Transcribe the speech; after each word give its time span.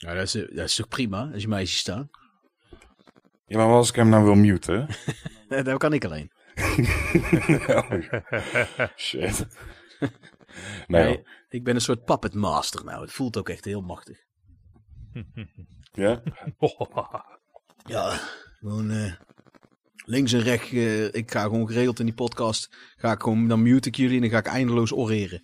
Ja, 0.00 0.14
dat 0.14 0.22
is, 0.22 0.32
dat 0.32 0.64
is 0.64 0.74
toch 0.74 0.88
prima 0.88 1.30
als 1.32 1.42
je 1.42 1.48
ziet 1.58 1.68
staan? 1.68 2.10
Ja, 3.46 3.56
maar 3.56 3.66
als 3.66 3.88
ik 3.88 3.94
hem 3.94 4.08
nou 4.08 4.24
wil 4.24 4.34
muten? 4.34 4.88
dat 5.48 5.78
kan 5.78 5.92
ik 5.92 6.04
alleen. 6.04 6.30
oh, 7.68 7.90
shit. 8.96 9.46
Nee, 10.86 11.04
Nee, 11.04 11.22
ik 11.48 11.64
ben 11.64 11.74
een 11.74 11.80
soort 11.80 12.04
puppet 12.04 12.34
master 12.34 12.84
nou. 12.84 13.00
Het 13.00 13.12
voelt 13.12 13.36
ook 13.36 13.48
echt 13.48 13.64
heel 13.64 13.80
machtig. 13.82 14.18
Ja? 15.92 16.22
Ja, 17.86 18.20
gewoon 18.58 18.90
eh, 18.90 19.12
links 20.04 20.32
en 20.32 20.40
rechts. 20.40 20.70
eh, 20.72 21.14
ik 21.14 21.30
ga 21.30 21.42
gewoon 21.42 21.66
geregeld 21.66 21.98
in 21.98 22.04
die 22.06 22.14
podcast. 22.14 22.76
Ga 22.96 23.12
ik 23.12 23.22
gewoon, 23.22 23.48
dan 23.48 23.62
mute 23.62 23.88
ik 23.88 23.94
jullie 23.96 24.14
en 24.14 24.20
dan 24.20 24.30
ga 24.30 24.38
ik 24.38 24.46
eindeloos 24.46 24.92
oreren. 24.92 25.42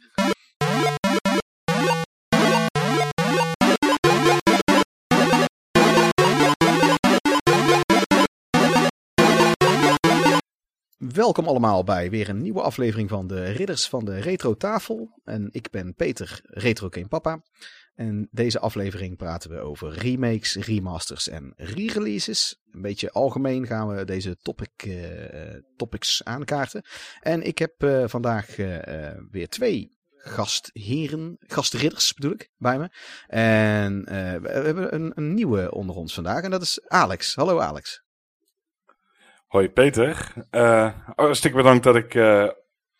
Welkom 11.12 11.46
allemaal 11.46 11.84
bij 11.84 12.10
weer 12.10 12.28
een 12.28 12.42
nieuwe 12.42 12.60
aflevering 12.60 13.08
van 13.08 13.26
de 13.26 13.44
Ridders 13.44 13.88
van 13.88 14.04
de 14.04 14.20
Retro 14.20 14.54
Tafel. 14.54 15.20
En 15.24 15.48
ik 15.52 15.70
ben 15.70 15.94
Peter, 15.94 16.40
Retro 16.42 16.88
Game 16.90 17.08
Papa. 17.08 17.42
En 17.94 18.28
deze 18.30 18.58
aflevering 18.58 19.16
praten 19.16 19.50
we 19.50 19.58
over 19.58 19.92
remakes, 19.92 20.54
remasters 20.54 21.28
en 21.28 21.52
re-releases. 21.56 22.60
Een 22.70 22.82
beetje 22.82 23.10
algemeen 23.10 23.66
gaan 23.66 23.88
we 23.88 24.04
deze 24.04 24.36
topic, 24.36 24.82
eh, 24.82 25.56
topics 25.76 26.24
aankaarten. 26.24 26.84
En 27.20 27.42
ik 27.42 27.58
heb 27.58 27.72
eh, 27.82 28.04
vandaag 28.06 28.58
eh, 28.58 29.10
weer 29.30 29.48
twee 29.48 29.98
gastheren, 30.16 31.36
gastridders 31.38 32.14
bedoel 32.14 32.32
ik, 32.32 32.50
bij 32.56 32.78
me. 32.78 32.90
En 33.26 34.04
we 34.42 34.48
hebben 34.48 34.94
een, 34.94 35.12
een 35.14 35.34
nieuwe 35.34 35.70
onder 35.70 35.96
ons 35.96 36.14
vandaag 36.14 36.42
en 36.42 36.50
dat 36.50 36.62
is 36.62 36.88
Alex. 36.88 37.34
Hallo 37.34 37.60
Alex. 37.60 38.03
Hoi 39.54 39.70
Peter. 39.70 40.32
Eh 40.50 40.98
hartstikke 41.16 41.56
bedankt 41.56 41.84
dat 41.84 41.96
ik 41.96 42.14
eh, 42.14 42.48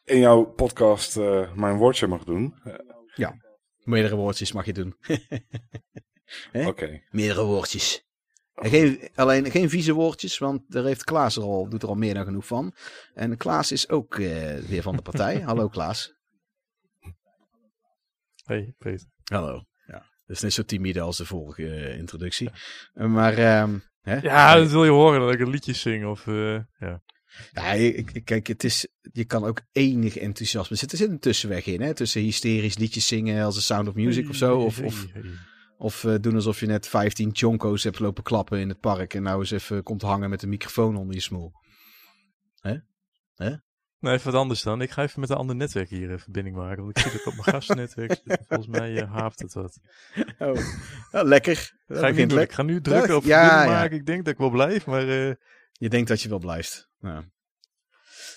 in 0.05 0.19
jouw 0.19 0.45
podcast 0.45 1.17
eh, 1.17 1.55
mijn 1.55 1.77
woordje 1.77 2.07
mag 2.07 2.25
doen. 2.25 2.55
Eh, 2.65 3.31
Meerdere 3.79 4.17
woordjes 4.17 4.53
mag 4.53 4.65
je 4.65 4.73
doen. 4.73 4.97
Hè? 6.53 6.67
Oké. 6.67 7.03
Meerdere 7.11 7.45
woordjes. 7.45 8.07
En 8.55 8.71
geen, 8.71 9.09
alleen 9.15 9.51
geen 9.51 9.69
vieze 9.69 9.93
woordjes, 9.93 10.39
want 10.39 10.63
daar 10.69 10.85
heeft 10.85 11.05
Klaas 11.05 11.37
er 11.37 11.43
al, 11.43 11.69
doet 11.69 11.83
er 11.83 11.89
al 11.89 11.95
meer 11.95 12.15
dan 12.15 12.25
genoeg 12.25 12.47
van. 12.47 12.75
En 13.15 13.37
Klaas 13.37 13.73
is 13.73 13.89
ook 13.89 14.19
eh, 14.19 14.59
weer 14.59 14.83
van 14.83 14.97
de 14.97 15.03
partij. 15.03 15.41
Hallo 15.49 15.69
Klaas. 15.69 16.15
Hey, 18.45 18.75
Peter. 18.79 19.07
Hallo. 19.25 19.65
Ja, 19.87 20.11
dus 20.27 20.41
net 20.41 20.53
zo 20.53 20.63
timide 20.63 21.01
als 21.01 21.17
de 21.17 21.27
vorige 21.27 21.97
introductie. 21.97 22.51
Maar, 22.93 23.39
ehm, 23.39 23.79
hè? 24.05 24.17
Ja, 24.17 24.57
dat 24.57 24.71
wil 24.71 24.85
je 24.85 24.91
horen 24.91 25.21
dat 25.21 25.33
ik 25.33 25.41
een 25.41 25.51
liedje 25.51 25.73
zing 25.73 26.07
of... 26.07 26.27
eh, 26.27 26.59
ja. 26.79 27.03
Ja, 27.53 28.03
kijk, 28.25 28.47
het 28.47 28.65
is, 28.65 28.87
je 29.13 29.25
kan 29.25 29.45
ook 29.45 29.61
enig 29.73 30.17
enthousiasme 30.17 30.77
zitten. 30.77 30.99
Er 30.99 31.05
zit 31.05 31.13
een 31.13 31.21
tussenweg 31.21 31.67
in, 31.67 31.81
hè? 31.81 31.95
Tussen 31.95 32.21
hysterisch 32.23 32.79
liedjes 32.79 33.07
zingen 33.07 33.45
als 33.45 33.55
The 33.55 33.63
Sound 33.63 33.89
of 33.89 33.95
Music 33.95 34.29
of 34.29 34.37
zo. 34.37 34.57
Of, 34.59 34.81
of, 34.81 35.07
of 35.79 36.05
eh, 36.05 36.15
doen 36.21 36.35
alsof 36.35 36.61
je 36.61 36.67
net 36.67 36.89
15 36.89 37.31
chonko's 37.33 37.85
hebt 37.85 37.99
lopen 37.99 38.23
klappen 38.23 38.61
in 38.61 38.69
het 38.69 38.81
park. 38.81 39.15
En 39.15 39.23
nou 39.23 39.41
eens 39.41 39.51
even 39.51 39.83
komt 39.83 40.03
hangen 40.03 40.31
met 40.31 40.43
een 40.43 40.49
microfoon 40.49 40.97
onder 40.97 41.15
je 41.15 41.21
smoel. 41.21 41.53
Nee, 44.05 44.13
even 44.15 44.31
wat 44.33 44.41
anders 44.41 44.63
dan. 44.63 44.81
Ik 44.81 44.91
ga 44.91 45.03
even 45.03 45.21
met 45.21 45.31
een 45.31 45.37
ander 45.37 45.57
netwerk 45.57 45.89
hier 45.89 46.11
een 46.11 46.19
verbinding 46.19 46.57
maken. 46.57 46.83
Want 46.85 46.97
ik 46.99 47.03
zie 47.03 47.13
dat 47.13 47.21
ik 47.21 47.27
op 47.27 47.33
mijn 47.35 47.45
gastnetwerk 47.55 48.21
zit. 48.25 48.41
Volgens 48.49 48.69
mij 48.79 48.97
eh, 48.97 49.13
haapt 49.13 49.39
het 49.41 49.53
wat. 49.53 49.79
Oh, 50.39 50.59
ja, 51.13 51.23
lekker. 51.23 51.73
Dat 51.87 51.99
Ga 51.99 52.07
ik, 52.09 52.15
niet 52.15 52.19
doen. 52.23 52.29
ik 52.31 52.35
lekker. 52.35 52.57
ga 52.57 52.63
nu 52.63 52.81
drukken 52.81 53.17
op 53.17 53.25
Ja, 53.25 53.39
verbinding 53.41 53.73
ja. 53.73 53.81
maken. 53.81 53.97
Ik 53.97 54.07
denk 54.07 54.25
dat 54.25 54.33
ik 54.33 54.39
wel 54.39 54.51
blijf, 54.51 54.87
maar... 54.87 55.09
eh, 55.09 55.33
Je 55.73 55.89
denkt 55.89 56.09
dat 56.09 56.21
je 56.23 56.29
wel 56.29 56.39
blijft. 56.39 56.89
Nou, 57.01 57.25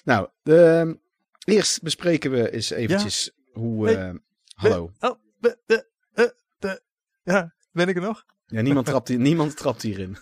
nou 0.03 0.29
de, 0.43 0.99
eerst 1.45 1.81
bespreken 1.81 2.31
we 2.31 2.51
eens 2.51 2.69
eventjes 2.69 3.31
hoe... 3.51 3.91
Eh, 3.95 4.13
hallo. 4.55 4.91
Oh, 4.99 5.19
be- 5.39 5.57
de, 5.65 5.87
eh, 6.13 6.25
de, 6.57 6.81
ja, 7.23 7.53
ben 7.71 7.87
ik 7.87 7.95
er 7.95 8.01
nog? 8.01 8.23
Ja, 8.45 8.61
niemand, 8.61 8.85
trapt 8.91 9.07
hier, 9.07 9.19
niemand 9.19 9.57
trapt 9.57 9.81
hierin. 9.81 10.17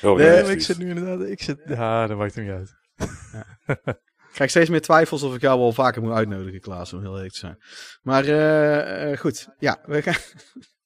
Heel 0.00 0.14
Nee, 0.16 0.42
ik 0.50 0.60
zit 0.60 0.78
nu 0.78 0.88
inderdaad... 0.88 1.28
Ik 1.28 1.42
zit, 1.42 1.60
ja, 1.66 2.06
dat 2.06 2.18
maakt 2.18 2.34
het 2.34 2.44
niet 2.44 2.52
uit. 2.52 2.78
Ik 4.30 4.36
krijg 4.36 4.50
steeds 4.50 4.70
meer 4.70 4.80
twijfels 4.80 5.22
of 5.22 5.34
ik 5.34 5.40
jou 5.40 5.58
wel 5.58 5.72
vaker 5.72 6.02
moet 6.02 6.12
uitnodigen, 6.12 6.60
Klaas, 6.60 6.92
om 6.92 7.00
heel 7.00 7.14
eerlijk 7.14 7.32
te 7.32 7.38
zijn. 7.38 7.58
Maar 8.02 8.24
eh, 8.24 9.12
eh, 9.12 9.18
goed, 9.18 9.48
ja, 9.58 9.80
we, 9.84 10.02
gaan, 10.02 10.14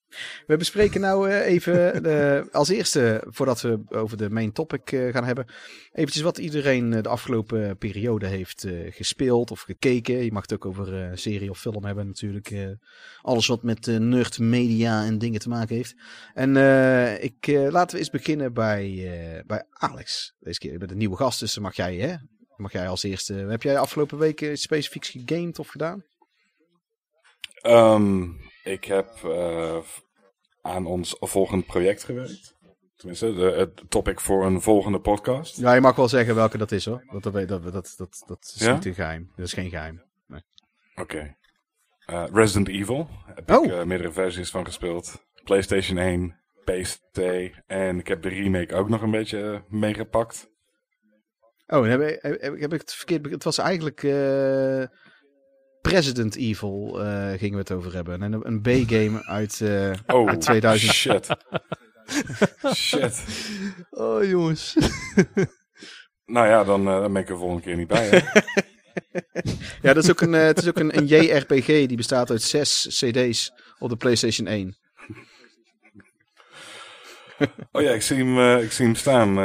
we 0.47 0.57
bespreken 0.57 1.01
nou 1.01 1.31
eh, 1.31 1.47
even 1.47 2.03
de, 2.03 2.49
als 2.53 2.69
eerste, 2.69 3.25
voordat 3.27 3.61
we 3.61 3.81
over 3.89 4.17
de 4.17 4.31
main 4.31 4.53
topic 4.53 4.93
eh, 4.93 5.13
gaan 5.13 5.25
hebben, 5.25 5.47
eventjes 5.93 6.23
wat 6.23 6.39
iedereen 6.39 6.93
eh, 6.93 7.03
de 7.03 7.09
afgelopen 7.09 7.79
periode 7.79 8.27
heeft 8.27 8.65
eh, 8.65 8.93
gespeeld 8.93 9.51
of 9.51 9.61
gekeken. 9.61 10.25
Je 10.25 10.33
mag 10.33 10.43
het 10.43 10.53
ook 10.55 10.67
over 10.67 11.03
eh, 11.03 11.11
serie 11.15 11.51
of 11.51 11.61
film 11.61 11.85
hebben 11.85 12.07
natuurlijk. 12.07 12.51
eh, 12.51 12.69
alles 13.23 13.47
wat 13.47 13.63
met 13.63 13.89
eh, 13.89 13.97
nerd 13.97 14.39
media 14.39 15.05
en 15.05 15.19
dingen 15.19 15.41
te 15.41 15.49
maken 15.49 15.77
heeft. 15.77 15.95
En 16.35 16.57
eh, 16.57 17.23
ik, 17.25 17.47
eh, 17.47 17.69
laten 17.71 17.93
we 17.93 17.99
eens 17.99 18.11
beginnen 18.11 18.53
bij, 18.53 18.85
eh, 18.85 19.45
bij 19.47 19.65
Alex. 19.71 20.35
Deze 20.41 20.59
keer 20.59 20.79
met 20.79 20.91
een 20.91 20.97
nieuwe 20.99 21.17
gast, 21.17 21.41
dus 21.41 21.59
mag 21.59 21.77
jij 21.77 21.97
hè, 21.97 22.15
Mag 22.57 22.73
jij 22.73 22.89
als 22.89 23.03
eerste. 23.03 23.35
Heb 23.35 23.63
jij 23.63 23.79
afgelopen 23.79 24.19
weken 24.19 24.53
iets 24.53 24.63
specifieks 24.63 25.09
gegamed 25.09 25.59
of 25.59 25.69
gedaan? 25.69 26.05
Ehm, 27.65 28.25
ik 28.65 28.85
heb 28.85 29.09
eh, 29.25 29.79
aan 30.63 30.87
ons 30.87 31.17
volgend 31.21 31.67
project 31.67 32.05
gewerkt. 32.05 32.55
Tenminste, 32.97 33.35
de, 33.35 33.43
het 33.51 33.83
topic 33.91 34.21
voor 34.21 34.47
een 34.47 34.61
volgende 34.61 35.01
podcast. 35.01 35.57
Ja, 35.57 35.75
je 35.75 35.81
mag 35.81 35.97
wel 35.97 36.09
zeggen 36.09 36.35
welke 36.35 36.59
dat 36.59 36.73
is 36.73 36.85
hoor. 36.85 37.05
Dat, 37.21 37.23
dat, 37.23 37.49
dat, 37.49 37.73
dat, 37.97 38.23
dat, 38.27 38.53
is 38.55 38.63
Ja? 38.65 38.75
niet 38.75 38.85
een 38.85 38.95
geheim. 38.95 39.33
Dat 39.37 39.47
is 39.47 39.53
geen 39.53 39.71
geheim. 39.71 40.03
Oké. 40.95 41.37
Eh, 42.07 42.25
Resident 42.33 42.69
Evil. 42.69 43.09
Heb 43.35 43.51
Oh. 43.51 43.65
ik 43.65 43.73
eh, 43.73 43.83
meerdere 43.85 44.13
versies 44.13 44.51
van 44.51 44.65
gespeeld. 44.65 45.25
PlayStation 45.45 45.99
1, 45.99 46.41
PC. 46.65 47.19
En 47.67 47.99
ik 47.99 48.07
heb 48.09 48.23
de 48.23 48.29
remake 48.29 48.75
ook 48.75 48.89
nog 48.89 49.03
een 49.03 49.11
beetje 49.11 49.65
meegepakt. 49.69 50.51
Oh, 51.67 51.87
heb, 51.87 52.01
ik- 52.01 52.23
heb, 52.23 52.33
ik- 52.55 52.61
heb 52.61 52.73
ik 52.73 52.81
het 52.81 52.95
verkeerd 52.95 53.31
Het 53.31 53.45
was 53.45 53.59
eigenlijk 53.59 54.03
President 55.91 56.37
Evil 56.37 57.01
eh, 57.03 57.39
gingen 57.39 57.53
we 57.53 57.59
het 57.59 57.73
over 57.73 57.95
hebben. 57.95 58.23
En 58.23 58.33
een, 58.33 58.47
een 58.47 58.61
B-game 58.61 59.25
uit, 59.25 59.61
eh, 59.61 59.91
Oh, 60.07 60.29
uit 60.29 60.41
2000. 60.41 60.93
shit. 60.93 61.29
shit. 62.77 63.25
Oh, 63.91 64.25
jongens. 64.25 64.77
Nou 66.27 66.49
ja, 66.49 66.65
dan, 66.65 66.85
dan 66.85 67.13
ben 67.13 67.23
ik 67.23 67.29
er 67.29 67.37
volgende 67.39 67.63
keer 67.63 67.77
niet 67.77 67.89
bij. 67.89 68.09
Hè? 68.09 68.41
Ja, 69.83 69.93
dat 69.93 70.05
is 70.05 70.11
ook 70.11 70.21
een, 70.21 70.33
het 70.33 70.59
is 70.59 70.69
ook 70.69 70.79
een, 70.79 70.97
een 70.97 71.07
JRPG 71.07 71.67
die 71.67 71.97
bestaat 71.97 72.31
uit 72.31 72.43
zes 72.43 72.87
CD's 72.89 73.53
op 73.79 73.89
de 73.89 73.97
PlayStation 73.97 74.47
1. 74.47 74.77
Oh 77.73 77.83
ja, 77.83 77.91
ik 77.91 78.03
zie 78.03 78.17
hem, 78.17 78.59
ik 78.63 78.73
zie 78.73 78.85
hem 78.85 78.95
staan. 78.95 79.39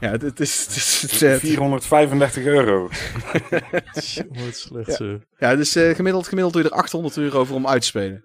Ja, 0.00 0.10
het, 0.10 0.22
het 0.22 0.40
is. 0.40 0.66
Het 0.66 0.76
is 0.76 1.02
het, 1.02 1.22
eh, 1.22 1.34
435 1.34 2.44
euro. 2.44 2.82
Wat 4.44 4.56
slecht 4.56 4.92
zo. 4.92 5.20
Ja, 5.38 5.56
dus 5.56 5.74
eh, 5.74 5.94
gemiddeld, 5.94 6.28
gemiddeld 6.28 6.52
doe 6.52 6.62
je 6.62 6.68
er 6.68 6.74
800 6.74 7.16
euro 7.16 7.44
voor 7.44 7.56
om 7.56 7.66
uit 7.66 7.80
te 7.80 7.86
spelen. 7.86 8.24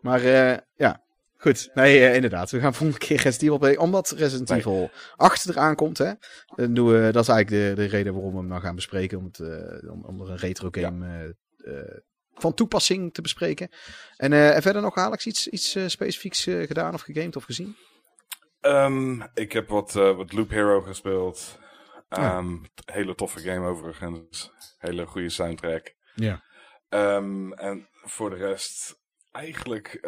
Maar 0.00 0.24
eh, 0.24 0.58
ja, 0.74 1.02
goed. 1.36 1.70
Nee, 1.74 2.14
inderdaad. 2.14 2.50
We 2.50 2.60
gaan 2.60 2.74
volgende 2.74 3.06
keer 3.06 3.16
Resident 3.16 3.42
Evil 3.42 3.58
play. 3.58 3.76
Omdat 3.76 4.10
Resident 4.10 4.48
Nee. 4.48 4.58
Evil 4.58 4.90
8 5.16 5.48
eraan 5.48 5.74
komt, 5.74 5.98
hè. 5.98 6.12
Dan 6.46 6.74
doen 6.74 6.86
we, 6.88 7.10
dat 7.12 7.22
is 7.22 7.28
eigenlijk 7.28 7.76
de, 7.76 7.82
de 7.82 7.88
reden 7.88 8.12
waarom 8.12 8.32
we 8.32 8.38
hem 8.38 8.48
dan 8.48 8.60
gaan 8.60 8.74
bespreken. 8.74 9.18
Om, 9.18 9.24
het, 9.24 9.40
eh, 9.40 9.92
om, 9.92 10.04
om 10.04 10.20
er 10.20 10.30
een 10.30 10.36
retro 10.36 10.68
game 10.70 11.34
eh, 11.64 11.78
eh, 11.78 11.98
van 12.34 12.54
toepassing 12.54 13.14
te 13.14 13.22
bespreken. 13.22 13.68
En, 14.16 14.32
eh, 14.32 14.56
en 14.56 14.62
verder 14.62 14.82
nog, 14.82 14.96
Alex, 14.96 15.26
iets, 15.26 15.48
iets 15.48 15.76
specifieks 15.86 16.42
gedaan 16.42 16.94
of 16.94 17.00
gegamed 17.00 17.36
of 17.36 17.44
gezien? 17.44 17.76
Ehm, 18.64 19.20
ik 19.34 19.52
heb 19.52 19.68
wat, 19.68 19.96
eh, 19.96 20.16
wat 20.16 20.32
Loop 20.32 20.50
Hero 20.50 20.80
gespeeld. 20.80 21.58
Ja. 22.08 22.36
Ehm, 22.36 22.56
Hele 22.92 23.14
toffe 23.14 23.38
game 23.38 23.68
overigens. 23.68 24.52
Hele 24.78 25.06
goede 25.06 25.28
soundtrack. 25.28 25.94
Ja. 26.14 26.42
Ehm, 26.88 27.52
en 27.52 27.88
voor 27.92 28.30
de 28.30 28.36
rest 28.36 29.00
eigenlijk 29.32 30.00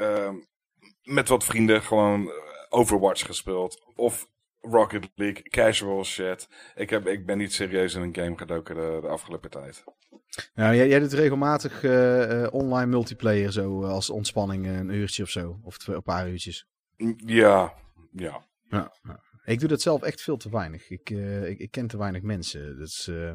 met 1.02 1.28
wat 1.28 1.44
vrienden 1.44 1.82
gewoon 1.82 2.28
eh, 2.28 2.34
Overwatch 2.68 3.26
gespeeld. 3.26 3.92
Of 3.94 4.28
Rocket 4.60 5.08
League, 5.14 5.42
casual 5.42 6.04
shit. 6.04 6.48
Ik, 6.74 6.90
heb, 6.90 7.06
ik 7.06 7.26
ben 7.26 7.38
niet 7.38 7.52
serieus 7.52 7.94
in 7.94 8.02
een 8.02 8.14
game 8.16 8.38
gedoken 8.38 8.74
de, 8.74 8.98
de 9.00 9.08
afgelopen 9.08 9.50
tijd. 9.50 9.84
Nou, 10.54 10.74
jij, 10.76 10.88
jij 10.88 10.98
doet 10.98 11.12
regelmatig 11.12 11.84
eh, 11.84 12.46
online 12.50 12.86
multiplayer 12.86 13.52
zo 13.52 13.84
als 13.84 14.10
ontspanning 14.10 14.66
een 14.66 14.90
uurtje 14.90 15.22
of 15.22 15.28
zo. 15.28 15.60
Of 15.62 15.78
twee, 15.78 15.96
een 15.96 16.02
paar 16.02 16.28
uurtjes. 16.28 16.66
Ja, 17.16 17.74
ja. 18.16 18.46
Ja. 18.70 18.92
Ik 19.44 19.60
doe 19.60 19.68
dat 19.68 19.82
zelf 19.82 20.02
echt 20.02 20.22
veel 20.22 20.36
te 20.36 20.50
weinig. 20.50 20.90
Ik, 20.90 21.10
eh, 21.10 21.48
ik, 21.48 21.58
ik 21.58 21.70
ken 21.70 21.86
te 21.86 21.98
weinig 21.98 22.22
mensen. 22.22 22.78
Dat 22.78 22.88
is, 22.88 23.08
eh, 23.08 23.32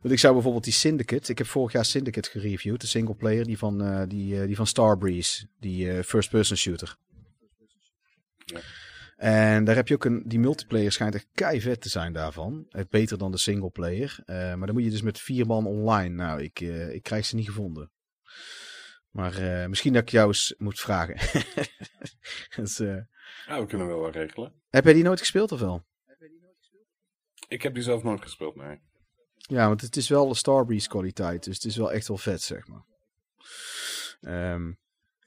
want 0.00 0.12
ik 0.12 0.18
zou 0.18 0.32
bijvoorbeeld 0.32 0.64
die 0.64 0.72
Syndicate. 0.72 1.30
Ik 1.30 1.38
heb 1.38 1.46
vorig 1.46 1.72
jaar 1.72 1.84
Syndicate 1.84 2.30
gereviewd. 2.30 2.80
De 2.80 2.86
singleplayer, 2.86 3.44
die 3.44 3.58
van, 3.58 3.82
eh, 3.82 4.02
die, 4.08 4.46
die 4.46 4.56
van 4.56 4.66
Starbreeze. 4.66 5.46
Die 5.58 6.04
first-person 6.04 6.56
shooter. 6.56 6.96
Ja. 8.44 8.60
En 9.20 9.64
daar 9.64 9.74
heb 9.74 9.88
je 9.88 9.94
ook 9.94 10.04
een, 10.04 10.22
die 10.26 10.38
multiplayer 10.38 10.92
schijnt 10.92 11.14
echt 11.14 11.28
kei 11.34 11.60
vet 11.60 11.80
te 11.80 11.88
zijn 11.88 12.12
daarvan. 12.12 12.66
Het 12.68 12.88
beter 12.88 13.18
dan 13.18 13.30
de 13.30 13.38
singleplayer. 13.38 14.18
Uh, 14.26 14.36
maar 14.36 14.66
dan 14.66 14.74
moet 14.74 14.84
je 14.84 14.90
dus 14.90 15.02
met 15.02 15.20
vier 15.20 15.46
man 15.46 15.66
online. 15.66 16.14
Nou, 16.14 16.42
ik, 16.42 16.60
uh, 16.60 16.94
ik 16.94 17.02
krijg 17.02 17.26
ze 17.26 17.36
niet 17.36 17.46
gevonden. 17.46 17.90
Maar 19.10 19.40
uh, 19.40 19.66
misschien 19.66 19.92
dat 19.92 20.02
ik 20.02 20.08
jou 20.08 20.28
eens 20.28 20.54
moet 20.58 20.80
vragen. 20.80 21.42
dus, 22.56 22.80
ja, 23.46 23.60
we 23.60 23.66
kunnen 23.66 23.86
wel 23.86 24.00
wat 24.00 24.14
regelen. 24.14 24.52
Heb 24.68 24.84
jij 24.84 24.92
die 24.92 25.02
nooit 25.02 25.18
gespeeld 25.18 25.52
of 25.52 25.60
wel? 25.60 25.84
Ik 27.48 27.62
heb 27.62 27.74
die 27.74 27.82
zelf 27.82 28.02
nooit 28.02 28.22
gespeeld, 28.22 28.56
nee. 28.56 28.80
Ja, 29.36 29.66
want 29.66 29.80
het 29.80 29.96
is 29.96 30.08
wel 30.08 30.28
de 30.28 30.34
Starbreeze 30.34 30.88
kwaliteit. 30.88 31.44
Dus 31.44 31.54
het 31.54 31.64
is 31.64 31.76
wel 31.76 31.92
echt 31.92 32.08
wel 32.08 32.16
vet, 32.16 32.42
zeg 32.42 32.66
maar. 32.66 32.84
Um, 34.52 34.78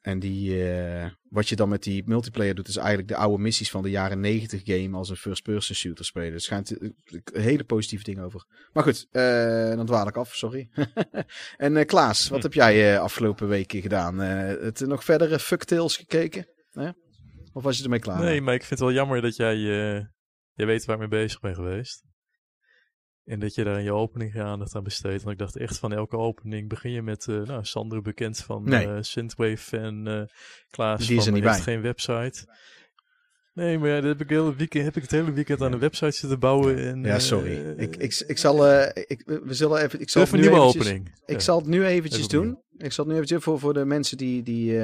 en 0.03 0.19
die, 0.19 0.65
uh, 0.65 1.05
wat 1.29 1.49
je 1.49 1.55
dan 1.55 1.69
met 1.69 1.83
die 1.83 2.03
multiplayer 2.05 2.55
doet, 2.55 2.67
is 2.67 2.77
eigenlijk 2.77 3.07
de 3.07 3.15
oude 3.15 3.43
missies 3.43 3.71
van 3.71 3.81
de 3.81 3.89
jaren 3.89 4.19
90 4.19 4.61
game 4.63 4.97
als 4.97 5.09
een 5.09 5.15
first-person 5.15 5.75
shooter 5.75 6.05
spelen. 6.05 6.33
Er 6.33 6.39
schijnt 6.39 6.75
hele 7.33 7.63
positieve 7.63 8.03
dingen 8.03 8.23
over. 8.23 8.45
Maar 8.73 8.83
goed, 8.83 9.07
uh, 9.11 9.75
dan 9.75 9.85
dwaal 9.85 10.07
ik 10.07 10.17
af, 10.17 10.35
sorry. 10.35 10.69
en 11.57 11.75
uh, 11.75 11.85
Klaas, 11.85 12.29
wat 12.29 12.43
heb 12.43 12.53
jij 12.53 12.99
afgelopen 12.99 13.47
weken 13.47 13.81
gedaan? 13.81 14.17
het 14.17 14.79
nog 14.79 15.03
verdere 15.03 15.39
fucktails 15.39 15.97
gekeken? 15.97 16.47
Of 17.53 17.63
was 17.63 17.77
je 17.77 17.83
ermee 17.83 17.99
klaar? 17.99 18.19
Nee, 18.19 18.41
maar 18.41 18.53
ik 18.53 18.63
vind 18.63 18.79
het 18.79 18.79
wel 18.79 18.91
jammer 18.91 19.21
dat 19.21 19.35
jij, 19.35 19.57
jij 20.53 20.65
weet 20.65 20.85
waar 20.85 20.95
ik 20.95 21.09
mee 21.09 21.21
bezig 21.21 21.39
ben 21.39 21.55
geweest. 21.55 22.03
En 23.23 23.39
dat 23.39 23.55
je 23.55 23.63
daar 23.63 23.77
in 23.77 23.83
je 23.83 23.93
opening 23.93 24.33
je 24.33 24.43
aandacht 24.43 24.75
aan 24.75 24.83
besteedt. 24.83 25.23
Want 25.23 25.33
ik 25.33 25.37
dacht 25.37 25.57
echt 25.57 25.77
van 25.77 25.93
elke 25.93 26.17
opening 26.17 26.69
begin 26.69 26.91
je 26.91 27.01
met 27.01 27.27
uh, 27.27 27.41
nou, 27.41 27.65
Sander 27.65 28.01
bekend 28.01 28.37
van 28.37 28.63
nee. 28.63 28.87
uh, 28.87 28.97
Synthwave 28.99 29.77
en 29.77 30.29
Klaas 30.69 31.07
Die 31.07 31.17
is 31.17 31.23
van 31.23 31.33
er 31.33 31.39
niet 31.39 31.49
bij. 31.49 31.59
geen 31.59 31.81
website. 31.81 32.47
Nee, 33.53 33.77
maar 33.77 33.89
ja, 33.89 33.95
dat 33.95 34.03
heb 34.03 34.21
ik, 34.21 34.29
hele 34.29 34.55
weekend, 34.55 34.83
heb 34.83 34.95
ik 34.95 35.01
het 35.01 35.11
hele 35.11 35.31
weekend 35.31 35.61
aan 35.61 35.73
een 35.73 35.79
website 35.79 36.11
zitten 36.11 36.39
bouwen. 36.39 36.77
En, 36.77 37.03
ja, 37.03 37.19
sorry. 37.19 37.75
ik, 37.77 37.95
ik, 37.95 38.23
ik 38.27 38.37
zal, 38.37 38.67
ik, 38.87 39.21
we 39.25 39.53
zullen 39.53 39.81
even, 39.81 39.99
ik 39.99 40.09
zal 40.09 40.21
even 40.21 40.35
een 40.35 40.41
nieuwe 40.41 40.57
eventjes, 40.57 40.85
opening. 40.85 41.07
Ik 41.25 41.35
ja. 41.35 41.39
zal 41.39 41.57
het 41.57 41.67
nu 41.67 41.85
eventjes 41.85 42.27
doen. 42.27 42.63
Ik 42.77 42.91
zal 42.91 43.03
het 43.03 43.13
nu 43.13 43.19
eventjes 43.19 43.43
voor, 43.43 43.59
voor 43.59 43.73
de 43.73 43.85
mensen 43.85 44.17
die, 44.17 44.43
die 44.43 44.79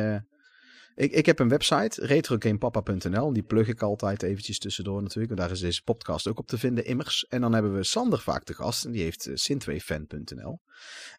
ik, 1.00 1.12
ik 1.12 1.26
heb 1.26 1.40
een 1.40 1.50
website, 1.50 2.06
retrogamepapa.nl. 2.06 3.34
Die 3.34 3.44
plug 3.44 3.68
ik 3.68 3.82
altijd 3.82 4.24
eventjes 4.24 4.60
tussendoor 4.60 5.02
natuurlijk. 5.02 5.30
En 5.30 5.36
daar 5.38 5.52
is 5.52 5.60
deze 5.60 5.84
podcast 5.84 6.28
ook 6.28 6.40
op 6.40 6.48
te 6.48 6.58
vinden, 6.58 6.86
immers. 6.86 7.28
En 7.28 7.42
dan 7.42 7.54
hebben 7.54 7.74
we 7.74 7.84
Sander 7.84 8.20
vaak 8.20 8.44
te 8.44 8.54
gast. 8.54 8.86
En 8.86 8.92
die 8.92 9.04
heeft 9.04 9.28
uh, 9.28 9.36
synthwavefan.nl. 9.36 10.62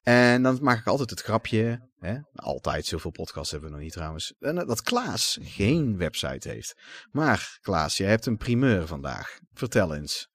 En 0.02 0.42
dan 0.42 0.58
maak 0.62 0.78
ik 0.78 0.86
altijd 0.86 1.10
het 1.10 1.20
grapje. 1.20 1.88
Hè? 1.98 2.16
Altijd, 2.34 2.86
zoveel 2.86 3.10
podcasts 3.10 3.50
hebben 3.50 3.68
we 3.68 3.74
nog 3.74 3.84
niet 3.84 3.92
trouwens. 3.92 4.34
En, 4.40 4.56
uh, 4.56 4.66
dat 4.66 4.82
Klaas 4.82 5.38
geen 5.42 5.96
website 5.96 6.48
heeft. 6.48 6.76
Maar 7.10 7.58
Klaas, 7.60 7.96
jij 7.96 8.08
hebt 8.08 8.26
een 8.26 8.36
primeur 8.36 8.86
vandaag. 8.86 9.38
Vertel 9.52 9.94
eens. 9.94 10.28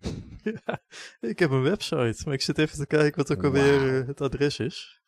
Ja, 0.42 0.82
ik 1.20 1.38
heb 1.38 1.50
een 1.50 1.62
website. 1.62 2.22
Maar 2.24 2.34
ik 2.34 2.42
zit 2.42 2.58
even 2.58 2.78
te 2.78 2.86
kijken 2.86 3.16
wat 3.16 3.32
ook 3.32 3.44
alweer 3.44 3.80
wow. 3.80 4.00
uh, 4.00 4.06
het 4.06 4.20
adres 4.20 4.58
is. 4.58 5.01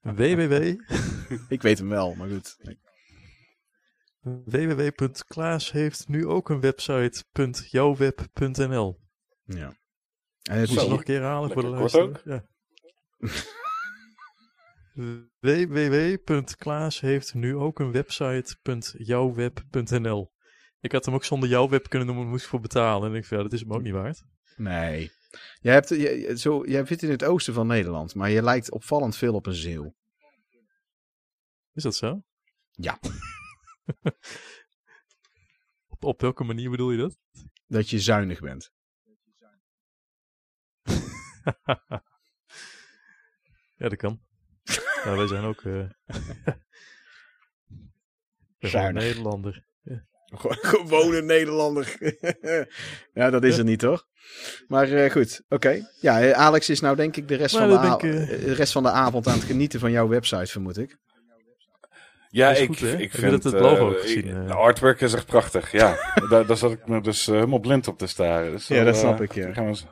Www. 0.00 0.74
ik 1.48 1.62
weet 1.62 1.78
hem 1.78 1.88
wel, 1.88 2.14
maar 2.14 2.28
goed. 2.28 2.56
www.klaas 4.44 5.72
heeft 5.72 6.08
nu 6.08 6.26
ook 6.26 6.48
een 6.48 6.60
website.jouwweb.nl 6.60 9.00
Ja. 9.44 9.76
En 10.42 10.58
het 10.58 10.68
Moet 10.68 10.80
je 10.80 10.88
nog 10.88 10.98
een 10.98 11.04
keer 11.04 11.22
halen 11.22 11.50
voor 11.50 11.62
de 11.62 11.68
luisteraar? 11.68 12.20
Ja. 12.24 12.44
www.klaas 15.40 17.00
heeft 17.00 17.34
nu 17.34 17.56
ook 17.56 17.78
een 17.78 17.92
website.jouwweb.nl 17.92 20.32
Ik 20.80 20.92
had 20.92 21.04
hem 21.04 21.14
ook 21.14 21.24
zonder 21.24 21.48
jouw 21.48 21.68
web 21.68 21.88
kunnen 21.88 22.08
noemen, 22.08 22.28
moest 22.28 22.44
ik 22.44 22.50
voor 22.50 22.60
betalen. 22.60 23.10
En 23.10 23.16
ik 23.16 23.24
vind, 23.24 23.40
ja, 23.40 23.42
dat 23.42 23.52
is 23.52 23.60
hem 23.60 23.72
ook 23.72 23.82
niet 23.82 23.92
waard. 23.92 24.22
Nee. 24.56 25.10
Jij, 25.60 25.72
hebt, 25.72 25.88
jij, 25.88 26.36
zo, 26.36 26.66
jij 26.66 26.86
zit 26.86 27.02
in 27.02 27.10
het 27.10 27.24
oosten 27.24 27.54
van 27.54 27.66
Nederland, 27.66 28.14
maar 28.14 28.30
je 28.30 28.42
lijkt 28.42 28.70
opvallend 28.70 29.16
veel 29.16 29.34
op 29.34 29.46
een 29.46 29.54
zeeuw. 29.54 29.94
Is 31.72 31.82
dat 31.82 31.96
zo? 31.96 32.22
Ja. 32.70 32.98
op, 35.88 36.04
op 36.04 36.20
welke 36.20 36.44
manier 36.44 36.70
bedoel 36.70 36.90
je 36.90 36.98
dat? 36.98 37.18
Dat 37.66 37.90
je 37.90 38.00
zuinig 38.00 38.40
bent. 38.40 38.72
ja, 43.76 43.88
dat 43.88 43.96
kan. 43.96 44.20
wij 45.04 45.26
zijn 45.26 45.44
ook 45.44 45.62
uh, 45.64 45.88
zuinig. 48.58 49.02
Nederlander. 49.02 49.66
Gewone 50.34 51.22
Nederlander. 51.32 51.96
ja, 53.14 53.30
dat 53.30 53.44
is 53.44 53.58
er 53.58 53.64
niet 53.64 53.82
hoor. 53.82 54.04
Maar 54.68 54.88
uh, 54.88 55.10
goed, 55.10 55.42
oké. 55.48 55.54
Okay. 55.54 55.86
Ja, 56.00 56.32
Alex 56.32 56.70
is 56.70 56.80
nou 56.80 56.96
denk 56.96 57.16
ik 57.16 57.28
de 57.28 57.34
rest, 57.34 57.56
van 57.56 57.68
de, 57.68 57.74
ik, 57.74 58.02
uh... 58.02 58.28
de 58.44 58.54
rest 58.54 58.72
van 58.72 58.82
de 58.82 58.90
avond 58.90 59.26
aan 59.26 59.34
het 59.34 59.44
genieten 59.44 59.80
van 59.80 59.90
jouw 59.90 60.08
website, 60.08 60.46
vermoed 60.46 60.78
ik. 60.78 60.98
Ja, 62.28 62.50
ik, 62.50 62.66
goed, 62.66 62.82
ik 62.82 63.10
vind 63.10 63.32
het, 63.32 63.44
het 63.44 63.60
logo 63.60 63.90
uh, 63.90 64.00
gezien. 64.00 64.46
De 64.46 64.54
artwork 64.54 65.00
is 65.00 65.14
echt 65.14 65.26
prachtig, 65.26 65.72
ja. 65.72 65.96
daar, 66.30 66.46
daar 66.46 66.56
zat 66.56 66.72
ik 66.72 66.86
me 66.86 67.00
dus 67.00 67.26
helemaal 67.26 67.58
blind 67.58 67.88
op 67.88 67.98
te 67.98 68.06
staren. 68.06 68.52
Dus 68.52 68.66
ja, 68.66 68.84
dat 68.84 68.96
snap 68.96 69.20
ik, 69.20 69.34
ja. 69.34 69.52
Gaan 69.52 69.64
we 69.64 69.70
eens, 69.70 69.86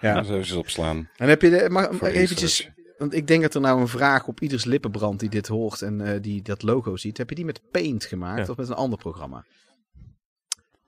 ja. 0.00 0.16
eens 0.16 0.28
eventjes 0.28 0.56
opslaan. 0.56 1.10
En 1.16 1.28
heb 1.28 1.42
je 1.42 1.50
de, 1.50 1.70
maar, 1.70 2.02
eventjes, 2.02 2.70
want 2.98 3.14
ik 3.14 3.26
denk 3.26 3.42
dat 3.42 3.54
er 3.54 3.60
nou 3.60 3.80
een 3.80 3.88
vraag 3.88 4.26
op 4.26 4.40
ieders 4.40 4.64
lippen 4.64 4.90
brandt 4.90 5.20
die 5.20 5.28
dit 5.28 5.46
hoort 5.46 5.82
en 5.82 6.00
uh, 6.00 6.22
die 6.22 6.42
dat 6.42 6.62
logo 6.62 6.96
ziet. 6.96 7.18
Heb 7.18 7.28
je 7.28 7.34
die 7.34 7.44
met 7.44 7.70
Paint 7.70 8.04
gemaakt 8.04 8.46
ja. 8.46 8.50
of 8.50 8.56
met 8.56 8.68
een 8.68 8.74
ander 8.74 8.98
programma? 8.98 9.44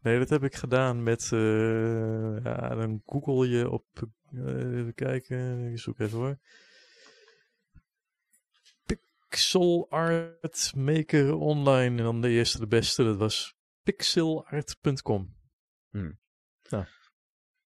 Nee, 0.03 0.19
dat 0.19 0.29
heb 0.29 0.45
ik 0.45 0.55
gedaan 0.55 1.03
met. 1.03 1.31
Uh, 1.33 2.45
ja, 2.45 2.75
dan 2.75 3.03
google 3.07 3.49
je 3.49 3.71
op. 3.71 3.85
Uh, 4.33 4.79
even 4.79 4.95
kijken, 4.95 5.71
ik 5.73 5.79
zoek 5.79 5.99
even 5.99 6.19
hoor. 6.19 6.39
Pixel 8.87 9.87
Art 9.91 10.73
Maker 10.77 11.35
Online. 11.35 11.99
En 11.99 12.05
dan 12.05 12.21
de 12.21 12.29
eerste, 12.29 12.59
de 12.59 12.67
beste, 12.67 13.05
dat 13.05 13.17
was 13.17 13.55
pixelart.com. 13.83 15.37
Hmm. 15.91 16.19
Ja. 16.63 16.89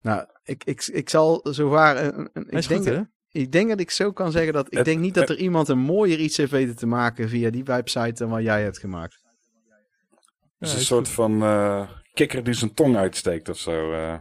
Nou, 0.01 0.27
ik, 0.43 0.63
ik, 0.63 0.85
ik 0.85 1.09
zal 1.09 1.47
zo 1.51 1.69
waar. 1.69 2.05
Een, 2.05 2.29
een, 2.33 2.49
ik, 2.49 2.67
denk, 2.67 2.83
goed, 2.83 2.93
hè? 2.93 3.01
Ik 3.37 3.51
denk 3.51 3.69
dat 3.69 3.79
ik 3.79 3.91
zo 3.91 4.11
kan 4.11 4.31
zeggen 4.31 4.53
dat. 4.53 4.65
Ik 4.67 4.73
Het- 4.77 4.85
denk 4.85 4.99
niet 4.99 5.13
dat 5.13 5.29
er 5.29 5.37
iemand 5.37 5.67
een 5.67 5.77
mooier 5.79 6.19
iets 6.19 6.37
heeft 6.37 6.51
weten 6.51 6.75
te 6.75 6.87
maken 6.87 7.29
via 7.29 7.49
die 7.49 7.63
website 7.63 8.13
dan 8.13 8.29
wat 8.29 8.41
jij 8.43 8.63
hebt 8.63 8.77
gemaakt. 8.79 9.13
Het 9.13 9.23
is 10.59 10.67
Ja, 10.69 10.73
een 10.75 10.81
is 10.81 10.87
soort 10.87 11.05
goed. 11.05 11.15
van 11.15 11.41
eh, 11.43 11.89
kikker 12.13 12.43
die 12.43 12.53
zijn 12.53 12.73
tong 12.73 12.95
uitsteekt 12.95 13.49
of 13.49 13.57
zo. 13.57 13.91
eh. 13.93 14.17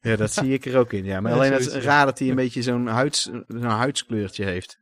Ja, 0.00 0.16
dat 0.16 0.32
zie 0.32 0.52
ik 0.52 0.64
er 0.64 0.78
ook 0.78 0.92
in. 0.92 1.04
Ja, 1.04 1.20
maar 1.20 1.30
Ja, 1.30 1.36
alleen 1.36 1.52
het 1.52 1.60
is 1.66 1.72
raar 1.74 2.04
dat 2.06 2.18
hij 2.18 2.28
een 2.28 2.34
beetje 2.34 2.62
zo'n 2.62 2.86
huids, 2.86 3.22
zo'n 3.46 3.62
huidskleurtje 3.62 4.44
heeft. 4.44 4.78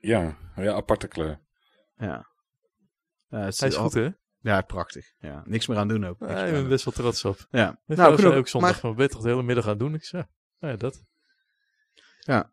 ja, 0.00 0.36
ja, 0.56 0.72
aparte 0.72 1.08
kleur. 1.08 1.38
Ja. 1.96 2.26
Ja, 3.28 3.38
het 3.38 3.60
Hij 3.60 3.68
is 3.68 3.74
goed, 3.76 3.92
hè? 3.94 4.08
Ja, 4.40 4.60
prachtig. 4.60 5.12
Ja, 5.18 5.42
niks 5.46 5.66
meer 5.66 5.76
aan 5.78 5.88
doen 5.88 6.06
ook. 6.06 6.16
Ja, 6.18 6.44
ik 6.44 6.52
ben 6.52 6.68
best 6.68 6.84
wel 6.84 6.94
trots 6.94 7.24
op. 7.24 7.46
Ja. 7.50 7.80
Nou, 7.86 8.16
genoeg. 8.16 8.34
ook 8.34 8.48
zondag 8.48 8.82
Maar, 8.82 8.94
ben 8.94 9.04
je 9.04 9.10
toch 9.10 9.22
de 9.22 9.28
hele 9.28 9.42
middag 9.42 9.66
aan 9.68 9.78
doen? 9.78 9.94
Ik 9.94 10.04
zei, 10.04 10.24
ja, 10.58 10.68
ja, 10.68 10.76
dat. 10.76 11.02
Ja. 12.20 12.52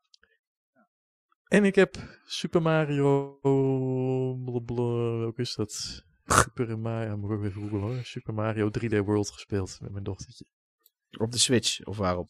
En 1.54 1.66
ik 1.66 1.76
heb 1.76 1.96
Super 2.26 2.62
Mario... 2.62 3.38
blablabla, 3.42 5.18
welke 5.18 5.42
is 5.42 5.56
dat? 5.56 6.04
Super 6.26 6.80
Mario... 6.80 7.18
Moet 7.18 7.32
ik 7.32 7.38
ook 7.38 7.44
even 7.44 7.62
googlen 7.62 7.82
hoor. 7.82 8.00
Super 8.04 8.34
Mario 8.34 8.70
3D 8.80 9.06
World 9.06 9.30
gespeeld 9.30 9.78
met 9.82 9.92
mijn 9.92 10.04
dochtertje. 10.04 10.46
op 11.18 11.32
de 11.32 11.38
Switch, 11.38 11.86
of 11.86 11.98
waarop? 11.98 12.30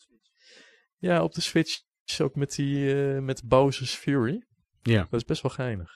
Ja, 0.98 1.24
op 1.24 1.34
de 1.34 1.42
Switch 1.42 1.82
ook 2.22 2.36
met 2.36 2.56
die... 2.56 2.96
eh, 2.96 3.22
met 3.22 3.44
Bowser's 3.46 3.96
Fury. 3.96 4.44
Ja. 4.82 5.08
Dat 5.10 5.20
is 5.20 5.26
best 5.26 5.42
wel 5.42 5.52
geinig. 5.52 5.92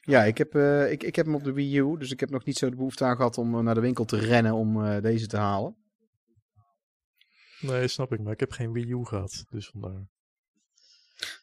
Ja, 0.00 0.24
ik 0.24 0.38
heb, 0.38 0.54
eh, 0.54 0.90
ik, 0.90 1.02
ik 1.02 1.16
heb 1.16 1.26
hem 1.26 1.34
op 1.34 1.44
de 1.44 1.52
Wii 1.52 1.78
U, 1.78 1.98
dus 1.98 2.10
ik 2.10 2.20
heb 2.20 2.30
nog 2.30 2.44
niet 2.44 2.56
zo 2.56 2.70
de 2.70 2.76
behoefte 2.76 3.04
aan 3.04 3.16
gehad 3.16 3.38
om 3.38 3.54
eh, 3.54 3.60
naar 3.60 3.74
de 3.74 3.80
winkel 3.80 4.04
te 4.04 4.18
rennen 4.18 4.52
om 4.52 4.84
eh, 4.84 5.02
deze 5.02 5.26
te 5.26 5.36
halen. 5.36 5.76
Nee, 7.60 7.88
snap 7.88 8.12
ik. 8.12 8.20
Maar 8.20 8.32
ik 8.32 8.40
heb 8.40 8.50
geen 8.50 8.72
Wii 8.72 8.90
U 8.90 9.04
gehad. 9.04 9.44
Dus 9.50 9.68
vandaar. 9.68 10.14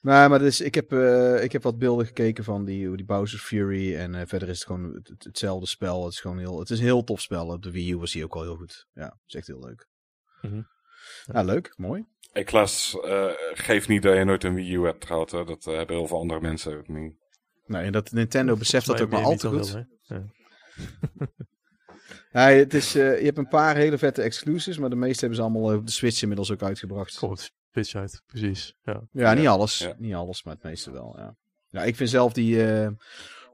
Nee, 0.02 0.28
maar 0.30 0.40
dus, 0.40 0.62
ik, 0.62 0.76
heb, 0.76 0.92
eh, 0.92 1.44
ik 1.44 1.52
heb 1.52 1.64
wat 1.64 1.78
beelden 1.78 2.06
gekeken 2.06 2.44
van 2.44 2.66
die, 2.66 2.96
die 2.96 3.06
Bowser's 3.06 3.44
Fury 3.44 3.96
en 3.96 4.16
eh, 4.16 4.22
verder 4.26 4.50
is 4.50 4.58
het 4.58 4.68
gewoon 4.68 4.94
het, 4.94 5.08
het- 5.08 5.24
hetzelfde 5.24 5.68
spel. 5.68 6.04
Het 6.04 6.14
is 6.14 6.20
gewoon 6.20 6.38
heel, 6.40 6.60
het 6.60 6.70
is 6.70 6.78
een 6.80 6.86
heel 6.86 7.04
tof 7.04 7.22
spel. 7.22 7.48
Op 7.48 7.64
de 7.64 7.72
Wii 7.72 7.92
U 7.92 7.98
was 7.98 8.14
hij 8.14 8.24
ook 8.24 8.36
al 8.36 8.42
heel 8.42 8.56
goed. 8.56 8.88
Ja, 8.94 9.04
het 9.06 9.14
is 9.28 9.34
echt 9.36 9.48
heel 9.48 9.60
leuk. 9.60 9.88
Ja, 11.34 11.42
leuk, 11.44 11.74
mooi. 11.78 12.06
Ik 12.34 12.52
las, 12.52 13.00
eh, 13.04 13.30
geef 13.54 13.88
niet 13.88 14.02
dat 14.02 14.18
je 14.18 14.24
nooit 14.24 14.44
een 14.44 14.54
Wii 14.54 14.74
U 14.76 14.86
hebt 14.86 15.06
gehad. 15.06 15.32
Hè. 15.32 15.44
Dat 15.46 15.64
hebben 15.64 15.96
heel 15.96 16.08
veel 16.08 16.20
andere 16.20 16.42
mensen 16.42 16.78
ook 16.78 16.88
niet. 16.88 17.14
Nou, 17.66 17.86
en 17.86 17.92
dat 17.92 18.12
Nintendo 18.12 18.56
beseft 18.56 18.86
dat 18.86 19.02
ook 19.02 19.10
maar 19.10 19.24
al 19.24 19.36
te 19.36 19.48
goed. 19.48 19.72
Wel, 19.72 19.86
hè? 20.08 20.16
ja. 20.16 20.26
Ja, 22.32 22.48
het 22.58 22.74
is, 22.74 22.96
eh, 22.96 23.20
je 23.20 23.26
hebt 23.26 23.38
een 23.38 23.48
paar 23.48 23.76
hele 23.76 23.98
vette 23.98 24.22
exclusives, 24.22 24.78
maar 24.78 24.90
de 24.90 24.96
meeste 24.96 25.20
hebben 25.20 25.38
ze 25.38 25.44
allemaal 25.44 25.76
op 25.78 25.86
de 25.86 25.92
Switch 25.92 26.22
inmiddels 26.22 26.52
ook 26.52 26.62
uitgebracht. 26.64 27.18
Komt 27.18 27.52
Switch 27.74 27.96
uit, 27.96 28.22
precies. 28.26 28.76
Ja. 28.84 29.02
Ja, 29.12 29.34
niet 29.34 29.48
alles. 29.48 29.78
Ja. 29.78 29.96
Niet 29.98 30.14
alles, 30.14 30.44
maar 30.44 30.54
het 30.54 30.64
meeste 30.64 30.92
wel. 30.92 31.14
Ja, 31.18 31.36
ja 31.68 31.84
ik 31.84 31.96
vind 31.96 32.10
zelf 32.10 32.34
die. 32.34 32.66
eh, 32.66 32.90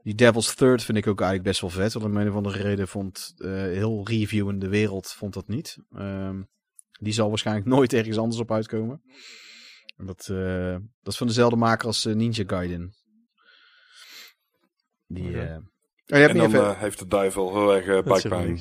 Die 0.02 0.14
Devil's 0.14 0.54
Third 0.54 0.82
vind 0.82 0.98
ik 0.98 1.06
ook 1.06 1.20
eigenlijk 1.20 1.48
best 1.48 1.60
wel 1.60 1.70
vet. 1.70 1.92
Want 1.92 2.04
om 2.04 2.16
een 2.16 2.28
of 2.28 2.34
andere 2.34 2.62
reden 2.62 2.88
vond 2.88 3.34
uh, 3.38 3.50
heel 3.52 4.06
review 4.06 4.48
in 4.48 4.58
de 4.58 4.68
wereld 4.68 5.08
vond 5.08 5.34
dat 5.34 5.48
niet. 5.48 5.76
Um, 5.96 6.48
die 7.00 7.12
zal 7.12 7.28
waarschijnlijk 7.28 7.66
nooit 7.74 7.92
ergens 7.92 8.18
anders 8.18 8.40
op 8.40 8.52
uitkomen. 8.52 9.02
En 9.96 10.06
dat, 10.06 10.28
uh, 10.30 10.72
dat 11.02 11.12
is 11.12 11.16
van 11.16 11.26
dezelfde 11.26 11.56
maker 11.56 11.86
als 11.86 12.04
uh, 12.04 12.14
Ninja 12.14 12.44
Gaiden. 12.46 12.94
Die, 15.06 15.28
okay. 15.28 15.56
oh, 16.06 16.18
en 16.18 16.36
dan 16.36 16.46
even... 16.46 16.78
heeft 16.78 16.98
de 16.98 17.06
duivel 17.06 17.52
heel 17.54 17.74
erg 17.76 18.04
buikpijn. 18.04 18.56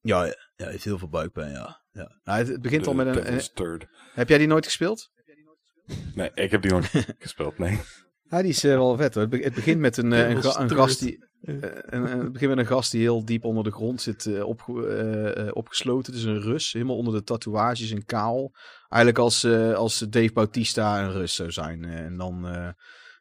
Ja, 0.00 0.24
ja, 0.24 0.34
hij 0.56 0.70
heeft 0.70 0.84
heel 0.84 0.98
veel 0.98 1.08
buikpijn, 1.08 1.52
ja. 1.52 1.83
Ja. 1.94 2.18
Nou, 2.24 2.38
het, 2.38 2.48
het, 2.48 2.62
begint 2.62 2.84
de, 2.84 2.90
al 2.90 2.96
met 2.96 3.06
een... 3.06 3.32
een 3.62 3.80
heb 4.14 4.28
jij 4.28 4.38
die 4.38 4.46
nooit 4.46 4.64
gespeeld? 4.64 5.10
Nee, 6.14 6.30
ik 6.34 6.50
heb 6.50 6.62
die 6.62 6.70
nooit 6.70 6.86
gespeeld, 7.18 7.58
nee. 7.58 7.80
Ja, 8.28 8.42
die 8.42 8.50
is 8.50 8.64
uh, 8.64 8.74
wel 8.74 8.96
vet 8.96 9.14
hoor. 9.14 9.26
Het 9.30 9.54
begint 9.54 9.80
met 9.80 9.96
een, 9.96 10.12
een, 10.12 10.36
een, 10.36 10.60
een 10.62 10.70
gast 10.70 11.00
die. 11.00 11.32
Uh, 11.42 11.56
een, 11.70 12.02
het 12.02 12.32
begint 12.32 12.50
met 12.50 12.58
een 12.58 12.66
gast 12.66 12.90
die 12.90 13.00
heel 13.00 13.24
diep 13.24 13.44
onder 13.44 13.64
de 13.64 13.72
grond 13.72 14.02
zit 14.02 14.24
uh, 14.24 14.46
op, 14.46 14.62
opgesloten. 15.52 16.12
Het 16.12 16.20
is 16.20 16.26
een 16.26 16.40
Rus, 16.40 16.72
helemaal 16.72 16.96
onder 16.96 17.14
de 17.14 17.22
tatoeages 17.22 17.90
en 17.90 18.04
kaal. 18.04 18.52
Eigenlijk 18.88 19.22
als, 19.22 19.44
als 19.74 19.98
Dave 19.98 20.32
Bautista 20.32 21.02
een 21.02 21.12
Rus 21.12 21.34
zou 21.34 21.50
zijn. 21.50 21.84
en 21.84 22.16
dan 22.16 22.46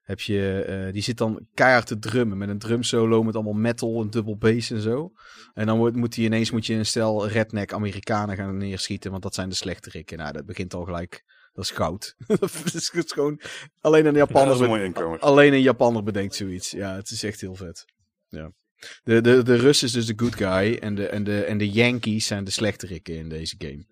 heb 0.04 0.20
je, 0.20 0.90
die 0.92 1.02
zit 1.02 1.18
dan 1.18 1.48
keihard 1.54 1.88
te 1.88 2.00
drummen 2.00 2.38
met 2.38 2.50
een 2.50 2.60
drumsolo 2.60 3.24
met 3.24 3.36
allemaal 3.36 3.54
metal 3.54 4.02
en 4.02 4.10
dubbel 4.10 4.38
bass 4.38 4.72
en 4.72 4.82
zo. 4.82 5.12
En 5.54 5.66
dan 5.66 5.78
moet, 5.78 5.96
moet 5.96 6.16
hij 6.16 6.26
ineens 6.26 6.52
moet 6.52 6.66
je 6.66 6.74
een 6.74 6.86
stel 6.86 7.28
redneck 7.28 7.74
Amerikanen 7.74 8.36
gaan 8.36 8.58
neerschieten, 8.58 9.12
want 9.12 9.24
dat 9.24 9.36
zijn 9.36 9.50
de 9.50 9.56
slechterikken. 9.56 10.18
Nou, 10.18 10.32
dat 10.32 10.46
begint 10.46 10.74
al 10.74 10.84
gelijk 10.84 11.24
dat 11.54 11.64
is 11.64 11.72
goud. 11.72 12.16
dat 12.28 12.74
is 12.74 12.92
gewoon... 12.94 13.42
Alleen 13.80 14.06
een 14.06 14.14
Japaner... 14.14 14.94
Ja, 14.94 15.16
alleen 15.20 15.54
een 15.54 15.62
Japaner 15.62 16.04
bedenkt 16.04 16.36
zoiets. 16.36 16.72
Ja, 16.72 16.96
het 16.96 17.10
is 17.10 17.24
echt 17.24 17.42
heel 17.42 17.56
vet. 17.56 17.86
Ja. 18.28 18.52
De, 19.04 19.22
de, 19.22 19.44
de 19.44 19.56
Rus 19.56 19.84
is 19.84 19.92
dus 19.92 20.06
de 20.06 20.14
good 20.16 20.36
guy. 20.36 20.78
En 20.78 20.96
de, 20.96 21.08
en, 21.08 21.24
de, 21.24 21.44
en 21.44 21.58
de 21.58 21.70
Yankees 21.70 22.28
zijn 22.28 22.44
de 22.44 22.52
slechterikken 22.52 23.16
in 23.16 23.30
deze 23.30 23.56
game. 23.58 23.86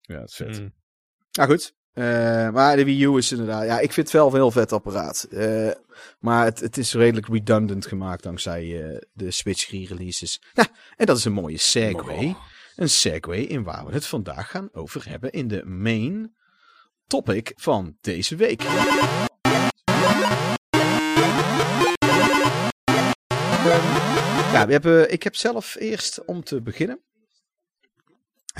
Ja, 0.00 0.20
het 0.20 0.30
is 0.30 0.36
vet. 0.36 0.60
Mm. 0.60 0.74
Nou 1.30 1.50
goed. 1.50 1.74
Uh, 1.94 2.50
maar 2.50 2.76
de 2.76 2.84
Wii 2.84 3.04
U 3.04 3.16
is 3.16 3.30
inderdaad... 3.30 3.64
Ja, 3.64 3.78
ik 3.78 3.92
vind 3.92 4.06
het 4.06 4.16
wel 4.16 4.26
een 4.26 4.34
heel 4.34 4.50
vet 4.50 4.72
apparaat. 4.72 5.26
Uh, 5.30 5.70
maar 6.18 6.44
het, 6.44 6.60
het 6.60 6.76
is 6.76 6.94
redelijk 6.94 7.28
redundant 7.28 7.86
gemaakt 7.86 8.22
dankzij 8.22 8.64
uh, 8.64 8.98
de 9.12 9.30
Switch 9.30 9.70
re-releases. 9.70 10.42
Ja, 10.52 10.66
en 10.96 11.06
dat 11.06 11.16
is 11.16 11.24
een 11.24 11.32
mooie 11.32 11.58
segue. 11.58 12.36
Een 12.76 12.90
segue 12.90 13.46
in 13.46 13.62
waar 13.62 13.86
we 13.86 13.92
het 13.92 14.06
vandaag 14.06 14.50
gaan 14.50 14.68
over 14.72 15.08
hebben 15.08 15.30
in 15.30 15.48
de 15.48 15.64
main 15.64 16.34
topic 17.06 17.52
van 17.56 17.96
deze 18.00 18.36
week. 18.36 18.62
Ja, 24.52 24.66
we 24.66 24.72
hebben, 24.72 25.12
ik 25.12 25.22
heb 25.22 25.36
zelf 25.36 25.76
eerst 25.78 26.24
om 26.24 26.44
te 26.44 26.62
beginnen. 26.62 27.00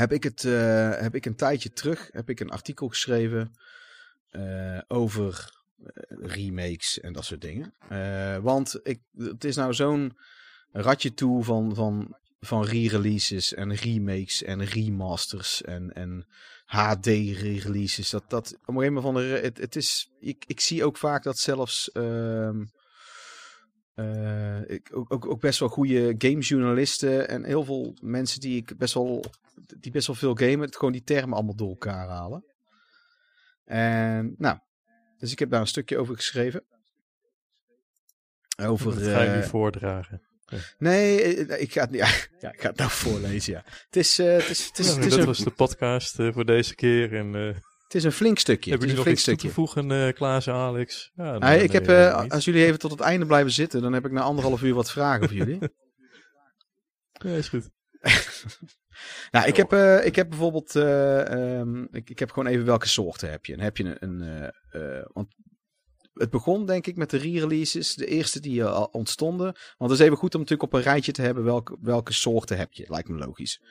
Heb 0.00 0.12
ik, 0.12 0.22
het, 0.22 0.42
uh, 0.42 0.98
heb 0.98 1.14
ik 1.14 1.26
een 1.26 1.36
tijdje 1.36 1.72
terug 1.72 2.08
heb 2.12 2.28
ik 2.28 2.40
een 2.40 2.50
artikel 2.50 2.88
geschreven 2.88 3.54
uh, 4.32 4.80
over 4.88 5.58
remakes 6.08 7.00
en 7.00 7.12
dat 7.12 7.24
soort 7.24 7.40
dingen. 7.40 7.74
Want 8.42 8.80
ik, 8.82 9.00
het 9.16 9.44
is 9.44 9.56
nou 9.56 9.74
zo'n 9.74 10.16
ratje 10.72 11.14
toe 11.14 11.44
van, 11.44 11.74
van, 11.74 12.16
van 12.40 12.64
re-releases 12.64 13.54
en 13.54 13.74
remakes 13.74 14.42
en 14.42 14.64
remasters 14.64 15.62
en, 15.62 15.92
en 15.92 16.26
HD-releases. 16.64 18.10
Dat, 18.10 18.24
dat, 18.28 18.58
op 18.64 18.74
een 18.74 18.82
gegeven 18.82 19.02
moment, 19.02 19.42
het, 19.42 19.58
het 19.58 19.76
is, 19.76 20.10
ik, 20.20 20.44
ik 20.46 20.60
zie 20.60 20.84
ook 20.84 20.96
vaak 20.96 21.22
dat 21.22 21.38
zelfs, 21.38 21.90
uh, 21.92 22.50
ik, 24.66 24.88
ook, 24.92 25.12
ook, 25.12 25.26
ook, 25.26 25.40
best 25.40 25.58
wel 25.58 25.68
goede 25.68 26.14
gamejournalisten 26.18 27.28
en 27.28 27.44
heel 27.44 27.64
veel 27.64 27.94
mensen 28.00 28.40
die 28.40 28.56
ik 28.56 28.78
best 28.78 28.94
wel, 28.94 29.24
die 29.80 29.92
best 29.92 30.06
wel 30.06 30.16
veel 30.16 30.34
gamen, 30.34 30.60
het 30.60 30.76
gewoon 30.76 30.92
die 30.92 31.04
termen 31.04 31.36
allemaal 31.36 31.56
door 31.56 31.68
elkaar 31.68 32.08
halen. 32.08 32.44
En 33.64 34.34
nou, 34.38 34.58
dus 35.18 35.32
ik 35.32 35.38
heb 35.38 35.50
daar 35.50 35.60
een 35.60 35.66
stukje 35.66 35.98
over 35.98 36.16
geschreven. 36.16 36.64
Over, 38.62 38.94
dat 38.94 39.02
ga 39.02 39.22
je 39.22 39.30
nu 39.30 39.42
voordragen. 39.42 40.22
Nee, 40.78 41.36
eh, 41.46 41.60
ik 41.60 41.72
ga 41.72 41.80
het, 41.80 41.94
ja, 42.02 42.08
ja, 42.40 42.52
ik 42.52 42.60
ga 42.60 42.68
het 42.68 42.76
nou 42.76 42.90
voorlezen, 42.90 43.52
ja. 43.52 43.64
Het 43.66 43.96
is, 43.96 44.18
uh, 44.18 44.32
het 44.32 44.48
is, 44.48 44.66
het 44.66 44.78
is, 44.78 44.88
het 44.88 45.04
is 45.04 45.10
dat 45.10 45.18
een... 45.18 45.26
was 45.26 45.38
de 45.38 45.50
podcast 45.50 46.18
uh, 46.18 46.32
voor 46.32 46.44
deze 46.44 46.74
keer. 46.74 47.16
En, 47.16 47.34
uh, 47.34 47.56
het 47.90 47.98
is 47.98 48.04
een 48.04 48.12
flink 48.12 48.38
stukje. 48.38 48.70
Heb 48.70 48.82
je 48.82 48.94
nog 48.94 49.06
iets 49.06 49.22
stukje. 49.22 49.40
toe 49.40 49.48
te 49.48 49.54
voegen, 49.54 49.90
uh, 49.90 50.12
Klaas 50.12 50.46
en 50.46 50.54
Alex? 50.54 51.12
Ja, 51.14 51.38
nee, 51.38 51.38
nee, 51.38 51.62
ik 51.62 51.72
heb, 51.72 51.88
uh, 51.88 52.24
als 52.28 52.44
jullie 52.44 52.64
even 52.64 52.78
tot 52.78 52.90
het 52.90 53.00
einde 53.00 53.26
blijven 53.26 53.52
zitten, 53.52 53.82
dan 53.82 53.92
heb 53.92 54.06
ik 54.06 54.12
na 54.12 54.20
anderhalf 54.20 54.62
uur 54.62 54.74
wat 54.74 54.90
vragen 54.90 55.28
voor 55.28 55.36
jullie. 55.36 55.58
ja, 57.24 57.30
is 57.30 57.48
goed. 57.48 57.70
nou, 59.30 59.46
ik 59.46 59.56
heb, 59.56 59.72
uh, 59.72 60.06
ik 60.06 60.16
heb 60.16 60.28
bijvoorbeeld, 60.28 60.74
um, 60.74 61.88
ik, 61.90 62.10
ik 62.10 62.18
heb 62.18 62.30
gewoon 62.30 62.52
even 62.52 62.64
welke 62.64 62.88
soorten 62.88 63.30
heb 63.30 63.46
je. 63.46 63.52
En 63.52 63.60
heb 63.60 63.76
je 63.76 63.96
een, 63.98 64.22
een 64.22 64.52
want 65.12 65.34
het 66.20 66.30
begon 66.30 66.66
denk 66.66 66.86
ik 66.86 66.96
met 66.96 67.10
de 67.10 67.16
re-releases, 67.16 67.94
de 67.94 68.06
eerste 68.06 68.40
die 68.40 68.60
uh, 68.60 68.86
ontstonden. 68.90 69.54
Want 69.78 69.90
het 69.90 70.00
is 70.00 70.06
even 70.06 70.18
goed 70.18 70.34
om 70.34 70.40
natuurlijk 70.40 70.72
op 70.72 70.78
een 70.78 70.84
rijtje 70.84 71.12
te 71.12 71.22
hebben 71.22 71.44
welke, 71.44 71.76
welke 71.80 72.12
soorten 72.12 72.56
heb 72.56 72.72
je, 72.72 72.84
lijkt 72.88 73.08
me 73.08 73.18
logisch. 73.18 73.62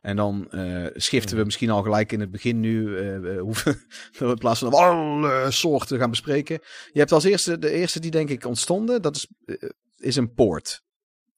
En 0.00 0.16
dan 0.16 0.48
uh, 0.50 0.86
schiften 0.94 1.36
we 1.36 1.44
misschien 1.44 1.70
al 1.70 1.82
gelijk 1.82 2.12
in 2.12 2.20
het 2.20 2.30
begin 2.30 2.60
nu, 2.60 2.88
uh, 2.88 3.40
hoeven, 3.40 3.84
in 4.18 4.38
plaats 4.38 4.60
van 4.60 4.72
alle 4.72 5.50
soorten 5.50 5.98
gaan 5.98 6.10
bespreken. 6.10 6.58
Je 6.92 6.98
hebt 6.98 7.12
als 7.12 7.24
eerste, 7.24 7.58
de 7.58 7.70
eerste 7.70 8.00
die 8.00 8.10
denk 8.10 8.28
ik 8.28 8.46
ontstonden, 8.46 9.02
dat 9.02 9.16
is, 9.16 9.28
is 9.96 10.16
een 10.16 10.34
poort 10.34 10.83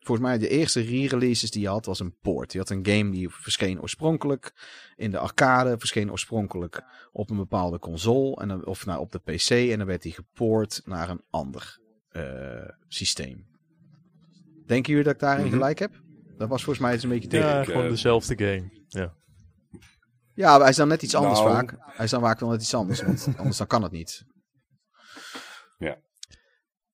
volgens 0.06 0.26
mij 0.26 0.38
de 0.38 0.48
eerste 0.48 0.80
re-releases 0.80 1.50
die 1.50 1.62
je 1.62 1.68
had 1.68 1.86
was 1.86 2.00
een 2.00 2.16
port. 2.18 2.52
Je 2.52 2.58
had 2.58 2.70
een 2.70 2.86
game 2.86 3.10
die 3.10 3.28
verscheen 3.28 3.80
oorspronkelijk 3.80 4.52
in 4.96 5.10
de 5.10 5.18
arcade, 5.18 5.78
verscheen 5.78 6.10
oorspronkelijk 6.10 6.84
op 7.12 7.30
een 7.30 7.36
bepaalde 7.36 7.78
console 7.78 8.36
en 8.36 8.48
dan, 8.48 8.66
of 8.66 8.86
nou, 8.86 9.00
op 9.00 9.12
de 9.12 9.18
PC 9.18 9.50
en 9.50 9.78
dan 9.78 9.86
werd 9.86 10.02
die 10.02 10.12
gepoord 10.12 10.82
naar 10.84 11.10
een 11.10 11.22
ander 11.30 11.78
uh, 12.12 12.68
systeem. 12.88 13.46
Denken 14.66 14.90
jullie 14.90 15.04
dat 15.04 15.14
ik 15.14 15.20
daarin 15.20 15.44
mm 15.44 15.50
-hmm. 15.50 15.58
gelijk 15.58 15.78
heb? 15.78 16.02
Dat 16.36 16.48
was 16.48 16.64
volgens 16.64 16.84
mij 16.84 16.94
eens 16.94 17.02
een 17.02 17.08
beetje 17.08 17.28
tegen. 17.28 17.48
Ja, 17.48 17.64
gewoon 17.64 17.88
dezelfde 17.88 18.38
game. 18.38 18.84
Ja. 18.88 19.14
Ja, 20.34 20.50
maar 20.50 20.60
hij 20.60 20.68
is 20.68 20.76
dan 20.76 20.88
net 20.88 21.02
iets 21.02 21.14
anders 21.14 21.40
nou. 21.40 21.50
vaak. 21.50 21.76
Hij 21.78 22.04
is 22.04 22.10
dan 22.10 22.20
vaak 22.20 22.40
wel 22.40 22.50
net 22.50 22.60
iets 22.60 22.74
anders, 22.74 23.02
want 23.02 23.28
anders 23.38 23.56
dan 23.56 23.66
kan 23.66 23.82
het 23.82 23.92
niet. 23.92 24.24
Ja. 25.78 25.98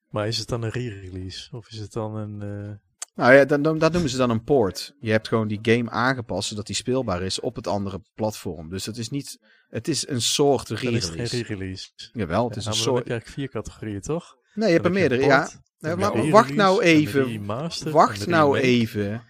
Maar 0.09 0.27
is 0.27 0.39
het 0.39 0.49
dan 0.49 0.63
een 0.63 0.71
re-release? 0.71 1.57
Of 1.57 1.69
is 1.69 1.79
het 1.79 1.93
dan 1.93 2.17
een... 2.17 2.43
Uh... 2.43 2.75
Nou 3.15 3.33
ja, 3.33 3.45
dat, 3.45 3.65
dat 3.81 3.93
noemen 3.93 4.11
ze 4.11 4.17
dan 4.17 4.31
een 4.31 4.45
port. 4.45 4.95
Je 5.01 5.11
hebt 5.11 5.29
gewoon 5.29 5.49
die 5.49 5.59
game 5.63 5.91
aangepast 5.91 6.49
zodat 6.49 6.67
die 6.67 6.77
speelbaar 6.77 7.23
is 7.23 7.41
op 7.41 7.57
het 7.57 7.67
andere 7.67 8.03
platform. 8.15 8.69
Dus 8.69 8.87
het 8.87 8.97
is 8.97 9.09
niet, 9.09 9.39
het 9.69 9.89
is 9.89 10.09
een 10.09 10.23
soort 10.23 10.69
re-release. 10.69 11.11
Het 11.11 11.21
is 11.21 11.31
geen 11.31 11.43
re-release. 11.43 11.89
Jawel, 12.13 12.49
het 12.49 12.57
is 12.57 12.67
een 12.67 12.75
soort. 12.75 13.07
Je 13.07 13.21
vier 13.25 13.49
categorieën, 13.49 14.01
toch? 14.01 14.37
Nee, 14.55 14.67
je 14.67 14.75
hebt 14.75 14.87
er 14.87 14.93
meerdere, 14.93 15.25
ja. 15.25 15.51
Nee, 15.79 15.97
maar 15.97 16.31
wacht 16.31 16.55
nou 16.55 16.83
even. 16.83 17.47
Wacht 17.91 18.27
nou 18.27 18.59
even. 18.59 19.25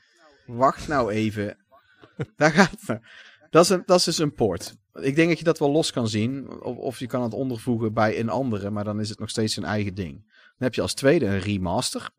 Wacht 0.47 0.89
nou 0.89 1.11
even. 1.11 1.57
Daar 2.37 2.51
gaat 2.51 2.71
het. 2.87 3.01
Dat 3.51 3.65
is, 3.65 3.71
een, 3.71 3.83
dat 3.87 3.99
is 3.99 4.05
dus 4.05 4.19
een 4.19 4.35
port. 4.35 4.75
Ik 4.93 5.17
denk 5.17 5.29
dat 5.29 5.39
je 5.39 5.45
dat 5.45 5.59
wel 5.59 5.71
los 5.71 5.91
kan 5.93 6.09
zien. 6.09 6.63
Of, 6.63 6.77
of 6.77 6.99
je 6.99 7.07
kan 7.07 7.23
het 7.23 7.33
ondervoegen 7.33 7.93
bij 7.93 8.19
een 8.19 8.29
andere, 8.29 8.71
maar 8.71 8.85
dan 8.85 9.01
is 9.01 9.09
het 9.09 9.19
nog 9.19 9.31
steeds 9.31 9.57
een 9.57 9.65
eigen 9.65 9.95
ding. 9.95 10.13
Dan 10.23 10.57
heb 10.59 10.75
je 10.75 10.83
als 10.83 10.95
tweede 10.95 11.27
een 11.27 11.39
remaster. 11.39 12.11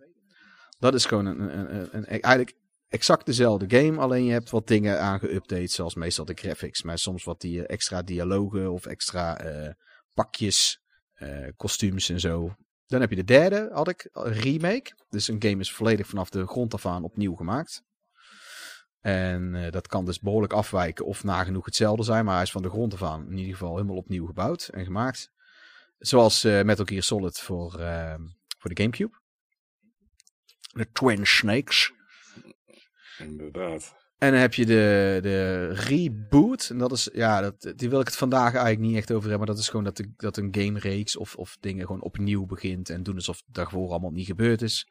Dat 0.84 0.94
is 0.94 1.06
gewoon 1.06 1.26
een, 1.26 1.40
een, 1.40 1.76
een, 1.76 1.88
een, 1.92 2.06
eigenlijk 2.06 2.58
exact 2.88 3.26
dezelfde 3.26 3.78
game. 3.78 4.00
Alleen 4.00 4.26
je 4.26 4.32
hebt 4.32 4.50
wat 4.50 4.68
dingen 4.68 5.00
aangeüpdate. 5.00 5.64
Zoals 5.64 5.96
meestal 5.96 6.26
de 6.26 6.34
graphics. 6.34 6.84
Maar 6.84 6.98
soms 6.98 7.24
wat 7.24 7.42
die 7.42 7.68
extra 7.68 8.02
dialogen 8.02 8.72
of 8.72 8.86
extra 8.86 9.46
uh, 9.46 9.70
pakjes. 10.14 10.82
Uh, 11.18 11.48
kostuums 11.56 12.10
en 12.10 12.20
zo. 12.20 12.56
Dan 12.88 13.02
heb 13.02 13.10
je 13.10 13.16
de 13.16 13.24
derde, 13.24 13.70
had 13.74 13.88
ik, 13.88 14.10
remake. 14.14 14.92
Dus 15.10 15.28
een 15.28 15.42
game 15.44 15.60
is 15.60 15.74
volledig 15.74 16.08
vanaf 16.08 16.30
de 16.30 16.48
grond 16.48 16.74
af 16.74 16.86
aan 16.86 17.04
opnieuw 17.04 17.36
gemaakt. 17.36 17.84
En 19.02 19.72
dat 19.72 19.88
kan 19.88 20.06
dus 20.06 20.20
behoorlijk 20.20 20.54
afwijken 20.54 21.06
of 21.06 21.24
nagenoeg 21.24 21.66
hetzelfde 21.66 22.04
zijn. 22.04 22.26
Maar 22.26 22.34
hij 22.34 22.44
is 22.44 22.52
van 22.52 22.62
de 22.62 22.70
grond 22.70 22.94
af 22.94 23.04
aan 23.04 23.26
in 23.30 23.38
ieder 23.38 23.54
geval 23.54 23.76
helemaal 23.76 23.96
opnieuw 23.96 24.26
gebouwd 24.26 24.68
en 24.68 24.84
gemaakt. 24.84 25.32
Zoals 25.98 26.44
Metal 26.44 26.86
Gear 26.86 27.04
Solid 27.04 27.40
voor, 27.40 27.72
voor 28.58 28.74
de 28.74 28.82
Gamecube. 28.82 29.22
De 30.74 30.88
Twin 30.92 31.28
Snakes. 31.28 31.92
Inderdaad. 33.18 33.96
En 34.18 34.32
dan 34.32 34.40
heb 34.40 34.54
je 34.54 34.66
de, 34.66 35.20
de 35.22 35.68
reboot. 35.70 36.70
En 36.70 36.78
dat 36.78 36.92
is, 36.92 37.10
ja, 37.14 37.42
dat, 37.42 37.74
die 37.76 37.90
wil 37.90 38.00
ik 38.00 38.06
het 38.06 38.16
vandaag 38.16 38.54
eigenlijk 38.54 38.80
niet 38.80 38.96
echt 38.96 39.12
over 39.12 39.30
hebben. 39.30 39.38
Maar 39.38 39.56
dat 39.56 39.64
is 39.64 39.70
gewoon 39.70 39.84
dat, 39.84 39.98
de, 39.98 40.14
dat 40.18 40.38
een 40.38 40.56
game 40.58 40.80
reeks 40.80 41.16
of, 41.18 41.36
of 41.36 41.58
dingen 41.60 41.86
gewoon 41.86 42.02
opnieuw 42.02 42.46
begint. 42.46 42.90
En 42.90 43.04
doen 43.04 43.16
alsof 43.16 43.38
het 43.46 43.56
daarvoor 43.56 43.90
allemaal 43.90 44.12
niet 44.12 44.26
gebeurd 44.26 44.62
is. 44.62 44.88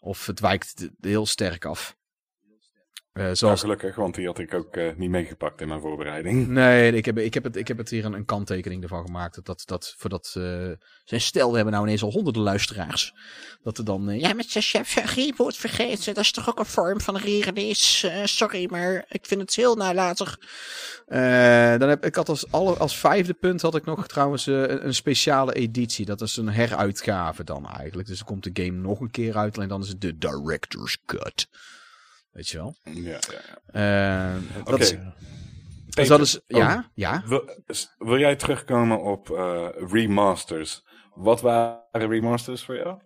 Of 0.00 0.26
het 0.26 0.40
wijkt 0.40 0.90
heel 1.00 1.26
sterk 1.26 1.64
af. 1.64 1.96
Eh, 3.14 3.24
Ja, 3.24 3.34
zoals 3.34 3.60
gelukkig, 3.60 3.94
want 3.94 4.14
die 4.14 4.26
had 4.26 4.38
ik 4.38 4.54
ook 4.54 4.76
eh, 4.76 4.94
niet 4.96 5.10
meegepakt 5.10 5.60
in 5.60 5.68
mijn 5.68 5.80
voorbereiding. 5.80 6.46
Nee, 6.48 6.92
ik 6.92 7.04
heb, 7.04 7.18
ik 7.18 7.34
heb, 7.34 7.44
het, 7.44 7.56
ik 7.56 7.68
heb 7.68 7.78
het 7.78 7.90
hier 7.90 8.04
een, 8.04 8.12
een 8.12 8.24
kanttekening 8.24 8.82
ervan 8.82 9.04
gemaakt. 9.06 9.44
Dat, 9.44 9.62
dat, 9.66 9.94
voor 9.98 10.10
dat. 10.10 10.34
eh, 10.36 10.70
zijn 11.04 11.20
stel, 11.20 11.48
we 11.50 11.54
hebben 11.54 11.72
nou 11.74 11.86
ineens 11.86 12.02
al 12.02 12.10
honderden 12.12 12.42
luisteraars. 12.42 13.14
Dat 13.62 13.78
er 13.78 13.84
dan. 13.84 14.08
eh, 14.10 14.20
ja, 14.20 14.32
met 14.34 14.50
zijn 14.50 14.64
chef 14.64 15.14
reboot 15.14 15.56
vergeten. 15.56 16.14
Dat 16.14 16.24
is 16.24 16.30
toch 16.32 16.48
ook 16.48 16.58
een 16.58 16.66
vorm 16.66 17.00
van 17.00 17.16
re-release. 17.16 18.08
Eh, 18.08 18.24
sorry, 18.24 18.68
maar 18.70 19.04
ik 19.08 19.26
vind 19.26 19.40
het 19.40 19.54
heel 19.54 19.74
nalatig. 19.76 20.38
Eh, 21.06 21.78
dan 21.78 21.88
heb 21.88 22.04
ik 22.04 22.14
had 22.14 22.28
als, 22.28 22.50
alle, 22.50 22.74
als 22.76 22.96
vijfde 22.98 23.34
punt 23.34 23.62
had 23.62 23.74
ik 23.74 23.84
nog 23.84 24.06
trouwens 24.06 24.46
eh, 24.46 24.54
een, 24.60 24.86
een 24.86 24.94
speciale 24.94 25.52
editie. 25.52 26.04
Dat 26.06 26.20
is 26.20 26.36
een 26.36 26.48
heruitgave 26.48 27.44
dan 27.44 27.68
eigenlijk. 27.68 28.08
Dus 28.08 28.18
dan 28.18 28.26
komt 28.26 28.54
de 28.54 28.62
game 28.64 28.78
nog 28.78 29.00
een 29.00 29.10
keer 29.10 29.36
uit. 29.36 29.56
Alleen 29.56 29.68
dan 29.68 29.82
is 29.82 29.88
het 29.88 30.00
de 30.00 30.18
Director's 30.18 30.98
Cut. 31.06 31.48
Weet 32.34 32.48
je 32.48 32.56
wel? 32.56 32.76
Ja, 32.82 32.92
ja, 32.92 33.18
ja. 33.72 34.34
Eh, 34.34 34.60
Oké. 34.60 34.82
is, 34.82 34.96
dus 35.88 36.08
dat 36.08 36.20
is. 36.20 36.36
oh, 36.38 36.42
Ja, 36.46 36.90
ja. 36.94 37.22
Wil, 37.98 38.18
jij 38.18 38.36
terugkomen 38.36 39.02
op 39.02 39.30
eh, 39.30 39.68
remasters? 39.88 40.84
Wat 41.14 41.40
waren 41.40 42.08
remasters 42.08 42.64
voor 42.64 42.76
jou? 42.76 43.00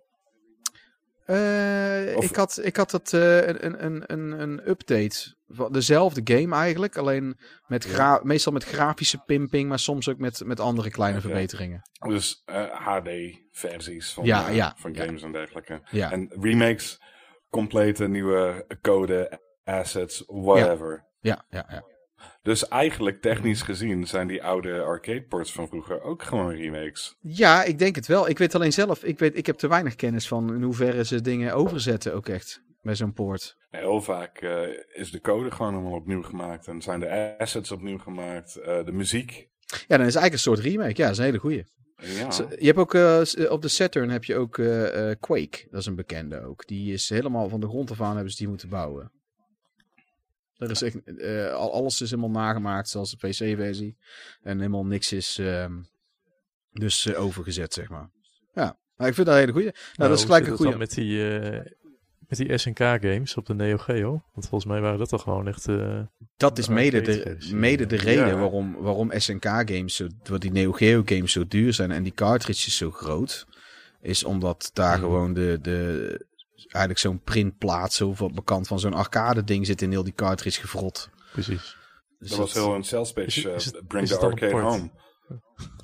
Eh, 1.24 2.16
Of- 2.16 2.24
ik, 2.24 2.36
had, 2.36 2.58
ik 2.62 2.76
had 2.76 2.92
het, 2.92 3.12
een, 3.12 3.84
een, 3.84 4.02
een, 4.12 4.40
een 4.40 4.68
update 4.68 5.34
van 5.48 5.72
dezelfde 5.72 6.20
game 6.36 6.56
eigenlijk. 6.56 6.96
Alleen 6.96 7.38
met 7.66 7.84
gra 7.84 8.20
meestal 8.22 8.52
met 8.52 8.64
grafische 8.64 9.18
pimping, 9.18 9.68
maar 9.68 9.78
soms 9.78 10.08
ook 10.08 10.18
met, 10.18 10.42
met 10.44 10.60
andere 10.60 10.90
kleine 10.90 11.20
verbeteringen. 11.20 11.82
Dus 12.08 12.42
HD-versies 12.72 14.12
van, 14.12 14.24
Ja, 14.24 14.48
ja, 14.48 14.74
van 14.76 14.94
ja. 14.94 15.04
games 15.04 15.22
en 15.22 15.32
dergelijke. 15.32 15.80
Ja. 15.90 16.10
En 16.12 16.28
remakes, 16.40 17.00
complete 17.50 18.08
nieuwe 18.08 18.66
code, 18.82 19.40
assets, 19.64 20.24
whatever. 20.26 21.04
Ja, 21.20 21.44
ja, 21.50 21.66
ja. 21.70 21.84
Dus 22.42 22.68
eigenlijk, 22.68 23.20
technisch 23.22 23.62
gezien, 23.62 24.06
zijn 24.06 24.26
die 24.26 24.44
oude 24.44 24.82
arcade 24.82 25.22
ports 25.22 25.52
van 25.52 25.68
vroeger 25.68 26.02
ook 26.02 26.22
gewoon 26.22 26.50
remakes. 26.54 27.16
ja, 27.20 27.64
ik 27.64 27.78
denk 27.78 27.94
het 27.94 28.06
wel. 28.06 28.28
Ik 28.28 28.38
weet 28.38 28.54
alleen 28.54 28.72
zelf, 28.72 29.04
ik, 29.04 29.18
weet, 29.18 29.36
ik 29.36 29.46
heb 29.46 29.56
te 29.56 29.68
weinig 29.68 29.94
kennis 29.94 30.28
van 30.28 30.54
in 30.54 30.62
hoeverre 30.62 31.04
ze 31.04 31.20
dingen 31.20 31.54
overzetten 31.54 32.14
ook 32.14 32.28
echt 32.28 32.62
bij 32.82 32.94
zo'n 32.94 33.12
poort. 33.12 33.56
Heel 33.70 34.02
vaak 34.02 34.38
eh, 34.40 34.68
is 34.92 35.10
de 35.10 35.20
code 35.20 35.50
gewoon 35.50 35.74
allemaal 35.74 35.92
opnieuw 35.92 36.22
gemaakt 36.22 36.66
en 36.66 36.82
zijn 36.82 37.00
de 37.00 37.34
assets 37.38 37.70
opnieuw 37.70 37.98
gemaakt. 37.98 38.56
eh, 38.56 38.84
de 38.84 38.92
muziek. 38.92 39.48
Ja, 39.66 39.96
dan 39.96 40.06
is 40.06 40.14
het 40.14 40.22
eigenlijk 40.22 40.32
een 40.32 40.38
soort 40.38 40.58
remake. 40.60 40.96
Ja, 40.96 41.02
dat 41.02 41.10
is 41.10 41.18
een 41.18 41.24
hele 41.24 41.38
goeie. 41.38 41.64
Ja. 42.02 42.28
Je 42.58 42.66
hebt 42.66 42.78
ook 42.78 42.94
eh, 42.94 43.22
s- 43.24 43.36
op 43.48 43.62
de 43.62 43.68
Saturn 43.68 44.10
heb 44.10 44.24
je 44.24 44.36
ook 44.36 44.58
eh, 44.58 45.10
eh, 45.10 45.16
Quake. 45.20 45.66
Dat 45.70 45.80
is 45.80 45.86
een 45.86 45.94
bekende 45.94 46.42
ook. 46.44 46.66
Die 46.66 46.92
is 46.92 47.08
helemaal 47.08 47.48
van 47.48 47.60
de 47.60 47.66
grond 47.68 47.90
af 47.90 48.00
aan 48.00 48.14
hebben 48.14 48.30
ze 48.32 48.36
die 48.38 48.48
moeten 48.48 48.68
bouwen. 48.68 49.12
Er 50.56 50.70
is 50.70 50.82
echt, 50.82 51.04
eh, 51.18 51.52
al- 51.52 51.72
alles 51.72 52.00
is 52.00 52.10
helemaal 52.10 52.42
nagemaakt, 52.42 52.88
zoals 52.88 53.10
de 53.10 53.28
PC-versie. 53.28 53.96
En 54.42 54.56
helemaal 54.58 54.86
niks 54.86 55.12
is 55.12 55.38
ehm, 55.38 55.72
dus 56.72 57.06
eh, 57.06 57.20
overgezet, 57.22 57.72
zeg 57.74 57.88
maar. 57.88 58.10
Ja, 58.54 58.78
maar 58.96 59.08
ik 59.08 59.14
vind 59.14 59.26
dat 59.26 59.34
een 59.34 59.40
hele 59.40 59.52
goeie. 59.52 59.70
Nou, 59.96 60.10
dat 60.10 60.18
is 60.18 60.24
gelijk 60.24 60.46
een 60.46 60.56
dan 60.56 60.78
met 60.78 60.90
die, 60.90 61.38
eh, 61.38 61.72
met 62.28 62.38
die 62.38 62.58
SNK-games 62.58 63.36
op 63.36 63.46
de 63.46 63.54
Neo 63.54 63.76
Geo? 63.76 64.10
Want 64.32 64.48
volgens 64.48 64.64
mij 64.70 64.80
waren 64.80 64.98
dat 64.98 65.08
toch 65.08 65.22
gewoon 65.22 65.48
echt... 65.48 65.68
eh, 65.68 66.00
Dat 66.36 66.58
is 66.58 66.66
de 66.66 66.72
mede 66.72 67.00
de, 67.00 67.36
mede 67.52 67.86
de 67.86 67.96
reden 67.96 68.26
Ja. 68.26 68.34
waarom, 68.36 68.76
waarom 68.78 69.10
SNK-games, 69.16 69.94
zo, 69.96 70.06
wat 70.24 70.40
die 70.40 70.50
Neo 70.52 70.72
Geo-games 70.72 71.32
zo 71.32 71.46
duur 71.46 71.72
zijn 71.72 71.90
en 71.90 72.02
die 72.02 72.12
cartridges 72.12 72.76
zo 72.76 72.90
groot. 72.90 73.46
Is 74.00 74.24
omdat 74.24 74.70
daar 74.72 74.96
Mhm. 74.96 75.00
gewoon 75.06 75.32
de, 75.34 75.58
de, 75.62 76.26
eigenlijk 76.56 76.98
zo'n 76.98 77.20
printplaat 77.22 77.92
zo 77.92 78.14
van 78.14 78.34
bekend 78.34 78.66
van 78.66 78.80
zo'n 78.80 78.94
arcade-ding 78.94 79.66
zit 79.66 79.82
in 79.82 79.90
heel 79.90 80.04
die 80.04 80.12
cartridge 80.14 80.60
gevrot. 80.60 81.10
precies. 81.32 81.76
Dus 82.18 82.28
dat 82.30 82.38
was 82.38 82.52
heel 82.52 82.74
een 82.74 82.84
sales 82.84 83.12
pitch. 83.12 83.44
Eh, 83.44 83.56
bring 83.86 84.06
the 84.08 84.18
arcade 84.18 84.60
home. 84.60 84.90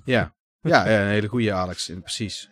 Ja, 0.04 0.34
ja, 0.60 0.88
ja, 0.90 1.00
een 1.02 1.08
hele 1.08 1.28
goede 1.28 1.52
Alex, 1.52 1.88
in- 1.88 2.00
precies. 2.00 2.50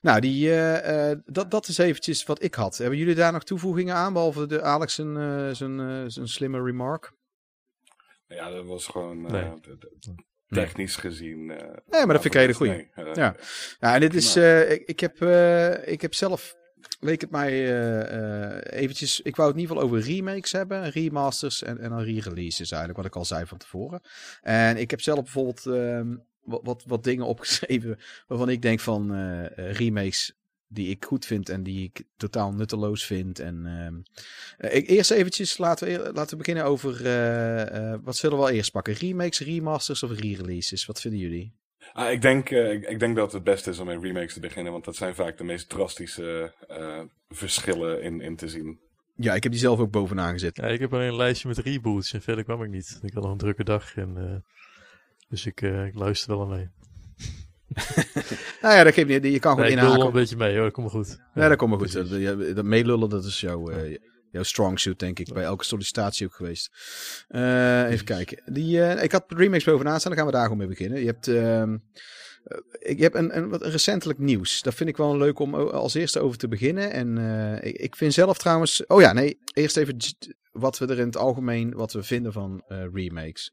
Nou, 0.00 0.20
die, 0.20 0.50
eh, 0.50 1.10
eh, 1.10 1.18
dat, 1.24 1.50
dat 1.50 1.68
is 1.68 1.78
eventjes 1.78 2.24
wat 2.24 2.42
ik 2.42 2.54
had. 2.54 2.76
Hebben 2.76 2.98
jullie 2.98 3.14
daar 3.14 3.32
nog 3.32 3.44
toevoegingen 3.44 3.94
aan, 3.94 4.12
behalve 4.12 4.46
de 4.46 4.62
Alex 4.62 4.94
zijn, 4.94 5.16
eh, 5.16 5.48
zijn, 5.54 5.80
eh, 5.80 6.02
zijn 6.06 6.28
slimme 6.28 6.62
remark? 6.62 7.12
Ja, 8.26 8.50
dat 8.50 8.64
was 8.66 8.86
gewoon 8.86 9.26
eh, 9.26 9.32
Nee. 9.32 9.60
de- 9.60 9.78
de- 9.98 10.14
technisch 10.48 10.96
gezien. 10.96 11.50
eh, 11.50 11.56
Nee, 11.86 12.04
maar 12.06 12.14
dat 12.14 12.22
vind 12.22 12.24
ik 12.24 12.34
een 12.34 12.40
hele 12.40 12.52
goeie. 12.54 12.88
goeie. 12.94 13.14
Ja. 13.14 13.34
Ja, 13.80 13.94
en 13.94 14.00
dit 14.00 14.14
is, 14.14 14.36
ik, 14.36 14.82
ik, 14.86 15.00
heb, 15.00 15.22
eh, 15.22 15.88
ik 15.92 16.00
heb 16.00 16.14
zelf, 16.14 16.56
leek 17.00 17.20
het 17.20 17.30
mij 17.30 17.52
eventjes, 18.62 19.20
ik 19.20 19.36
wou 19.36 19.48
het 19.48 19.56
in 19.56 19.62
ieder 19.62 19.76
geval 19.76 19.90
over 19.92 20.10
remakes 20.12 20.52
hebben, 20.52 20.90
remasters 20.90 21.62
en, 21.62 21.78
en 21.78 21.88
dan 21.90 22.02
re-releases 22.02 22.70
eigenlijk, 22.70 22.96
wat 22.96 23.06
ik 23.06 23.16
al 23.16 23.24
zei 23.24 23.46
van 23.46 23.58
tevoren. 23.58 24.00
En 24.42 24.76
ik 24.76 24.90
heb 24.90 25.00
zelf 25.00 25.22
bijvoorbeeld 25.22 25.66
ehm, 25.66 26.16
wat, 26.48 26.60
wat, 26.64 26.84
wat 26.86 27.04
dingen 27.04 27.26
opgeschreven 27.26 27.98
waarvan 28.26 28.48
ik 28.48 28.62
denk 28.62 28.80
van 28.80 29.14
eh, 29.14 29.44
eh, 29.44 29.74
remakes 29.74 30.38
die 30.68 30.88
ik 30.88 31.04
goed 31.04 31.26
vind 31.26 31.48
en 31.48 31.62
die 31.62 31.84
ik 31.84 32.02
totaal 32.16 32.52
nutteloos 32.52 33.04
vind. 33.04 33.38
En 33.38 33.66
ehm, 33.66 33.94
eh, 34.58 34.76
ik, 34.76 34.88
eerst 34.88 35.10
eventjes, 35.10 35.58
laten 35.58 35.88
we, 35.88 36.12
laten 36.12 36.30
we 36.30 36.36
beginnen 36.36 36.64
over, 36.64 37.06
eh, 37.06 37.92
eh, 37.92 38.00
wat 38.02 38.16
zullen 38.16 38.38
we 38.38 38.42
al 38.42 38.50
eerst 38.50 38.70
pakken? 38.70 38.94
Remakes, 38.94 39.40
remasters 39.40 40.02
of 40.02 40.10
re-releases? 40.10 40.86
Wat 40.86 41.00
vinden 41.00 41.20
jullie? 41.20 41.52
Ah, 41.92 42.12
ik, 42.12 42.22
denk, 42.22 42.50
eh, 42.50 42.72
ik, 42.72 42.88
ik 42.88 42.98
denk 42.98 43.16
dat 43.16 43.32
het 43.32 43.44
beste 43.44 43.70
is 43.70 43.78
om 43.78 43.86
met 43.86 44.02
remakes 44.02 44.32
te 44.32 44.40
beginnen, 44.40 44.72
want 44.72 44.84
dat 44.84 44.96
zijn 44.96 45.14
vaak 45.14 45.38
de 45.38 45.44
meest 45.44 45.68
drastische 45.68 46.52
eh, 46.68 47.00
verschillen 47.28 48.02
in, 48.02 48.20
in 48.20 48.36
te 48.36 48.48
zien. 48.48 48.80
Ja, 49.14 49.34
ik 49.34 49.42
heb 49.42 49.52
die 49.52 49.60
zelf 49.60 49.78
ook 49.78 49.90
bovenaan 49.90 50.32
gezet. 50.32 50.56
Ja, 50.56 50.66
ik 50.66 50.80
heb 50.80 50.92
alleen 50.92 51.08
een 51.08 51.16
lijstje 51.16 51.48
met 51.48 51.58
reboots 51.58 52.12
en 52.12 52.22
verder 52.22 52.44
kwam 52.44 52.62
ik 52.62 52.70
niet. 52.70 52.98
Ik 53.02 53.12
had 53.12 53.22
nog 53.22 53.32
een 53.32 53.38
drukke 53.38 53.64
dag 53.64 53.96
en... 53.96 54.44
dus 55.28 55.46
ik, 55.46 55.62
eh, 55.62 55.86
ik 55.86 55.94
luister 55.94 56.30
wel 56.30 56.42
aan 56.42 56.48
mee. 56.48 56.68
Nou 58.62 58.74
ja, 58.74 58.84
dat 58.84 58.94
geeft 58.94 59.08
niet. 59.08 59.22
Je 59.22 59.38
kan 59.38 59.52
gewoon 59.52 59.66
Nee, 59.66 59.76
ik 59.76 59.80
wil 59.80 59.88
wel 59.88 59.94
inhaken. 59.94 60.06
een 60.06 60.20
beetje 60.20 60.36
mee 60.36 60.54
hoor, 60.54 60.62
dat 60.62 60.72
komt 60.72 60.92
wel 60.92 61.02
goed. 61.02 61.18
Ja, 61.34 61.48
dat 61.48 61.58
komt 61.58 61.70
maar 61.70 61.78
goed. 61.78 61.92
Dat, 61.92 62.08
ja, 62.10 62.34
dat 62.34 62.64
meelullen, 62.64 63.08
dat 63.08 63.24
is 63.24 63.40
jouw, 63.40 63.70
eh, 63.70 63.96
jouw 64.30 64.42
strong 64.42 64.80
suit, 64.80 64.98
denk 64.98 65.18
ik. 65.18 65.32
Bij 65.32 65.42
elke 65.42 65.64
sollicitatie 65.64 66.26
ook 66.26 66.34
geweest. 66.34 66.70
Eh, 67.28 67.90
even 67.90 68.04
kijken. 68.04 68.42
Die, 68.52 68.80
ik 68.80 69.12
had 69.12 69.24
remakes 69.28 69.64
bovenaan 69.64 69.98
staan, 69.98 70.10
dan 70.10 70.20
gaan 70.20 70.30
we 70.30 70.36
daar 70.36 70.42
gewoon 70.42 70.58
mee 70.58 70.68
beginnen. 70.68 71.00
Je 71.00 71.06
hebt, 71.06 71.28
ehm, 71.28 71.76
eh, 72.44 72.58
ik 72.78 73.00
heb 73.00 73.14
een, 73.14 73.36
een, 73.36 73.48
wat 73.48 73.62
recentelijk 73.62 74.18
nieuws. 74.18 74.62
Dat 74.62 74.74
vind 74.74 74.88
ik 74.88 74.96
wel 74.96 75.16
leuk 75.16 75.38
om 75.38 75.54
als 75.54 75.94
eerste 75.94 76.20
over 76.20 76.38
te 76.38 76.48
beginnen. 76.48 76.92
En 76.92 77.18
ik, 77.62 77.76
ik 77.76 77.96
vind 77.96 78.12
zelf 78.12 78.38
trouwens... 78.38 78.86
Oh 78.86 79.00
ja, 79.00 79.12
nee. 79.12 79.38
Eerst 79.52 79.76
even 79.76 79.96
wat 80.52 80.78
we 80.78 80.86
er 80.86 80.98
in 80.98 81.06
het 81.06 81.16
algemeen 81.16 81.74
wat 81.74 81.92
we 81.92 82.02
vinden 82.02 82.32
van 82.32 82.62
remakes. 82.92 83.52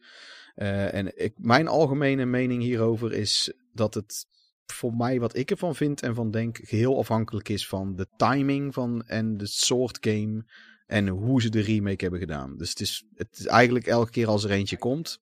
Eh, 0.56 0.94
en 0.94 1.24
ik, 1.24 1.34
mijn 1.38 1.68
algemene 1.68 2.26
mening 2.26 2.62
hierover 2.62 3.14
is 3.14 3.54
dat 3.74 3.94
het 3.94 4.26
voor 4.66 4.94
mij 4.94 5.20
wat 5.20 5.36
ik 5.36 5.52
ervan 5.52 5.76
vind 5.76 6.02
en 6.02 6.16
van 6.16 6.32
denk 6.32 6.58
geheel 6.64 6.98
afhankelijk 6.98 7.50
is 7.50 7.68
van 7.68 7.96
de 7.96 8.08
timing 8.18 8.74
van 8.74 9.04
en 9.06 9.38
de 9.38 9.46
soort 9.46 9.98
game 10.02 10.46
en 10.86 11.08
hoe 11.08 11.42
ze 11.42 11.50
de 11.50 11.62
remake 11.62 12.02
hebben 12.02 12.20
gedaan. 12.20 12.58
Dus 12.58 12.70
het 12.70 12.80
is, 12.80 13.06
het 13.16 13.38
is 13.40 13.46
eigenlijk 13.46 13.88
elke 13.88 14.12
keer 14.12 14.28
als 14.28 14.44
er 14.44 14.52
eentje 14.52 14.78
komt, 14.78 15.20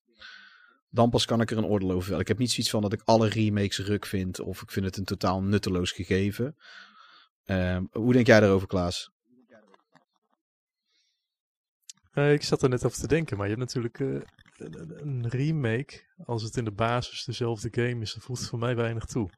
dan 0.90 1.10
pas 1.10 1.26
kan 1.26 1.42
ik 1.42 1.52
er 1.52 1.58
een 1.58 1.66
oordeel 1.66 1.92
over 1.92 2.04
vellen. 2.04 2.22
Ik 2.22 2.28
heb 2.28 2.38
niet 2.38 2.52
zoiets 2.52 2.72
van 2.72 2.82
dat 2.82 2.94
ik 2.94 3.02
alle 3.04 3.28
remakes 3.30 3.80
ruk 3.80 4.06
vind 4.06 4.40
of 4.40 4.62
ik 4.62 4.72
vind 4.72 4.86
het 4.86 4.98
een 4.98 5.04
totaal 5.04 5.42
nutteloos 5.42 5.92
gegeven. 5.92 6.56
Ehm, 7.46 7.84
hoe 7.92 8.14
denk 8.14 8.28
jij 8.28 8.40
daarover, 8.40 8.68
Klaas? 8.68 9.12
Eh, 12.14 12.34
ik 12.34 12.44
zat 12.44 12.64
er 12.64 12.70
net 12.70 12.86
over 12.86 12.98
te 13.00 13.08
denken, 13.08 13.38
maar 13.38 13.48
je 13.50 13.56
hebt 13.56 13.74
natuurlijk 13.74 14.00
eh, 14.00 14.08
een, 14.58 15.02
een 15.02 15.28
remake. 15.28 16.02
Als 16.26 16.44
het 16.44 16.58
in 16.58 16.66
de 16.66 16.72
basis 16.72 17.24
dezelfde 17.24 17.68
game 17.72 18.02
is, 18.02 18.14
dan 18.14 18.22
voegt 18.22 18.40
het 18.40 18.50
voor 18.50 18.60
mij 18.60 18.76
weinig 18.76 19.06
toe. 19.06 19.30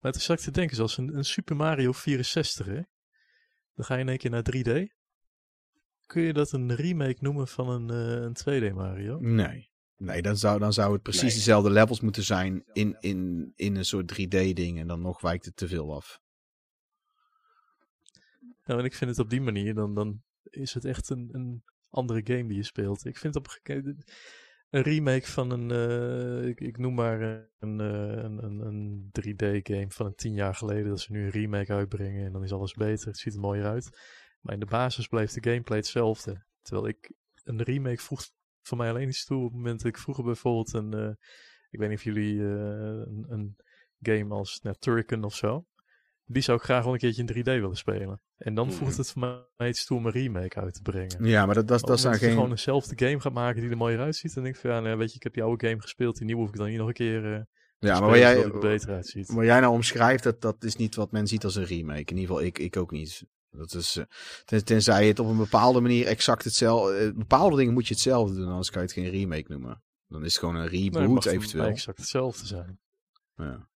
Maar 0.00 0.12
toen 0.12 0.20
zat 0.20 0.38
ik 0.38 0.44
te 0.44 0.50
denken, 0.50 0.76
zoals 0.76 0.96
een, 0.96 1.16
een 1.16 1.24
Super 1.24 1.56
Mario 1.56 1.92
64, 1.92 2.66
hè? 2.66 2.80
dan 3.74 3.84
ga 3.84 3.94
je 3.94 4.00
in 4.00 4.08
één 4.08 4.18
keer 4.18 4.30
naar 4.30 4.44
3D. 4.56 5.02
Kun 6.06 6.22
je 6.22 6.32
dat 6.32 6.52
een 6.52 6.74
remake 6.74 7.18
noemen 7.20 7.48
van 7.48 7.68
een, 7.68 7.90
eh, 7.90 8.22
een 8.22 8.34
2D 8.34 8.74
Mario? 8.74 9.18
Nee. 9.20 9.72
Nee, 9.96 10.22
dan 10.22 10.36
zou, 10.36 10.58
dan 10.58 10.72
zou 10.72 10.92
het 10.92 11.02
precies 11.02 11.22
Nee. 11.22 11.32
dezelfde 11.34 11.70
levels 11.70 12.00
moeten 12.00 12.22
zijn 12.22 12.64
in, 12.72 12.96
in, 13.00 13.52
in 13.56 13.76
een 13.76 13.84
soort 13.84 14.12
3D-ding 14.12 14.78
en 14.78 14.86
dan 14.86 15.00
nog 15.00 15.20
wijkt 15.20 15.44
het 15.44 15.56
te 15.56 15.68
veel 15.68 15.94
af. 15.94 16.20
Nou, 18.64 18.78
en 18.78 18.84
ik 18.84 18.94
vind 18.94 19.10
het 19.10 19.18
op 19.18 19.30
die 19.30 19.40
manier, 19.40 19.74
dan, 19.74 19.94
dan 19.94 20.22
is 20.42 20.74
het 20.74 20.84
echt 20.84 21.10
een, 21.10 21.28
een 21.32 21.64
andere 21.94 22.20
game 22.24 22.46
die 22.46 22.56
je 22.56 22.62
speelt. 22.62 23.04
Ik 23.04 23.18
vind 23.18 23.36
op 23.36 23.46
een 24.74 24.82
remake 24.82 25.26
van 25.26 25.50
een, 25.50 25.70
eh, 25.70 26.66
ik, 26.66 26.78
noem 26.78 26.94
maar 26.94 27.20
een, 27.58 27.80
eh, 27.80 28.22
een, 28.22 28.44
een, 28.44 28.60
een 28.60 29.10
3D-game 29.12 29.90
van 29.90 30.06
een 30.06 30.14
tien 30.14 30.34
jaar 30.34 30.54
geleden, 30.54 30.88
dat 30.88 31.00
ze 31.00 31.12
nu 31.12 31.24
een 31.24 31.30
remake 31.30 31.72
uitbrengen 31.72 32.26
en 32.26 32.32
dan 32.32 32.42
is 32.42 32.52
alles 32.52 32.74
beter, 32.74 33.06
het 33.06 33.18
ziet 33.18 33.34
er 33.34 33.40
mooier 33.40 33.64
uit. 33.64 33.98
Maar 34.40 34.54
in 34.54 34.60
de 34.60 34.66
basis 34.66 35.06
blijft 35.06 35.34
de 35.34 35.50
gameplay 35.50 35.78
hetzelfde. 35.78 36.44
Terwijl 36.62 36.88
ik, 36.88 37.12
een 37.44 37.62
remake 37.62 38.02
vroeg 38.02 38.20
voor 38.62 38.78
mij 38.78 38.88
alleen 38.90 39.08
iets 39.08 39.24
toe 39.24 39.38
op 39.38 39.44
het 39.44 39.54
moment 39.54 39.82
dat 39.82 39.88
ik 39.88 39.98
vroeger 39.98 40.24
bijvoorbeeld 40.24 40.72
een, 40.72 40.94
eh, 40.94 41.12
ik 41.70 41.78
weet 41.78 41.88
niet 41.88 41.98
of 41.98 42.04
jullie 42.04 42.40
een, 42.42 43.24
een 43.28 43.56
game 44.00 44.34
als 44.34 44.60
nou, 44.62 45.24
of 45.24 45.34
zo, 45.34 45.66
die 46.24 46.42
zou 46.42 46.58
ik 46.58 46.64
graag 46.64 46.84
wel 46.84 46.92
een 46.92 46.98
keertje 46.98 47.22
in 47.22 47.26
3D 47.42 47.44
willen 47.44 47.76
spelen. 47.76 48.20
En 48.36 48.54
dan 48.54 48.66
Mhm. 48.66 48.76
voelt 48.76 48.96
het 48.96 49.10
voor 49.10 49.46
mij 49.56 49.68
iets 49.68 49.84
toe 49.84 49.96
om 49.98 50.06
een 50.06 50.12
remake 50.12 50.60
uit 50.60 50.74
te 50.74 50.82
brengen. 50.82 51.24
Ja, 51.24 51.46
maar 51.46 51.54
dat, 51.54 51.68
dat, 51.68 51.80
dat 51.80 52.00
zijn 52.00 52.12
je 52.14 52.18
geen... 52.20 52.30
gewoon 52.32 52.50
eenzelfde 52.50 53.06
game 53.06 53.20
gaat 53.20 53.32
maken 53.32 53.60
die 53.60 53.70
er 53.70 53.76
mooier 53.76 54.00
uitziet. 54.00 54.36
En 54.36 54.42
denk 54.42 54.54
ik 54.54 54.60
van, 54.60 54.70
ja, 54.70 54.80
nou, 54.80 54.96
weet 54.98 55.10
je, 55.10 55.16
ik 55.16 55.22
heb 55.22 55.34
die 55.34 55.42
oude 55.42 55.66
game 55.68 55.80
gespeeld. 55.80 56.16
Die 56.16 56.26
nieuwe 56.26 56.40
hoef 56.40 56.50
ik 56.50 56.56
dan 56.56 56.68
niet 56.68 56.78
nog 56.78 56.86
een 56.88 56.92
keer 56.94 57.32
eh 57.34 57.40
te 57.78 57.86
Ja, 57.86 58.00
maar 58.00 58.18
jij, 58.18 58.36
het 58.36 58.44
er 58.54 58.58
beter 58.58 58.90
uitziet. 58.90 59.32
wat 59.32 59.44
jij 59.44 59.60
nou 59.60 59.72
omschrijft, 59.72 60.22
dat, 60.22 60.40
dat 60.40 60.64
is 60.64 60.76
niet 60.76 60.94
wat 60.94 61.12
men 61.12 61.26
ziet 61.26 61.44
als 61.44 61.54
een 61.54 61.64
remake. 61.64 61.98
In 62.00 62.16
ieder 62.18 62.20
geval, 62.26 62.42
ik, 62.42 62.58
ik 62.58 62.76
ook 62.76 62.90
niet. 62.90 63.24
Dat 63.50 63.74
is, 63.74 63.96
eh, 63.96 64.04
ten, 64.44 64.64
tenzij 64.64 65.02
je 65.02 65.08
het 65.08 65.18
op 65.18 65.26
een 65.28 65.36
bepaalde 65.36 65.80
manier 65.80 66.06
exact 66.06 66.44
hetzelfde... 66.44 66.96
eh, 66.96 67.12
bepaalde 67.14 67.56
dingen 67.56 67.72
moet 67.72 67.86
je 67.88 67.94
hetzelfde 67.94 68.34
doen, 68.36 68.48
anders 68.48 68.70
kan 68.70 68.82
je 68.82 68.86
het 68.88 68.96
geen 68.96 69.10
remake 69.10 69.44
noemen. 69.52 69.82
Dan 70.08 70.24
is 70.24 70.30
het 70.30 70.38
gewoon 70.38 70.54
een 70.54 70.70
Nee, 70.70 70.84
het 70.84 70.94
reboot 70.94 71.08
mag 71.14 71.22
voor 71.22 71.32
eventueel. 71.32 71.62
mij 71.62 71.72
exact 71.72 71.98
hetzelfde 71.98 72.46
zijn. 72.46 72.78
Ja. 73.36 73.68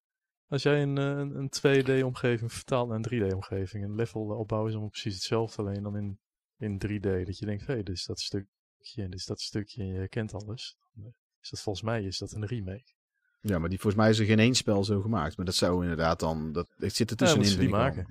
Als 0.49 0.63
jij 0.63 0.83
een, 0.83 0.99
eh, 0.99 1.05
een, 1.05 1.35
een 1.35 1.51
2D-omgeving 1.51 2.53
vertaalt 2.53 2.89
naar 2.89 2.97
een 2.97 3.05
3D-omgeving, 3.31 3.85
een 3.85 3.95
levelopbouw 3.95 4.67
is 4.67 4.73
allemaal 4.73 4.89
precies 4.89 5.15
hetzelfde, 5.15 5.63
alleen 5.63 5.83
dan 5.83 5.97
in, 5.97 6.19
in 6.59 6.79
3D. 6.87 7.27
Dat 7.27 7.39
je 7.39 7.47
denkt, 7.47 7.67
hé, 7.67 7.73
hey, 7.73 7.83
dit 7.83 7.97
is 7.97 8.07
dat 8.07 8.21
stukje 8.21 9.03
en 9.03 9.11
dit 9.11 9.19
is 9.19 9.27
dat 9.27 9.41
stukje 9.41 9.83
en 9.83 9.89
je 9.89 10.09
kent 10.09 10.35
alles. 10.35 10.77
Dan 10.95 11.13
Is 11.41 11.51
dat 11.51 11.61
volgens 11.61 11.85
mij 11.85 12.03
is 12.03 12.19
dat 12.19 12.33
een 12.33 12.47
remake. 12.47 12.93
ja, 13.41 13.59
maar 13.59 13.69
die, 13.69 13.81
volgens 13.81 14.03
mij 14.03 14.11
is 14.11 14.19
er 14.19 14.27
geen 14.27 14.39
één 14.39 14.55
spel 14.55 14.85
zo 14.85 15.01
gemaakt. 15.01 15.37
Maar 15.37 15.47
dat 15.47 15.55
zou 15.55 15.83
inderdaad 15.83 16.21
dan... 16.21 16.53
Dat, 16.53 16.69
het 16.77 16.95
zit 16.95 17.11
er 17.11 17.17
Ja, 17.19 17.25
tussenin. 17.25 17.49
ze 17.49 17.59
die 17.59 17.69
maken. 17.69 18.07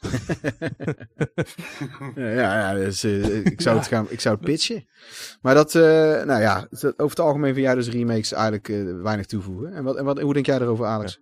ja, 2.14 2.30
ja, 2.30 2.58
ja 2.58 2.74
dus, 2.74 3.04
eh, 3.04 3.44
ik, 3.44 3.60
zou 3.60 3.76
het 3.76 3.86
gaan, 3.86 4.06
ik 4.10 4.20
zou 4.20 4.36
het 4.36 4.44
pitchen. 4.44 4.88
Maar 5.40 5.54
dat, 5.54 5.74
eh, 5.74 5.82
nou 6.24 6.40
ja, 6.40 6.68
over 6.70 6.96
het 6.96 7.20
algemeen 7.20 7.54
vind 7.54 7.66
jij 7.66 7.74
dus 7.74 7.88
remakes 7.88 8.32
eigenlijk 8.32 8.68
eh, 8.68 9.00
weinig 9.02 9.26
toevoegen. 9.26 9.72
En, 9.72 9.84
wat, 9.84 9.96
en 9.96 10.04
wat, 10.04 10.20
hoe 10.20 10.34
denk 10.34 10.46
jij 10.46 10.56
erover, 10.56 10.86
Alex? 10.86 11.20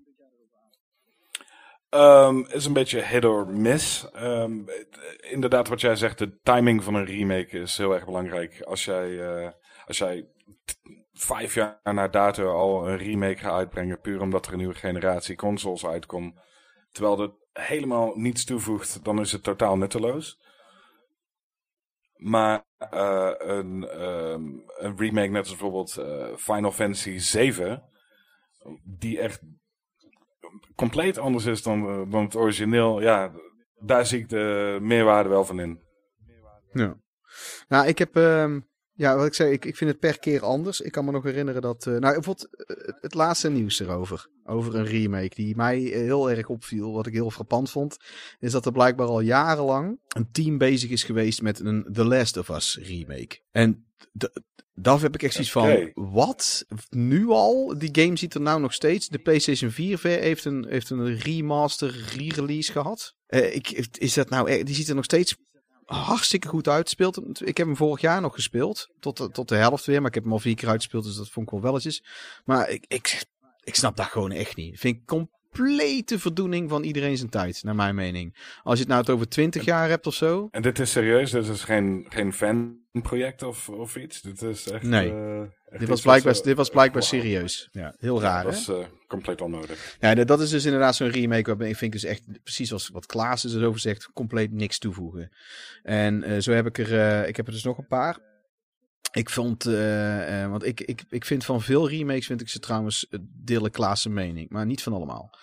Ehm, 1.96 2.40
is 2.48 2.66
een 2.66 2.72
beetje 2.72 3.00
hit 3.00 3.24
or 3.24 3.48
miss. 3.48 4.11
Ehm, 4.11 4.61
inderdaad, 5.20 5.68
wat 5.68 5.80
jij 5.80 5.96
zegt, 5.96 6.18
de 6.18 6.40
timing 6.42 6.85
van 6.85 6.94
een 6.94 7.04
remake 7.04 7.59
is 7.59 7.76
heel 7.76 7.94
erg 7.94 8.04
belangrijk. 8.04 8.62
Als 8.62 8.85
jij, 8.85 9.20
eh, 9.20 9.50
als 9.87 9.98
jij 9.98 10.28
vijf 11.12 11.54
jaar 11.54 11.80
na 11.82 12.09
dato 12.09 12.52
al 12.52 12.88
een 12.88 12.96
remake 12.96 13.37
gaat 13.37 13.52
uitbrengen, 13.52 14.00
puur 14.00 14.20
omdat 14.20 14.46
er 14.46 14.52
een 14.52 14.59
nieuwe 14.59 14.74
generatie 14.74 15.37
consoles 15.37 15.87
uitkomt, 15.87 16.35
terwijl 16.92 17.16
dat 17.16 17.32
helemaal 17.52 18.12
niets 18.14 18.44
toevoegt, 18.44 19.04
dan 19.04 19.20
is 19.20 19.32
het 19.32 19.42
totaal 19.42 19.76
nutteloos. 19.76 20.40
Maar 22.16 22.64
eh, 22.78 23.32
een, 23.37 23.88
ehm, 23.88 24.44
een 24.76 24.96
remake, 24.96 25.28
net 25.28 25.38
als 25.40 25.48
bijvoorbeeld 25.48 25.96
eh, 25.96 26.37
Final 26.37 26.72
Fantasy 26.72 27.18
7, 27.18 27.82
die 28.85 29.20
echt 29.20 29.40
compleet 30.76 31.18
anders 31.18 31.44
is 31.44 31.62
dan, 31.62 31.88
eh, 31.88 32.10
dan 32.10 32.24
het 32.24 32.36
origineel, 32.36 33.00
ja, 33.00 33.32
daar 33.80 34.06
zie 34.06 34.18
ik 34.18 34.28
de 34.28 34.78
meerwaarde 34.80 35.28
wel 35.28 35.44
van 35.44 35.60
in. 35.60 35.80
Ja. 36.72 36.96
Nou, 37.68 37.86
ik 37.86 37.98
heb, 37.98 38.16
ehm, 38.16 38.60
ja, 38.92 39.16
wat 39.16 39.26
ik 39.26 39.34
zei, 39.34 39.52
ik, 39.52 39.64
ik 39.64 39.76
vind 39.76 39.90
het 39.90 39.98
per 39.98 40.18
keer 40.18 40.42
anders. 40.44 40.80
Ik 40.80 40.92
kan 40.92 41.04
me 41.04 41.10
nog 41.10 41.22
herinneren 41.24 41.62
dat, 41.62 41.86
eh, 41.86 41.92
nou, 41.92 42.14
bijvoorbeeld 42.14 42.56
eh, 42.56 42.86
het, 42.86 42.98
het 43.00 43.14
laatste 43.14 43.50
nieuws 43.50 43.80
erover, 43.80 44.28
over 44.44 44.74
een 44.74 44.86
remake 44.86 45.34
die 45.34 45.56
mij 45.56 45.78
heel 45.78 46.30
erg 46.30 46.48
opviel, 46.48 46.92
wat 46.92 47.06
ik 47.06 47.12
heel 47.12 47.30
frappant 47.30 47.70
vond, 47.70 47.96
is 48.38 48.52
dat 48.52 48.66
er 48.66 48.72
blijkbaar 48.72 49.06
al 49.06 49.20
jarenlang 49.20 50.00
een 50.08 50.30
team 50.30 50.58
bezig 50.58 50.90
is 50.90 51.04
geweest 51.04 51.42
met 51.42 51.60
een 51.60 51.88
The 51.92 52.04
Last 52.04 52.36
of 52.36 52.48
Us 52.48 52.78
remake. 52.82 53.40
En 53.50 53.86
daar 54.78 55.00
heb 55.00 55.14
ik 55.14 55.22
echt 55.22 55.32
zoiets 55.32 55.52
van, 55.52 55.90
wat? 55.94 56.66
Nu 56.90 57.28
al? 57.28 57.74
Die 57.78 58.02
game 58.02 58.16
ziet 58.16 58.34
er 58.34 58.40
nou 58.40 58.60
nog 58.60 58.72
steeds, 58.72 59.08
de 59.08 59.18
PlayStation 59.18 59.70
4 59.70 59.98
ver- 59.98 60.20
heeft 60.20 60.44
een, 60.44 60.66
heeft 60.68 60.90
een 60.90 61.16
remaster, 61.18 62.04
re-release 62.16 62.72
gehad. 62.72 63.14
Eh, 63.26 63.54
ik, 63.54 63.70
is 63.98 64.14
dat 64.14 64.28
nou, 64.30 64.48
echt- 64.50 64.66
die 64.66 64.74
ziet 64.74 64.88
er 64.88 64.94
nog 64.94 65.04
steeds 65.04 65.36
hartstikke 65.84 66.48
goed 66.48 66.68
uit. 66.68 66.88
Speelt, 66.88 67.46
ik 67.46 67.56
heb 67.56 67.66
hem 67.66 67.76
vorig 67.76 68.00
jaar 68.00 68.20
nog 68.20 68.34
gespeeld. 68.34 68.88
Tot 69.00 69.16
de, 69.16 69.30
tot 69.30 69.48
de 69.48 69.56
helft 69.56 69.84
weer. 69.86 69.98
Maar 69.98 70.08
ik 70.08 70.14
heb 70.14 70.22
hem 70.22 70.32
al 70.32 70.38
vier 70.38 70.54
keer 70.54 70.68
uitgespeeld. 70.68 71.04
Dus 71.04 71.16
dat 71.16 71.28
vond 71.30 71.46
ik 71.46 71.52
wel 71.52 71.62
welletjes. 71.62 72.04
Maar 72.44 72.70
ik, 72.70 72.84
ik, 72.88 73.24
ik 73.62 73.74
snap 73.74 73.96
dat 73.96 74.06
gewoon 74.06 74.32
echt 74.32 74.56
niet. 74.56 74.78
Vind 74.80 74.96
ik 74.96 75.06
complete 75.06 76.18
verdoening 76.18 76.70
van 76.70 76.82
iedereen 76.82 77.16
zijn 77.16 77.30
tijd. 77.30 77.62
Naar 77.62 77.74
mijn 77.74 77.94
mening. 77.94 78.36
Als 78.62 78.74
je 78.74 78.80
het 78.80 78.88
nou 78.88 79.00
het 79.00 79.10
over 79.10 79.28
20 79.28 79.64
jaar 79.64 79.88
hebt 79.88 80.06
of 80.06 80.14
zo. 80.14 80.48
En 80.50 80.62
dit 80.62 80.78
is 80.78 80.90
serieus, 80.90 81.30
dit 81.30 81.48
is 81.48 81.62
geen, 81.64 82.06
geen 82.08 82.32
fanproject 83.00 83.42
of, 83.42 83.68
of 83.68 83.96
iets. 83.96 84.20
Dit 84.20 84.42
is 84.42 84.68
echt. 84.70 84.82
Nee. 84.82 85.11
eh, 85.11 85.40
echt 85.40 85.78
Dit 85.78 85.88
was 85.88 86.00
blijkbaar, 86.02 86.42
dit 86.42 86.56
was 86.56 86.68
blijkbaar 86.70 87.02
serieus. 87.02 87.68
Ja, 87.72 87.94
heel 87.98 88.16
Ja, 88.16 88.22
raar 88.22 88.44
dat 88.44 88.52
hè? 88.52 88.59
is 88.59 88.68
eh, 88.68 88.87
compleet 89.09 89.40
onnodig. 89.40 89.96
Ja, 90.00 90.14
dat 90.14 90.40
is 90.40 90.50
dus 90.50 90.64
inderdaad 90.64 90.96
zo'n 90.96 91.11
remake 91.11 91.46
waarbij 91.46 91.68
ik 91.68 91.76
vind 91.76 91.92
dus 91.92 92.04
echt, 92.04 92.22
precies 92.42 92.72
als 92.72 92.88
wat 92.88 93.06
Klaas 93.06 93.44
is 93.44 93.54
erover 93.54 93.80
zegt, 93.80 94.11
compleet 94.14 94.52
niks 94.52 94.78
toevoegen. 94.78 95.30
En 95.82 96.22
eh, 96.22 96.38
zo 96.40 96.52
heb 96.52 96.66
ik 96.66 96.78
er, 96.78 96.98
eh, 96.98 97.28
ik 97.28 97.37
heb 97.37 97.46
er 97.46 97.52
dus 97.52 97.64
nog 97.64 97.78
een 97.78 97.87
paar. 97.87 98.18
Ik 99.12 99.30
vond, 99.30 99.66
eh, 99.66 100.42
eh, 100.42 100.50
want 100.50 100.64
ik, 100.64 100.80
ik, 100.80 101.02
ik 101.09 101.24
vind 101.24 101.44
van 101.44 101.62
veel 101.62 101.88
remakes, 101.88 102.26
vind 102.26 102.40
ik 102.40 102.48
ze 102.48 102.59
trouwens, 102.59 103.09
eh, 103.09 103.18
delen 103.44 103.70
Klaas 103.70 104.06
mening, 104.06 104.50
maar 104.50 104.66
niet 104.66 104.82
van 104.82 104.92
allemaal. 104.92 105.38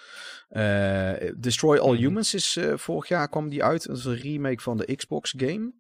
Eh, 0.50 1.12
Destroy 1.38 1.78
All 1.78 1.96
Humans 1.96 2.34
is, 2.34 2.56
eh, 2.56 2.74
vorig 2.78 3.08
jaar 3.08 3.30
kwam 3.30 3.50
die 3.50 3.64
uit, 3.64 3.86
dat 3.88 3.98
is 3.98 4.06
een 4.06 4.16
remake 4.16 4.62
van 4.62 4.78
de 4.78 4.96
Xbox 4.96 5.34
game. 5.38 5.74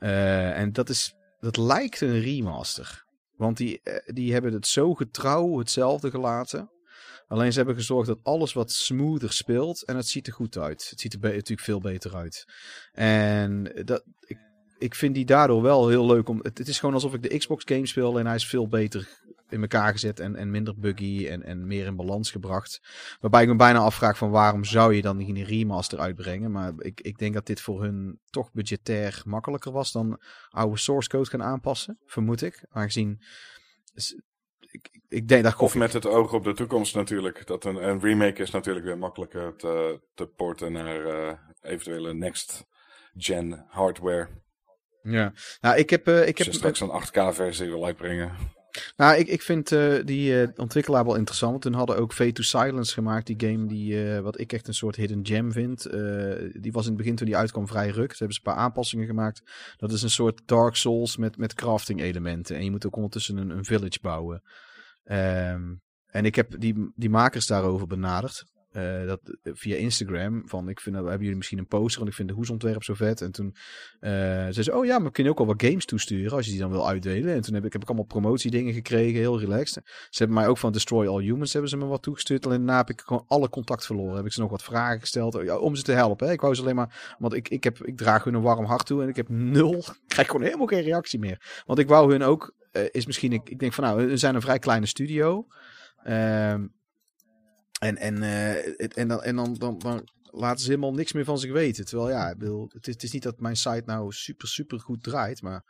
Eh, 0.00 0.58
en 0.58 0.72
dat 0.72 0.88
is, 0.88 1.14
dat 1.40 1.56
lijkt 1.56 2.00
een 2.00 2.20
remaster. 2.20 3.04
Want 3.36 3.56
die, 3.56 3.80
eh, 3.82 4.14
die 4.14 4.32
hebben 4.32 4.52
het 4.52 4.66
zo 4.66 4.94
getrouw 4.94 5.58
hetzelfde 5.58 6.10
gelaten. 6.10 6.70
Alleen 7.28 7.50
ze 7.52 7.58
hebben 7.58 7.76
gezorgd 7.76 8.06
dat 8.06 8.18
alles 8.22 8.52
wat 8.52 8.72
smoother 8.72 9.32
speelt 9.32 9.84
en 9.84 9.96
het 9.96 10.08
ziet 10.08 10.26
er 10.26 10.32
goed 10.32 10.58
uit. 10.58 10.90
Het 10.90 11.00
ziet 11.00 11.12
er 11.12 11.20
natuurlijk 11.20 11.60
veel 11.60 11.80
beter 11.80 12.16
uit. 12.16 12.44
En 12.92 13.72
dat, 13.84 14.04
ik, 14.20 14.38
ik 14.78 14.94
vind 14.94 15.14
die 15.14 15.24
daardoor 15.24 15.62
wel 15.62 15.88
heel 15.88 16.06
leuk 16.06 16.28
om. 16.28 16.38
Het, 16.42 16.58
het 16.58 16.68
is 16.68 16.78
gewoon 16.78 16.94
alsof 16.94 17.14
ik 17.14 17.22
de 17.22 17.38
Xbox 17.38 17.64
game 17.66 17.86
speel 17.86 18.18
en 18.18 18.26
hij 18.26 18.34
is 18.34 18.46
veel 18.46 18.68
beter 18.68 19.08
in 19.52 19.60
elkaar 19.60 19.92
gezet 19.92 20.20
en, 20.20 20.36
en 20.36 20.50
minder 20.50 20.78
buggy 20.78 21.26
en, 21.28 21.42
en 21.42 21.66
meer 21.66 21.86
in 21.86 21.96
balans 21.96 22.30
gebracht. 22.30 22.80
Waarbij 23.20 23.42
ik 23.42 23.48
me 23.48 23.56
bijna 23.56 23.78
afvraag 23.78 24.18
van 24.18 24.30
waarom 24.30 24.64
zou 24.64 24.94
je 24.94 25.02
dan 25.02 25.16
niet 25.16 25.28
een 25.28 25.44
remaster 25.44 25.98
uitbrengen. 25.98 26.50
Maar 26.50 26.72
ik, 26.78 27.00
ik 27.00 27.18
denk 27.18 27.34
dat 27.34 27.46
dit 27.46 27.60
voor 27.60 27.82
hun 27.82 28.20
toch 28.30 28.52
budgetair 28.52 29.22
makkelijker 29.26 29.72
was 29.72 29.92
dan 29.92 30.20
oude 30.50 30.78
source 30.78 31.08
code 31.08 31.30
gaan 31.30 31.42
aanpassen. 31.42 31.98
Vermoed 32.06 32.42
ik. 32.42 32.64
Aangezien. 32.70 33.22
Ik, 34.70 35.00
ik 35.08 35.28
denk 35.28 35.44
dat 35.44 35.56
Of 35.56 35.74
met 35.74 35.92
het 35.92 36.06
oog 36.06 36.32
op 36.32 36.44
de 36.44 36.54
toekomst 36.54 36.94
natuurlijk. 36.94 37.46
Dat 37.46 37.64
een, 37.64 37.88
een 37.88 38.00
remake 38.00 38.42
is 38.42 38.50
natuurlijk 38.50 38.84
weer 38.84 38.98
makkelijker 38.98 39.56
te, 39.56 40.00
te 40.14 40.26
porten 40.26 40.72
naar 40.72 41.04
eh, 41.04 41.36
eventuele 41.60 42.14
next-gen 42.14 43.64
hardware. 43.68 44.28
Ja, 45.02 45.32
nou, 45.60 45.76
ik 45.76 45.90
heb, 45.90 46.08
eh, 46.08 46.26
ik 46.26 46.38
heb 46.38 46.52
straks 46.52 46.80
een 46.80 47.02
8K-versie 47.02 47.68
wil 47.68 47.84
uitbrengen. 47.84 48.32
Nou, 48.96 49.16
ik, 49.16 49.28
ik 49.28 49.42
vind 49.42 49.72
eh, 49.72 49.94
die 50.04 50.42
eh, 50.42 50.48
ontwikkelaar 50.56 51.04
wel 51.04 51.14
interessant. 51.14 51.50
Want 51.50 51.62
toen 51.62 51.72
hadden 51.72 51.96
ook 51.96 52.12
Fate 52.12 52.32
to 52.32 52.42
Silence 52.42 52.92
gemaakt. 52.92 53.26
Die 53.26 53.48
game 53.48 53.66
die, 53.66 54.14
eh, 54.14 54.20
wat 54.20 54.40
ik 54.40 54.52
echt 54.52 54.68
een 54.68 54.74
soort 54.74 54.96
hidden 54.96 55.26
gem 55.26 55.52
vind. 55.52 55.82
Die 56.62 56.72
was 56.72 56.82
in 56.82 56.88
het 56.88 56.96
begin 56.96 57.16
toen 57.16 57.26
die 57.26 57.36
uitkwam 57.36 57.66
vrij 57.66 57.88
ruk. 57.88 58.12
Ze 58.12 58.18
hebben 58.18 58.36
een 58.36 58.52
paar 58.52 58.62
aanpassingen 58.62 59.06
gemaakt. 59.06 59.42
Dat 59.76 59.92
is 59.92 60.02
een 60.02 60.10
soort 60.10 60.42
Dark 60.44 60.74
Souls 60.74 61.16
met, 61.16 61.36
met 61.36 61.54
crafting 61.54 62.00
elementen. 62.00 62.56
En 62.56 62.64
je 62.64 62.70
moet 62.70 62.86
ook 62.86 62.96
ondertussen 62.96 63.36
een, 63.36 63.50
een 63.50 63.64
village 63.64 63.98
bouwen. 64.00 64.42
Ehm, 65.04 65.74
en 66.06 66.24
ik 66.24 66.34
heb 66.34 66.60
die, 66.60 66.92
die 66.94 67.10
makers 67.10 67.46
daarover 67.46 67.86
benaderd. 67.86 68.44
Eh, 68.70 69.06
dat, 69.06 69.20
via 69.42 69.76
Instagram. 69.76 70.48
Van 70.48 70.68
ik 70.68 70.80
vind 70.80 70.96
hebben 70.96 71.20
jullie 71.20 71.36
misschien 71.36 71.58
een 71.58 71.66
poster. 71.66 71.98
Want 71.98 72.10
ik 72.10 72.16
vind 72.16 72.28
de 72.28 72.34
hoesontwerp 72.34 72.84
zo 72.84 72.94
vet. 72.94 73.20
En 73.20 73.32
toen 73.32 73.54
eh 74.00 74.10
zei 74.20 74.62
ze: 74.62 74.74
Oh 74.74 74.84
ja, 74.84 74.96
maar 74.96 75.06
we 75.06 75.12
kunnen 75.12 75.32
ook 75.32 75.38
al 75.38 75.46
wat 75.46 75.62
games 75.62 75.84
toesturen. 75.84 76.32
Als 76.32 76.44
je 76.44 76.50
die 76.50 76.60
dan 76.60 76.70
wil 76.70 76.88
uitdelen. 76.88 77.34
En 77.34 77.40
toen 77.40 77.54
heb 77.54 77.64
ik, 77.64 77.72
heb 77.72 77.82
ik 77.82 77.88
allemaal 77.88 78.06
promotiedingen 78.06 78.74
gekregen. 78.74 79.20
Heel 79.20 79.40
relaxed. 79.40 79.82
Ze 79.84 80.18
hebben 80.18 80.36
mij 80.36 80.48
ook 80.48 80.58
van 80.58 80.72
Destroy 80.72 81.06
All 81.06 81.22
Humans 81.22 81.52
hebben 81.52 81.70
ze 81.70 81.76
me 81.76 81.84
wat 81.84 82.02
toegestuurd. 82.02 82.46
Alleen 82.46 82.58
daarna 82.58 82.76
heb 82.76 82.90
ik 82.90 83.00
gewoon 83.00 83.24
alle 83.26 83.48
contact 83.48 83.86
verloren. 83.86 84.16
Heb 84.16 84.26
ik 84.26 84.32
ze 84.32 84.40
nog 84.40 84.50
wat 84.50 84.62
vragen 84.62 85.00
gesteld. 85.00 85.42
Ja, 85.42 85.58
om 85.58 85.74
ze 85.74 85.82
te 85.82 85.92
helpen. 85.92 86.30
Ik 86.30 86.40
wou 86.40 86.54
ze 86.54 86.62
alleen 86.62 86.74
maar. 86.74 87.16
Want 87.18 87.34
ik, 87.34 87.48
ik, 87.48 87.64
heb, 87.64 87.84
ik 87.84 87.96
draag 87.96 88.24
hun 88.24 88.34
een 88.34 88.42
warm 88.42 88.64
hart 88.64 88.86
toe. 88.86 89.02
En 89.02 89.08
ik 89.08 89.16
heb 89.16 89.28
nul. 89.28 89.84
Krijg 90.06 90.26
gewoon 90.26 90.46
helemaal 90.46 90.66
geen 90.66 90.82
reactie 90.82 91.18
meer. 91.18 91.62
Want 91.66 91.78
ik 91.78 91.88
wou 91.88 92.10
hun 92.10 92.22
ook. 92.22 92.54
eh, 92.72 92.82
is 92.90 93.06
misschien. 93.06 93.32
Ik, 93.32 93.48
ik 93.48 93.58
denk 93.58 93.72
van 93.72 93.84
nou, 93.84 94.06
we 94.06 94.16
zijn 94.16 94.34
een 94.34 94.40
vrij 94.40 94.58
kleine 94.58 94.86
studio. 94.86 95.46
Ehm 96.02 96.66
en, 97.80 97.96
en, 97.96 98.22
eh, 98.22 98.72
het- 98.76 98.94
en, 98.94 99.08
dan, 99.08 99.22
en 99.22 99.36
dan, 99.36 99.54
dan, 99.54 99.78
dan 99.78 100.08
laten 100.22 100.60
ze 100.64 100.68
helemaal 100.68 100.92
niks 100.94 101.12
meer 101.12 101.24
van 101.24 101.38
zich 101.38 101.52
weten. 101.52 101.84
Terwijl 101.84 102.08
ja, 102.10 102.30
ik 102.30 102.38
bedoel, 102.38 102.70
het, 102.72 102.86
is, 102.86 102.94
het 102.94 103.02
is 103.02 103.12
niet 103.12 103.22
dat 103.22 103.40
mijn 103.40 103.56
site 103.56 103.82
nou 103.86 104.12
super, 104.12 104.48
super 104.48 104.80
goed 104.80 105.02
draait. 105.02 105.42
Maar 105.42 105.64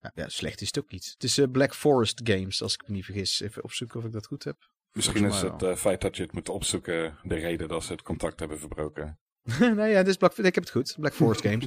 ja, 0.00 0.10
ja, 0.14 0.28
slecht 0.28 0.60
is 0.60 0.66
het 0.66 0.78
ook 0.78 0.90
niet. 0.90 1.10
Het 1.12 1.22
is 1.24 1.38
eh, 1.38 1.50
Black 1.52 1.74
Forest 1.74 2.20
Games, 2.24 2.62
als 2.62 2.74
ik 2.74 2.82
me 2.88 2.94
niet 2.94 3.04
vergis. 3.04 3.40
Even 3.40 3.64
opzoeken 3.64 3.98
of 4.00 4.04
ik 4.06 4.12
dat 4.12 4.26
goed 4.26 4.44
heb. 4.44 4.56
Misschien 4.92 5.24
is 5.24 5.40
het 5.40 5.62
eh, 5.62 5.76
feit 5.76 6.00
dat 6.00 6.16
je 6.16 6.22
het 6.22 6.32
moet 6.32 6.48
opzoeken 6.48 7.18
de 7.22 7.34
reden 7.34 7.68
dat 7.68 7.84
ze 7.84 7.92
het 7.92 8.02
contact 8.02 8.40
hebben 8.40 8.58
verbroken. 8.58 9.18
nee, 9.58 9.90
ja, 9.90 9.98
dit 9.98 10.06
is 10.08 10.16
Black, 10.16 10.36
ik 10.36 10.44
heb 10.54 10.64
het 10.64 10.70
goed. 10.70 10.94
Black 10.98 11.14
Forest 11.14 11.40
Games. 11.40 11.66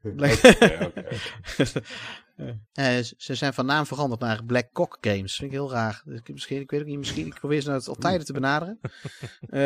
Black- 0.16 0.40
ze- 2.72 3.14
ze 3.16 3.34
zijn 3.34 3.52
van 3.54 3.66
naam 3.66 3.86
veranderd 3.86 4.20
naar 4.20 4.44
Black 4.44 4.72
Cock 4.72 4.98
Games. 5.00 5.34
Vind 5.36 5.50
ik 5.52 5.56
heel 5.58 5.70
raar. 5.70 6.02
Dus 6.04 6.18
ik, 6.18 6.28
misschien, 6.32 6.60
ik 6.60 6.70
weet 6.70 6.80
ook 6.80 6.86
niet, 6.86 6.98
misschien. 6.98 7.26
Ik 7.26 7.34
probeer 7.34 7.60
ze 7.60 7.68
nou 7.68 7.82
al 7.86 7.94
tijden 7.94 8.26
te 8.26 8.32
benaderen. 8.32 8.78
Eh, 9.40 9.60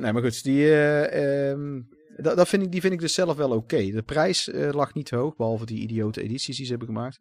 nee, 0.00 0.12
maar 0.12 0.22
goed. 0.22 0.42
Die, 0.44 0.64
eh, 0.64 1.50
ehm, 1.50 1.80
dat, 2.16 2.36
dat 2.36 2.48
vind 2.48 2.62
ik, 2.62 2.72
die 2.72 2.80
vind 2.80 2.92
ik 2.92 3.00
dus 3.00 3.14
zelf 3.14 3.36
wel 3.36 3.50
oké. 3.50 3.90
De 3.90 4.02
prijs 4.02 4.50
lag 4.52 4.94
niet 4.94 5.10
hoog, 5.10 5.36
behalve 5.36 5.66
die 5.66 5.80
idiote 5.80 6.22
edities 6.22 6.56
die 6.56 6.64
ze 6.64 6.70
hebben 6.70 6.88
gemaakt. 6.88 7.18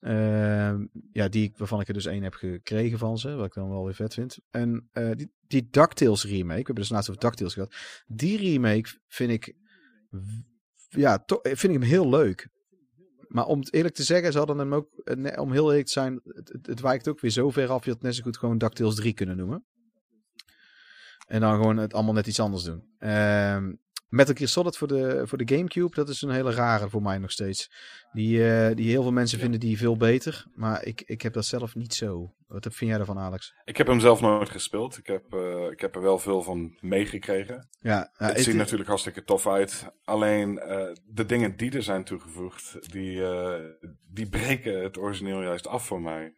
Uh, 0.00 0.74
ja, 1.12 1.28
die, 1.28 1.52
waarvan 1.56 1.80
ik 1.80 1.88
er 1.88 1.94
dus 1.94 2.06
één 2.06 2.22
heb 2.22 2.34
gekregen 2.34 2.98
van 2.98 3.18
ze, 3.18 3.34
wat 3.34 3.46
ik 3.46 3.54
dan 3.54 3.68
wel 3.68 3.84
weer 3.84 3.94
vet 3.94 4.14
vind. 4.14 4.38
En 4.50 4.88
die, 5.16 5.32
die 5.46 5.68
DuckTales 5.70 6.24
remake, 6.24 6.48
we 6.48 6.54
hebben 6.56 6.74
dus 6.74 6.88
laatst 6.88 7.08
over 7.10 7.22
DuckTales 7.22 7.54
gehad. 7.54 7.74
Die 8.06 8.38
remake 8.38 8.88
vind 9.08 9.30
ik, 9.30 9.54
ja, 10.88 11.24
vind 11.42 11.62
ik 11.74 11.80
hem 11.80 11.82
heel 11.82 12.08
leuk. 12.08 12.48
Maar 13.28 13.46
om 13.46 13.58
het 13.58 13.72
eerlijk 13.72 13.94
te 13.94 14.02
zeggen, 14.02 14.32
ze 14.32 14.38
hadden 14.38 14.58
hem 14.58 14.74
ook, 14.74 14.88
om 15.36 15.52
heel 15.52 15.68
eerlijk 15.68 15.86
te 15.86 15.92
zijn, 15.92 16.20
het, 16.24 16.58
het, 16.62 16.80
wijkt 16.80 17.08
ook 17.08 17.20
weer 17.20 17.30
zo 17.30 17.50
ver 17.50 17.68
af. 17.68 17.84
Je 17.84 17.90
had 17.90 18.02
net 18.02 18.14
zo 18.14 18.22
goed 18.22 18.36
gewoon 18.36 18.58
DuckTales 18.58 18.94
3 18.94 19.12
kunnen 19.12 19.36
noemen. 19.36 19.64
En 21.26 21.40
dan 21.40 21.54
gewoon 21.54 21.76
het 21.76 21.94
allemaal 21.94 22.14
net 22.14 22.26
iets 22.26 22.40
anders 22.40 22.62
doen. 22.62 22.82
Uh, 22.98 23.56
Metal 24.08 24.34
Gear 24.34 24.48
Solid 24.48 24.76
voor 24.76 24.88
de, 24.88 25.22
voor 25.26 25.38
de 25.38 25.54
Gamecube, 25.54 25.94
dat 25.94 26.08
is 26.08 26.22
een 26.22 26.30
hele 26.30 26.50
rare 26.50 26.88
voor 26.88 27.02
mij 27.02 27.18
nog 27.18 27.30
steeds. 27.30 27.70
Die, 28.12 28.38
uh, 28.38 28.68
die 28.74 28.88
heel 28.88 29.02
veel 29.02 29.12
mensen 29.12 29.38
vinden 29.38 29.60
die 29.60 29.78
veel 29.78 29.96
beter. 29.96 30.46
Maar 30.54 30.84
ik, 30.84 31.02
ik 31.06 31.22
heb 31.22 31.32
dat 31.32 31.44
zelf 31.44 31.74
niet 31.74 31.94
zo. 31.94 32.34
Wat 32.46 32.66
vind 32.70 32.90
jij 32.90 33.00
ervan, 33.00 33.18
Alex? 33.18 33.54
Ik 33.64 33.76
heb 33.76 33.86
hem 33.86 34.00
zelf 34.00 34.20
nooit 34.20 34.48
gespeeld. 34.48 34.98
Ik 34.98 35.06
heb, 35.06 35.34
uh, 35.34 35.70
ik 35.70 35.80
heb 35.80 35.94
er 35.94 36.02
wel 36.02 36.18
veel 36.18 36.42
van 36.42 36.76
meegekregen. 36.80 37.68
Ja, 37.80 38.10
het 38.16 38.40
ziet 38.40 38.54
natuurlijk 38.54 38.88
hartstikke 38.88 39.24
tof 39.24 39.46
uit. 39.46 39.92
Alleen 40.04 40.54
de 41.06 41.24
dingen 41.26 41.56
die 41.56 41.72
er 41.72 41.82
zijn 41.82 42.04
toegevoegd, 42.04 42.92
die, 42.92 43.22
die 44.12 44.28
breken 44.28 44.82
het 44.82 44.98
origineel 44.98 45.42
juist 45.42 45.66
af 45.66 45.86
voor 45.86 46.00
mij. 46.00 46.34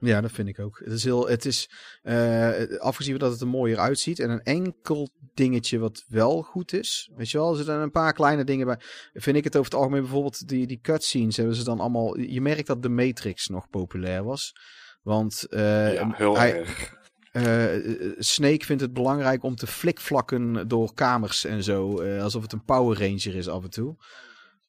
Ja, 0.00 0.20
dat 0.20 0.32
vind 0.32 0.48
ik 0.48 0.58
ook. 0.58 0.80
Het 0.84 0.92
is 0.92 1.04
heel, 1.04 1.28
het 1.28 1.44
is, 1.44 1.70
uh, 2.02 2.78
afgezien 2.78 3.18
dat 3.18 3.32
het 3.32 3.40
er 3.40 3.48
mooier 3.48 3.78
uitziet 3.78 4.18
en 4.18 4.30
een 4.30 4.42
enkel 4.42 5.08
dingetje 5.34 5.78
wat 5.78 6.04
wel 6.08 6.42
goed 6.42 6.72
is. 6.72 7.10
Weet 7.16 7.30
je 7.30 7.38
wel, 7.38 7.50
er 7.50 7.56
zitten 7.56 7.74
een 7.74 7.90
paar 7.90 8.12
kleine 8.12 8.44
dingen 8.44 8.66
bij. 8.66 8.80
Vind 9.12 9.36
ik 9.36 9.44
het 9.44 9.56
over 9.56 9.70
het 9.70 9.80
algemeen 9.80 10.00
bijvoorbeeld 10.00 10.48
die, 10.48 10.66
die 10.66 10.80
cutscenes 10.82 11.36
hebben 11.36 11.54
ze 11.54 11.64
dan 11.64 11.80
allemaal. 11.80 12.18
Je 12.18 12.40
merkt 12.40 12.66
dat 12.66 12.82
de 12.82 12.88
Matrix 12.88 13.46
nog 13.46 13.68
populair 13.68 14.24
was. 14.24 14.52
Want 15.02 15.46
uh, 15.50 15.94
ja, 15.94 16.12
heel 16.14 16.36
hij, 16.36 16.58
erg. 16.58 16.98
Uh, 17.32 18.12
Snake 18.18 18.64
vindt 18.64 18.82
het 18.82 18.92
belangrijk 18.92 19.42
om 19.42 19.54
te 19.54 19.66
flikvlakken 19.66 20.68
door 20.68 20.94
kamers 20.94 21.44
en 21.44 21.62
zo. 21.62 22.02
Alsof 22.02 22.42
het 22.42 22.52
een 22.52 22.64
Power 22.64 22.98
Ranger 22.98 23.34
is 23.34 23.48
af 23.48 23.62
en 23.62 23.70
toe. 23.70 23.96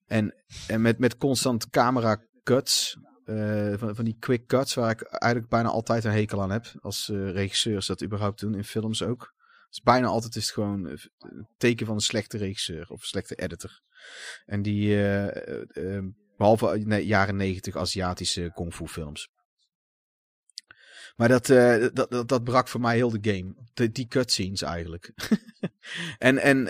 En, 0.07 0.35
en 0.67 0.81
met, 0.81 0.99
met 0.99 1.17
constant 1.17 1.69
camera 1.69 2.23
cuts. 2.43 2.97
Uh, 3.25 3.77
van, 3.77 3.95
van 3.95 4.05
die 4.05 4.17
quick 4.19 4.47
cuts 4.47 4.73
waar 4.73 4.91
ik 4.91 5.01
eigenlijk 5.01 5.51
bijna 5.51 5.69
altijd 5.69 6.03
een 6.03 6.11
hekel 6.11 6.41
aan 6.41 6.51
heb. 6.51 6.71
Als 6.79 7.09
uh, 7.09 7.31
regisseurs 7.31 7.85
dat 7.85 8.03
überhaupt 8.03 8.39
doen, 8.39 8.55
in 8.55 8.63
films 8.63 9.03
ook. 9.03 9.33
Dus 9.69 9.81
bijna 9.81 10.07
altijd 10.07 10.35
is 10.35 10.45
het 10.45 10.53
gewoon 10.53 10.85
een 10.85 11.47
teken 11.57 11.85
van 11.85 11.95
een 11.95 12.01
slechte 12.01 12.37
regisseur 12.37 12.89
of 12.89 13.01
een 13.01 13.07
slechte 13.07 13.35
editor. 13.35 13.81
En 14.45 14.61
die, 14.61 14.95
behalve 16.37 16.77
nee, 16.77 17.05
jaren 17.05 17.35
negentig 17.35 17.77
Aziatische 17.77 18.51
kung 18.53 18.73
fu 18.73 18.87
films. 18.87 19.29
Maar 21.15 21.27
dat, 21.27 21.45
dat, 21.45 22.11
dat, 22.11 22.27
dat, 22.29 22.43
brak 22.43 22.67
voor 22.67 22.81
mij 22.81 22.95
heel 22.95 23.21
de 23.21 23.31
game. 23.31 23.55
De, 23.73 23.91
die 23.91 24.07
cutscenes 24.07 24.61
eigenlijk. 24.61 25.13
en 26.17 26.37
en 26.37 26.67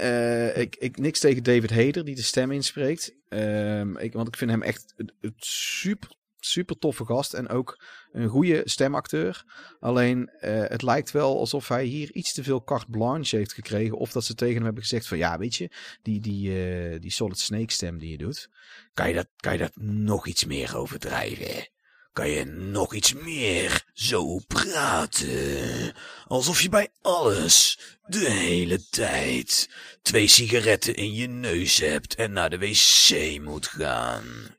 ik, 0.58 0.76
ik, 0.76 0.98
niks 0.98 1.20
tegen 1.20 1.44
David 1.44 1.70
Heder, 1.70 2.06
die 2.06 2.16
de 2.16 2.22
stem 2.22 2.52
inspreekt. 2.52 3.16
Um, 3.30 3.98
ik, 3.98 4.14
want 4.14 4.28
ik 4.28 4.36
vind 4.38 4.52
hem 4.52 4.62
echt 4.62 4.94
super 5.38 6.20
super 6.46 6.78
toffe 6.78 7.06
gast 7.06 7.34
en 7.34 7.50
ook 7.50 7.84
een 8.12 8.28
goede 8.28 8.62
stemacteur. 8.66 9.44
Alleen 9.80 10.30
uh, 10.34 10.40
het 10.68 10.82
lijkt 10.82 11.12
wel 11.12 11.40
alsof 11.40 11.68
hij 11.68 11.86
hier 11.86 12.12
iets 12.12 12.34
te 12.34 12.44
veel 12.44 12.64
carte 12.64 12.90
blanche 12.90 13.36
heeft 13.36 13.54
gekregen. 13.54 13.98
Of 13.98 14.12
dat 14.12 14.26
ze 14.26 14.36
tegen 14.36 14.56
hem 14.56 14.64
hebben 14.64 14.84
gezegd 14.84 15.08
van 15.08 15.18
ja, 15.18 15.38
weet 15.38 15.56
je, 15.56 15.70
die, 16.02 16.20
die, 16.20 16.50
uh, 16.50 17.00
die 17.00 17.12
Solid 17.12 17.40
Snake 17.40 17.72
stem 17.72 17.98
die 17.98 18.12
je 18.12 18.18
doet. 18.18 18.50
Kan 18.94 19.08
je, 19.08 19.16
dat, 19.16 19.28
kan 19.36 19.54
je 19.54 19.60
dat 19.60 19.76
nog 19.76 20.28
iets 20.28 20.46
meer 20.46 20.78
overdrijven? 20.78 21.70
Kan 22.14 22.30
je 22.30 22.46
nog 22.46 22.94
iets 22.94 23.14
meer 23.14 23.86
zo 23.94 24.40
praten? 24.48 25.94
Alsof 26.28 26.62
je 26.62 26.70
bij 26.70 26.90
alles, 27.02 27.80
de 28.06 28.30
hele 28.30 28.90
tijd, 28.90 29.70
twee 30.02 30.28
sigaretten 30.28 30.96
in 30.96 31.14
je 31.14 31.28
neus 31.28 31.78
hebt 31.78 32.16
en 32.16 32.32
naar 32.32 32.50
de 32.50 32.58
wc 32.58 33.40
moet 33.42 33.68
gaan. 33.68 34.56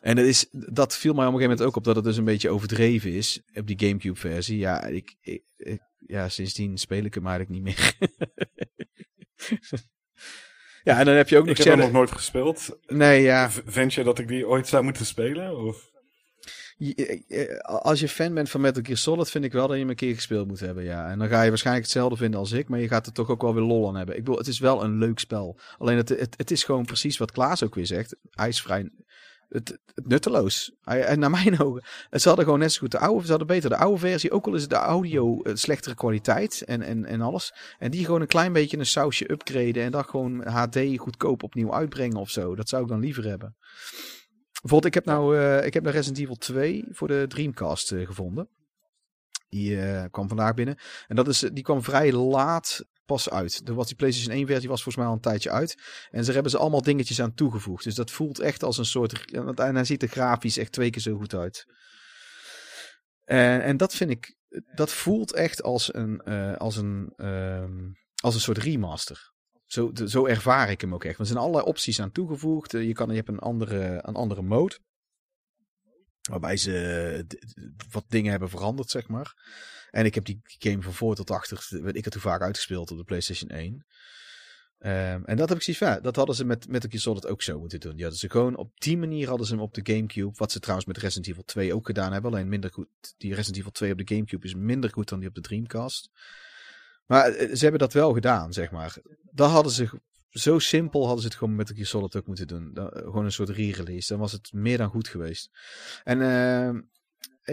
En 0.00 0.16
dat, 0.16 0.24
is, 0.24 0.46
dat 0.50 0.96
viel 0.96 1.14
mij 1.14 1.26
op 1.26 1.32
een 1.32 1.38
gegeven 1.38 1.56
moment 1.56 1.68
ook 1.68 1.76
op 1.76 1.84
dat 1.84 1.96
het 1.96 2.04
dus 2.04 2.16
een 2.16 2.24
beetje 2.24 2.50
overdreven 2.50 3.12
is 3.12 3.42
op 3.54 3.66
die 3.66 3.78
Gamecube 3.78 4.18
versie. 4.18 4.58
Ja, 4.58 4.84
ik, 4.84 5.16
ik, 5.20 5.42
ja 6.06 6.28
sindsdien 6.28 6.78
speel 6.78 7.04
ik 7.04 7.14
hem 7.14 7.26
eigenlijk 7.26 7.64
niet 7.64 7.76
meer. 7.76 7.94
ja, 10.84 10.98
en 10.98 11.04
dan 11.04 11.14
heb 11.14 11.28
je 11.28 11.38
ook 11.38 11.46
nog... 11.46 11.58
Ik 11.58 11.64
heb 11.64 11.74
hem 11.74 11.82
nog 11.82 11.92
nooit 11.92 12.10
gespeeld. 12.10 12.78
Nee, 12.86 13.22
ja. 13.22 13.50
Vind 13.50 13.94
je 13.94 14.02
dat 14.02 14.18
ik 14.18 14.28
die 14.28 14.48
ooit 14.48 14.68
zou 14.68 14.84
moeten 14.84 15.06
spelen? 15.06 15.58
Of? 15.58 15.90
Als 17.62 18.00
je 18.00 18.08
fan 18.08 18.34
bent 18.34 18.50
van 18.50 18.60
Metal 18.60 18.82
Gear 18.82 18.96
Solid, 18.98 19.30
vind 19.30 19.44
ik 19.44 19.52
wel 19.52 19.66
dat 19.66 19.72
je 19.72 19.80
hem 19.80 19.90
een 19.90 19.96
keer 19.96 20.14
gespeeld 20.14 20.46
moet 20.46 20.60
hebben, 20.60 20.84
ja. 20.84 21.10
En 21.10 21.18
dan 21.18 21.28
ga 21.28 21.42
je 21.42 21.48
waarschijnlijk 21.48 21.86
hetzelfde 21.86 22.16
vinden 22.16 22.40
als 22.40 22.52
ik, 22.52 22.68
maar 22.68 22.78
je 22.78 22.88
gaat 22.88 23.06
er 23.06 23.12
toch 23.12 23.28
ook 23.28 23.42
wel 23.42 23.54
weer 23.54 23.62
lol 23.62 23.88
aan 23.88 23.96
hebben. 23.96 24.16
Ik 24.16 24.24
bedoel, 24.24 24.38
het 24.38 24.46
is 24.46 24.58
wel 24.58 24.84
een 24.84 24.98
leuk 24.98 25.18
spel. 25.18 25.58
Alleen 25.78 25.96
het, 25.96 26.08
het, 26.08 26.34
het 26.36 26.50
is 26.50 26.64
gewoon 26.64 26.84
precies 26.84 27.18
wat 27.18 27.32
Klaas 27.32 27.64
ook 27.64 27.74
weer 27.74 27.86
zegt. 27.86 28.16
IJsvrij 28.30 28.90
het, 29.50 29.78
nutteloos. 29.94 30.72
En 30.84 31.18
naar 31.18 31.30
mijn 31.30 31.60
ogen. 31.64 31.82
Ze 32.10 32.28
hadden 32.28 32.44
gewoon 32.44 32.60
net 32.60 32.72
zo 32.72 32.78
goed 32.78 32.90
de 32.90 32.98
oude. 32.98 33.24
Ze 33.24 33.30
hadden 33.30 33.46
beter 33.46 33.70
de 33.70 33.76
oude 33.76 33.98
versie. 33.98 34.30
Ook 34.30 34.46
al 34.46 34.54
is 34.54 34.68
de 34.68 34.74
audio 34.74 35.40
uh, 35.42 35.54
slechtere 35.54 35.94
kwaliteit 35.94 36.62
en, 36.62 36.82
en, 36.82 37.04
en 37.04 37.20
alles. 37.20 37.54
En 37.78 37.90
die 37.90 38.04
gewoon 38.04 38.20
een 38.20 38.26
klein 38.26 38.52
beetje 38.52 38.78
een 38.78 38.86
sausje 38.86 39.30
upgraden. 39.30 39.82
En 39.82 39.90
dan 39.90 40.04
gewoon 40.04 40.46
HD 40.46 40.78
goedkoop 40.96 41.42
opnieuw 41.42 41.74
uitbrengen 41.74 42.16
of 42.16 42.30
zo. 42.30 42.54
Dat 42.54 42.68
zou 42.68 42.82
ik 42.82 42.88
dan 42.88 43.00
liever 43.00 43.24
hebben. 43.24 43.56
Bijvoorbeeld, 44.60 44.94
ik 44.94 44.94
heb 44.94 45.04
nou, 45.04 45.36
uh, 45.36 45.64
ik 45.64 45.74
heb 45.74 45.82
nou 45.82 45.94
Resident 45.94 46.20
Evil 46.20 46.36
2 46.36 46.84
voor 46.90 47.08
de 47.08 47.24
Dreamcast 47.28 47.92
uh, 47.92 48.06
gevonden. 48.06 48.48
Die 49.48 50.08
kwam 50.10 50.28
vandaag 50.28 50.54
binnen. 50.54 50.78
En 51.08 51.16
dat 51.16 51.28
is, 51.28 51.38
die 51.38 51.62
kwam 51.62 51.82
vrij 51.82 52.12
laat 52.12 52.84
pas 53.10 53.30
uit. 53.30 53.66
De, 53.66 53.74
wat 53.74 53.86
die 53.86 53.96
PlayStation 53.96 54.34
1 54.34 54.46
versie 54.46 54.68
was 54.68 54.82
volgens 54.82 54.96
mij 54.96 55.06
al 55.06 55.12
een 55.12 55.20
tijdje 55.30 55.50
uit. 55.50 55.76
En 56.10 56.24
ze 56.24 56.32
hebben 56.32 56.50
ze 56.50 56.58
allemaal 56.58 56.82
dingetjes 56.82 57.20
aan 57.20 57.34
toegevoegd. 57.34 57.84
Dus 57.84 57.94
dat 57.94 58.10
voelt 58.10 58.38
echt 58.38 58.62
als 58.62 58.78
een 58.78 58.84
soort... 58.84 59.32
En 59.34 59.74
hij 59.74 59.84
ziet 59.84 60.02
er 60.02 60.08
grafisch 60.08 60.56
echt 60.56 60.72
twee 60.72 60.90
keer 60.90 61.02
zo 61.02 61.16
goed 61.16 61.34
uit. 61.34 61.66
En, 63.24 63.62
en 63.62 63.76
dat 63.76 63.94
vind 63.94 64.10
ik... 64.10 64.36
Dat 64.74 64.92
voelt 64.92 65.32
echt 65.32 65.62
als 65.62 65.94
een, 65.94 66.22
uh, 66.24 66.56
als 66.56 66.76
een, 66.76 67.12
um, 67.16 67.92
als 68.22 68.34
een 68.34 68.40
soort 68.40 68.58
remaster. 68.58 69.32
Zo, 69.66 69.92
de, 69.92 70.08
zo 70.08 70.26
ervaar 70.26 70.70
ik 70.70 70.80
hem 70.80 70.94
ook 70.94 71.04
echt. 71.04 71.18
Er 71.18 71.26
zijn 71.26 71.38
allerlei 71.38 71.64
opties 71.64 72.00
aan 72.00 72.12
toegevoegd. 72.12 72.72
Je, 72.72 72.92
kan, 72.92 73.08
je 73.08 73.14
hebt 73.14 73.28
een 73.28 73.38
andere, 73.38 74.00
een 74.02 74.14
andere 74.14 74.42
mode. 74.42 74.78
Waarbij 76.30 76.56
ze 76.56 77.26
wat 77.90 78.04
dingen 78.08 78.30
hebben 78.30 78.50
veranderd, 78.50 78.90
zeg 78.90 79.08
maar. 79.08 79.34
En 79.90 80.04
ik 80.04 80.14
heb 80.14 80.24
die 80.24 80.40
game 80.44 80.82
van 80.82 80.92
voor 80.92 81.14
tot 81.14 81.30
achter, 81.30 81.66
weet 81.82 81.96
ik 81.96 82.04
het 82.04 82.12
hoe 82.12 82.22
vaak 82.22 82.42
uitgespeeld 82.42 82.90
op 82.90 82.96
de 82.96 83.04
PlayStation 83.04 83.50
1. 83.50 83.84
Um, 84.82 84.90
ehm, 84.90 85.24
en 85.24 85.36
dat 85.36 85.48
heb 85.48 85.58
ik 85.58 85.64
zoiets 85.64 86.02
dat 86.02 86.16
hadden 86.16 86.34
ze 86.34 86.44
met 86.44 86.68
Metal 86.68 86.90
Gear 86.90 87.02
Solid 87.02 87.26
ook 87.26 87.42
zo 87.42 87.58
moeten 87.58 87.80
doen. 87.80 87.92
Die 87.92 88.02
hadden 88.02 88.18
ze 88.20 88.30
gewoon 88.30 88.56
op 88.56 88.80
die 88.80 88.98
manier 88.98 89.28
hadden 89.28 89.46
ze 89.46 89.52
hem 89.52 89.62
op 89.62 89.74
de 89.74 89.92
Gamecube. 89.92 90.32
Wat 90.34 90.52
ze 90.52 90.60
trouwens 90.60 90.88
met 90.88 90.98
Resident 90.98 91.28
Evil 91.28 91.44
2 91.44 91.74
ook 91.74 91.86
gedaan 91.86 92.12
hebben. 92.12 92.30
Alleen 92.30 92.48
minder 92.48 92.70
goed. 92.72 92.88
Die 93.16 93.34
Resident 93.34 93.58
Evil 93.58 93.70
2 93.70 93.92
op 93.92 93.98
de 93.98 94.14
Gamecube 94.14 94.46
is 94.46 94.54
minder 94.54 94.90
goed 94.90 95.08
dan 95.08 95.18
die 95.18 95.28
op 95.28 95.34
de 95.34 95.40
Dreamcast. 95.40 96.10
Maar 97.06 97.28
eh, 97.28 97.54
ze 97.54 97.62
hebben 97.62 97.80
dat 97.80 97.92
wel 97.92 98.12
gedaan, 98.12 98.52
zeg 98.52 98.70
maar. 98.70 98.96
Dat 99.30 99.50
hadden 99.50 99.72
ze 99.72 100.00
zo 100.30 100.58
simpel 100.58 101.00
hadden 101.00 101.20
ze 101.20 101.26
het 101.26 101.36
gewoon 101.36 101.56
met 101.56 101.58
Metal 101.58 101.76
Gear 101.76 101.88
Solid 101.88 102.16
ook 102.16 102.26
moeten 102.26 102.46
doen. 102.46 102.74
Eh, 102.74 102.84
gewoon 102.84 103.24
een 103.24 103.32
soort 103.32 103.48
re-release. 103.48 104.08
Dan 104.08 104.20
was 104.20 104.32
het 104.32 104.52
meer 104.52 104.78
dan 104.78 104.88
goed 104.88 105.08
geweest. 105.08 105.50
En 106.04 106.18
uh, 106.20 106.80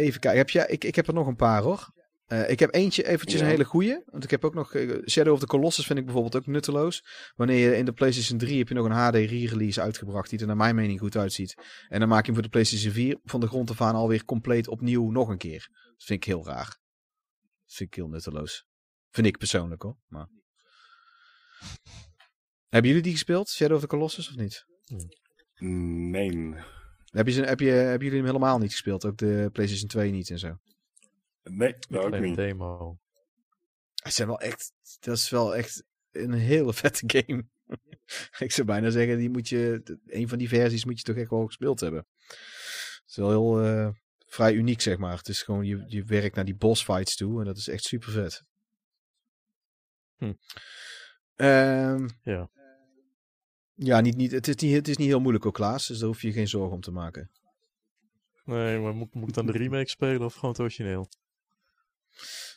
even 0.04 0.19
kijken. 0.19 0.38
Heb 0.38 0.50
je, 0.50 0.67
ik, 0.67 0.84
ik 0.84 0.95
heb 0.95 1.08
er 1.08 1.13
nog 1.13 1.28
een 1.28 1.36
paar 1.36 1.62
hoor. 1.62 1.95
Uh, 2.28 2.50
ik 2.50 2.60
heb 2.60 2.74
eentje 2.74 3.08
eventjes 3.08 3.42
een 3.42 3.48
hele 3.48 3.66
goeie. 3.66 4.02
Want 4.06 4.24
ik 4.24 4.32
heb 4.32 4.46
ook 4.46 4.54
nog... 4.54 4.74
Uh, 4.74 5.08
Shadow 5.10 5.34
of 5.34 5.40
the 5.40 5.46
Colossus 5.46 5.86
vind 5.86 6.00
ik 6.00 6.06
bijvoorbeeld 6.06 6.36
ook 6.36 6.46
nutteloos. 6.46 7.04
Wanneer 7.36 7.70
je 7.70 7.78
in 7.78 7.86
de 7.86 7.94
PlayStation 7.94 8.40
3 8.40 8.58
heb 8.58 8.68
je 8.68 8.74
nog 8.74 8.86
een 8.86 8.92
HD 8.92 9.16
re-release 9.16 9.82
uitgebracht. 9.82 10.30
Die 10.30 10.40
er 10.40 10.48
naar 10.48 10.58
mijn 10.58 10.76
mening 10.76 11.00
goed 11.00 11.18
uitziet. 11.18 11.56
En 11.88 12.00
dan 12.00 12.10
maak 12.10 12.20
je 12.20 12.26
hem 12.26 12.34
voor 12.34 12.44
de 12.44 12.50
PlayStation 12.50 12.94
4 12.94 13.20
van 13.24 13.40
de 13.40 13.48
grond 13.48 13.70
af 13.70 13.82
aan 13.82 13.96
alweer 13.96 14.26
compleet 14.26 14.68
opnieuw 14.68 15.10
nog 15.10 15.30
een 15.30 15.38
keer. 15.38 15.68
Dat 15.72 16.04
vind 16.04 16.24
ik 16.24 16.24
heel 16.24 16.46
raar. 16.46 16.66
Dat 17.66 17.76
vind 17.76 17.90
ik 17.90 17.96
heel 17.96 18.08
nutteloos. 18.08 18.66
Vind 19.10 19.28
ik 19.28 19.38
persoonlijk 19.38 19.82
hoor. 19.82 19.98
Maar... 20.08 20.28
Hebben 22.68 22.90
jullie 22.90 23.06
die 23.06 23.12
gespeeld? 23.12 23.50
Shadow 23.50 23.76
of 23.76 23.82
the 23.82 23.88
Colossus 23.88 24.30
of 24.30 24.36
niet? 24.36 24.66
Nee. 25.60 26.56
Heb 27.06 27.28
je, 27.28 27.42
heb 27.42 27.60
je, 27.60 27.70
hebben 27.70 28.08
jullie 28.08 28.24
hem 28.24 28.26
helemaal 28.26 28.60
niet 28.60 28.72
gespeeld? 28.72 29.06
Ook 29.06 29.18
de 29.18 29.50
PlayStation 29.52 29.90
2 29.90 30.12
niet 30.12 30.30
en 30.30 30.40
zo? 30.40 30.58
Nee, 31.50 31.76
dat 31.90 32.04
ook 32.04 32.20
niet. 32.20 32.36
demo. 32.36 32.98
Het 33.96 34.14
zijn 34.14 34.28
wel 34.28 34.40
echt, 34.40 34.74
dat 35.00 35.18
is 35.18 35.30
wel 35.30 35.56
echt 35.56 35.84
een 36.12 36.34
hele 36.34 36.74
vette 36.84 37.04
game. 37.08 37.46
ik 38.38 38.52
zou 38.52 38.68
bijna 38.68 38.90
zeggen, 38.90 39.18
die 39.18 39.30
moet 39.30 39.50
je, 39.50 39.82
een 40.06 40.28
van 40.28 40.38
die 40.38 40.48
versies 40.48 40.86
moet 40.86 40.98
je 40.98 41.04
toch 41.04 41.16
echt 41.16 41.30
wel 41.30 41.46
gespeeld 41.46 41.80
hebben. 41.80 42.06
Het 42.28 43.04
is 43.08 43.16
wel 43.16 43.30
heel 43.30 43.66
uh, 43.66 43.90
vrij 44.26 44.54
uniek, 44.54 44.82
zeg 44.82 44.98
maar. 44.98 45.18
Het 45.18 45.28
is 45.28 45.44
gewoon, 45.44 45.66
je, 45.66 45.84
je 45.88 46.04
werkt 46.04 46.36
naar 46.36 46.46
die 46.46 46.56
boss 46.56 46.84
fights 46.84 47.16
toe 47.16 47.40
en 47.40 47.46
dat 47.46 47.58
is 47.58 47.68
echt 47.68 47.84
super 47.84 48.12
vet. 48.12 48.44
Hm. 50.18 50.34
Um, 51.36 52.10
ja. 52.22 52.50
Ja, 53.74 54.02
niet, 54.02 54.16
niet, 54.16 54.32
het, 54.32 54.48
is 54.48 54.56
niet, 54.56 54.74
het 54.74 54.88
is 54.88 54.98
niet 54.98 55.08
heel 55.08 55.20
moeilijk 55.20 55.46
ook, 55.46 55.54
Klaas. 55.54 55.88
Dus 55.88 55.98
daar 55.98 56.08
hoef 56.08 56.22
je 56.22 56.32
geen 56.32 56.48
zorgen 56.48 56.76
om 56.76 56.82
te 56.82 56.92
maken. 56.92 57.32
Nee, 58.44 58.80
maar 58.80 58.96
moet, 58.96 59.14
moet 59.14 59.30
ik 59.30 59.36
dan 59.36 59.46
de 59.46 59.52
remake 59.52 59.90
spelen 59.90 60.26
of 60.26 60.34
gewoon 60.34 60.50
het 60.50 60.60
origineel? 60.60 61.10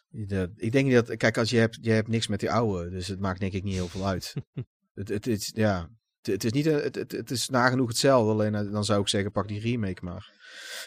De, 0.08 0.52
ik 0.56 0.72
denk 0.72 0.86
niet 0.86 1.06
dat... 1.06 1.16
Kijk, 1.16 1.38
als 1.38 1.50
je 1.50 1.56
hebt, 1.58 1.78
je 1.80 1.90
hebt 1.90 2.08
niks 2.08 2.26
met 2.26 2.40
die 2.40 2.50
oude. 2.50 2.90
Dus 2.90 3.06
het 3.06 3.20
maakt 3.20 3.40
denk 3.40 3.52
ik 3.52 3.62
niet 3.62 3.74
heel 3.74 3.88
veel 3.88 4.06
uit. 4.06 4.34
het, 4.94 5.08
het, 5.08 5.24
het, 5.24 5.50
ja, 5.54 5.90
het, 6.22 6.26
het 6.32 6.44
is 6.44 6.52
niet... 6.52 6.64
Het, 6.64 6.94
het, 6.94 7.12
het 7.12 7.30
is 7.30 7.48
nagenoeg 7.48 7.88
hetzelfde. 7.88 8.30
Alleen 8.32 8.54
eh, 8.54 8.72
dan 8.72 8.84
zou 8.84 9.00
ik 9.00 9.08
zeggen, 9.08 9.32
pak 9.32 9.48
die 9.48 9.60
remake 9.60 10.04
maar. 10.04 10.32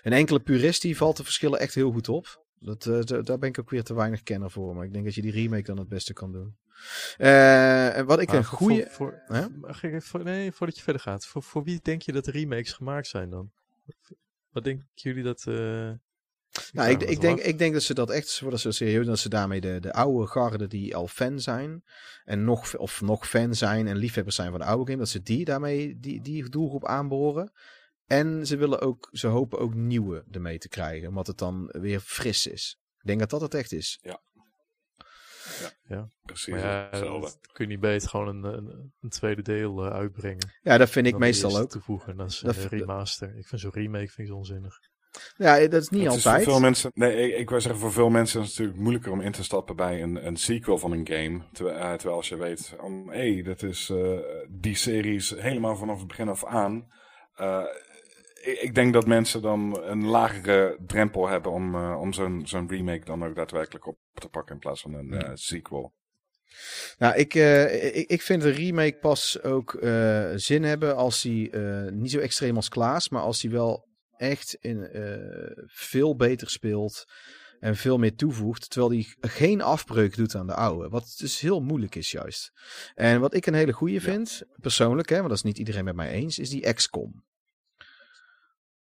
Een 0.01 0.13
enkele 0.13 0.39
purist 0.39 0.81
die 0.81 0.97
valt 0.97 1.17
de 1.17 1.23
verschillen 1.23 1.59
echt 1.59 1.75
heel 1.75 1.91
goed 1.91 2.09
op. 2.09 2.45
Dat, 2.59 2.85
eh, 2.85 3.01
da- 3.01 3.21
daar 3.21 3.37
ben 3.39 3.49
ik 3.49 3.59
ook 3.59 3.69
weer 3.69 3.83
te 3.83 3.93
weinig 3.93 4.23
kenner 4.23 4.51
voor. 4.51 4.75
Maar 4.75 4.85
ik 4.85 4.93
denk 4.93 5.05
dat 5.05 5.15
je 5.15 5.21
die 5.21 5.31
remake 5.31 5.63
dan 5.63 5.77
het 5.77 5.87
beste 5.87 6.13
kan 6.13 6.31
doen. 6.31 6.57
Eh, 7.17 7.99
wat 8.01 8.19
ik 8.19 8.31
een 8.31 8.45
goede... 8.45 8.87
Voor, 8.89 9.23
voor, 9.27 10.01
voor- 10.01 10.23
nee, 10.23 10.51
voordat 10.51 10.75
je 10.77 10.83
verder 10.83 11.01
gaat. 11.01 11.25
Voor, 11.25 11.43
voor 11.43 11.63
wie 11.63 11.79
denk 11.81 12.01
je 12.01 12.11
dat 12.11 12.25
de 12.25 12.31
remakes 12.31 12.73
gemaakt 12.73 13.07
zijn 13.07 13.29
dan? 13.29 13.51
Wat 14.49 14.63
denken 14.63 14.87
jullie 14.93 15.23
dat... 15.23 15.43
Nou, 16.71 16.89
ik, 16.89 17.01
ik, 17.01 17.21
denk, 17.21 17.39
ik 17.39 17.57
denk 17.57 17.73
dat 17.73 17.83
ze 17.83 17.93
dat 17.93 18.09
echt, 18.09 18.39
worden 18.39 18.59
ze 18.59 18.71
serieus, 18.71 19.05
dat 19.05 19.19
ze 19.19 19.29
daarmee 19.29 19.61
de, 19.61 19.79
de 19.79 19.93
oude 19.93 20.27
garde 20.27 20.67
die 20.67 20.95
al 20.95 21.07
fan 21.07 21.39
zijn, 21.39 21.83
en 22.25 22.43
nog, 22.43 22.77
of 22.77 23.01
nog 23.01 23.27
fan 23.27 23.55
zijn 23.55 23.87
en 23.87 23.95
liefhebbers 23.97 24.35
zijn 24.35 24.51
van 24.51 24.59
de 24.59 24.65
oude 24.65 24.85
game, 24.85 24.97
dat 25.03 25.09
ze 25.09 25.21
die 25.21 25.45
daarmee, 25.45 25.99
die, 25.99 26.21
die 26.21 26.49
doelgroep 26.49 26.85
aanboren. 26.87 27.51
En 28.05 28.47
ze 28.47 28.57
willen 28.57 28.81
ook, 28.81 29.09
ze 29.11 29.27
hopen 29.27 29.59
ook 29.59 29.73
nieuwe 29.73 30.23
ermee 30.31 30.57
te 30.57 30.69
krijgen, 30.69 31.07
omdat 31.07 31.27
het 31.27 31.37
dan 31.37 31.67
weer 31.71 31.99
fris 31.99 32.47
is. 32.47 32.79
Ik 32.99 33.07
denk 33.07 33.19
dat 33.19 33.29
dat 33.29 33.41
het 33.41 33.53
echt 33.53 33.71
is. 33.71 33.99
Precies 36.23 36.47
Maar 36.53 36.59
ja, 36.59 36.87
hetzelfde. 36.91 37.21
dat 37.21 37.51
kun 37.51 37.65
je 37.65 37.71
niet 37.71 37.79
beter 37.79 38.09
gewoon 38.09 38.27
een, 38.27 38.43
een, 38.57 38.93
een 39.01 39.09
tweede 39.09 39.41
deel 39.41 39.85
eh, 39.85 39.91
uitbrengen. 39.93 40.53
Ja, 40.61 40.77
dat 40.77 40.89
vind 40.89 41.07
ik 41.07 41.17
meestal 41.17 41.57
ook. 41.59 41.69
toevoegen. 41.69 42.17
Dat 42.17 42.29
is 42.29 42.39
Dat 42.39 42.55
een 42.55 42.61
v- 42.61 42.71
remaster. 42.71 43.37
Ik 43.37 43.47
vind 43.47 43.61
zo'n 43.61 43.71
remake 43.71 44.07
vind 44.07 44.27
ik 44.27 44.33
onzinnig. 44.33 44.79
Ja, 45.37 45.67
dat 45.67 45.81
is 45.81 45.89
niet 45.89 46.05
het 46.05 46.13
is 46.13 46.21
voor 46.21 46.31
altijd. 46.31 46.49
veel 46.49 46.59
mensen, 46.59 46.91
nee, 46.93 47.31
ik, 47.31 47.37
ik 47.37 47.49
wou 47.49 47.61
zeggen, 47.61 47.81
voor 47.81 47.91
veel 47.91 48.09
mensen 48.09 48.41
is 48.41 48.47
het 48.47 48.57
natuurlijk 48.57 48.83
moeilijker 48.83 49.11
om 49.11 49.21
in 49.21 49.31
te 49.31 49.43
stappen 49.43 49.75
bij 49.75 50.01
een, 50.01 50.27
een 50.27 50.37
sequel 50.37 50.77
van 50.77 50.91
een 50.91 51.07
game. 51.07 51.41
Terwijl, 51.51 51.77
eh, 51.77 51.93
terwijl 51.93 52.15
als 52.15 52.29
je 52.29 52.37
weet, 52.37 52.75
om, 52.81 53.09
hé, 53.09 53.41
dat 53.41 53.63
is 53.63 53.89
eh, 53.89 54.17
die 54.49 54.75
series 54.75 55.29
helemaal 55.29 55.75
vanaf 55.75 55.97
het 55.97 56.07
begin 56.07 56.29
af 56.29 56.45
aan. 56.45 56.87
Eh, 57.35 57.63
ik, 58.41 58.61
ik 58.61 58.75
denk 58.75 58.93
dat 58.93 59.07
mensen 59.07 59.41
dan 59.41 59.79
een 59.83 60.05
lagere 60.05 60.77
drempel 60.85 61.27
hebben 61.27 61.51
om, 61.51 61.75
eh, 61.75 61.99
om 61.99 62.13
zo'n 62.13 62.41
zo'n 62.45 62.69
remake 62.69 63.05
dan 63.05 63.25
ook 63.25 63.35
daadwerkelijk 63.35 63.87
op 63.87 63.97
te 64.13 64.29
pakken 64.29 64.53
in 64.53 64.59
plaats 64.59 64.81
van 64.81 64.93
een 64.93 65.13
eh, 65.13 65.31
sequel. 65.33 65.93
Nou, 66.97 67.15
ik, 67.15 67.35
eh, 67.35 67.95
ik, 67.95 68.09
ik 68.09 68.21
vind 68.21 68.43
een 68.43 68.51
remake 68.51 68.97
pas 69.01 69.43
ook 69.43 69.73
eh, 69.73 70.31
zin 70.35 70.63
hebben 70.63 70.95
als 70.95 71.21
die 71.21 71.49
eh, 71.49 71.91
niet 71.91 72.11
zo 72.11 72.19
extreem 72.19 72.55
als 72.55 72.69
Klaas, 72.69 73.09
maar 73.09 73.21
als 73.21 73.41
die 73.41 73.49
wel 73.49 73.87
echt 74.23 74.57
in, 74.59 74.83
eh, 74.87 75.63
veel 75.65 76.15
beter 76.15 76.49
speelt 76.49 77.05
en 77.59 77.75
veel 77.75 77.97
meer 77.97 78.15
toevoegt, 78.15 78.69
terwijl 78.69 78.91
die 78.91 79.15
geen 79.21 79.61
afbreuk 79.61 80.15
doet 80.15 80.35
aan 80.35 80.47
de 80.47 80.53
oude. 80.55 80.89
Wat 80.89 81.15
dus 81.17 81.39
heel 81.39 81.61
moeilijk 81.61 81.95
is 81.95 82.11
juist. 82.11 82.51
En 82.95 83.19
wat 83.19 83.33
ik 83.33 83.45
een 83.45 83.53
hele 83.53 83.71
goede 83.71 84.01
vind, 84.01 84.41
persoonlijk, 84.55 85.09
hè, 85.09 85.15
want 85.15 85.27
dat 85.27 85.37
is 85.37 85.43
niet 85.43 85.57
iedereen 85.57 85.83
met 85.83 85.95
mij 85.95 86.09
eens, 86.09 86.39
is 86.39 86.49
die 86.49 86.73
XCOM. 86.73 87.23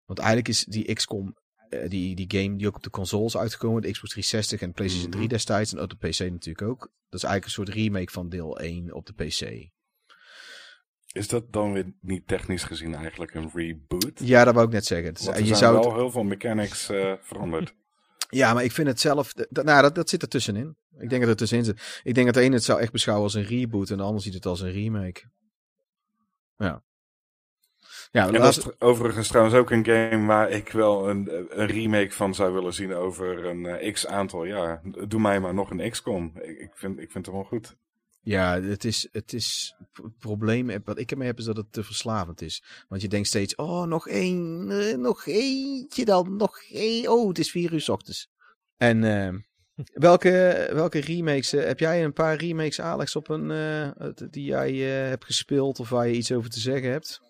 Want 0.06 0.20
eigenlijk 0.20 0.48
is 0.48 0.64
die 0.64 0.94
XCOM, 0.94 1.38
eh, 1.70 1.90
die, 1.90 2.16
die 2.16 2.42
game 2.42 2.58
die 2.58 2.68
ook 2.68 2.76
op 2.76 2.84
de 2.84 2.90
consoles 2.90 3.38
uitgekomen, 3.38 3.82
de 3.82 3.92
Xbox 3.92 4.10
360 4.10 4.62
en 4.62 4.74
PlayStation 4.74 5.12
3 5.12 5.24
Mhm. 5.24 5.34
destijds 5.34 5.72
en 5.74 5.80
ook 5.80 5.90
de 5.90 6.08
PC 6.08 6.20
natuurlijk 6.20 6.68
ook. 6.68 6.80
Dat 6.80 7.20
is 7.22 7.24
eigenlijk 7.24 7.46
een 7.46 7.52
soort 7.66 7.70
remake 7.70 8.12
van 8.12 8.30
deel 8.30 8.60
1 8.60 8.94
op 8.94 9.06
de 9.06 9.14
PC. 9.14 9.70
Is 11.12 11.28
dat 11.28 11.54
dan 11.54 11.74
weer 11.74 11.94
niet 12.02 12.28
technisch 12.28 12.64
gezien 12.64 12.96
eigenlijk 12.96 13.34
een 13.34 13.52
reboot? 13.54 14.12
Ja, 14.16 14.44
dat 14.44 14.54
wou 14.54 14.66
ik 14.66 14.74
net 14.74 14.86
zeggen. 14.86 15.14
Want 15.14 15.28
en 15.28 15.34
er 15.34 15.40
je 15.40 15.46
zijn 15.46 15.58
zou 15.58 15.80
wel 15.80 15.96
heel 15.96 16.12
veel 16.12 16.24
mechanics 16.24 16.90
eh, 16.90 17.14
veranderd. 17.22 17.76
ja, 18.30 18.54
maar 18.54 18.64
ik 18.64 18.72
vind 18.72 18.88
het 18.88 19.00
zelf. 19.00 19.34
nou, 19.50 19.82
dat, 19.82 19.96
dat 19.96 20.10
zit 20.10 20.22
er 20.22 20.28
tussenin. 20.28 20.78
Ik 20.98 21.10
denk 21.10 21.22
dat 21.22 21.30
het 21.30 21.38
tussenin 21.38 21.66
zit. 21.66 22.02
Ik 22.04 22.14
denk 22.14 22.26
dat 22.26 22.36
de 22.36 22.42
ene 22.42 22.56
het 22.56 22.64
zou 22.64 22.80
echt 22.80 22.92
beschouwen 22.92 23.26
als 23.26 23.34
een 23.34 23.44
reboot 23.44 23.90
en 23.90 23.98
de 23.98 24.04
ander 24.04 24.22
ziet 24.22 24.34
het 24.34 24.46
als 24.46 24.62
een 24.62 24.72
remake. 24.72 25.22
Ja. 26.58 26.84
Ja, 28.12 28.28
En 28.28 28.34
dat 28.34 28.58
is 28.58 28.80
overigens 28.80 29.28
trouwens 29.28 29.56
ook 29.56 29.72
een 29.72 29.86
game 29.86 30.26
waar 30.26 30.50
ik 30.50 30.72
wel 30.72 31.10
een, 31.10 31.46
een 31.50 31.68
remake 31.68 32.12
van 32.12 32.36
zou 32.36 32.54
willen 32.54 32.74
zien 32.74 32.94
over 32.94 33.46
een 33.46 33.66
eh, 33.66 33.94
x 33.94 34.08
aantal 34.08 34.46
jaar. 34.46 34.82
Doe 35.08 35.20
mij 35.20 35.40
maar 35.40 35.54
nog 35.54 35.70
een 35.70 35.90
XCOM. 35.90 36.32
Ik, 36.42 36.60
ik, 36.60 36.72
vind, 36.74 37.00
ik 37.00 37.12
vind 37.12 37.26
het 37.26 37.36
wel 37.36 37.44
goed. 37.44 37.76
Ja, 38.30 38.62
het 38.62 38.86
is, 38.86 39.08
het 39.12 39.34
is. 39.34 39.76
Probleem 40.20 40.82
wat 40.84 41.00
ik 41.00 41.12
ermee 41.12 41.28
heb 41.28 41.38
is 41.38 41.46
dat 41.46 41.58
het 41.58 41.72
te 41.74 41.84
verslavend 41.84 42.42
is. 42.42 42.64
Want 42.88 43.02
je 43.02 43.08
denkt 43.08 43.28
steeds: 43.28 43.56
oh, 43.56 43.84
nog 43.84 44.08
één, 44.08 44.68
eh, 44.72 44.98
nog 44.98 45.26
eentje 45.26 46.06
dan, 46.06 46.36
nog 46.36 46.62
één. 46.72 47.12
Oh, 47.12 47.28
het 47.28 47.40
is 47.40 47.52
vier 47.52 47.74
uur 47.74 47.82
's 47.82 47.90
ochtends. 47.90 48.30
En 48.78 49.04
eh, 49.04 49.34
welke, 50.08 50.70
welke 50.74 51.00
remakes? 51.00 51.54
eh, 51.54 51.66
heb 51.66 51.80
jij 51.80 52.04
een 52.04 52.14
paar 52.14 52.36
remakes, 52.36 52.82
Alex, 52.82 53.16
op 53.16 53.30
een, 53.30 53.52
eh, 53.52 54.10
die 54.30 54.44
jij 54.44 54.70
eh, 54.70 55.10
hebt 55.10 55.26
gespeeld 55.26 55.80
of 55.80 55.90
waar 55.90 56.08
je 56.08 56.16
iets 56.16 56.32
over 56.32 56.50
te 56.50 56.60
zeggen 56.60 56.92
hebt? 56.92 57.22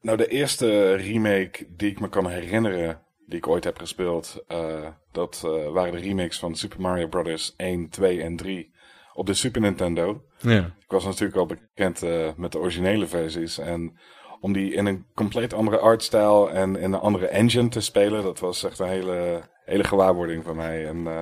Nou, 0.00 0.16
de 0.16 0.26
eerste 0.26 0.94
remake 0.94 1.66
die 1.76 1.90
ik 1.90 2.00
me 2.00 2.08
kan 2.08 2.30
herinneren, 2.30 3.02
die 3.26 3.38
ik 3.38 3.46
ooit 3.46 3.64
heb 3.64 3.78
gespeeld, 3.78 4.44
eh, 4.46 4.88
dat 5.12 5.42
eh, 5.44 5.72
waren 5.72 5.92
de 5.92 5.98
remakes 5.98 6.38
van 6.38 6.56
Super 6.56 6.80
Mario 6.80 7.08
Bros. 7.08 7.54
1, 7.56 7.88
2 7.88 8.22
en 8.22 8.36
3 8.36 8.71
op 9.12 9.26
de 9.26 9.34
Super 9.34 9.60
Nintendo. 9.60 10.22
Ja. 10.38 10.64
Ik 10.64 10.90
was 10.90 11.04
natuurlijk 11.04 11.38
al 11.38 11.46
bekend 11.46 12.02
eh, 12.02 12.28
met 12.36 12.52
de 12.52 12.58
originele 12.58 13.06
versies. 13.06 13.58
En 13.58 13.98
om 14.40 14.52
die 14.52 14.72
in 14.72 14.86
een 14.86 15.06
compleet 15.14 15.52
andere 15.52 15.78
artstijl 15.78 16.50
en 16.50 16.76
in 16.76 16.92
een 16.92 17.00
andere 17.00 17.26
engine 17.26 17.68
te 17.68 17.80
spelen, 17.80 18.22
dat 18.22 18.38
was 18.38 18.64
echt 18.64 18.78
een 18.78 18.88
hele, 18.88 19.42
hele 19.64 19.84
gewaarwording 19.84 20.44
van 20.44 20.56
mij. 20.56 20.86
En 20.86 21.06
eh, 21.06 21.20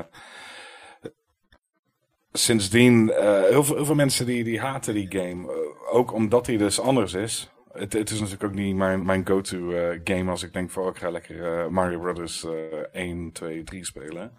sindsdien, 2.33 3.11
eh, 3.12 3.42
heel, 3.42 3.64
veel, 3.64 3.76
heel 3.76 3.85
veel 3.85 3.94
mensen 3.94 4.26
die, 4.26 4.44
die 4.44 4.61
haten 4.61 4.94
die 4.94 5.11
game. 5.11 5.68
Ook 5.90 6.12
omdat 6.12 6.46
hij 6.46 6.57
dus 6.57 6.81
anders 6.81 7.14
is. 7.14 7.50
Het, 7.72 7.92
het 7.92 8.11
is 8.11 8.20
natuurlijk 8.20 8.44
ook 8.44 8.59
niet 8.59 8.76
mijn, 8.76 9.05
mijn 9.05 9.26
go-to 9.26 9.72
game 10.05 10.31
als 10.31 10.42
ik 10.42 10.53
denk 10.53 10.70
van 10.70 10.83
oh, 10.83 10.88
ik 10.88 10.96
ga 10.96 11.11
lekker 11.11 11.72
Mario 11.72 12.00
Brothers 12.00 12.44
eh 12.44 12.53
1, 12.92 13.33
2, 13.33 13.62
3 13.62 13.85
spelen. 13.85 14.33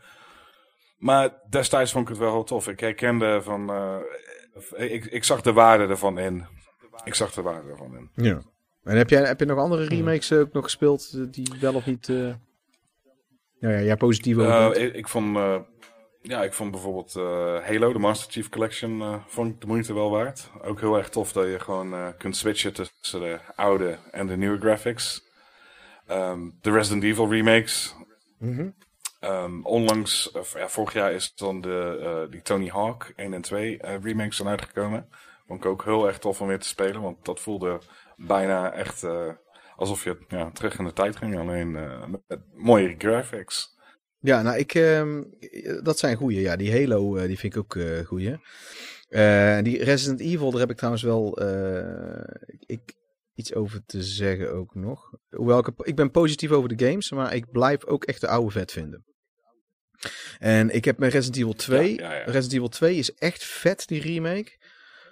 Maar 1.01 1.29
destijds 1.49 1.91
vond 1.91 2.03
ik 2.03 2.09
het 2.09 2.17
wel 2.23 2.31
heel 2.33 2.43
tof. 2.43 2.67
Ik 2.67 2.79
herkende 2.79 3.41
van. 3.41 3.69
eh, 3.69 4.93
ik, 4.93 5.05
ik 5.05 5.23
zag 5.23 5.41
de 5.41 5.53
waarde 5.53 5.87
ervan 5.87 6.17
in. 6.19 6.45
Ik 7.03 7.13
zag 7.15 7.33
de 7.33 7.41
waarde 7.41 7.69
ervan 7.69 7.95
in. 7.97 8.09
ja. 8.15 8.41
En 8.83 8.97
heb, 8.97 9.09
jij, 9.09 9.23
heb 9.23 9.39
je 9.39 9.45
nog 9.45 9.57
andere 9.57 9.85
remakes 9.85 10.31
eh, 10.31 10.39
ook 10.39 10.53
nog 10.53 10.63
gespeeld 10.63 11.11
eh, 11.15 11.21
die 11.31 11.51
wel 11.59 11.73
of 11.75 11.85
niet. 11.85 12.09
eh 12.09 12.15
Nou 13.59 13.73
ja, 13.73 13.81
jij 13.81 13.97
positief 13.97 14.37
over 14.37 14.75
Eh, 14.75 14.83
ik, 14.83 14.93
ik 14.93 15.07
vond. 15.07 15.37
eh, 15.37 15.59
ja, 16.21 16.43
ik 16.43 16.53
vond 16.53 16.71
bijvoorbeeld 16.71 17.15
eh, 17.15 17.23
Halo, 17.65 17.93
de 17.93 17.99
Master 17.99 18.31
Chief 18.31 18.49
Collection, 18.49 19.01
eh, 19.01 19.15
vond 19.27 19.53
ik 19.53 19.61
de 19.61 19.67
moeite 19.67 19.93
wel 19.93 20.09
waard. 20.09 20.49
Ook 20.61 20.79
heel 20.79 20.97
erg 20.97 21.09
tof 21.09 21.31
dat 21.31 21.45
je 21.47 21.59
gewoon 21.59 21.93
eh, 21.93 22.07
kunt 22.17 22.35
switchen 22.37 22.73
tussen 22.73 23.19
de 23.19 23.39
oude 23.55 23.97
en 24.11 24.27
de 24.27 24.37
nieuwe 24.37 24.59
graphics. 24.59 25.23
Ehm, 26.07 26.39
de 26.61 26.71
Resident 26.71 27.03
Evil 27.03 27.29
remakes. 27.31 27.95
Mhm. 28.37 28.69
Ehm, 29.21 29.61
onlangs, 29.63 30.31
of, 30.31 30.53
ja, 30.53 30.69
vorig 30.69 30.93
jaar 30.93 31.13
is 31.13 31.33
dan 31.35 31.61
de, 31.61 31.97
eh, 32.01 32.31
die 32.31 32.41
Tony 32.41 32.67
Hawk 32.67 33.13
1 33.15 33.33
en 33.33 33.41
2 33.41 33.77
eh, 33.77 34.03
remakes 34.03 34.35
zijn 34.35 34.47
uitgekomen. 34.47 35.07
Vond 35.47 35.63
ik 35.63 35.69
ook 35.69 35.83
heel 35.83 36.07
erg 36.07 36.19
tof 36.19 36.41
om 36.41 36.47
weer 36.47 36.59
te 36.59 36.67
spelen, 36.67 37.01
want 37.01 37.25
dat 37.25 37.39
voelde 37.39 37.79
bijna 38.15 38.73
echt 38.73 39.03
eh, 39.03 39.33
alsof 39.75 40.03
je 40.03 40.17
ja, 40.27 40.51
terug 40.51 40.77
in 40.79 40.85
de 40.85 40.93
tijd 40.93 41.15
ging. 41.15 41.39
Alleen 41.39 41.71
met, 41.71 42.39
mooie 42.53 42.95
graphics. 42.97 43.77
Ja, 44.19 44.41
nou, 44.41 44.57
ik, 44.57 44.73
ehm, 44.73 45.23
dat 45.83 45.99
zijn 45.99 46.17
goeie. 46.17 46.41
Ja, 46.41 46.55
die 46.55 46.71
Halo, 46.71 47.27
die 47.27 47.39
vind 47.39 47.55
ik 47.55 47.59
ook 47.59 47.75
en 49.09 49.63
die 49.63 49.83
Resident 49.83 50.19
Evil, 50.19 50.51
daar 50.51 50.59
heb 50.59 50.69
ik 50.69 50.77
trouwens 50.77 51.03
wel 51.03 51.41
ik, 52.59 52.93
iets 53.33 53.53
over 53.53 53.85
te 53.85 54.03
zeggen 54.03 54.53
ook 54.53 54.75
nog. 54.75 55.13
Hoewel 55.29 55.59
ik, 55.59 55.67
ik 55.81 55.95
ben 55.95 56.11
positief 56.11 56.51
over 56.51 56.75
de 56.75 56.85
games, 56.85 57.11
maar 57.11 57.35
ik 57.35 57.51
blijf 57.51 57.85
ook 57.85 58.03
echt 58.03 58.21
de 58.21 58.27
oude 58.27 58.51
vet 58.51 58.71
vinden. 58.71 59.05
En 60.39 60.75
ik 60.75 60.85
heb 60.85 60.97
met 60.97 61.11
Resident 61.11 61.37
Evil 61.37 61.53
2. 61.53 61.95
Ja, 61.95 62.11
ja, 62.11 62.17
ja. 62.17 62.23
Resident 62.23 62.53
Evil 62.53 62.67
2 62.67 62.95
is 62.95 63.13
echt 63.13 63.43
vet, 63.43 63.87
die 63.87 64.01
remake. 64.01 64.59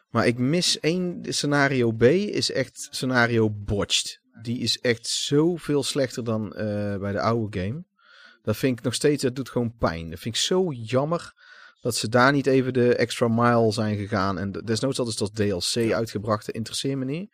Maar 0.09 0.27
ik 0.27 0.37
mis 0.37 0.79
één 0.79 1.25
scenario 1.27 1.91
B, 1.91 2.03
is 2.03 2.51
echt 2.51 2.87
scenario 2.91 3.49
botched. 3.49 4.19
Die 4.41 4.59
is 4.59 4.79
echt 4.79 5.07
zoveel 5.07 5.83
slechter 5.83 6.23
dan 6.23 6.55
eh, 6.55 6.97
bij 6.97 7.11
de 7.11 7.21
oude 7.21 7.59
game. 7.59 7.83
Dat 8.43 8.57
vind 8.57 8.77
ik 8.77 8.83
nog 8.83 8.93
steeds, 8.93 9.23
dat 9.23 9.35
doet 9.35 9.49
gewoon 9.49 9.75
pijn. 9.77 10.09
Dat 10.09 10.19
vind 10.19 10.35
ik 10.35 10.41
zo 10.41 10.71
jammer 10.71 11.33
dat 11.81 11.95
ze 11.95 12.09
daar 12.09 12.31
niet 12.31 12.47
even 12.47 12.73
de 12.73 12.95
extra 12.95 13.27
mile 13.27 13.71
zijn 13.71 13.97
gegaan. 13.97 14.37
En 14.37 14.51
desnoods 14.51 14.97
hadden 14.97 15.15
ze 15.15 15.23
dat 15.23 15.51
als 15.51 15.71
DLC 15.71 15.91
uitgebracht, 15.91 16.45
dat 16.45 16.55
interesseert 16.55 16.97
me 16.97 17.05
niet. 17.05 17.31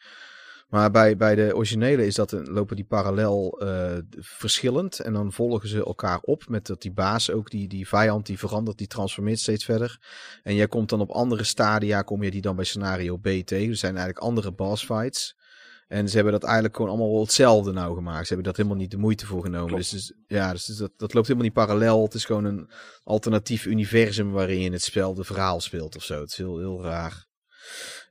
Maar 0.76 0.92
bij, 0.92 1.18
bij 1.18 1.36
de 1.36 1.56
originele 1.56 2.06
is 2.06 2.16
dat, 2.16 2.32
een- 2.32 2.50
lopen 2.50 2.76
die 2.76 2.86
parallel 2.86 3.60
eh, 3.60 3.98
verschillend. 4.20 5.00
En 5.00 5.14
dan 5.14 5.32
volgen 5.32 5.70
ze 5.70 5.86
elkaar 5.86 6.20
op 6.22 6.48
met 6.48 6.66
dat 6.66 6.82
die 6.82 6.92
baas 6.94 7.32
ook, 7.32 7.50
die, 7.50 7.68
die 7.68 7.88
vijand, 7.88 8.26
die 8.26 8.38
verandert, 8.40 8.78
die 8.78 8.88
transformeert 8.88 9.40
steeds 9.40 9.66
verder. 9.66 10.00
En 10.44 10.56
jij 10.56 10.68
komt 10.68 10.90
dan 10.90 11.00
op 11.02 11.12
andere 11.12 11.44
stadia, 11.44 12.02
kom 12.02 12.24
je 12.24 12.32
die 12.32 12.42
dan 12.42 12.56
bij 12.56 12.66
scenario 12.66 13.18
B 13.18 13.24
tegen. 13.24 13.70
Er 13.70 13.76
zijn 13.76 13.96
eigenlijk 13.96 14.26
andere 14.26 14.52
boss 14.52 14.86
fights. 14.86 15.38
En 15.88 16.10
ze 16.10 16.16
hebben 16.16 16.34
dat 16.34 16.44
eigenlijk 16.44 16.76
gewoon 16.76 16.92
allemaal 16.92 17.12
wel 17.12 17.22
hetzelfde 17.22 17.72
nou 17.72 17.96
gemaakt. 17.96 18.28
Ze 18.28 18.34
hebben 18.34 18.46
dat 18.46 18.58
helemaal 18.58 18.78
niet 18.78 18.92
de 18.92 18.98
moeite 18.98 19.26
voor 19.26 19.42
genomen. 19.44 19.76
Dus, 19.76 19.90
dus 19.90 20.14
ja, 20.28 20.52
dus 20.52 20.66
dat, 20.66 20.92
dat 20.98 21.14
loopt 21.14 21.28
helemaal 21.28 21.48
niet 21.48 21.58
parallel. 21.58 22.04
Het 22.04 22.14
is 22.14 22.26
gewoon 22.26 22.46
een 22.46 22.70
alternatief 23.04 23.66
universum 23.66 24.32
waarin 24.32 24.60
je 24.60 24.72
hetzelfde 24.72 25.24
verhaal 25.24 25.60
speelt 25.62 25.96
of 25.96 26.04
zo. 26.04 26.20
Het 26.20 26.30
is 26.30 26.38
heel, 26.38 26.58
heel 26.58 26.84
raar. 26.84 27.28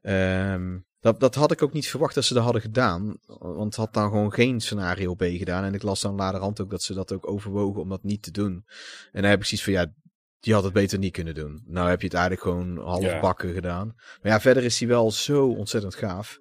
Ehm, 0.02 0.78
dat, 1.04 1.20
dat 1.20 1.34
had 1.34 1.50
ik 1.50 1.62
ook 1.62 1.72
niet 1.72 1.88
verwacht 1.88 2.14
dat 2.14 2.24
ze 2.24 2.34
dat 2.34 2.42
hadden 2.42 2.62
gedaan. 2.62 3.16
Want 3.38 3.76
had 3.76 3.94
dan 3.94 4.10
gewoon 4.10 4.32
geen 4.32 4.60
scenario 4.60 5.14
B 5.14 5.22
gedaan. 5.22 5.64
En 5.64 5.74
ik 5.74 5.82
las 5.82 6.00
dan 6.00 6.14
laterhand 6.14 6.60
ook 6.60 6.70
dat 6.70 6.82
ze 6.82 6.94
dat 6.94 7.12
ook 7.12 7.30
overwogen 7.30 7.80
om 7.80 7.88
dat 7.88 8.02
niet 8.02 8.22
te 8.22 8.30
doen. 8.30 8.64
En 9.12 9.22
dan 9.22 9.30
heb 9.30 9.40
ik 9.40 9.44
zoiets 9.44 9.64
van, 9.64 9.72
ja, 9.72 9.92
die 10.40 10.54
had 10.54 10.64
het 10.64 10.72
beter 10.72 10.98
niet 10.98 11.12
kunnen 11.12 11.34
doen. 11.34 11.62
Nou 11.66 11.88
heb 11.88 12.00
je 12.00 12.06
het 12.06 12.16
eigenlijk 12.16 12.42
gewoon 12.42 12.78
halfbakken 12.78 13.54
gedaan. 13.54 13.94
Maar 14.22 14.32
ja, 14.32 14.40
verder 14.40 14.64
is 14.64 14.78
hij 14.78 14.88
wel 14.88 15.10
zo 15.10 15.48
ontzettend 15.48 15.94
gaaf. 15.94 16.38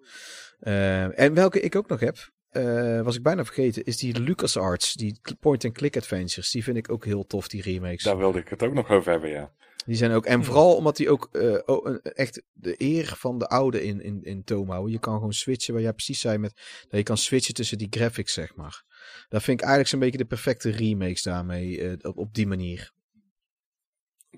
Eh, 0.60 1.20
en 1.20 1.34
welke 1.34 1.60
ik 1.60 1.76
ook 1.76 1.88
nog 1.88 2.00
heb, 2.00 2.32
eh, 2.50 3.02
was 3.02 3.16
ik 3.16 3.24
bijna 3.24 3.46
vergeten, 3.46 3.84
is 3.84 3.98
die 3.98 4.20
LucasArts, 4.20 4.94
die 4.94 5.20
point-and-click 5.40 5.98
adventures. 5.98 6.52
Die 6.52 6.64
vind 6.64 6.78
ik 6.78 6.92
ook 6.92 7.06
heel 7.06 7.26
tof, 7.26 7.48
die 7.48 7.62
remakes. 7.62 8.04
Daar 8.04 8.18
wilde 8.18 8.40
ik 8.40 8.50
het 8.50 8.64
ook 8.64 8.74
nog 8.74 8.90
over 8.90 9.12
hebben, 9.12 9.30
ja. 9.30 9.52
Die 9.86 9.96
zijn 9.96 10.12
ook, 10.12 10.26
en 10.26 10.44
vooral 10.44 10.76
omdat 10.76 10.98
die 10.98 11.10
ook 11.10 11.30
eh, 11.32 11.60
oh, 11.66 11.98
echt 12.04 12.44
de 12.54 12.76
eer 12.78 13.14
van 13.18 13.40
de 13.40 13.48
oude 13.48 13.84
in, 13.84 14.02
in, 14.02 14.24
in 14.24 14.44
toom 14.44 14.70
houden. 14.70 14.92
Je 14.92 15.00
kan 15.00 15.14
gewoon 15.14 15.34
switchen, 15.34 15.74
waar 15.74 15.84
jij 15.84 15.94
precies 15.94 16.20
zei, 16.20 16.38
met, 16.38 16.54
dat 16.82 17.00
je 17.00 17.04
kan 17.04 17.18
switchen 17.18 17.54
tussen 17.54 17.78
die 17.78 17.88
graphics, 17.90 18.34
zeg 18.34 18.56
maar. 18.56 18.84
Dat 19.30 19.44
vind 19.44 19.58
ik 19.58 19.66
eigenlijk 19.66 19.90
zo'n 19.90 20.00
beetje 20.00 20.18
de 20.18 20.26
perfecte 20.26 20.70
remakes 20.70 21.22
daarmee, 21.22 21.82
eh, 21.82 21.94
op, 22.02 22.18
op 22.18 22.34
die 22.34 22.48
manier. 22.48 22.92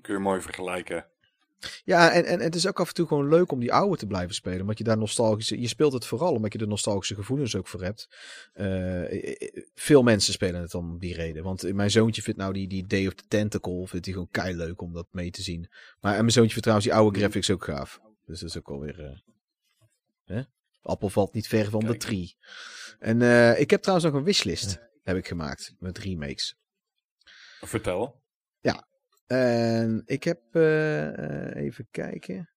Kun 0.00 0.14
je 0.14 0.20
mooi 0.20 0.40
vergelijken. 0.40 1.06
Ja, 1.84 2.12
en, 2.12 2.24
en 2.24 2.40
het 2.40 2.54
is 2.54 2.66
ook 2.66 2.80
af 2.80 2.88
en 2.88 2.94
toe 2.94 3.06
gewoon 3.06 3.28
leuk 3.28 3.52
om 3.52 3.60
die 3.60 3.72
oude 3.72 3.96
te 3.96 4.06
blijven 4.06 4.34
spelen. 4.34 4.60
Omdat 4.60 4.78
je 4.78 4.84
daar 4.84 4.98
nostalgische... 4.98 5.60
Je 5.60 5.68
speelt 5.68 5.92
het 5.92 6.06
vooral 6.06 6.32
omdat 6.32 6.52
je 6.52 6.58
er 6.58 6.68
nostalgische 6.68 7.14
gevoelens 7.14 7.56
ook 7.56 7.66
voor 7.66 7.82
hebt. 7.82 8.08
Eh, 8.52 9.34
veel 9.74 10.02
mensen 10.02 10.32
spelen 10.32 10.60
het 10.60 10.74
om 10.74 10.98
die 10.98 11.14
reden. 11.14 11.42
Want 11.42 11.72
mijn 11.72 11.90
zoontje 11.90 12.22
vindt 12.22 12.38
nou 12.40 12.52
die, 12.52 12.68
die 12.68 12.86
Day 12.86 13.06
of 13.06 13.14
the 13.14 13.24
Tentacle... 13.28 13.86
vindt 13.86 14.04
hij 14.04 14.14
gewoon 14.14 14.30
kei 14.30 14.56
leuk 14.56 14.80
om 14.80 14.92
dat 14.92 15.06
mee 15.10 15.30
te 15.30 15.42
zien. 15.42 15.68
Maar 16.00 16.12
en 16.12 16.20
mijn 16.20 16.30
zoontje 16.30 16.52
vindt 16.52 16.62
trouwens 16.62 16.88
die 16.88 16.96
oude 16.96 17.18
graphics 17.18 17.50
ook 17.50 17.64
gaaf. 17.64 18.00
Dus 18.24 18.40
dat 18.40 18.48
is 18.48 18.58
ook 18.58 18.68
alweer... 18.68 19.04
eh 19.04 19.18
hè? 20.24 20.42
Appel 20.82 21.08
valt 21.08 21.34
niet 21.34 21.48
ver 21.48 21.70
van 21.70 21.84
de 21.84 21.96
tree. 21.96 22.36
En 22.98 23.22
eh, 23.22 23.60
ik 23.60 23.70
heb 23.70 23.80
trouwens 23.80 24.08
nog 24.08 24.18
een 24.18 24.24
wishlist 24.24 24.78
heb 25.02 25.16
ik 25.16 25.26
gemaakt 25.26 25.74
met 25.78 25.98
remakes. 25.98 26.56
Vertel. 27.60 28.22
En 29.26 30.02
ik 30.04 30.24
heb, 30.24 30.40
eh, 30.52 31.06
eh, 31.08 31.64
even 31.64 31.86
kijken. 31.90 32.50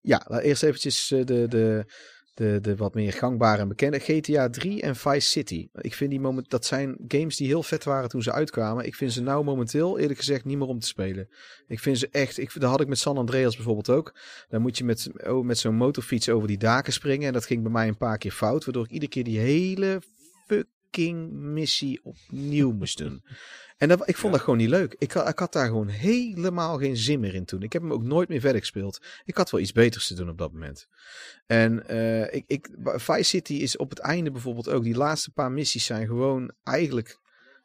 Ja, 0.00 0.24
nou, 0.28 0.42
eerst 0.42 0.62
eventjes 0.62 1.10
eh, 1.10 1.24
de, 1.24 1.48
de, 1.48 1.84
de, 2.34 2.58
de 2.60 2.76
wat 2.76 2.94
meer 2.94 3.12
gangbare 3.12 3.60
en 3.60 3.68
bekende. 3.68 3.98
GTA 3.98 4.50
3 4.50 4.82
en 4.82 4.96
Vice 4.96 5.30
City. 5.30 5.68
Ik 5.72 5.94
vind 5.94 6.10
die 6.10 6.20
moment, 6.20 6.50
dat 6.50 6.64
zijn 6.64 6.96
games 7.08 7.36
die 7.36 7.46
heel 7.46 7.62
vet 7.62 7.84
waren 7.84 8.08
toen 8.08 8.22
ze 8.22 8.32
uitkwamen. 8.32 8.86
Ik 8.86 8.94
vind 8.94 9.12
ze 9.12 9.22
nou 9.22 9.44
momenteel 9.44 9.98
eerlijk 9.98 10.18
gezegd 10.18 10.44
niet 10.44 10.58
meer 10.58 10.66
om 10.66 10.78
te 10.78 10.86
spelen. 10.86 11.28
Ik 11.66 11.80
vind 11.80 11.98
ze 11.98 12.08
echt, 12.10 12.38
ik, 12.38 12.60
dat 12.60 12.70
had 12.70 12.80
ik 12.80 12.88
met 12.88 12.98
San 12.98 13.16
Andreas 13.16 13.56
bijvoorbeeld 13.56 13.90
ook. 13.90 14.18
Dan 14.48 14.60
moet 14.60 14.78
je 14.78 14.84
met, 14.84 15.10
oh, 15.26 15.44
met 15.44 15.58
zo'n 15.58 15.74
motorfiets 15.74 16.28
over 16.28 16.48
die 16.48 16.58
daken 16.58 16.92
springen. 16.92 17.26
En 17.26 17.32
dat 17.32 17.46
ging 17.46 17.62
bij 17.62 17.72
mij 17.72 17.88
een 17.88 17.96
paar 17.96 18.18
keer 18.18 18.32
fout. 18.32 18.64
Waardoor 18.64 18.84
ik 18.84 18.90
iedere 18.90 19.10
keer 19.10 19.24
die 19.24 19.38
hele 19.38 20.00
fucking 20.96 21.32
missie 21.32 22.00
opnieuw 22.02 22.72
moest 22.72 22.98
doen. 22.98 23.22
En 23.76 23.88
dat, 23.88 24.08
ik 24.08 24.16
vond 24.16 24.22
Ja. 24.22 24.30
dat 24.30 24.40
gewoon 24.40 24.58
niet 24.58 24.68
leuk. 24.68 24.96
Ik, 24.98 25.12
had- 25.12 25.28
ik 25.28 25.38
had 25.38 25.52
daar 25.52 25.66
gewoon 25.66 25.88
helemaal 25.88 26.78
geen 26.78 26.96
zin 26.96 27.20
meer 27.20 27.34
in 27.34 27.44
toen. 27.44 27.62
Ik 27.62 27.72
heb 27.72 27.82
hem 27.82 27.92
ook 27.92 28.02
nooit 28.02 28.28
meer 28.28 28.40
verder 28.40 28.60
gespeeld. 28.60 29.00
Ik 29.24 29.36
had 29.36 29.50
wel 29.50 29.60
iets 29.60 29.72
beters 29.72 30.06
te 30.06 30.14
doen 30.14 30.28
op 30.28 30.38
dat 30.38 30.52
moment. 30.52 30.86
En 31.46 31.86
eh, 31.88 32.34
ik, 32.34 32.44
ik, 32.46 32.68
Vice 32.82 33.22
City 33.22 33.54
is 33.54 33.76
op 33.76 33.90
het 33.90 33.98
einde 33.98 34.30
bijvoorbeeld 34.30 34.68
ook. 34.68 34.82
Die 34.82 34.96
laatste 34.96 35.30
paar 35.30 35.52
missies 35.52 35.84
zijn 35.84 36.06
gewoon 36.06 36.52
eigenlijk 36.62 37.18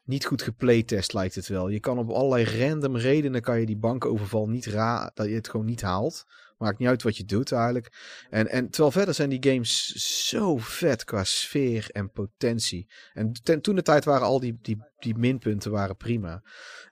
niet 0.04 0.24
goed 0.24 0.42
geplaytest 0.42 1.12
lijkt 1.12 1.34
het 1.34 1.48
wel. 1.48 1.68
Je 1.68 1.80
kan 1.80 1.98
op 1.98 2.10
allerlei 2.10 2.58
random 2.68 2.96
redenen 2.96 3.40
kan 3.40 3.60
je 3.60 3.66
die 3.66 3.76
bankoverval 3.76 4.48
niet 4.48 4.66
ra 4.66 5.10
dat 5.14 5.26
je 5.26 5.34
het 5.34 5.48
gewoon 5.48 5.66
niet 5.66 5.80
haalt. 5.82 6.24
Maakt 6.62 6.78
niet 6.78 6.88
uit 6.88 7.02
wat 7.02 7.16
je 7.16 7.24
doet 7.24 7.52
eigenlijk. 7.52 7.92
En, 8.30 8.48
en 8.48 8.70
terwijl 8.70 8.92
verder 8.92 9.14
zijn 9.14 9.28
die 9.28 9.52
games 9.52 9.86
zo 10.28 10.56
vet 10.56 11.04
qua 11.04 11.24
sfeer 11.24 11.88
en 11.90 12.10
potentie. 12.10 12.90
En 13.12 13.32
ten, 13.32 13.60
toen 13.60 13.74
de 13.74 13.82
tijd 13.82 14.04
waren 14.04 14.26
al 14.26 14.40
die, 14.40 14.58
die, 14.62 14.76
die 14.98 15.18
minpunten 15.18 15.70
waren 15.70 15.96
prima. 15.96 16.42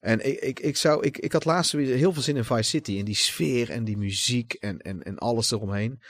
En 0.00 0.26
ik, 0.26 0.38
ik, 0.38 0.60
ik, 0.60 0.76
zou, 0.76 1.04
ik, 1.06 1.18
ik 1.18 1.32
had 1.32 1.44
laatst 1.44 1.72
weer 1.72 1.96
heel 1.96 2.12
veel 2.12 2.22
zin 2.22 2.36
in 2.36 2.44
Vice 2.44 2.62
City. 2.62 2.92
In 2.92 3.04
die 3.04 3.14
sfeer 3.14 3.70
en 3.70 3.84
die 3.84 3.96
muziek 3.96 4.52
en, 4.52 4.78
en, 4.78 5.02
en 5.02 5.18
alles 5.18 5.50
eromheen. 5.50 6.02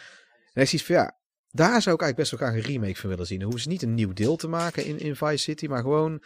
En 0.52 0.62
ik 0.62 0.68
zie 0.68 0.82
van 0.82 0.94
ja, 0.94 1.18
daar 1.50 1.82
zou 1.82 1.94
ik 1.94 2.02
eigenlijk 2.02 2.16
best 2.16 2.30
wel 2.30 2.40
graag 2.40 2.54
een 2.54 2.72
remake 2.72 3.00
van 3.00 3.10
willen 3.10 3.26
zien. 3.26 3.42
Hoeven 3.42 3.60
ze 3.60 3.68
niet 3.68 3.82
een 3.82 3.94
nieuw 3.94 4.12
deel 4.12 4.36
te 4.36 4.48
maken 4.48 4.84
in, 4.84 4.98
in 4.98 5.16
Vice 5.16 5.36
City. 5.36 5.66
Maar 5.66 5.82
gewoon 5.82 6.22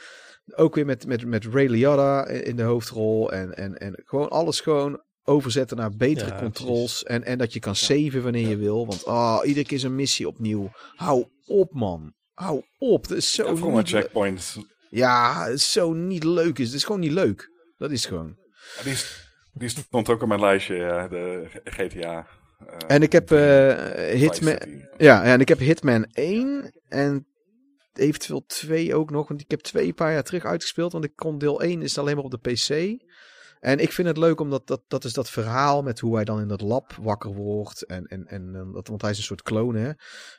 ook 0.54 0.74
weer 0.74 0.86
met, 0.86 1.06
met, 1.06 1.26
met 1.26 1.44
Ray 1.44 1.66
Liotta 1.66 2.26
in 2.26 2.56
de 2.56 2.62
hoofdrol. 2.62 3.32
En, 3.32 3.56
en, 3.56 3.78
en 3.78 4.02
gewoon 4.04 4.28
alles 4.28 4.60
gewoon 4.60 5.02
overzetten 5.24 5.76
naar 5.76 5.90
betere 5.96 6.30
Ja, 6.30 6.38
controls. 6.38 7.04
En, 7.04 7.24
en 7.24 7.38
dat 7.38 7.52
je 7.52 7.60
kan 7.60 7.76
saven 7.76 8.22
wanneer 8.22 8.48
je 8.48 8.56
wil. 8.56 8.86
Want 8.86 9.04
ah, 9.06 9.46
iedere 9.46 9.66
keer 9.66 9.76
is 9.76 9.82
een 9.82 9.94
missie 9.94 10.28
opnieuw. 10.28 10.70
Hou 10.94 11.26
op 11.46 11.72
man. 11.72 12.12
Hou 12.34 12.62
op. 12.78 13.08
Dat 13.08 13.16
is 13.16 13.32
zo 13.32 13.42
Ja, 13.44 13.56
voor 13.56 13.82
ja, 14.90 15.44
het 15.44 15.54
is 15.54 15.72
zo 15.72 15.92
niet 15.92 16.24
leuk 16.24 16.58
is. 16.58 16.66
Het 16.66 16.76
is 16.76 16.84
gewoon 16.84 17.00
niet 17.00 17.12
leuk. 17.12 17.50
Dat 17.78 17.90
is 17.90 18.06
gewoon. 18.06 18.36
Die, 18.82 18.92
is- 18.92 19.32
die 19.52 19.68
stond 19.68 20.08
ook 20.08 20.22
op 20.22 20.28
mijn 20.28 20.40
lijstje, 20.40 20.74
ja, 20.74 21.08
de 21.08 21.46
GTA. 21.64 22.26
eh, 22.66 22.76
En 22.86 23.02
ik 23.02 23.12
heb 23.12 23.30
eh, 23.32 23.74
Hitman. 24.20 24.58
Ja, 24.96 25.24
ja, 25.24 25.32
en 25.32 25.40
ik 25.40 25.48
heb 25.48 25.58
Hitman 25.58 26.04
1 26.12 26.72
en 26.88 27.26
eventueel 27.92 28.44
2 28.46 28.94
ook 28.94 29.10
nog. 29.10 29.28
Want 29.28 29.40
ik 29.40 29.50
heb 29.50 29.60
twee 29.60 29.86
een 29.86 29.94
paar 29.94 30.12
jaar 30.12 30.22
terug 30.22 30.44
uitgespeeld. 30.44 30.92
Want 30.92 31.04
ik 31.04 31.12
kon 31.16 31.38
deel 31.38 31.62
1 31.62 31.82
is 31.82 31.98
alleen 31.98 32.16
maar 32.16 32.24
op 32.24 32.30
de 32.42 32.50
PC. 32.52 32.68
En 33.64 33.78
ik 33.78 33.92
vind 33.92 34.08
het 34.08 34.16
leuk 34.16 34.40
omdat 34.40 34.66
dat, 34.66 34.82
dat 34.88 35.04
is 35.04 35.12
dat 35.12 35.30
verhaal 35.30 35.82
met 35.82 36.00
hoe 36.00 36.14
hij 36.14 36.24
dan 36.24 36.40
in 36.40 36.48
dat 36.48 36.60
lab 36.60 36.92
wakker 37.00 37.34
wordt. 37.34 37.82
En, 37.86 38.04
en, 38.06 38.26
en 38.26 38.54
eh, 38.54 38.72
dat, 38.72 38.88
want 38.88 39.02
hij 39.02 39.10
is 39.10 39.16
een 39.16 39.22
soort 39.22 39.42
kloon, 39.42 39.74
hè. 39.74 39.92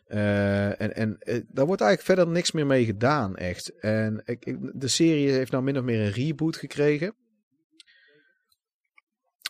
Eh, 0.05 0.81
en 0.81 0.95
en 0.95 1.17
eh, 1.19 1.41
daar 1.47 1.65
wordt 1.65 1.81
eigenlijk 1.81 2.01
verder 2.01 2.27
niks 2.33 2.51
meer 2.51 2.65
mee 2.65 2.85
gedaan, 2.85 3.35
echt. 3.35 3.79
En 3.79 4.21
ik, 4.25 4.45
ik- 4.45 4.71
de 4.73 4.87
serie 4.87 5.31
heeft 5.31 5.51
nou 5.51 5.63
min 5.63 5.77
of 5.77 5.83
meer 5.83 5.99
een 5.99 6.11
reboot 6.11 6.55
gekregen. 6.55 7.15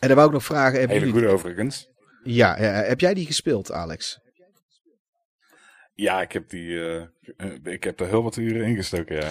En 0.00 0.08
dan 0.08 0.16
wou 0.16 0.26
ik 0.28 0.34
nog 0.34 0.44
vragen, 0.44 0.78
Hele 0.80 0.94
jullie... 0.94 1.12
goede 1.12 1.28
overigens. 1.28 1.88
Ja, 2.22 2.60
ja, 2.62 2.70
heb 2.72 3.00
jij 3.00 3.14
die 3.14 3.26
gespeeld, 3.26 3.72
Alex? 3.72 4.18
Ja, 5.98 6.20
ik 6.22 6.32
heb, 6.32 6.48
die, 6.48 6.86
eh, 7.36 7.72
ik 7.72 7.84
heb 7.84 8.00
er 8.00 8.06
heel 8.06 8.22
wat 8.22 8.36
uren 8.36 8.66
in 8.66 8.76
gestoken, 8.76 9.16
ja. 9.16 9.30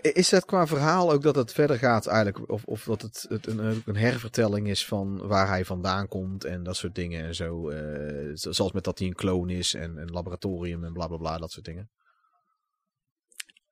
Is 0.00 0.28
dat 0.28 0.44
qua 0.44 0.66
verhaal 0.66 1.12
ook 1.12 1.22
dat 1.22 1.34
het 1.34 1.52
verder 1.52 1.78
gaat 1.78 2.06
eigenlijk? 2.06 2.50
Of, 2.50 2.64
of 2.64 2.84
dat 2.84 3.02
het, 3.02 3.26
het 3.28 3.46
een, 3.46 3.82
een 3.86 3.96
hervertelling 3.96 4.68
is 4.68 4.86
van 4.86 5.26
waar 5.26 5.48
hij 5.48 5.64
vandaan 5.64 6.08
komt 6.08 6.44
en 6.44 6.62
dat 6.62 6.76
soort 6.76 6.94
dingen 6.94 7.24
en 7.24 7.34
zo. 7.34 7.68
eh, 7.70 8.30
zo- 8.34 8.52
zoals 8.52 8.72
met 8.72 8.84
dat 8.84 8.98
hij 8.98 9.08
een 9.08 9.14
kloon 9.14 9.50
is 9.50 9.74
en 9.74 9.96
een 9.96 10.10
laboratorium 10.10 10.84
en 10.84 10.92
bla 10.92 11.06
bla 11.06 11.16
bla, 11.16 11.38
dat 11.38 11.50
soort 11.50 11.64
dingen. 11.66 11.90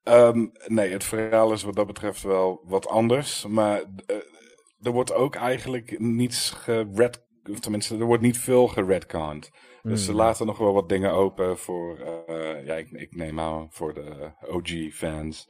Ehm, 0.03 0.45
nee, 0.67 0.91
het 0.91 1.03
verhaal 1.03 1.51
is 1.53 1.63
wat 1.63 1.75
dat 1.75 1.87
betreft 1.87 2.21
wel 2.21 2.61
wat 2.65 2.87
anders. 2.87 3.45
Maar 3.47 3.81
eh, 4.05 4.15
er 4.81 4.91
wordt 4.91 5.13
ook 5.13 5.35
eigenlijk 5.35 5.99
niets 5.99 6.49
gered... 6.49 7.21
Of 7.51 7.59
tenminste, 7.59 7.97
er 7.97 8.05
wordt 8.05 8.23
niet 8.23 8.37
veel 8.39 8.67
geredconned. 8.67 9.49
Dus 9.83 10.03
ze 10.03 10.09
Hmm. 10.11 10.19
laten 10.19 10.45
nog 10.45 10.57
wel 10.57 10.73
wat 10.73 10.89
dingen 10.89 11.11
open 11.11 11.57
voor... 11.57 11.99
eh, 12.27 12.65
ja, 12.65 12.75
ik, 12.75 12.91
ik 12.91 13.15
neem 13.15 13.39
aan 13.39 13.67
voor 13.71 13.93
de 13.93 14.31
OG-fans. 14.47 15.47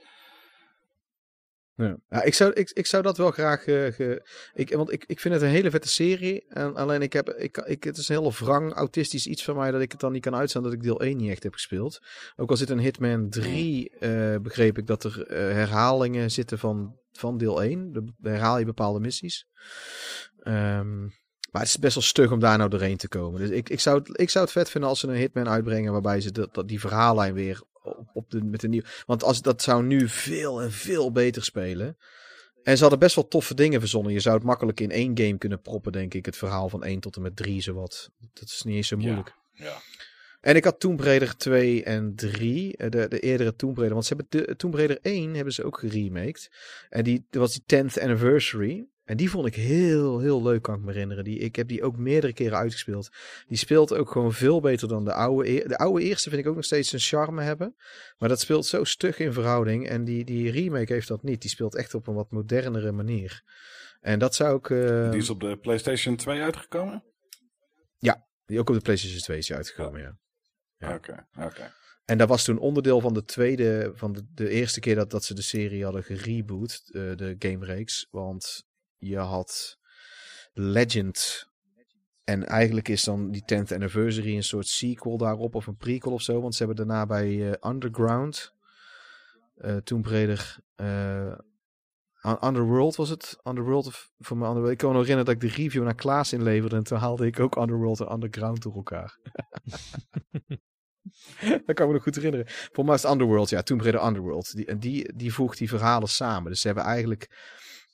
Ja. 1.76 1.98
Ja, 2.10 2.22
ik, 2.24 2.34
zou, 2.34 2.54
ik, 2.54 2.70
ik 2.70 2.86
zou 2.86 3.04
dat 3.04 3.18
wel 3.18 3.32
graag. 3.32 3.66
eh, 3.66 3.92
ge, 3.92 4.28
ik, 4.54 4.74
want 4.74 4.92
ik, 4.92 5.04
ik 5.08 5.20
vind 5.20 5.34
het 5.34 5.44
een 5.44 5.50
hele 5.50 5.70
vette 5.72 5.88
serie. 5.88 6.46
En 6.48 6.76
alleen 6.76 7.02
ik 7.02 7.14
heb. 7.14 7.30
Ik, 7.30 7.58
ik, 7.58 7.84
het 7.84 7.98
is 7.98 8.10
een 8.10 8.16
heel 8.20 8.32
wrang 8.32 8.74
autistisch 8.74 9.28
iets 9.28 9.44
van 9.44 9.56
mij 9.56 9.72
dat 9.72 9.82
ik 9.82 9.92
het 9.92 10.00
dan 10.02 10.12
niet 10.12 10.22
kan 10.22 10.36
uitstaan 10.36 10.64
dat 10.64 10.74
ik 10.74 10.82
deel 10.84 11.02
1 11.02 11.18
niet 11.18 11.30
echt 11.32 11.44
heb 11.44 11.54
gespeeld. 11.54 12.00
Ook 12.36 12.50
al 12.50 12.58
zit 12.58 12.70
een 12.70 12.80
Hitman 12.80 13.30
3, 13.30 13.90
eh, 14.00 14.36
begreep 14.42 14.78
ik 14.78 14.88
dat 14.88 15.04
er 15.04 15.26
herhalingen 15.56 16.32
zitten 16.32 16.60
van, 16.60 16.98
van 17.12 17.38
deel 17.38 17.64
1. 17.64 17.92
Dan 17.92 18.16
herhaal 18.22 18.60
je 18.60 18.66
bepaalde 18.66 19.00
missies. 19.00 19.48
Ehm, 20.40 21.08
maar 21.54 21.62
het 21.62 21.72
is 21.72 21.80
best 21.80 21.95
wel 21.95 22.04
stug 22.04 22.32
om 22.32 22.39
daar 22.39 22.58
nou 22.58 22.70
doorheen 22.70 22.97
te 22.97 23.08
komen. 23.08 23.39
Dus 23.39 23.49
ik, 23.49 23.70
ik, 23.70 23.80
zou, 23.80 23.97
het, 23.99 24.20
ik 24.20 24.30
zou 24.30 24.43
het 24.43 24.54
vet 24.54 24.70
vinden 24.70 24.89
als 24.89 24.99
ze 24.99 25.08
een 25.08 25.16
Hitman 25.16 25.49
uitbrengen 25.49 25.91
waarbij 25.91 26.22
ze 26.22 26.32
dat, 26.32 26.54
dat 26.54 26.68
die 26.68 26.80
verhaallijn 26.80 27.34
weer 27.34 27.62
op, 27.84 28.10
op 28.14 28.32
de, 28.32 28.43
met 28.43 28.64
een 28.64 28.70
nieuw. 28.70 28.82
Want 29.06 29.24
als, 29.24 29.41
dat 29.41 29.62
zou 29.62 29.84
nu 29.84 30.10
veel 30.10 30.62
en 30.62 30.72
veel 30.72 31.12
beter 31.12 31.43
spelen. 31.43 31.97
En 32.64 32.76
ze 32.76 32.82
hadden 32.82 32.99
best 32.99 33.16
wel 33.16 33.28
toffe 33.28 33.54
dingen 33.54 33.80
verzonnen. 33.80 34.14
Je 34.14 34.20
zou 34.20 34.36
het 34.36 34.43
makkelijk 34.43 34.80
in 34.80 34.91
één 34.91 35.18
game 35.18 35.38
kunnen 35.38 35.62
proppen, 35.62 35.91
denk 35.91 36.14
ik. 36.14 36.26
Het 36.26 36.38
verhaal 36.38 36.70
van 36.70 36.84
1 36.84 36.99
tot 36.99 37.16
en 37.16 37.22
met 37.22 37.36
3, 37.36 37.62
zowat. 37.62 38.12
Dat 38.34 38.47
is 38.47 38.64
niet 38.64 38.76
eens 38.76 38.88
zo 38.88 38.97
moeilijk. 38.97 39.36
Ja. 39.51 39.82
En 40.41 40.56
ik 40.56 40.64
had 40.64 40.80
Tomb 40.80 40.99
Raider 40.99 41.38
2 41.38 41.84
en 41.84 42.16
3, 42.16 42.78
eh, 42.78 42.89
de, 42.89 43.08
de 43.08 43.20
eerdere 43.20 43.56
Tomb 43.56 43.76
Raider. 43.76 43.93
Want 43.93 44.06
ze 44.06 44.14
hebben 44.16 44.45
de 44.45 44.56
Tomb 44.56 44.76
Raider 44.76 44.99
1 45.01 45.34
hebben 45.34 45.54
ze 45.54 45.64
ook 45.64 45.78
geremaked. 45.78 46.49
En 46.89 47.04
die, 47.04 47.26
dat 47.30 47.41
was 47.41 47.54
die 47.54 47.84
10th 47.84 48.01
anniversary. 48.01 48.86
En 49.04 49.18
die 49.18 49.30
vond 49.30 49.45
ik 49.47 49.56
heel, 49.56 50.20
heel 50.20 50.43
leuk, 50.43 50.62
kan 50.62 50.76
ik 50.76 50.82
me 50.82 50.91
herinneren. 50.91 51.24
Die, 51.24 51.39
ik 51.39 51.56
heb 51.56 51.68
die 51.68 51.84
ook 51.84 51.97
meerdere 51.97 52.34
keren 52.34 52.58
uitgespeeld. 52.58 53.10
Die 53.47 53.58
speelt 53.58 53.93
ook 53.93 54.12
gewoon 54.12 54.34
veel 54.34 54.60
beter 54.62 54.88
dan 54.88 55.06
de 55.06 55.14
oude. 55.14 55.68
De 55.68 55.78
oude 55.78 56.04
eerste 56.04 56.30
vind 56.30 56.41
ik 56.41 56.47
ook 56.47 56.56
nog 56.56 56.66
steeds 56.66 56.91
een 56.91 56.99
charme 56.99 57.43
hebben. 57.43 57.76
Maar 58.18 58.30
dat 58.30 58.39
speelt 58.39 58.66
zo 58.66 58.84
stug 58.84 59.20
in 59.20 59.34
verhouding. 59.34 59.88
En 59.89 60.04
die, 60.04 60.26
die 60.26 60.51
remake 60.51 60.93
heeft 60.93 61.08
dat 61.08 61.24
niet. 61.24 61.41
Die 61.41 61.49
speelt 61.49 61.76
echt 61.76 61.93
op 61.93 62.08
een 62.08 62.14
wat 62.14 62.32
modernere 62.32 62.91
manier. 62.91 63.43
En 64.01 64.20
dat 64.20 64.36
zou 64.36 64.58
ik... 64.58 64.70
eh, 64.70 65.10
Die 65.12 65.20
is 65.20 65.30
op 65.30 65.39
de 65.39 65.58
PlayStation 65.58 66.16
2 66.16 66.41
uitgekomen? 66.41 67.04
die 68.45 68.60
ook 68.60 68.70
op 68.70 68.76
de 68.76 68.82
PlayStation 68.82 69.20
2 69.20 69.38
is 69.38 69.54
uitgekomen, 69.54 70.01
ja. 70.01 70.18
Ja. 70.78 70.95
Oké, 70.95 71.28
oké. 71.39 71.74
En 72.06 72.18
dat 72.18 72.28
was 72.28 72.43
toen 72.43 72.58
onderdeel 72.58 72.99
van 72.99 73.14
de 73.14 73.24
tweede, 73.24 73.91
van 73.95 74.14
de, 74.14 74.26
de 74.34 74.49
eerste 74.49 74.80
keer 74.80 74.95
dat, 74.95 75.12
dat 75.12 75.24
ze 75.24 75.34
de 75.34 75.41
serie 75.41 75.84
hadden 75.84 76.04
gereboot, 76.04 76.82
eh, 76.86 77.01
de 77.16 77.36
gamereeks. 77.39 78.08
Want 78.12 78.64
je 79.04 79.18
had 79.18 79.78
Legend. 80.54 81.47
En 82.24 82.45
eigenlijk 82.45 82.88
is 82.88 83.04
dan 83.04 83.32
die 83.32 83.43
10th 83.54 83.74
anniversary 83.74 84.36
een 84.36 84.43
soort 84.43 84.68
sequel 84.68 85.18
daarop 85.18 85.56
of 85.56 85.68
een 85.68 85.78
prequel 85.78 86.14
of 86.14 86.22
zo. 86.22 86.41
Want 86.41 86.56
ze 86.56 86.66
hebben 86.66 86.88
daarna 86.88 87.06
bij 87.06 87.51
eh, 87.51 87.72
Underground, 87.72 88.54
eh 89.56 89.76
Tomb 89.76 90.06
Raider, 90.06 90.60
eh, 90.76 91.38
Un- 92.24 92.47
Underworld 92.47 92.95
was 92.95 93.10
het? 93.10 93.39
Underworld 93.43 93.88
of 93.88 94.12
voor 94.20 94.38
mij 94.38 94.47
Underworld. 94.47 94.74
Ik 94.74 94.80
kan 94.80 94.89
me 94.89 94.95
nog 94.95 95.08
herinneren 95.08 95.36
dat 95.36 95.43
ik 95.43 95.56
de 95.56 95.62
review 95.64 95.84
naar 95.84 95.95
Klaas 95.95 96.34
inleverde 96.34 96.76
en 96.76 96.84
toen 96.84 96.97
haalde 96.97 97.26
ik 97.26 97.39
ook 97.39 97.56
Underworld 97.56 97.99
en 97.99 98.12
Underground 98.14 98.62
door 98.62 98.76
elkaar. 98.76 99.18
dat 101.66 101.74
kan 101.74 101.86
ik 101.86 101.88
me 101.88 101.93
nog 101.93 102.04
goed 102.04 102.16
herinneren. 102.16 102.45
Voor 102.47 102.86
mij 102.86 102.95
is 102.95 103.01
het 103.01 103.12
Underworld, 103.12 103.49
ja, 103.49 103.62
Tomb 103.62 103.82
Raider 103.82 104.06
Underworld. 104.06 104.56
Die, 104.56 104.66
en 104.66 104.80
die, 104.80 105.14
die 105.16 105.34
voegt 105.34 105.58
die 105.58 105.70
verhalen 105.70 106.10
samen. 106.10 106.51
Dus 106.51 106.62
ze 106.62 106.68
hebben 106.68 106.86
eigenlijk 106.86 107.30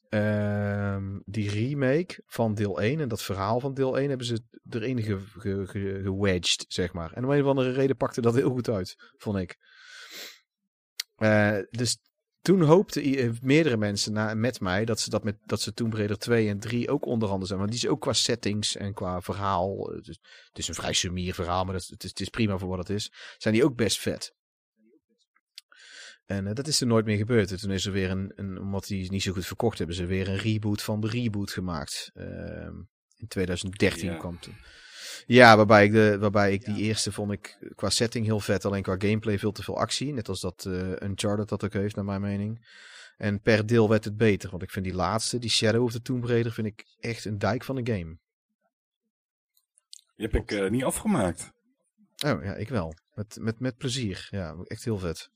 ehm, 0.09 1.19
die 1.25 1.49
remake 1.49 2.23
van 2.25 2.53
deel 2.53 2.81
1 2.81 2.99
en 2.99 3.07
dat 3.07 3.21
verhaal 3.21 3.59
van 3.59 3.73
deel 3.73 3.97
1 3.97 4.09
hebben 4.09 4.27
ze 4.27 4.41
erin 4.69 5.01
ge, 5.01 5.19
ge, 5.19 5.67
ge- 5.67 5.99
gewedged, 6.03 6.65
zeg 6.67 6.93
maar. 6.93 7.13
En 7.13 7.23
om 7.25 7.31
een 7.31 7.41
of 7.41 7.47
andere 7.47 7.71
reden 7.71 7.95
pakte 7.97 8.21
dat 8.21 8.35
heel 8.35 8.49
goed 8.49 8.69
uit, 8.69 8.95
vond 9.17 9.37
ik. 9.37 9.57
Eh, 11.15 11.57
dus 11.69 11.97
toen 12.41 12.61
hoopten 12.61 13.01
eh, 13.03 13.29
meerdere 13.41 13.77
mensen 13.77 14.13
na, 14.13 14.33
met 14.33 14.59
mij 14.59 14.85
dat 14.85 14.99
ze 14.99 15.09
dat 15.09 15.23
met 15.23 15.37
dat 15.45 15.61
ze 15.61 15.73
Tomb 15.73 15.93
Raider 15.93 16.17
2 16.17 16.49
en 16.49 16.59
3 16.59 16.89
ook 16.89 17.05
onder 17.05 17.29
andere 17.29 17.45
zijn. 17.47 17.59
Want 17.59 17.71
die 17.71 17.79
is 17.79 17.87
ook 17.87 18.01
qua 18.01 18.13
settings 18.13 18.75
en 18.75 18.93
qua 18.93 19.21
verhaal. 19.21 19.91
eh, 19.91 20.01
Dus, 20.01 20.19
het 20.47 20.57
is 20.57 20.67
een 20.67 20.73
vrij 20.73 20.93
sumier 20.93 21.33
verhaal, 21.33 21.63
maar 21.63 21.73
dat, 21.73 21.85
het, 21.87 22.03
is, 22.03 22.09
het 22.09 22.19
is 22.19 22.29
prima 22.29 22.57
voor 22.57 22.69
wat 22.69 22.77
het 22.77 22.89
is. 22.89 23.11
Zijn 23.37 23.53
die 23.53 23.63
ook 23.63 23.75
best 23.75 23.99
vet. 23.99 24.37
En 26.29 26.47
eh, 26.47 26.53
dat 26.53 26.67
is 26.67 26.81
er 26.81 26.87
nooit 26.87 27.05
meer 27.05 27.17
gebeurd. 27.17 27.51
En 27.51 27.57
toen 27.59 27.71
is 27.71 27.85
er 27.85 27.91
weer 27.91 28.09
een, 28.09 28.31
een 28.35 28.59
omdat 28.59 28.87
die 28.87 29.11
niet 29.11 29.21
zo 29.21 29.33
goed 29.33 29.45
verkocht 29.45 29.77
hebben, 29.77 29.95
ze 29.95 30.05
weer 30.05 30.27
een 30.27 30.37
reboot 30.37 30.81
van 30.81 31.01
de 31.01 31.07
reboot 31.07 31.51
gemaakt. 31.51 32.11
Ehm, 32.13 32.75
in 33.15 33.27
2013 33.27 34.11
Ja. 34.11 34.17
kwam 34.17 34.39
toen. 34.39 34.55
Ja, 35.25 35.57
waarbij 35.57 35.85
ik, 35.85 35.91
de, 35.91 36.17
waarbij 36.19 36.53
ik 36.53 36.65
die 36.65 36.77
eerste 36.77 37.11
vond 37.11 37.31
ik 37.31 37.73
qua 37.75 37.89
setting 37.89 38.25
heel 38.25 38.39
vet. 38.39 38.65
Alleen 38.65 38.81
qua 38.81 38.95
gameplay 38.97 39.39
veel 39.39 39.51
te 39.51 39.63
veel 39.63 39.77
actie. 39.77 40.13
Net 40.13 40.29
als 40.29 40.39
dat 40.41 40.65
eh 40.65 40.91
Uncharted 40.91 41.49
dat 41.49 41.63
ook 41.63 41.73
heeft, 41.73 41.95
naar 41.95 42.05
mijn 42.05 42.21
mening. 42.21 42.67
En 43.17 43.41
per 43.41 43.65
deel 43.65 43.89
werd 43.89 44.03
het 44.03 44.17
beter. 44.17 44.49
Want 44.49 44.63
ik 44.63 44.71
vind 44.71 44.85
die 44.85 44.93
laatste, 44.93 45.39
die 45.39 45.49
Shadow 45.49 45.83
of 45.83 45.91
the 45.91 46.01
Tomb 46.01 46.23
Raider, 46.25 46.51
vind 46.51 46.67
ik 46.67 46.85
echt 46.99 47.25
een 47.25 47.37
dijk 47.37 47.63
van 47.63 47.77
een 47.77 47.87
game. 47.87 48.17
Die 50.15 50.27
heb 50.27 50.35
ik 50.35 50.51
eh, 50.51 50.69
niet 50.69 50.83
afgemaakt. 50.83 51.51
Oh 52.25 52.43
ja, 52.43 52.55
ik 52.55 52.69
wel. 52.69 52.93
Met, 53.13 53.37
met, 53.39 53.59
met 53.59 53.77
plezier. 53.77 54.27
Ja, 54.31 54.55
echt 54.63 54.83
heel 54.83 54.97
vet. 54.99 55.29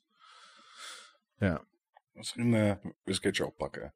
Ja. 1.38 1.66
Misschien 2.14 2.54
eh 2.54 2.70
eens 2.70 3.16
een 3.16 3.20
keertje 3.20 3.46
oppakken. 3.46 3.94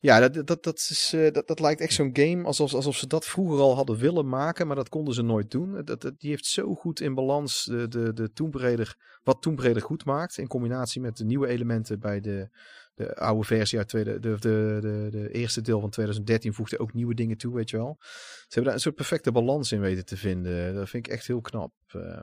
Ja, 0.00 0.28
dat, 0.28 0.46
dat, 0.46 0.62
dat, 0.62 0.78
is, 0.90 1.12
eh, 1.14 1.32
dat, 1.32 1.46
dat 1.46 1.60
lijkt 1.60 1.80
echt 1.80 1.92
zo'n 1.92 2.10
game 2.12 2.44
alsof, 2.44 2.74
alsof 2.74 2.96
ze 2.96 3.06
dat 3.06 3.26
vroeger 3.26 3.58
al 3.60 3.74
hadden 3.74 3.96
willen 3.98 4.28
maken, 4.28 4.66
maar 4.66 4.76
dat 4.76 4.88
konden 4.88 5.14
ze 5.14 5.22
nooit 5.22 5.50
doen. 5.50 5.84
Dat, 5.84 6.00
dat, 6.00 6.20
die 6.20 6.30
heeft 6.30 6.46
zo 6.46 6.74
goed 6.74 7.00
in 7.00 7.14
balans 7.14 7.64
de, 7.64 7.88
de, 7.88 8.12
de 8.12 8.32
Tomb 8.32 8.54
Raider, 8.54 8.96
wat 9.22 9.42
Tomb 9.42 9.58
Raider 9.58 9.82
goed 9.82 10.04
maakt, 10.04 10.38
in 10.38 10.46
combinatie 10.46 11.00
met 11.00 11.16
de 11.16 11.24
nieuwe 11.24 11.46
elementen 11.46 12.00
bij 12.00 12.20
de, 12.20 12.48
de 12.94 13.16
oude 13.16 13.46
versie 13.46 13.78
uit 13.78 13.88
tweede, 13.88 14.20
de, 14.20 14.38
de, 14.38 14.78
de, 14.80 15.08
de 15.10 15.30
eerste 15.30 15.60
deel 15.60 15.80
van 15.80 15.90
2013 15.90 16.54
voegde 16.54 16.78
ook 16.78 16.92
nieuwe 16.92 17.14
dingen 17.14 17.36
toe, 17.36 17.54
weet 17.54 17.70
je 17.70 17.76
wel. 17.76 17.96
Ze 18.00 18.44
hebben 18.48 18.64
daar 18.64 18.74
een 18.74 18.80
soort 18.80 18.94
perfecte 18.94 19.32
balans 19.32 19.72
in 19.72 19.80
weten 19.80 20.04
te 20.04 20.16
vinden. 20.16 20.74
Dat 20.74 20.88
vind 20.88 21.06
ik 21.06 21.12
echt 21.12 21.26
heel 21.26 21.40
knap. 21.40 21.72
eh. 21.86 22.22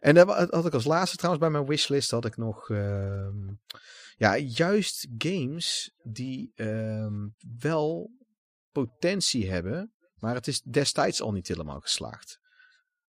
En 0.00 0.26
wa- 0.26 0.46
had 0.50 0.66
ik 0.66 0.72
als 0.74 0.84
laatste 0.84 1.16
trouwens 1.16 1.44
bij 1.44 1.52
mijn 1.54 1.66
wishlist 1.68 2.10
had 2.10 2.24
ik 2.24 2.36
nog... 2.36 2.70
ehm, 2.70 3.36
ja, 4.16 4.36
juist 4.38 5.06
games 5.18 5.92
die 6.02 6.52
ehm, 6.54 7.26
wel 7.58 8.10
potentie 8.72 9.50
hebben, 9.50 9.92
maar 10.18 10.34
het 10.34 10.46
is 10.46 10.60
destijds 10.60 11.22
al 11.22 11.32
niet 11.32 11.48
helemaal 11.48 11.80
geslaagd. 11.80 12.42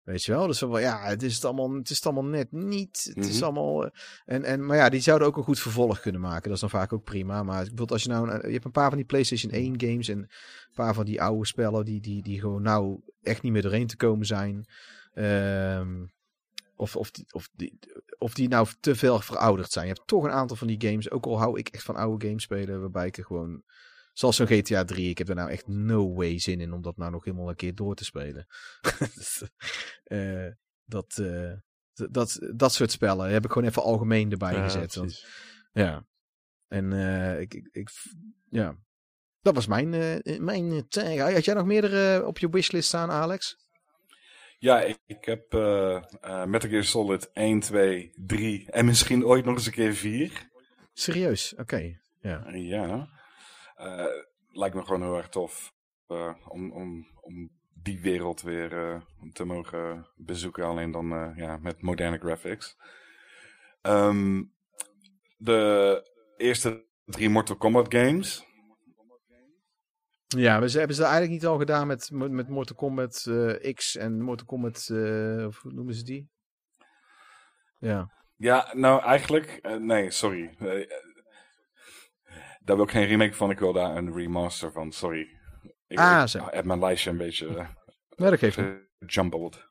Weet 0.03 0.23
je 0.23 0.31
wel? 0.31 0.47
Dus 0.47 0.59
wel, 0.59 0.79
ja, 0.79 1.03
het 1.05 1.23
is 1.23 1.35
het 1.35 1.45
allemaal, 1.45 1.73
het 1.73 1.89
is 1.89 1.95
het 1.95 2.05
allemaal 2.05 2.25
net 2.31 2.51
niet. 2.51 3.11
Het 3.13 3.25
is 3.25 3.35
Mhm. 3.35 3.43
allemaal. 3.43 3.85
eh, 3.85 3.91
En, 4.25 4.43
en, 4.43 4.65
maar 4.65 4.77
ja, 4.77 4.89
die 4.89 5.01
zouden 5.01 5.27
ook 5.27 5.37
een 5.37 5.43
goed 5.43 5.59
vervolg 5.59 5.99
kunnen 5.99 6.21
maken. 6.21 6.43
Dat 6.43 6.53
is 6.53 6.59
dan 6.59 6.69
vaak 6.69 6.93
ook 6.93 7.03
prima. 7.03 7.43
Maar 7.43 7.57
bijvoorbeeld 7.57 7.91
als 7.91 8.03
je 8.03 8.09
nou. 8.09 8.29
een- 8.31 8.47
Je 8.47 8.53
hebt 8.53 8.65
een 8.65 8.71
paar 8.71 8.87
van 8.89 8.97
die 8.97 9.05
PlayStation 9.07 9.51
1 9.51 9.81
games 9.81 10.07
en 10.07 10.17
een 10.17 10.29
paar 10.73 10.93
van 10.93 11.05
die 11.05 11.21
oude 11.21 11.45
spellen 11.45 11.85
die, 11.85 12.01
die, 12.01 12.23
die 12.23 12.39
gewoon 12.39 12.61
nou 12.61 13.01
echt 13.21 13.41
niet 13.41 13.51
meer 13.51 13.61
doorheen 13.61 13.87
te 13.87 13.95
komen 13.97 14.25
zijn. 14.25 14.65
Ehm, 15.13 16.03
of, 16.83 16.95
of, 16.95 17.11
die, 17.11 17.25
of, 17.33 17.49
die, 17.53 17.79
of 18.17 18.33
die 18.33 18.47
nou 18.47 18.67
te 18.79 18.95
veel 18.95 19.19
verouderd 19.19 19.71
zijn. 19.71 19.87
Je 19.87 19.93
hebt 19.93 20.07
toch 20.07 20.23
een 20.23 20.31
aantal 20.31 20.55
van 20.57 20.67
die 20.67 20.81
games, 20.89 21.11
ook 21.11 21.25
al 21.25 21.37
hou 21.37 21.59
ik 21.59 21.67
echt 21.67 21.83
van 21.83 21.95
oude 21.95 22.27
games 22.27 22.43
spelen, 22.43 22.79
waarbij 22.79 23.07
ik 23.07 23.17
er 23.17 23.25
gewoon, 23.25 23.63
zoals 24.13 24.35
zo'n 24.35 24.47
GTA 24.47 24.83
3, 24.83 25.09
ik 25.09 25.17
heb 25.17 25.29
er 25.29 25.35
nou 25.35 25.49
echt 25.49 25.67
no 25.67 26.13
way 26.13 26.39
zin 26.39 26.61
in 26.61 26.73
om 26.73 26.81
dat 26.81 26.97
nou 26.97 27.11
nog 27.11 27.23
helemaal 27.23 27.49
een 27.49 27.55
keer 27.55 27.75
door 27.75 27.95
te 27.95 28.05
spelen. 28.05 28.45
Eh, 30.03 30.47
dat, 30.85 31.17
eh, 31.17 31.51
d- 31.93 32.07
dat, 32.13 32.39
dat 32.55 32.73
soort 32.73 32.91
spellen 32.91 33.29
heb 33.29 33.45
ik 33.45 33.51
gewoon 33.51 33.67
even 33.67 33.83
algemeen 33.83 34.31
erbij 34.31 34.53
Ja, 34.53 34.63
gezet. 34.63 34.95
want- 34.95 35.25
ja. 35.71 36.05
En 36.67 36.93
eh, 36.93 37.39
ik, 37.39 37.53
ik, 37.53 37.69
ik, 37.71 37.89
ja. 38.49 38.75
Dat 39.41 39.55
was 39.55 39.67
mijn, 39.67 39.89
mijn 40.39 40.87
tag. 40.87 41.17
Had 41.33 41.45
jij 41.45 41.53
nog 41.53 41.65
meerdere 41.65 42.25
op 42.25 42.39
je 42.39 42.49
wishlist 42.49 42.87
staan, 42.87 43.11
Alex? 43.11 43.62
Ja, 44.63 44.81
ik, 44.81 44.97
ik 45.05 45.25
heb 45.25 45.53
eh 45.53 45.95
eh 46.21 46.45
Metal 46.45 46.69
Gear 46.69 46.83
Solid 46.83 47.31
1, 47.31 47.59
2, 47.59 48.11
3 48.15 48.71
en 48.71 48.85
misschien 48.85 49.25
ooit 49.25 49.45
nog 49.45 49.55
eens 49.55 49.65
een 49.65 49.71
keer 49.71 49.93
4. 49.93 50.49
Serieus? 50.93 51.55
Oké. 51.55 51.99
Ja. 52.21 52.49
Ja. 52.51 53.09
Eh, 53.75 54.05
lijkt 54.51 54.75
me 54.75 54.81
gewoon 54.81 55.01
heel 55.01 55.17
erg 55.17 55.29
tof 55.29 55.73
om, 56.47 56.71
om, 56.71 57.07
om 57.21 57.49
die 57.73 58.01
wereld 58.01 58.41
weer 58.41 59.03
te 59.33 59.45
mogen 59.45 60.07
bezoeken. 60.15 60.63
Alleen 60.63 60.91
dan 60.91 61.33
ja, 61.35 61.57
met 61.57 61.81
moderne 61.81 62.17
graphics. 62.17 62.77
Ehm, 63.81 64.43
de 65.37 66.11
eerste 66.37 66.85
drie 67.05 67.29
Mortal 67.29 67.55
Kombat 67.57 67.93
games. 67.93 68.45
Ja, 70.37 70.59
we 70.59 70.69
ze 70.69 70.77
hebben 70.77 70.95
ze 70.95 71.01
eigenlijk 71.03 71.31
niet 71.31 71.45
al 71.45 71.57
gedaan 71.57 71.87
met, 71.87 72.09
met 72.11 72.49
Mortal 72.49 72.75
Kombat 72.75 73.25
eh, 73.29 73.73
X 73.73 73.95
en 73.95 74.21
Mortal 74.21 74.45
Kombat, 74.45 74.75
of 75.47 75.61
hoe 75.61 75.71
noemen 75.73 75.93
ze 75.93 76.03
die? 76.03 76.29
Ja. 77.79 78.11
Ja, 78.35 78.71
nou 78.73 79.01
eigenlijk, 79.01 79.59
eh, 79.61 79.75
nee, 79.75 80.11
sorry. 80.11 80.55
Daar 82.59 82.75
wil 82.75 82.85
ik 82.85 82.91
geen 82.91 83.05
remake 83.07 83.33
van, 83.33 83.49
ik 83.51 83.59
wil 83.59 83.73
daar 83.73 83.95
een 83.95 84.13
remaster 84.13 84.71
van, 84.71 84.91
sorry. 84.91 85.27
Ik, 85.87 85.97
Ah, 85.99 86.21
ik 86.21 86.27
zo. 86.27 86.47
heb 86.49 86.65
mijn 86.65 86.79
lijstje 86.79 87.09
een 87.09 87.17
beetje 87.17 87.47
Nee, 88.15 88.29
dat 88.29 88.39
geeft 88.39 88.59
jumbled. 89.05 89.67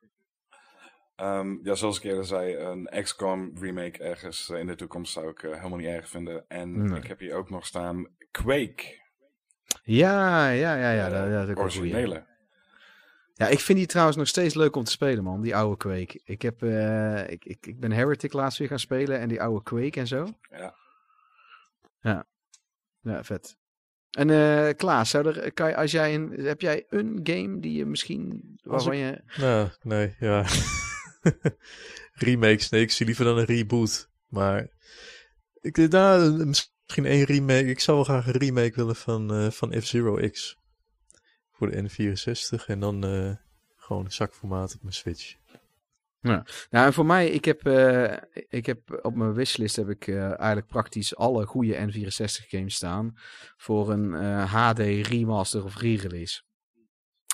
Ehm, 1.17 1.57
ja, 1.63 1.75
zoals 1.75 1.97
ik 1.97 2.03
eerder 2.05 2.25
zei, 2.25 2.57
een 2.57 2.89
XCOM 3.03 3.53
remake 3.59 3.99
ergens 4.05 4.49
in 4.51 4.67
de 4.67 4.75
toekomst 4.75 5.13
zou 5.13 5.29
ik 5.29 5.41
helemaal 5.41 5.79
niet 5.79 5.87
erg 5.87 6.09
vinden. 6.09 6.45
En 6.49 6.83
Nee. 6.85 6.99
ik 7.01 7.07
heb 7.07 7.19
hier 7.19 7.35
ook 7.35 7.51
nog 7.51 7.67
staan 7.67 8.17
Quake, 8.31 9.01
Ja, 9.83 10.49
ja, 10.49 10.75
ja, 10.75 10.91
ja. 10.91 11.09
dat, 11.09 11.31
dat 11.31 11.49
een 11.49 11.57
goeie. 11.57 11.79
originele. 11.79 12.27
Ja, 13.35 13.49
ik 13.49 13.61
vind 13.61 13.79
die 13.79 13.87
trouwens 13.87 14.17
nog 14.17 14.29
steeds 14.29 14.55
leuk 14.55 14.77
om 14.77 14.85
te 14.85 14.91
spelen, 14.91 15.25
man. 15.25 15.43
Die 15.43 15.57
oude 15.57 15.77
Quake. 15.77 16.21
Ik, 16.25 16.43
heb, 16.43 16.63
eh, 16.63 17.31
ik, 17.31 17.45
ik, 17.45 17.67
ik 17.67 17.81
ben 17.81 17.93
Heretic 17.93 18.33
laatst 18.33 18.59
weer 18.59 18.69
gaan 18.69 18.79
spelen 18.79 19.19
en 19.19 19.29
die 19.29 19.43
oude 19.43 19.63
Quake 19.63 20.01
en 20.01 20.07
zo. 20.07 20.29
Ja. 20.51 20.75
Ja, 22.01 22.27
ja 23.01 23.25
vet. 23.25 23.57
En 24.11 24.31
eh 24.31 24.75
Klaas, 24.77 25.11
zou 25.11 25.29
er, 25.29 25.53
kan 25.53 25.69
je, 25.69 25.77
als 25.77 25.91
jij 25.91 26.15
een, 26.15 26.31
heb 26.31 26.61
jij 26.61 26.87
een 26.89 27.21
game 27.23 27.61
die 27.61 27.73
je 27.73 27.87
misschien, 27.87 28.43
waarvan 28.63 28.97
je... 28.97 29.23
Nou, 29.37 29.69
nee, 29.83 30.15
ja. 30.19 30.45
Remakes, 32.13 32.69
nee, 32.69 32.81
ik 32.81 32.91
zie 32.91 33.07
liever 33.07 33.25
dan 33.25 33.39
een 33.39 33.45
reboot. 33.45 34.09
Maar 34.29 34.69
ik 35.61 35.75
denk 35.75 35.93
nou, 35.93 36.53
misschien 36.83 37.07
één 37.07 37.24
remake. 37.24 37.64
Ik 37.64 37.80
zou 37.80 37.97
wel 37.97 38.05
graag 38.05 38.26
een 38.26 38.41
remake 38.41 38.74
willen 38.74 38.97
van, 38.97 39.35
eh, 39.35 39.51
van 39.51 39.80
F-Zero 39.80 40.28
X. 40.30 40.57
Voor 41.53 41.70
de 41.70 41.83
N64 41.83 42.66
en 42.66 42.80
dan 42.80 43.05
eh, 43.05 43.35
gewoon 43.76 44.11
zakformaat 44.11 44.74
op 44.74 44.83
mijn 44.83 44.95
Switch. 44.95 45.35
Nou, 46.20 46.45
en 46.70 46.93
voor 46.93 47.07
mij, 47.07 47.28
ik 47.28 47.45
heb, 47.45 47.66
uh, 47.66 48.16
ik 48.49 48.66
heb 48.66 48.99
op 49.03 49.14
mijn 49.14 49.33
wishlist 49.33 49.76
heb 49.76 49.89
ik 49.89 50.07
uh, 50.07 50.24
eigenlijk 50.24 50.66
praktisch 50.66 51.16
alle 51.16 51.47
goede 51.47 51.74
N64 51.74 52.49
games 52.49 52.74
staan 52.74 53.16
voor 53.57 53.91
een 53.91 54.12
uh, 54.12 54.53
HD 54.53 54.78
remaster 55.07 55.64
of 55.64 55.76
re-release. 55.76 56.43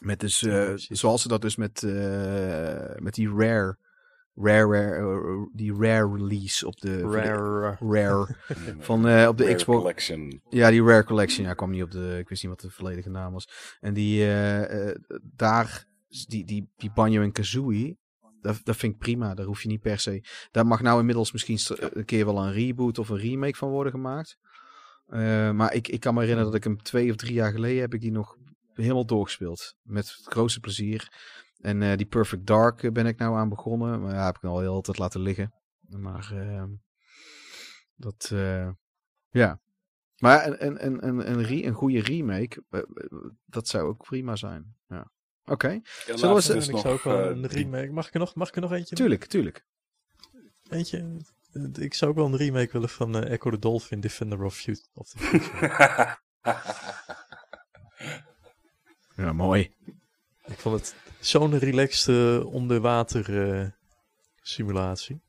Met 0.02 0.20
dus, 0.20 0.38
zoals 0.76 1.22
ze 1.22 1.28
dat 1.28 1.40
dus 1.40 1.56
met, 1.56 1.82
met 2.96 3.14
die 3.14 3.34
rare, 3.36 3.78
rare, 4.40 4.66
rare 4.66 5.48
die 5.52 5.74
rare 5.74 6.16
release 6.16 6.66
op 6.66 6.80
de 6.80 7.00
rare, 7.00 7.76
rare 7.80 8.36
van 8.88 8.98
op 9.28 9.36
de 9.38 9.44
Rare 9.44 9.54
Xbox. 9.54 9.78
Collection. 9.78 10.40
Ja, 10.48 10.70
die 10.70 10.84
rare 10.84 11.04
collection. 11.04 11.46
Ja, 11.46 11.54
kwam 11.54 11.70
niet 11.70 11.82
op 11.82 11.90
de, 11.90 12.16
ik 12.18 12.28
wist 12.28 12.42
niet 12.42 12.52
wat 12.52 12.60
de 12.60 12.70
volledige 12.70 13.10
naam 13.10 13.32
was. 13.32 13.76
En 13.80 13.94
die 13.94 14.26
daar, 15.22 15.84
die, 16.28 16.44
die, 16.44 16.70
die 16.76 16.90
Banjo 16.94 17.22
en 17.22 17.32
Kazooie 17.32 17.96
dat, 18.40 18.60
dat 18.64 18.76
vind 18.76 18.92
ik 18.92 18.98
prima. 18.98 19.34
Daar 19.34 19.46
hoef 19.46 19.62
je 19.62 19.68
niet 19.68 19.80
per 19.80 19.98
se. 19.98 20.24
Daar 20.50 20.66
mag 20.66 20.82
nou 20.82 21.00
inmiddels 21.00 21.32
misschien 21.32 21.58
een 21.78 22.04
keer 22.04 22.24
wel 22.24 22.38
een 22.38 22.52
reboot 22.52 22.98
of 22.98 23.08
een 23.08 23.18
remake 23.18 23.56
van 23.56 23.68
worden 23.68 23.92
gemaakt. 23.92 24.38
Uh, 25.08 25.50
maar 25.50 25.74
ik, 25.74 25.88
ik 25.88 26.00
kan 26.00 26.14
me 26.14 26.20
herinneren 26.20 26.50
dat 26.52 26.60
ik 26.60 26.66
hem 26.66 26.82
twee 26.82 27.10
of 27.10 27.16
drie 27.16 27.32
jaar 27.32 27.52
geleden 27.52 27.80
heb 27.80 27.94
ik 27.94 28.00
die 28.00 28.12
nog 28.12 28.36
helemaal 28.74 29.06
doorgespeeld. 29.06 29.74
Met 29.82 30.08
het 30.16 30.32
grootste 30.32 30.60
plezier. 30.60 31.12
En 31.58 31.80
uh, 31.80 31.96
die 31.96 32.06
Perfect 32.06 32.46
Dark 32.46 32.92
ben 32.92 33.06
ik 33.06 33.18
nou 33.18 33.36
aan 33.36 33.48
begonnen. 33.48 34.02
Maar 34.02 34.14
ja, 34.14 34.24
heb 34.26 34.36
ik 34.36 34.44
al 34.44 34.60
heel 34.60 34.72
altijd 34.72 34.98
laten 34.98 35.20
liggen. 35.20 35.52
Maar 35.88 36.30
uh, 36.34 36.64
dat, 37.94 38.32
ja. 39.28 39.60
Maar 40.18 40.46
een, 40.46 40.66
een, 40.66 40.86
een, 40.86 41.08
een, 41.08 41.30
een, 41.30 41.42
re, 41.42 41.64
een 41.64 41.74
goede 41.74 42.00
remake, 42.00 42.64
dat 43.44 43.68
zou 43.68 43.88
ook 43.88 44.04
prima 44.04 44.36
zijn. 44.36 44.76
Ja. 44.88 45.10
Oké. 45.42 45.52
Okay. 45.52 45.82
Ja, 46.06 46.16
Zullen 46.16 46.34
we 46.34 46.40
zou 46.42 46.88
ook 46.88 47.02
wel 47.02 47.30
een 47.30 47.46
remake. 47.46 47.92
Mag 47.92 48.06
ik 48.06 48.14
er 48.14 48.20
nog, 48.20 48.34
mag 48.34 48.48
ik 48.48 48.54
er 48.54 48.60
nog 48.60 48.72
eentje? 48.72 48.94
Tuurlijk, 48.94 49.24
tuurlijk. 49.24 49.64
Eentje. 50.68 51.16
Ik 51.78 51.94
zou 51.94 52.10
ook 52.10 52.16
wel 52.16 52.26
een 52.26 52.36
remake 52.36 52.72
willen 52.72 52.88
van 52.88 53.16
uh, 53.16 53.30
Echo 53.30 53.50
the 53.50 53.58
Dolphin, 53.58 54.00
Defender 54.00 54.42
of, 54.42 54.54
Fut 54.54 54.90
of 54.94 55.08
the 55.08 55.18
Future. 55.18 56.18
ja, 59.22 59.32
mooi. 59.32 59.74
Ik 60.48 60.58
vond 60.58 60.80
het 60.80 60.94
zo'n 61.20 61.58
relaxed 61.58 62.14
uh, 62.14 62.46
onderwater 62.46 63.30
uh, 63.30 63.66
simulatie. 64.42 65.20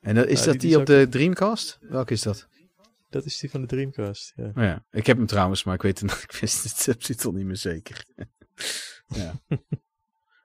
En 0.00 0.14
dat, 0.14 0.26
is 0.26 0.38
ja, 0.38 0.44
dat 0.44 0.60
die, 0.60 0.70
die 0.70 0.78
op 0.78 0.86
de 0.86 1.06
Dreamcast? 1.10 1.78
Welke 1.80 2.12
is 2.12 2.22
dat? 2.22 2.48
Dat 3.10 3.24
is 3.24 3.38
die 3.38 3.50
van 3.50 3.60
de 3.60 3.66
Dreamcast, 3.66 4.32
ja. 4.36 4.44
Oh 4.44 4.62
ja. 4.62 4.84
Ik 4.90 5.06
heb 5.06 5.16
hem 5.16 5.26
trouwens, 5.26 5.64
maar 5.64 5.74
ik 5.74 5.82
weet 5.82 6.00
het, 6.00 6.22
ik 6.28 6.32
wist 6.32 6.86
het 6.86 7.04
titel 7.04 7.32
niet 7.32 7.46
meer 7.46 7.56
zeker. 7.56 8.04
Ja. 9.06 9.32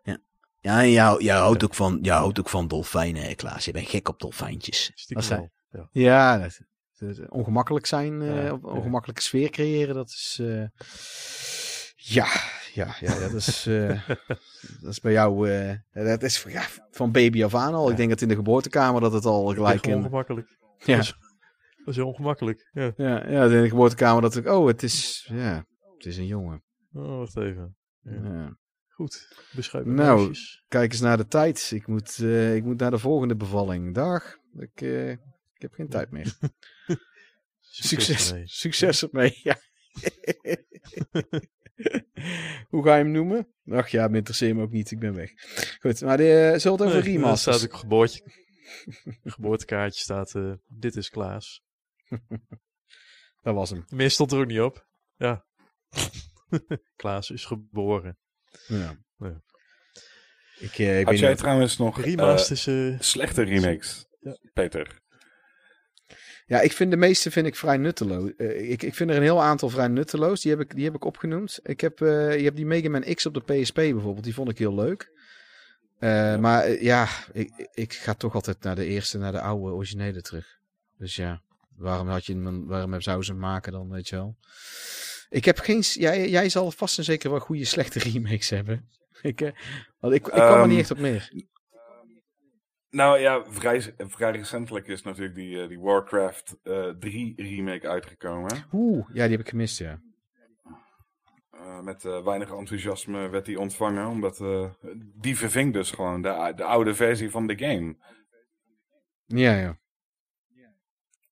ja. 0.03 0.17
Ja, 0.61 0.81
en 0.81 0.91
jou, 0.91 1.23
jou, 1.23 1.43
houdt 1.43 1.63
ook 1.63 1.75
van, 1.75 1.99
jou 2.01 2.19
houdt 2.19 2.39
ook 2.39 2.49
van 2.49 2.67
dolfijnen, 2.67 3.23
hè, 3.23 3.35
Klaas. 3.35 3.65
Je 3.65 3.71
bent 3.71 3.89
gek 3.89 4.09
op 4.09 4.19
dolfijntjes. 4.19 5.07
Dat 5.07 5.23
zijn, 5.23 5.51
ja. 5.71 5.89
ja 5.91 6.37
dat, 6.37 6.59
dat, 6.97 7.29
ongemakkelijk 7.29 7.85
zijn, 7.85 8.21
uh, 8.21 8.53
ongemakkelijke 8.61 9.21
sfeer 9.21 9.49
creëren, 9.49 9.95
dat 9.95 10.09
is... 10.09 10.37
Uh, 10.41 10.63
ja, 12.13 12.27
ja, 12.73 12.95
ja, 12.99 13.19
dat 13.19 13.33
is, 13.33 13.67
uh, 13.67 14.07
dat 14.81 14.91
is 14.91 14.99
bij 14.99 15.11
jou, 15.11 15.47
dat 15.93 16.23
is 16.23 16.43
ja, 16.47 16.65
van 16.91 17.11
baby 17.11 17.43
af 17.43 17.55
aan 17.55 17.73
al. 17.73 17.89
Ik 17.89 17.97
denk 17.97 18.09
dat 18.09 18.21
in 18.21 18.27
de 18.27 18.35
geboortekamer 18.35 19.01
dat 19.01 19.13
het 19.13 19.25
al 19.25 19.45
gelijk... 19.47 19.87
in, 19.87 19.95
ongemakkelijk. 19.95 20.57
Ja. 20.77 20.95
Dat 20.95 21.05
is, 21.05 21.17
dat 21.77 21.87
is 21.87 21.95
heel 21.95 22.07
ongemakkelijk, 22.07 22.69
ja. 22.71 22.91
Ja, 22.95 23.29
ja, 23.29 23.43
in 23.43 23.61
de 23.61 23.69
geboortekamer 23.69 24.21
dat 24.21 24.35
ik, 24.35 24.47
oh, 24.47 24.67
het 24.67 24.83
is, 24.83 25.27
ja, 25.33 25.65
het 25.95 26.05
is 26.05 26.17
een 26.17 26.27
jongen. 26.27 26.63
Oh, 26.93 27.17
wacht 27.17 27.37
even. 27.37 27.75
Ja. 28.01 28.57
Goed, 28.97 29.27
beschrijf 29.51 29.85
Nou, 29.85 30.25
meisjes. 30.25 30.63
kijk 30.67 30.91
eens 30.91 31.01
naar 31.01 31.17
de 31.17 31.27
tijd. 31.27 31.71
Ik 31.73 31.87
moet, 31.87 32.17
uh, 32.17 32.55
ik 32.55 32.63
moet 32.63 32.79
naar 32.79 32.91
de 32.91 32.97
volgende 32.97 33.35
bevalling. 33.35 33.93
Dag. 33.93 34.37
Ik, 34.57 34.81
uh, 34.81 35.11
ik 35.11 35.61
heb 35.61 35.73
geen 35.73 35.89
tijd 35.89 36.11
meer. 36.11 36.37
Succes, 37.59 38.33
succes 38.43 39.03
ermee. 39.03 39.39
Ja. 39.43 39.57
Hoe 42.69 42.83
ga 42.83 42.95
je 42.95 43.03
hem 43.03 43.11
noemen? 43.11 43.47
Ach 43.69 43.87
ja, 43.87 44.07
me 44.07 44.17
interesseert 44.17 44.55
me 44.55 44.61
ook 44.61 44.71
niet. 44.71 44.91
Ik 44.91 44.99
ben 44.99 45.13
weg. 45.13 45.31
Goed, 45.79 46.01
maar 46.01 46.17
de, 46.17 46.53
zullen 46.57 46.77
het 46.77 46.87
over 46.87 47.03
nee, 47.03 47.13
remasters? 47.13 47.57
staat 47.57 47.71
ook 47.71 47.77
geboortje. 47.77 48.21
geboortekaartje 49.23 50.01
staat, 50.01 50.33
uh, 50.35 50.53
dit 50.67 50.95
is 50.95 51.09
Klaas. 51.09 51.63
Dat 53.43 53.55
was 53.55 53.69
hem. 53.69 53.85
Meer 53.89 54.11
stond 54.11 54.31
er 54.31 54.39
ook 54.39 54.47
niet 54.47 54.59
op. 54.59 54.87
Ja. 55.15 55.45
Klaas 56.95 57.31
is 57.31 57.45
geboren. 57.45 58.17
Ja. 58.67 58.97
ja. 59.17 59.41
Ik, 60.59 60.77
uh, 60.77 60.99
ik 60.99 61.05
Had 61.05 61.19
jij 61.19 61.29
niet... 61.29 61.37
trouwens 61.37 61.77
nog 61.77 62.01
remasters, 62.01 62.67
uh, 62.67 62.99
slechte 62.99 63.43
remakes, 63.43 64.07
ja. 64.19 64.37
Peter? 64.53 65.01
Ja, 66.47 66.61
ik 66.61 66.71
vind 66.71 66.91
de 66.91 66.97
meeste 66.97 67.31
vind 67.31 67.47
ik 67.47 67.55
vrij 67.55 67.77
nutteloos. 67.77 68.31
Uh, 68.37 68.71
ik, 68.71 68.83
ik 68.83 68.95
vind 68.95 69.09
er 69.09 69.15
een 69.15 69.21
heel 69.21 69.43
aantal 69.43 69.69
vrij 69.69 69.87
nutteloos. 69.87 70.41
Die 70.41 70.51
heb 70.51 70.61
ik, 70.61 70.75
die 70.75 70.85
heb 70.85 70.95
ik 70.95 71.05
opgenoemd. 71.05 71.59
Ik 71.63 71.81
heb, 71.81 71.99
je 71.99 72.41
hebt 72.43 72.55
die 72.55 72.65
Mega 72.65 72.89
Man 72.89 73.13
X 73.13 73.25
op 73.25 73.33
de 73.33 73.53
PSP 73.53 73.75
bijvoorbeeld. 73.75 74.23
Die 74.23 74.33
vond 74.33 74.49
ik 74.49 74.57
heel 74.57 74.75
leuk. 74.75 75.11
Ja. 75.99 76.37
Maar 76.37 76.83
ja, 76.83 77.07
ik, 77.31 77.69
ik 77.73 77.93
ga 77.93 78.13
toch 78.13 78.33
altijd 78.33 78.63
naar 78.63 78.75
de 78.75 78.85
eerste, 78.85 79.17
naar 79.17 79.31
de 79.31 79.41
oude 79.41 79.73
originele 79.73 80.21
terug. 80.21 80.57
Dus 80.97 81.15
ja, 81.15 81.41
waarom, 81.75 82.07
had 82.07 82.25
je, 82.25 82.63
waarom 82.65 83.01
zou 83.01 83.23
ze 83.23 83.31
hem 83.31 83.39
maken 83.39 83.71
dan, 83.71 83.89
weet 83.89 84.07
je 84.07 84.15
wel? 84.15 84.37
Ik 85.29 85.45
heb 85.45 85.59
geen. 85.59 85.79
Jij, 85.79 86.29
jij 86.29 86.49
zal 86.49 86.71
vast 86.71 86.97
en 86.97 87.03
zeker 87.03 87.29
wel 87.29 87.39
goede 87.39 87.65
slechte 87.65 87.99
remakes 88.09 88.49
hebben. 88.49 88.89
ik, 89.21 89.41
uh, 89.41 89.51
want 89.99 90.13
ik, 90.13 90.27
ik 90.27 90.33
kwam 90.33 90.53
um, 90.53 90.61
er 90.61 90.67
niet 90.67 90.79
echt 90.79 90.91
op 90.91 90.97
meer. 90.97 91.31
Nou 92.89 93.19
ja, 93.19 93.45
vrij, 93.45 93.93
vrij 93.97 94.31
recentelijk 94.31 94.87
is 94.87 95.03
natuurlijk 95.03 95.35
die, 95.35 95.55
uh, 95.55 95.67
die 95.67 95.79
Warcraft 95.79 96.57
uh, 96.63 96.89
3 96.89 97.33
remake 97.35 97.87
uitgekomen. 97.87 98.65
Oeh, 98.71 99.07
ja, 99.13 99.21
die 99.23 99.31
heb 99.31 99.39
ik 99.39 99.49
gemist, 99.49 99.77
ja. 99.77 100.01
Uh, 101.53 101.81
met 101.81 102.03
weinig 102.03 102.51
enthousiasme 102.51 103.29
werd 103.29 103.45
die 103.45 103.59
ontvangen, 103.59 104.07
omdat 104.07 104.43
die 105.15 105.37
verving 105.37 105.73
dus 105.73 105.91
gewoon 105.91 106.21
de, 106.21 106.53
de 106.55 106.63
oude 106.63 106.95
versie 106.95 107.31
van 107.31 107.47
de 107.47 107.57
game. 107.57 107.95
Ja, 109.25 109.55
ja. 109.55 109.77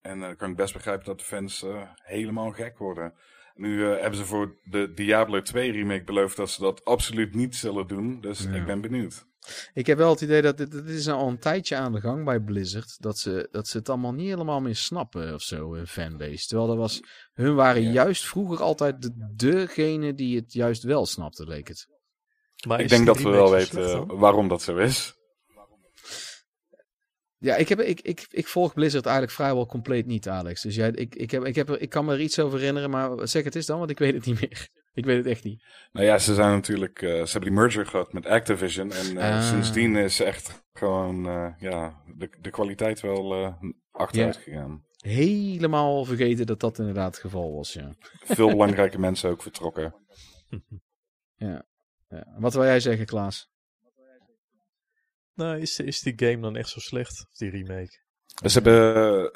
En 0.02 0.20
dan 0.20 0.36
kan 0.36 0.50
ik 0.50 0.56
best 0.56 0.74
begrijpen 0.74 1.06
dat 1.06 1.20
de 1.20 1.26
fans 1.26 1.66
helemaal 2.04 2.52
gek 2.52 2.78
worden. 2.78 3.14
Nu 3.56 3.78
uh, 3.78 4.00
hebben 4.00 4.16
ze 4.16 4.26
voor 4.26 4.56
de 4.64 4.94
Diablo 4.94 5.42
2 5.42 5.72
remake 5.72 6.04
beloofd 6.04 6.38
dat 6.38 6.50
ze 6.50 6.62
dat 6.62 6.86
absoluut 6.86 7.36
niet 7.36 7.56
zullen 7.56 7.88
doen. 7.88 8.22
Dus 8.22 8.44
ja. 8.44 8.54
ik 8.54 8.66
ben 8.66 8.82
benieuwd. 8.82 9.28
Ik 9.74 9.88
heb 9.88 9.98
wel 9.98 10.10
het 10.10 10.22
idee 10.22 10.42
dat 10.42 10.58
dit, 10.58 10.72
dit 10.72 10.90
is 10.90 11.10
al 11.10 11.28
een 11.28 11.40
tijdje 11.40 11.76
aan 11.76 11.92
de 11.92 12.00
gang 12.00 12.26
bij 12.26 12.40
Blizzard. 12.40 13.02
Dat 13.02 13.18
ze, 13.18 13.48
dat 13.52 13.68
ze 13.68 13.78
het 13.78 13.90
allemaal 13.90 14.14
niet 14.14 14.30
helemaal 14.30 14.62
meer 14.62 14.76
snappen 14.76 15.34
of 15.34 15.42
zo, 15.42 15.74
een 15.76 15.88
fanbase. 15.88 16.48
Terwijl 16.48 16.68
dat 16.68 16.78
was, 16.78 17.02
hun 17.34 17.56
waren 17.56 17.82
ja. 17.82 17.92
juist 17.92 18.26
vroeger 18.26 18.62
altijd 18.62 19.02
de, 19.02 19.34
degene 19.36 20.14
die 20.14 20.36
het 20.36 20.54
juist 20.54 20.84
wel 20.84 21.06
snapte, 21.06 21.48
leek 21.48 21.68
het. 21.68 21.88
Maar 22.68 22.80
ik 22.80 22.90
denk 22.90 23.06
dat 23.06 23.22
we 23.22 23.30
wel 23.30 23.52
weten 23.52 24.18
waarom 24.18 24.48
dat 24.48 24.62
zo 24.62 24.78
is. 24.78 25.16
Ja, 27.38 27.56
ik, 27.56 27.70
heb, 27.70 27.82
ik, 27.82 28.02
ik, 28.02 28.26
ik 28.30 28.48
volg 28.48 28.74
Blizzard 28.74 29.06
eigenlijk 29.06 29.36
vrijwel 29.36 29.66
compleet 29.66 30.06
niet, 30.06 30.28
Alex. 30.28 30.62
Dus 30.62 30.76
jij, 30.76 30.90
ik, 30.90 31.16
ik, 31.16 31.32
heb, 31.32 31.46
ik, 31.46 31.56
heb, 31.56 31.70
ik 31.70 31.90
kan 31.90 32.06
me 32.06 32.14
er 32.14 32.20
iets 32.20 32.40
over 32.40 32.60
herinneren, 32.60 32.90
maar 32.90 33.28
zeg 33.28 33.44
het 33.44 33.56
eens 33.56 33.66
dan, 33.66 33.78
want 33.78 33.90
ik 33.90 34.00
weet 34.00 34.14
het 34.14 34.26
niet 34.26 34.42
meer. 34.42 34.70
Ik 34.96 35.06
weet 35.06 35.18
het 35.18 35.26
echt 35.26 35.44
niet. 35.44 35.64
Nou 35.92 36.06
ja, 36.06 36.18
ze 36.18 36.34
zijn 36.34 36.52
natuurlijk, 36.52 37.02
uh, 37.02 37.10
ze 37.10 37.32
hebben 37.32 37.50
die 37.50 37.60
merger 37.60 37.86
gehad 37.86 38.14
met 38.14 38.26
Activision. 38.26 38.92
En 38.92 39.16
uh, 39.16 39.36
ah. 39.36 39.50
sindsdien 39.50 39.96
is 39.96 40.20
echt 40.20 40.64
gewoon, 40.74 41.28
uh, 41.28 41.54
ja, 41.60 42.04
de, 42.18 42.30
de 42.42 42.50
kwaliteit 42.50 43.02
wel 43.02 43.56
achteruit 43.92 44.36
ja. 44.36 44.42
gegaan. 44.42 44.86
Helemaal 44.98 46.06
vergeten 46.06 46.46
dat 46.46 46.60
dat 46.60 46.80
inderdaad 46.80 47.12
het 47.12 47.22
geval 47.22 47.56
was, 47.56 47.74
ja. 47.74 47.94
Veel 48.24 48.50
belangrijke 48.58 49.00
mensen 49.00 49.30
ook 49.30 49.42
vertrokken. 49.42 49.96
ja. 51.36 51.66
ja. 52.08 52.36
Wat 52.38 52.54
wil 52.54 52.64
jij 52.64 52.80
zeggen, 52.80 53.06
Klaas? 53.06 53.54
Nou, 55.34 55.60
is, 55.60 55.80
is 55.80 56.00
die 56.00 56.14
game 56.16 56.40
dan 56.40 56.56
echt 56.56 56.70
zo 56.70 56.80
slecht, 56.80 57.26
of 57.32 57.38
die 57.38 57.50
remake? 57.50 58.04
Ze 58.26 58.60
hebben, 58.60 59.32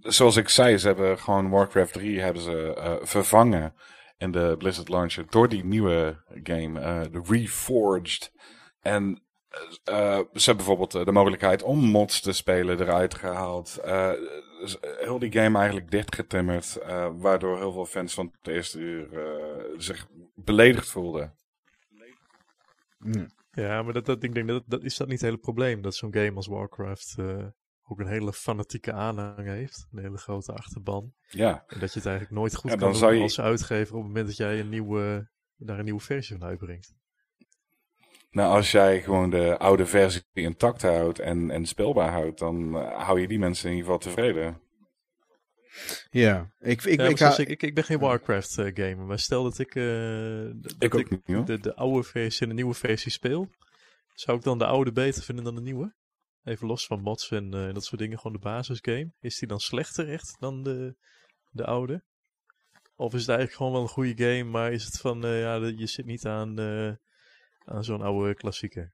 zoals 0.00 0.36
ik 0.36 0.48
zei, 0.48 0.78
ze 0.78 0.86
hebben 0.86 1.18
gewoon 1.18 1.50
Warcraft 1.50 1.92
3 1.92 2.20
hebben 2.20 2.42
ze 2.42 2.74
uh, 2.78 3.06
vervangen 3.06 3.74
in 4.16 4.30
de 4.30 4.54
Blizzard 4.58 4.88
Launcher 4.88 5.24
door 5.28 5.48
die 5.48 5.64
nieuwe 5.64 6.22
game, 6.42 6.80
uh, 6.80 7.12
de 7.12 7.22
Reforged. 7.28 8.32
En 8.80 9.22
uh, 9.90 10.18
ze 10.32 10.44
hebben 10.44 10.56
bijvoorbeeld 10.56 10.92
de 10.92 11.12
mogelijkheid 11.12 11.62
om 11.62 11.78
mods 11.78 12.20
te 12.20 12.32
spelen 12.32 12.80
eruit 12.80 13.14
gehaald. 13.14 13.80
Dus 14.60 14.76
heel 14.80 15.18
die 15.18 15.32
game 15.32 15.58
eigenlijk 15.58 15.90
dichtgetimmerd, 15.90 16.78
waardoor 17.16 17.58
heel 17.58 17.72
veel 17.72 17.86
fans 17.86 18.14
van 18.14 18.32
het 18.38 18.48
eerste 18.48 18.78
uur 18.78 19.08
zich 19.76 20.06
beledigd 20.34 20.90
voelden. 20.90 21.34
Mm. 22.98 23.26
Ja, 23.50 23.82
maar 23.82 23.92
dat, 23.92 24.06
dat, 24.06 24.22
ik 24.22 24.34
denk 24.34 24.48
dat, 24.48 24.62
dat 24.66 24.84
is 24.84 24.96
dat 24.96 25.08
niet 25.08 25.20
het 25.20 25.28
hele 25.28 25.40
probleem. 25.40 25.82
Dat 25.82 25.94
zo'n 25.94 26.14
game 26.14 26.34
als 26.34 26.46
Warcraft 26.46 27.16
uh, 27.20 27.46
ook 27.86 28.00
een 28.00 28.06
hele 28.06 28.32
fanatieke 28.32 28.92
aanhang 28.92 29.46
heeft. 29.48 29.86
Een 29.92 30.02
hele 30.02 30.18
grote 30.18 30.52
achterban. 30.52 31.12
Ja. 31.28 31.64
En 31.66 31.80
dat 31.80 31.92
je 31.92 31.98
het 31.98 32.08
eigenlijk 32.08 32.38
nooit 32.38 32.54
goed 32.54 32.70
ja, 32.70 32.76
kan 32.76 32.92
doen 32.92 33.16
je... 33.16 33.22
als 33.22 33.40
uitgever 33.40 33.94
op 33.94 33.98
het 34.00 34.06
moment 34.08 34.26
dat 34.26 34.36
jij 34.36 34.60
een 34.60 34.68
nieuwe, 34.68 35.30
daar 35.56 35.78
een 35.78 35.84
nieuwe 35.84 36.00
versie 36.00 36.36
van 36.38 36.48
uitbrengt. 36.48 36.94
Nou, 38.30 38.54
als 38.56 38.70
jij 38.70 39.02
gewoon 39.02 39.30
de 39.30 39.58
oude 39.58 39.86
versie 39.86 40.22
intact 40.32 40.82
houdt 40.82 41.18
en, 41.18 41.50
en 41.50 41.66
speelbaar 41.66 42.10
houdt, 42.10 42.38
dan 42.38 42.76
uh, 42.76 43.02
hou 43.02 43.20
je 43.20 43.28
die 43.28 43.38
mensen 43.38 43.70
in 43.70 43.76
ieder 43.76 43.92
geval 43.92 44.12
tevreden. 44.12 44.60
Ja, 46.10 46.52
ik, 46.60 46.82
ik, 46.82 47.00
Ja, 47.00 47.06
ik, 47.06 47.38
ik, 47.38 47.48
ik, 47.48 47.62
ik 47.62 47.74
ben 47.74 47.84
geen 47.84 47.98
Warcraft 47.98 48.58
eh, 48.58 48.70
gamer, 48.74 49.06
maar 49.06 49.18
stel 49.18 49.42
dat 49.42 49.58
ik, 49.58 49.74
eh, 49.74 49.82
d- 49.84 50.62
dat 50.62 50.74
Ik 50.78 50.94
ook 50.94 51.10
niet, 51.10 51.20
hoor. 51.26 51.44
de, 51.44 51.60
de 51.60 51.74
oude 51.74 52.02
versie 52.02 52.42
en 52.42 52.48
de 52.48 52.54
nieuwe 52.54 52.74
versie 52.74 53.10
speel, 53.12 53.48
zou 54.14 54.38
ik 54.38 54.44
dan 54.44 54.58
de 54.58 54.66
oude 54.66 54.92
beter 54.92 55.22
vinden 55.22 55.44
dan 55.44 55.54
de 55.54 55.60
nieuwe? 55.60 55.94
Even 56.44 56.66
los 56.66 56.86
van 56.86 57.00
mods 57.00 57.30
en 57.30 57.54
eh, 57.54 57.74
dat 57.74 57.84
soort 57.84 58.00
dingen, 58.00 58.18
gewoon 58.18 58.32
de 58.32 58.48
basisgame. 58.48 59.12
Is 59.20 59.38
die 59.38 59.48
dan 59.48 59.60
slechter 59.60 60.08
echt 60.08 60.36
dan 60.38 60.62
de, 60.62 60.96
de 61.50 61.64
oude? 61.64 62.02
Of 62.96 63.14
is 63.14 63.20
het 63.20 63.28
eigenlijk 63.28 63.56
gewoon 63.56 63.72
wel 63.72 63.82
een 63.82 63.88
goede 63.88 64.24
game, 64.24 64.50
maar 64.50 64.72
is 64.72 64.84
het 64.84 65.00
van, 65.00 65.24
eh, 65.24 65.40
ja, 65.40 65.54
je 65.54 65.86
zit 65.86 66.06
niet 66.06 66.26
aan, 66.26 66.58
eh, 66.58 66.92
aan 67.64 67.84
zo'n 67.84 68.02
oude 68.02 68.34
klassieker? 68.34 68.92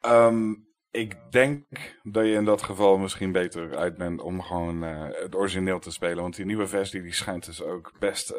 Ehm, 0.00 0.54
ik 0.90 1.16
denk 1.30 1.64
dat 2.02 2.24
je 2.24 2.32
in 2.32 2.44
dat 2.44 2.62
geval 2.62 2.98
misschien 2.98 3.32
beter 3.32 3.76
uit 3.76 3.96
bent 3.96 4.20
om 4.20 4.42
gewoon 4.42 4.82
het 4.82 5.34
origineel 5.34 5.78
te 5.78 5.90
spelen. 5.90 6.22
Want 6.22 6.36
die 6.36 6.44
nieuwe 6.44 6.66
versie 6.66 7.02
die 7.02 7.12
schijnt 7.12 7.44
dus 7.44 7.62
ook 7.62 7.98
best 7.98 8.34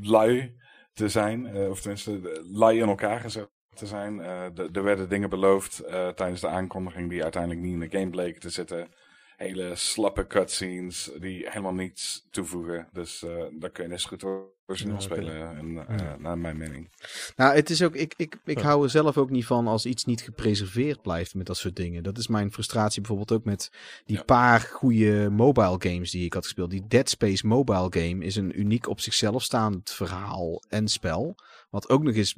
lui 0.00 0.56
te 0.92 1.08
zijn. 1.08 1.56
of 1.56 1.80
tenminste, 1.80 2.42
lui 2.50 2.80
in 2.80 2.88
elkaar 2.88 3.20
gezet 3.20 3.50
te 3.80 3.86
zijn. 3.86 4.20
Eh, 4.20 4.42
de- 4.54 4.68
er 4.72 4.82
werden 4.82 5.08
dingen 5.08 5.30
beloofd 5.30 5.78
eh, 5.80 6.08
tijdens 6.08 6.40
de 6.40 6.48
aankondiging 6.48 7.10
die 7.10 7.22
uiteindelijk 7.22 7.62
niet 7.62 7.72
in 7.72 7.80
de 7.80 7.98
game 7.98 8.10
bleken 8.10 8.40
te 8.40 8.50
zitten. 8.50 8.88
Hele 9.36 9.76
slappe 9.76 10.26
cutscenes 10.26 11.10
die 11.20 11.46
helemaal 11.48 11.74
niets 11.74 12.26
toevoegen. 12.30 12.88
Dus 12.92 13.22
eh 13.22 13.30
daar 13.58 13.70
kun 13.70 13.84
je 13.84 13.90
net 13.90 14.00
zo 14.00 14.08
goed 14.08 14.24
origineel 14.66 14.94
Ja, 14.94 15.00
spelen, 15.00 15.56
en, 15.56 15.86
eh, 15.88 16.14
naar 16.18 16.38
mijn 16.38 16.56
mening. 16.56 16.90
Nou, 17.36 17.54
het 17.54 17.70
is 17.70 17.82
ook, 17.82 17.94
ik, 17.94 18.14
ik, 18.16 18.36
ik 18.44 18.58
Ja. 18.58 18.64
hou 18.64 18.82
er 18.84 18.90
zelf 18.90 19.18
ook 19.18 19.30
niet 19.30 19.46
van 19.46 19.66
als 19.66 19.86
iets 19.86 20.04
niet 20.04 20.20
gepreserveerd 20.20 21.02
blijft 21.02 21.34
met 21.34 21.46
dat 21.46 21.56
soort 21.56 21.76
dingen. 21.76 22.02
Dat 22.02 22.18
is 22.18 22.28
mijn 22.28 22.52
frustratie 22.52 23.00
bijvoorbeeld 23.00 23.32
ook 23.32 23.44
met 23.44 23.70
die 24.04 24.16
Ja. 24.16 24.22
paar 24.22 24.60
goede 24.60 25.28
mobile 25.30 25.76
games 25.78 26.10
die 26.10 26.24
ik 26.24 26.32
had 26.32 26.44
gespeeld. 26.44 26.70
Die 26.70 26.86
Dead 26.86 27.08
Space 27.08 27.46
mobile 27.46 27.86
game 27.90 28.24
is 28.24 28.36
een 28.36 28.60
uniek 28.60 28.88
op 28.88 29.00
zichzelf 29.00 29.42
staand 29.42 29.90
verhaal 29.90 30.62
en 30.68 30.88
spel. 30.88 31.34
Wat 31.70 31.88
ook 31.88 32.02
nog 32.02 32.14
eens 32.14 32.34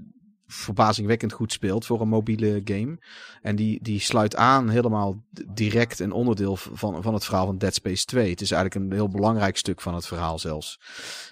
verbazingwekkend 0.52 1.32
goed 1.32 1.52
speelt 1.52 1.86
voor 1.86 2.00
een 2.00 2.08
mobiele 2.08 2.60
game. 2.64 2.98
En 3.42 3.56
die, 3.56 3.78
die 3.82 4.00
sluit 4.00 4.36
aan 4.36 4.68
helemaal 4.68 5.22
direct 5.48 5.98
een 5.98 6.12
onderdeel 6.12 6.56
van, 6.56 7.02
van 7.02 7.14
het 7.14 7.24
verhaal 7.24 7.46
van 7.46 7.58
Dead 7.58 7.74
Space 7.74 8.04
2. 8.04 8.30
Het 8.30 8.40
is 8.40 8.50
eigenlijk 8.50 8.84
een 8.84 8.96
heel 8.96 9.08
belangrijk 9.08 9.56
stuk 9.56 9.80
van 9.80 9.94
het 9.94 10.06
verhaal 10.06 10.38
zelfs. 10.38 10.80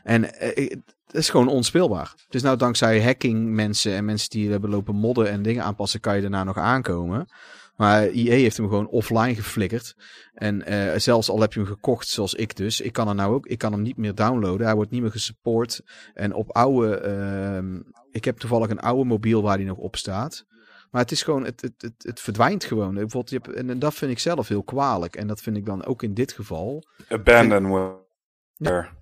En 0.03 0.35
eh, 0.35 0.71
het 1.07 1.19
is 1.19 1.31
gewoon 1.31 1.49
onspeelbaar. 1.49 2.15
Dus 2.29 2.43
nou 2.43 2.57
dankzij 2.57 3.03
hacking 3.03 3.49
mensen 3.49 3.95
en 3.95 4.05
mensen 4.05 4.31
die 4.31 4.51
hebben 4.51 4.71
lopen 4.71 4.95
modden 4.95 5.31
en 5.31 5.43
dingen 5.43 5.65
aanpassen, 5.65 6.01
kan 6.01 6.15
je 6.15 6.21
daarna 6.21 6.45
nog 6.45 6.57
aankomen. 6.57 7.29
Maar 7.81 8.03
EA 8.03 8.33
heeft 8.33 8.57
hem 8.57 8.69
gewoon 8.69 8.89
offline 8.89 9.35
geflikkerd. 9.35 9.95
En 10.33 10.63
eh, 10.63 10.99
zelfs 10.99 11.31
al 11.31 11.41
heb 11.41 11.53
je 11.53 11.61
hem 11.61 11.69
gekocht, 11.69 12.09
zoals 12.09 12.35
ik 12.35 12.57
dus, 12.57 12.81
ik 12.81 12.93
kan 12.93 13.09
er 13.09 13.15
nou 13.15 13.35
ook, 13.35 13.47
ik 13.47 13.59
kan 13.59 13.73
hem 13.73 13.83
niet 13.83 13.97
meer 13.97 14.15
downloaden. 14.15 14.67
Hij 14.67 14.75
wordt 14.75 14.91
niet 14.91 15.03
meer 15.03 15.11
gesupport. 15.11 15.83
En 16.15 16.35
op 16.35 16.51
oude, 16.51 16.97
ehm, 16.97 17.81
ik 18.11 18.25
heb 18.25 18.39
toevallig 18.39 18.71
een 18.71 18.81
oude 18.81 19.05
mobiel 19.05 19.43
waar 19.43 19.57
die 19.57 19.67
nog 19.67 19.77
op 19.77 19.97
staat. 19.97 20.45
Maar 20.91 21.01
het 21.01 21.11
is 21.11 21.23
gewoon, 21.23 21.45
het, 21.45 21.61
het, 21.61 21.75
het, 21.83 21.95
het 21.99 22.21
verdwijnt 22.21 22.65
gewoon. 22.65 22.95
Bijvoorbeeld, 22.95 23.31
je 23.31 23.41
hebt, 23.43 23.57
en, 23.57 23.71
en 23.71 23.79
dat 23.79 23.95
vind 23.95 24.11
ik 24.11 24.19
zelf 24.19 24.49
heel 24.49 24.63
kwalijk. 24.63 25.17
En 25.17 25.27
dat 25.27 25.41
vind 25.41 25.57
ik 25.57 25.67
dan 25.67 25.85
ook 25.85 26.03
in 26.03 26.15
dit 26.15 26.33
geval. 26.33 26.83
Abandonware. 27.09 27.99
Ja, 28.57 29.00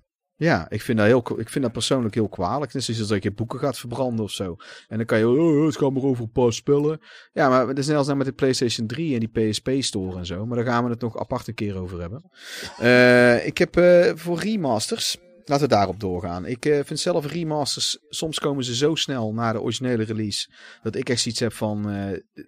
ik 0.69 0.81
vind 0.81 0.97
dat, 0.97 1.07
heel, 1.07 1.39
ik 1.39 1.49
vind 1.49 1.63
dat 1.63 1.73
persoonlijk 1.73 2.13
heel 2.15 2.29
kwalijk. 2.29 2.73
Het 2.73 2.87
is 2.89 3.07
dat 3.07 3.23
je 3.23 3.31
boeken 3.31 3.59
gaat 3.59 3.77
verbranden 3.77 4.25
of 4.25 4.31
zo. 4.31 4.55
En 4.87 4.97
dan 4.97 5.05
kan 5.05 5.17
je, 5.19 5.27
oh, 5.29 5.65
het 5.65 5.77
gaat 5.77 5.91
maar 5.91 6.03
over 6.03 6.23
een 6.23 6.31
paar 6.31 6.53
spellen. 6.53 6.99
Ja, 7.33 7.49
maar 7.49 7.67
het 7.67 7.77
is 7.77 7.87
net 7.87 7.95
als 7.95 8.05
nou 8.05 8.17
met 8.17 8.27
de 8.27 8.33
PlayStation 8.33 8.87
3 8.87 9.13
en 9.13 9.19
die 9.19 9.49
PSP 9.49 9.69
Store 9.79 10.17
en 10.17 10.25
zo. 10.25 10.45
Maar 10.45 10.57
daar 10.57 10.65
gaan 10.73 10.83
we 10.83 10.89
het 10.89 11.01
nog 11.01 11.17
apart 11.17 11.47
een 11.47 11.53
keer 11.53 11.77
over 11.77 11.99
hebben. 11.99 12.29
Eh, 12.77 13.45
ik 13.45 13.57
heb 13.57 13.77
eh, 13.77 14.11
voor 14.15 14.39
remasters, 14.39 15.17
laten 15.45 15.67
we 15.67 15.73
daarop 15.73 15.99
doorgaan. 15.99 16.45
Ik 16.45 16.65
eh, 16.65 16.79
vind 16.83 16.99
zelf 16.99 17.25
remasters, 17.31 17.97
soms 18.09 18.39
komen 18.39 18.63
ze 18.63 18.75
zo 18.75 18.95
snel 18.95 19.33
na 19.33 19.51
de 19.51 19.61
originele 19.61 20.03
release. 20.03 20.49
Dat 20.81 20.95
ik 20.95 21.09
echt 21.09 21.25
iets 21.25 21.39
heb 21.39 21.53
van, 21.53 21.87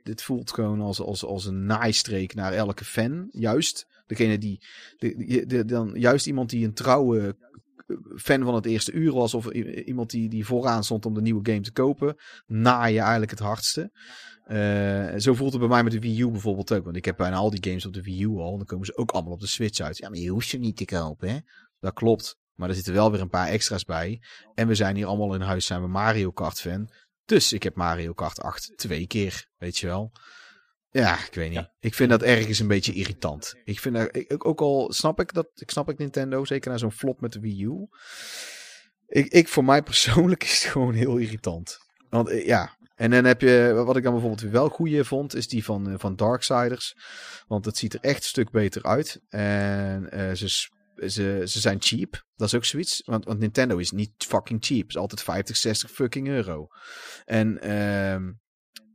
dit- 0.03 0.21
voelt 0.23 0.51
gewoon 0.51 0.81
als, 0.81 0.99
als, 1.01 1.25
als 1.25 1.45
een 1.45 1.65
naaistreek 1.65 2.33
naar 2.33 2.53
elke 2.53 2.85
fan. 2.85 3.27
Juist, 3.31 3.85
degene 4.07 4.37
die, 4.37 4.63
de- 4.97 5.45
de- 5.47 5.65
dan, 5.65 5.91
juist 5.93 6.27
iemand 6.27 6.49
die 6.49 6.65
een 6.65 6.73
trouwe 6.73 7.35
fan 8.15 8.43
van 8.43 8.55
het 8.55 8.65
eerste 8.65 8.91
uur 8.91 9.13
was. 9.13 9.33
Of 9.33 9.51
iemand 9.51 10.09
die, 10.09 10.29
die 10.29 10.45
vooraan 10.45 10.83
stond 10.83 11.05
om 11.05 11.13
de 11.13 11.21
nieuwe 11.21 11.49
game 11.49 11.61
te 11.61 11.71
kopen. 11.71 12.15
Na 12.45 12.85
je 12.85 12.99
eigenlijk 12.99 13.31
het 13.31 13.39
hardste. 13.39 13.91
Eh, 14.43 15.13
zo 15.17 15.33
voelt 15.33 15.51
het 15.51 15.59
bij 15.59 15.69
mij 15.69 15.83
met 15.83 15.91
de 15.91 15.99
Wii 15.99 16.21
U 16.21 16.29
bijvoorbeeld 16.29 16.73
ook. 16.73 16.83
Want 16.83 16.95
ik 16.95 17.05
heb 17.05 17.17
bijna 17.17 17.35
al 17.35 17.49
die 17.49 17.63
games 17.63 17.85
op 17.85 17.93
de 17.93 18.01
Wii 18.01 18.23
U 18.23 18.27
al. 18.27 18.51
En 18.51 18.57
dan 18.57 18.65
komen 18.65 18.85
ze 18.85 18.97
ook 18.97 19.11
allemaal 19.11 19.33
op 19.33 19.39
de 19.39 19.47
Switch 19.47 19.79
uit. 19.79 19.97
Ja, 19.97 20.09
maar 20.09 20.19
je 20.19 20.29
hoeft 20.29 20.47
ze 20.47 20.57
niet 20.57 20.77
te 20.77 20.85
kopen, 20.85 21.29
hè? 21.29 21.37
Dat 21.79 21.93
klopt. 21.93 22.39
Maar 22.55 22.69
er 22.69 22.75
zitten 22.75 22.93
wel 22.93 23.11
weer 23.11 23.21
een 23.21 23.29
paar 23.29 23.47
extra's 23.47 23.83
bij. 23.83 24.21
En 24.53 24.67
we 24.67 24.75
zijn 24.75 24.95
hier 24.95 25.05
allemaal 25.05 25.33
in 25.33 25.41
huis, 25.41 25.65
zijn 25.65 25.81
we 25.81 25.87
Mario 25.87 26.31
Kart 26.31 26.59
fan. 26.59 26.89
Dus 27.25 27.53
ik 27.53 27.63
heb 27.63 27.75
Mario 27.75 28.13
Kart 28.13 28.41
8 28.41 28.73
twee 28.75 29.07
keer, 29.07 29.47
weet 29.57 29.77
je 29.77 29.87
wel. 29.87 30.11
Ja, 30.91 31.25
ik 31.25 31.33
weet 31.33 31.49
niet. 31.49 31.69
Ik 31.79 31.93
vind 31.93 32.09
dat 32.09 32.21
ergens 32.21 32.59
een 32.59 32.67
beetje 32.67 32.93
irritant. 32.93 33.55
Ik 33.63 33.79
vind 33.79 33.95
dat, 33.95 34.15
ik, 34.15 34.45
ook 34.45 34.61
al 34.61 34.93
snap 34.93 35.19
ik 35.19 35.33
dat, 35.33 35.47
ik 35.53 35.71
snap 35.71 35.89
ik 35.89 35.97
Nintendo, 35.97 36.45
zeker 36.45 36.71
na 36.71 36.77
zo'n 36.77 36.91
flop 36.91 37.21
met 37.21 37.31
de 37.31 37.39
Wii 37.39 37.63
U. 37.63 37.87
Ik, 39.07 39.27
ik 39.27 39.47
voor 39.47 39.65
mij 39.65 39.81
persoonlijk 39.81 40.43
is 40.49 40.63
het 40.63 40.71
gewoon 40.71 40.93
heel 40.93 41.17
irritant. 41.17 41.77
Want 42.09 42.29
eh, 42.29 42.45
ja, 42.45 42.77
en 42.95 43.11
dan 43.11 43.25
heb 43.25 43.41
je, 43.41 43.71
wat 43.85 43.97
ik 43.97 44.03
dan 44.03 44.11
bijvoorbeeld 44.11 44.51
wel 44.51 44.69
goeie 44.69 45.03
vond, 45.03 45.35
is 45.35 45.47
die 45.47 45.63
van, 45.63 45.89
eh, 45.89 45.93
van 45.97 46.15
Darksiders. 46.15 46.95
Want 47.47 47.65
het 47.65 47.77
ziet 47.77 47.93
er 47.93 47.99
echt 47.99 48.17
een 48.17 48.29
stuk 48.29 48.51
beter 48.51 48.83
uit. 48.83 49.21
En 49.29 50.11
eh, 50.11 50.31
ze, 50.33 50.49
ze, 50.95 51.41
ze 51.45 51.59
zijn 51.59 51.81
cheap. 51.81 52.23
Dat 52.35 52.47
is 52.47 52.55
ook 52.55 52.65
zoiets. 52.65 53.01
Want, 53.05 53.25
want 53.25 53.39
Nintendo 53.39 53.77
is 53.77 53.91
niet 53.91 54.11
fucking 54.17 54.65
cheap. 54.65 54.81
Het 54.81 54.89
is 54.89 54.97
altijd 54.97 55.23
50, 55.23 55.57
60 55.57 55.91
fucking 55.91 56.27
euro. 56.27 56.67
En 57.25 57.61
ehm, 57.61 58.31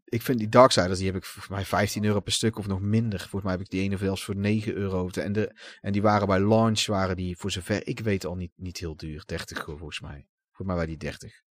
ik 0.09 0.23
vind 0.23 0.39
die 0.39 0.49
Darksiders, 0.49 0.99
die 0.99 1.07
heb 1.07 1.17
ik 1.17 1.25
volgens 1.25 1.55
mij 1.55 1.65
15 1.65 2.05
euro 2.05 2.21
per 2.21 2.33
stuk 2.33 2.59
of 2.59 2.67
nog 2.67 2.81
minder. 2.81 3.19
Volgens 3.19 3.43
mij 3.43 3.53
heb 3.53 3.61
ik 3.61 3.71
die 3.71 3.83
ene 3.83 3.97
zelfs 3.97 4.25
voor 4.25 4.37
9 4.37 4.75
euro. 4.75 5.09
En, 5.09 5.33
de, 5.33 5.55
en 5.81 5.93
die 5.93 6.03
waren 6.03 6.27
bij 6.27 6.41
launch, 6.41 6.87
waren 6.87 7.17
die 7.17 7.37
voor 7.37 7.51
zover 7.51 7.87
ik 7.87 8.01
weet 8.01 8.25
al 8.25 8.35
niet, 8.35 8.53
niet 8.57 8.79
heel 8.79 8.97
duur. 8.97 9.23
30 9.27 9.65
volgens 9.65 10.01
mij. 10.01 10.27
Volgens 10.47 10.67
mij 10.67 10.75
waren 10.77 10.89
die 10.89 10.97
30. 10.97 11.43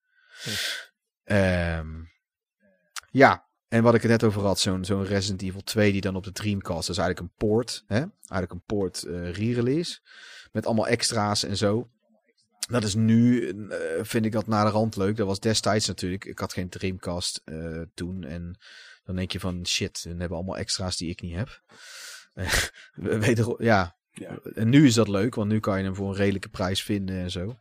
Ehm, 1.25 2.03
ja, 3.11 3.47
en 3.69 3.83
wat 3.83 3.95
ik 3.95 4.03
het 4.03 4.11
net 4.11 4.25
over 4.25 4.43
had, 4.43 4.59
zo'n 4.59 4.85
zo'n 4.85 5.05
Resident 5.05 5.43
Evil 5.43 5.63
2 5.63 5.93
die 5.93 6.01
dan 6.01 6.17
op 6.17 6.25
de 6.25 6.33
Dreamcast, 6.33 6.87
dat 6.87 6.97
is 6.97 7.03
eigenlijk 7.03 7.21
een 7.21 7.49
port, 7.49 7.85
hè? 7.87 7.97
eigenlijk 7.97 8.53
een 8.53 8.65
port 8.67 9.03
eh, 9.03 9.33
re-release, 9.33 10.01
met 10.53 10.67
allemaal 10.67 10.87
extra's 10.87 11.43
en 11.43 11.57
zo. 11.57 11.91
Dat 12.71 12.85
is 12.85 12.95
nu, 12.95 13.49
eh, 13.49 13.79
vind 14.03 14.25
ik 14.25 14.33
dat 14.33 14.47
naar 14.47 14.65
de 14.65 14.71
rand 14.71 14.97
leuk. 14.97 15.17
Dat 15.17 15.27
was 15.27 15.41
destijds 15.41 15.87
natuurlijk. 15.87 16.25
Ik 16.25 16.39
had 16.39 16.53
geen 16.53 16.69
Dreamcast 16.69 17.41
eh, 17.45 17.81
toen. 17.95 18.25
En 18.25 18.59
dan 19.05 19.17
denk 19.17 19.33
je 19.33 19.41
van 19.41 19.67
shit, 19.67 20.03
we 20.03 20.09
hebben 20.09 20.37
allemaal 20.37 20.57
extra's 20.57 20.97
die 20.97 21.11
ik 21.11 21.21
niet 21.21 21.37
heb. 21.37 21.61
Wederom, 23.27 23.57
ja. 23.59 23.97
Ja. 24.17 24.39
En 24.55 24.69
nu 24.69 24.87
is 24.87 24.95
dat 24.95 25.09
leuk, 25.09 25.35
want 25.35 25.51
nu 25.51 25.61
kan 25.61 25.79
je 25.79 25.85
hem 25.85 25.95
voor 25.95 26.09
een 26.09 26.17
redelijke 26.17 26.49
prijs 26.49 26.83
vinden 26.83 27.17
en 27.17 27.31
zo. 27.31 27.59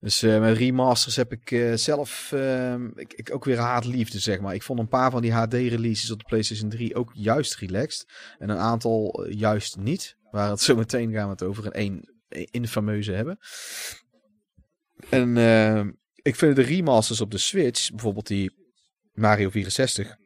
Dus 0.00 0.22
eh, 0.22 0.40
met 0.40 0.56
remasters 0.56 1.16
heb 1.16 1.32
ik 1.32 1.78
zelf 1.78 2.32
ehm, 2.32 2.88
ik, 2.94 3.12
ik 3.12 3.34
ook 3.34 3.44
weer 3.44 3.58
haat-liefde, 3.58 4.18
zeg 4.18 4.40
maar. 4.40 4.54
Ik 4.54 4.62
vond 4.62 4.78
een 4.78 4.88
paar 4.88 5.10
van 5.10 5.22
die 5.22 5.32
HD-releases 5.32 6.10
op 6.10 6.18
de 6.18 6.24
PlayStation 6.28 6.70
3 6.70 6.94
ook 6.94 7.10
juist 7.14 7.54
relaxed. 7.54 8.08
En 8.38 8.48
een 8.48 8.58
aantal 8.58 9.26
juist 9.28 9.76
niet. 9.76 10.16
Waar 10.30 10.50
het 10.50 10.60
zo 10.60 10.76
meteen 10.76 11.12
gaan 11.12 11.24
we 11.24 11.30
het 11.30 11.42
over 11.42 11.66
een 11.66 11.72
één 11.72 12.14
infameuze 12.50 13.12
hebben. 13.12 13.38
En 15.10 15.36
eh, 15.36 15.84
ik 16.22 16.36
vind 16.36 16.56
de 16.56 16.62
remasters 16.62 17.20
op 17.20 17.30
de 17.30 17.38
Switch, 17.38 17.90
bijvoorbeeld 17.90 18.26
die 18.26 18.52
Mario 19.12 19.50
64. 19.50 20.16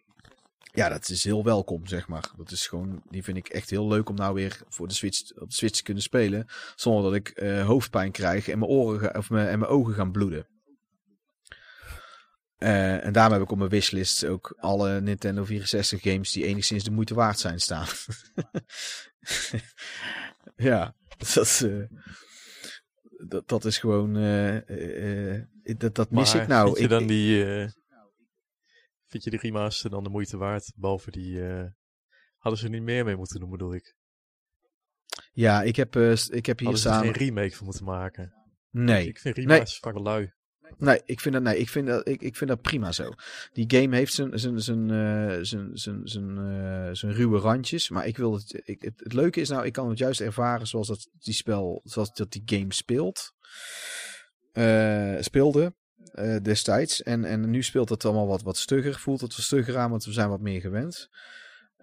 Ja, 0.72 0.88
dat 0.88 1.08
is 1.08 1.24
heel 1.24 1.44
welkom, 1.44 1.86
zeg 1.86 2.08
maar. 2.08 2.30
Dat 2.36 2.50
is 2.50 2.66
gewoon, 2.66 3.02
die 3.08 3.22
vind 3.22 3.36
ik 3.36 3.48
echt 3.48 3.70
heel 3.70 3.88
leuk 3.88 4.08
om 4.08 4.14
nou 4.16 4.34
weer 4.34 4.60
voor 4.68 4.88
de 4.88 4.94
Switch, 4.94 5.32
op 5.34 5.48
de 5.48 5.54
Switch 5.54 5.76
te 5.76 5.82
kunnen 5.82 6.02
spelen. 6.02 6.46
Zonder 6.74 7.02
dat 7.02 7.14
ik 7.14 7.28
eh, 7.28 7.66
hoofdpijn 7.66 8.12
krijg 8.12 8.48
en 8.48 8.58
mijn 8.58 8.70
oren 8.70 9.16
of 9.16 9.30
mijn, 9.30 9.48
en 9.48 9.58
mijn 9.58 9.70
ogen 9.70 9.94
gaan 9.94 10.12
bloeden. 10.12 10.46
Eh, 12.60 13.04
en 13.04 13.12
daarom 13.12 13.32
heb 13.32 13.42
ik 13.42 13.50
op 13.50 13.58
mijn 13.58 13.70
wishlist 13.70 14.24
ook 14.24 14.56
alle 14.58 15.00
Nintendo 15.00 15.44
64 15.44 16.02
games 16.02 16.32
die 16.32 16.44
enigszins 16.44 16.84
de 16.84 16.90
moeite 16.90 17.14
waard 17.14 17.38
zijn 17.38 17.60
staan. 17.60 17.86
ja, 20.70 20.94
dat, 21.34 21.62
eh, 21.64 21.98
dat, 23.28 23.48
dat 23.48 23.64
is 23.64 23.78
gewoon. 23.78 24.16
eh, 24.16 24.56
eh, 24.56 25.34
eh, 25.34 25.78
dat, 25.78 25.94
dat 25.94 26.10
mis 26.10 26.32
Maar 26.32 26.42
ik 26.42 26.48
nou. 26.48 26.66
Vind 26.66 26.76
je 26.78 26.82
Ik- 26.84 26.90
dan 26.90 27.02
ik- 27.02 27.08
die... 27.08 27.44
vind 29.06 29.24
je 29.24 29.30
die 29.30 29.38
remaster 29.40 29.90
dan 29.90 30.02
de 30.04 30.10
moeite 30.10 30.36
waard? 30.36 30.72
Behalve 30.76 31.10
die... 31.10 31.40
hadden 32.36 32.60
ze 32.60 32.64
er 32.64 32.70
niet 32.70 32.82
meer 32.82 33.04
mee 33.04 33.16
moeten 33.16 33.40
doen, 33.40 33.50
bedoel 33.50 33.74
ik. 33.74 33.96
ja, 35.32 35.62
ik 35.62 35.76
heb, 35.76 35.96
ik 35.96 36.46
heb 36.46 36.58
hier 36.58 36.68
Hadden 36.68 36.82
ze 36.82 36.88
er 36.88 36.94
staan. 36.94 37.02
geen 37.02 37.12
remake 37.12 37.56
van 37.56 37.64
moeten 37.66 37.84
maken. 37.84 38.34
Nee. 38.70 39.06
Ik 39.08 39.18
vind 39.18 39.36
remasters 39.36 39.78
vaak 39.78 39.98
lui. 39.98 40.32
Nee, 40.78 41.00
ik 41.04 41.20
vind 41.20 41.34
dat, 41.34 41.42
nee, 41.42 41.58
ik 41.58 41.68
vind 41.68 41.86
dat, 41.86 42.08
ik, 42.08 42.22
ik 42.22 42.36
vind 42.36 42.50
dat 42.50 42.62
prima 42.62 42.92
zo. 42.92 43.12
Die 43.52 43.64
game 43.76 43.96
heeft 43.96 44.12
zijn, 44.12 44.38
zijn, 44.38 44.60
zijn, 44.60 44.88
uh, 44.88 45.38
zijn, 45.42 45.70
zijn, 46.04 46.38
uh, 46.38 46.88
zijn 46.92 47.12
ruwe 47.12 47.38
randjes. 47.38 47.88
Maar 47.88 48.06
ik 48.06 48.16
wil 48.16 48.34
het, 48.34 48.60
ik, 48.64 48.82
het, 48.82 49.12
leuke 49.12 49.40
is 49.40 49.48
nou, 49.48 49.64
ik 49.64 49.72
kan 49.72 49.88
het 49.88 49.98
juist 49.98 50.20
ervaren 50.20 50.66
zoals 50.66 50.86
dat 50.86 51.08
die 51.18 51.34
spel, 51.34 51.80
zoals 51.84 52.12
dat 52.12 52.32
die 52.32 52.42
game 52.44 52.74
speelt. 52.74 53.34
Uh, 54.52 55.16
speelde 55.20 55.74
destijds. 56.42 57.02
En, 57.02 57.24
en 57.24 57.50
nu 57.50 57.62
speelt 57.62 57.88
het 57.88 58.04
allemaal 58.04 58.26
wat, 58.26 58.42
wat 58.42 58.56
stugger. 58.56 58.94
Voelt 58.94 59.20
het 59.20 59.36
wat 59.36 59.44
stugger 59.44 59.76
aan, 59.78 59.90
want 59.90 60.04
we 60.04 60.12
zijn 60.12 60.28
wat 60.28 60.40
meer 60.40 60.60
gewend. 60.60 61.08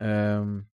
Um, 0.01 0.69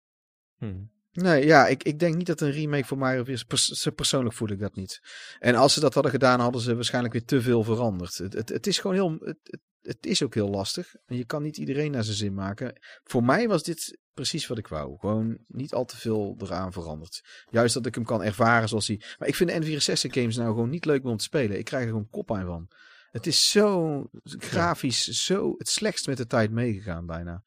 hmm. 0.58 0.90
Nee, 1.12 1.46
ja, 1.46 1.66
ik, 1.66 1.82
ik 1.82 1.98
denk 1.98 2.16
niet 2.16 2.26
dat 2.26 2.40
een 2.40 2.50
remake 2.50 2.84
voor 2.84 2.98
Mario 2.98 3.24
is. 3.24 3.44
Pers 3.44 3.88
persoonlijk 3.94 4.34
voel 4.34 4.48
ik 4.48 4.58
dat 4.58 4.74
niet. 4.74 5.00
En 5.38 5.54
als 5.54 5.72
ze 5.72 5.80
dat 5.80 5.94
hadden 5.94 6.12
gedaan, 6.12 6.40
hadden 6.40 6.61
ze 6.61 6.74
waarschijnlijk 6.74 7.14
weer 7.14 7.24
te 7.24 7.42
veel 7.42 7.64
veranderd. 7.64 8.18
Het, 8.18 8.48
het, 8.48 8.66
is 8.66 8.78
gewoon 8.78 8.96
heel. 8.96 9.16
Het, 9.20 9.58
het, 9.80 10.06
is 10.06 10.22
ook 10.22 10.34
heel 10.34 10.48
lastig. 10.48 10.94
En 11.06 11.16
je 11.16 11.24
kan 11.24 11.42
niet 11.42 11.56
iedereen 11.56 11.90
naar 11.90 12.04
zijn 12.04 12.16
zin 12.16 12.34
maken. 12.34 12.80
Voor 13.04 13.24
mij 13.24 13.48
was 13.48 13.62
dit 13.62 13.98
precies 14.14 14.46
wat 14.46 14.58
ik 14.58 14.68
wou. 14.68 14.98
Gewoon 14.98 15.38
niet 15.46 15.72
al 15.72 15.84
te 15.84 15.96
veel 15.96 16.36
eraan 16.38 16.72
veranderd. 16.72 17.20
Juist 17.48 17.74
dat 17.74 17.86
ik 17.86 17.94
hem 17.94 18.04
kan 18.04 18.22
ervaren 18.22 18.68
zoals 18.68 18.86
hij. 18.86 19.02
Maar 19.18 19.28
ik 19.28 19.34
vind 19.34 19.50
de 19.50 19.80
N64 19.80 20.11
games 20.11 20.36
nou 20.36 20.48
gewoon 20.48 20.70
niet 20.70 20.84
leuk 20.84 21.04
om 21.04 21.16
te 21.16 21.24
spelen. 21.24 21.58
Ik 21.58 21.64
krijg 21.64 21.82
er 21.82 21.90
gewoon 21.90 22.08
kop 22.11 22.32
aan 22.32 22.46
van. 22.46 22.68
Het 23.11 23.26
is 23.26 23.50
zo 23.50 24.04
grafisch, 24.24 25.04
zo 25.04 25.54
het 25.58 25.68
slechtst 25.68 26.06
met 26.06 26.16
de 26.16 26.26
tijd 26.26 26.50
meegegaan 26.50 27.06
bijna. 27.06 27.42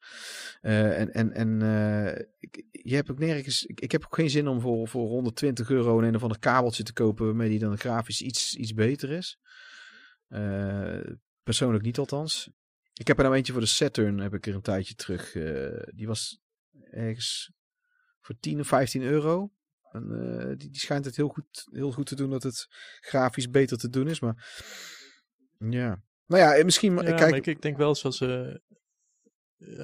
Uh, 0.62 1.00
en 1.00 1.12
en, 1.12 1.32
en 1.32 1.60
uh, 1.62 2.26
ik, 2.38 2.64
je 2.70 2.94
hebt 2.94 3.10
ook 3.10 3.18
nergens, 3.18 3.64
ik, 3.64 3.80
ik, 3.80 3.92
heb 3.92 4.04
ook 4.04 4.14
geen 4.14 4.30
zin 4.30 4.48
om 4.48 4.60
voor, 4.60 4.88
voor 4.88 5.08
120 5.08 5.70
euro 5.70 5.98
een, 5.98 6.04
een 6.04 6.14
of 6.14 6.22
ander 6.22 6.38
kabeltje 6.38 6.82
te 6.82 6.92
kopen 6.92 7.26
waarmee 7.26 7.48
die 7.48 7.58
dan 7.58 7.78
grafisch 7.78 8.22
iets, 8.22 8.54
iets 8.54 8.74
beter 8.74 9.10
is. 9.10 9.38
Uh, 10.28 11.00
persoonlijk 11.42 11.84
niet 11.84 11.98
althans. 11.98 12.50
Ik 12.94 13.06
heb 13.06 13.16
er 13.16 13.22
nou 13.22 13.36
eentje 13.36 13.52
voor 13.52 13.62
de 13.62 13.68
Saturn, 13.68 14.18
heb 14.18 14.34
ik 14.34 14.46
er 14.46 14.54
een 14.54 14.62
tijdje 14.62 14.94
terug. 14.94 15.32
die 15.94 16.06
was 16.06 16.40
ergens 16.90 17.52
voor 18.20 18.34
10 18.40 18.60
of 18.60 18.66
15 18.66 19.02
euro. 19.02 19.52
En, 19.92 20.54
die, 20.58 20.70
die 20.70 20.80
schijnt 20.80 21.04
het 21.04 21.16
heel 21.16 21.28
goed, 21.28 21.68
heel 21.72 21.92
goed 21.92 22.06
te 22.06 22.16
doen 22.16 22.30
dat 22.30 22.42
het 22.42 22.66
grafisch 23.00 23.50
beter 23.50 23.78
te 23.78 23.88
doen 23.88 24.08
is. 24.08 24.20
Maar 24.20 24.52
ja. 25.58 26.02
Nou 26.26 26.42
ja, 26.42 26.64
misschien... 26.64 26.94
Ja, 26.94 27.14
kijk... 27.14 27.34
Ik, 27.34 27.46
ik, 27.46 27.62
denk 27.62 27.76
wel 27.76 27.94
zoals... 27.94 28.20
Uh, 28.20 28.54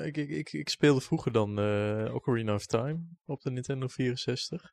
ik, 0.07 0.16
ik, 0.16 0.29
ik, 0.29 0.53
ik, 0.53 0.68
speelde 0.68 1.01
vroeger 1.01 1.33
dan 1.33 1.59
uh, 1.59 2.14
Ocarina 2.14 2.55
of 2.55 2.66
Time 2.66 3.01
op 3.25 3.41
de 3.41 3.51
Nintendo 3.51 3.87
64. 3.87 4.73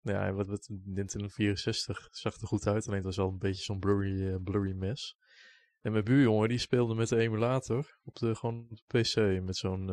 Ja, 0.00 0.32
wat, 0.32 0.46
wat 0.46 0.68
Nintendo 0.84 1.28
64 1.28 2.08
zag 2.10 2.40
er 2.40 2.46
goed 2.46 2.66
uit. 2.66 2.86
Alleen 2.86 2.96
het 2.96 3.06
was 3.06 3.16
wel 3.16 3.28
een 3.28 3.38
beetje 3.38 3.64
zo'n 3.64 3.78
blurry, 3.78 4.20
uh, 4.20 4.36
blurry 4.44 4.72
mess. 4.72 5.16
En 5.80 5.92
mijn 5.92 6.04
buurjongen 6.04 6.48
die 6.48 6.58
speelde 6.58 6.94
met 6.94 7.08
de 7.08 7.16
emulator 7.16 7.98
op 8.04 8.14
de, 8.14 8.34
gewoon 8.34 8.66
op 8.70 8.80
de 8.86 9.00
PC 9.00 9.42
met 9.42 9.56
zo'n 9.56 9.90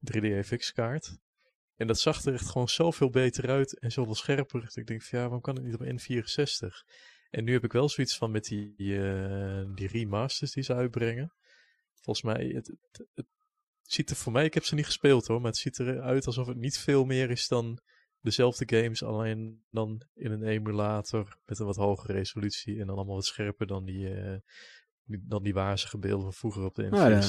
3D-FX 0.00 0.72
kaart. 0.72 1.18
En 1.76 1.86
dat 1.86 2.00
zag 2.00 2.24
er 2.24 2.32
echt 2.32 2.48
gewoon 2.48 2.68
zoveel 2.68 3.10
beter 3.10 3.50
uit 3.50 3.78
en 3.78 3.92
zoveel 3.92 4.14
scherper. 4.14 4.60
Dat 4.60 4.76
ik 4.76 4.86
denk 4.86 5.02
van 5.02 5.18
ja, 5.18 5.24
waarom 5.24 5.40
kan 5.40 5.54
het 5.54 5.64
niet 5.64 5.74
op 5.74 5.84
N64? 5.84 6.66
En 7.32 7.44
nu 7.44 7.52
heb 7.52 7.64
ik 7.64 7.72
wel 7.72 7.88
zoiets 7.88 8.16
van 8.16 8.30
met 8.30 8.44
die, 8.44 8.74
uh, 8.76 9.64
die 9.74 9.88
remasters 9.88 10.52
die 10.52 10.62
ze 10.62 10.74
uitbrengen. 10.74 11.32
Volgens 12.00 12.22
mij, 12.22 12.46
het, 12.46 12.66
het, 12.66 13.06
het, 13.14 13.26
ziet 13.82 14.10
er 14.10 14.16
voor 14.16 14.32
mij, 14.32 14.44
ik 14.44 14.54
heb 14.54 14.64
ze 14.64 14.74
niet 14.74 14.84
gespeeld 14.84 15.26
hoor, 15.26 15.40
maar 15.40 15.50
het 15.50 15.60
ziet 15.60 15.78
eruit 15.78 16.26
alsof 16.26 16.46
het 16.46 16.56
niet 16.56 16.78
veel 16.78 17.04
meer 17.04 17.30
is 17.30 17.48
dan 17.48 17.80
dezelfde 18.20 18.78
games, 18.78 19.02
alleen 19.02 19.64
dan 19.70 20.02
in 20.14 20.30
een 20.30 20.42
emulator 20.42 21.38
met 21.44 21.58
een 21.58 21.66
wat 21.66 21.76
hogere 21.76 22.12
resolutie 22.12 22.80
en 22.80 22.86
dan 22.86 22.96
allemaal 22.96 23.14
wat 23.14 23.24
scherper 23.24 23.66
dan 23.66 23.84
die, 23.84 24.08
uh, 24.08 24.36
dan 25.04 25.42
die 25.42 25.54
wazige 25.54 25.98
beelden 25.98 26.22
van 26.22 26.32
vroeger 26.32 26.64
op 26.64 26.74
de 26.74 26.86
N64. 26.86 26.90
Nou 26.90 27.02
ja, 27.02 27.22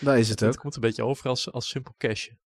daar 0.00 0.18
is 0.18 0.28
het 0.28 0.42
ook. 0.42 0.50
Het 0.50 0.60
komt 0.60 0.74
een 0.74 0.80
beetje 0.80 1.04
over 1.04 1.28
als, 1.28 1.52
als 1.52 1.68
simpel 1.68 1.94
cache. 1.98 2.38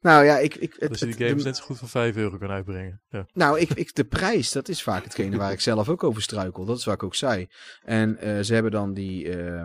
Nou 0.00 0.24
ja, 0.24 0.38
ik... 0.38 0.54
ik 0.54 0.74
het, 0.78 0.90
dus 0.90 1.00
die 1.00 1.26
games 1.26 1.44
net 1.44 1.56
zo 1.56 1.64
goed 1.64 1.78
voor 1.78 1.88
5 1.88 2.16
euro 2.16 2.38
kan 2.38 2.50
uitbrengen. 2.50 3.00
Ja. 3.08 3.26
Nou, 3.32 3.60
ik, 3.60 3.70
ik, 3.70 3.94
de 3.94 4.04
prijs, 4.04 4.52
dat 4.52 4.68
is 4.68 4.82
vaak 4.82 5.04
hetgene 5.04 5.36
waar 5.36 5.52
ik 5.52 5.60
zelf 5.70 5.88
ook 5.88 6.04
over 6.04 6.22
struikel. 6.22 6.64
Dat 6.64 6.78
is 6.78 6.84
wat 6.84 6.94
ik 6.94 7.02
ook 7.02 7.14
zei. 7.14 7.46
En 7.82 8.18
uh, 8.22 8.40
ze 8.40 8.54
hebben 8.54 8.72
dan 8.72 8.94
die 8.94 9.36
uh, 9.36 9.64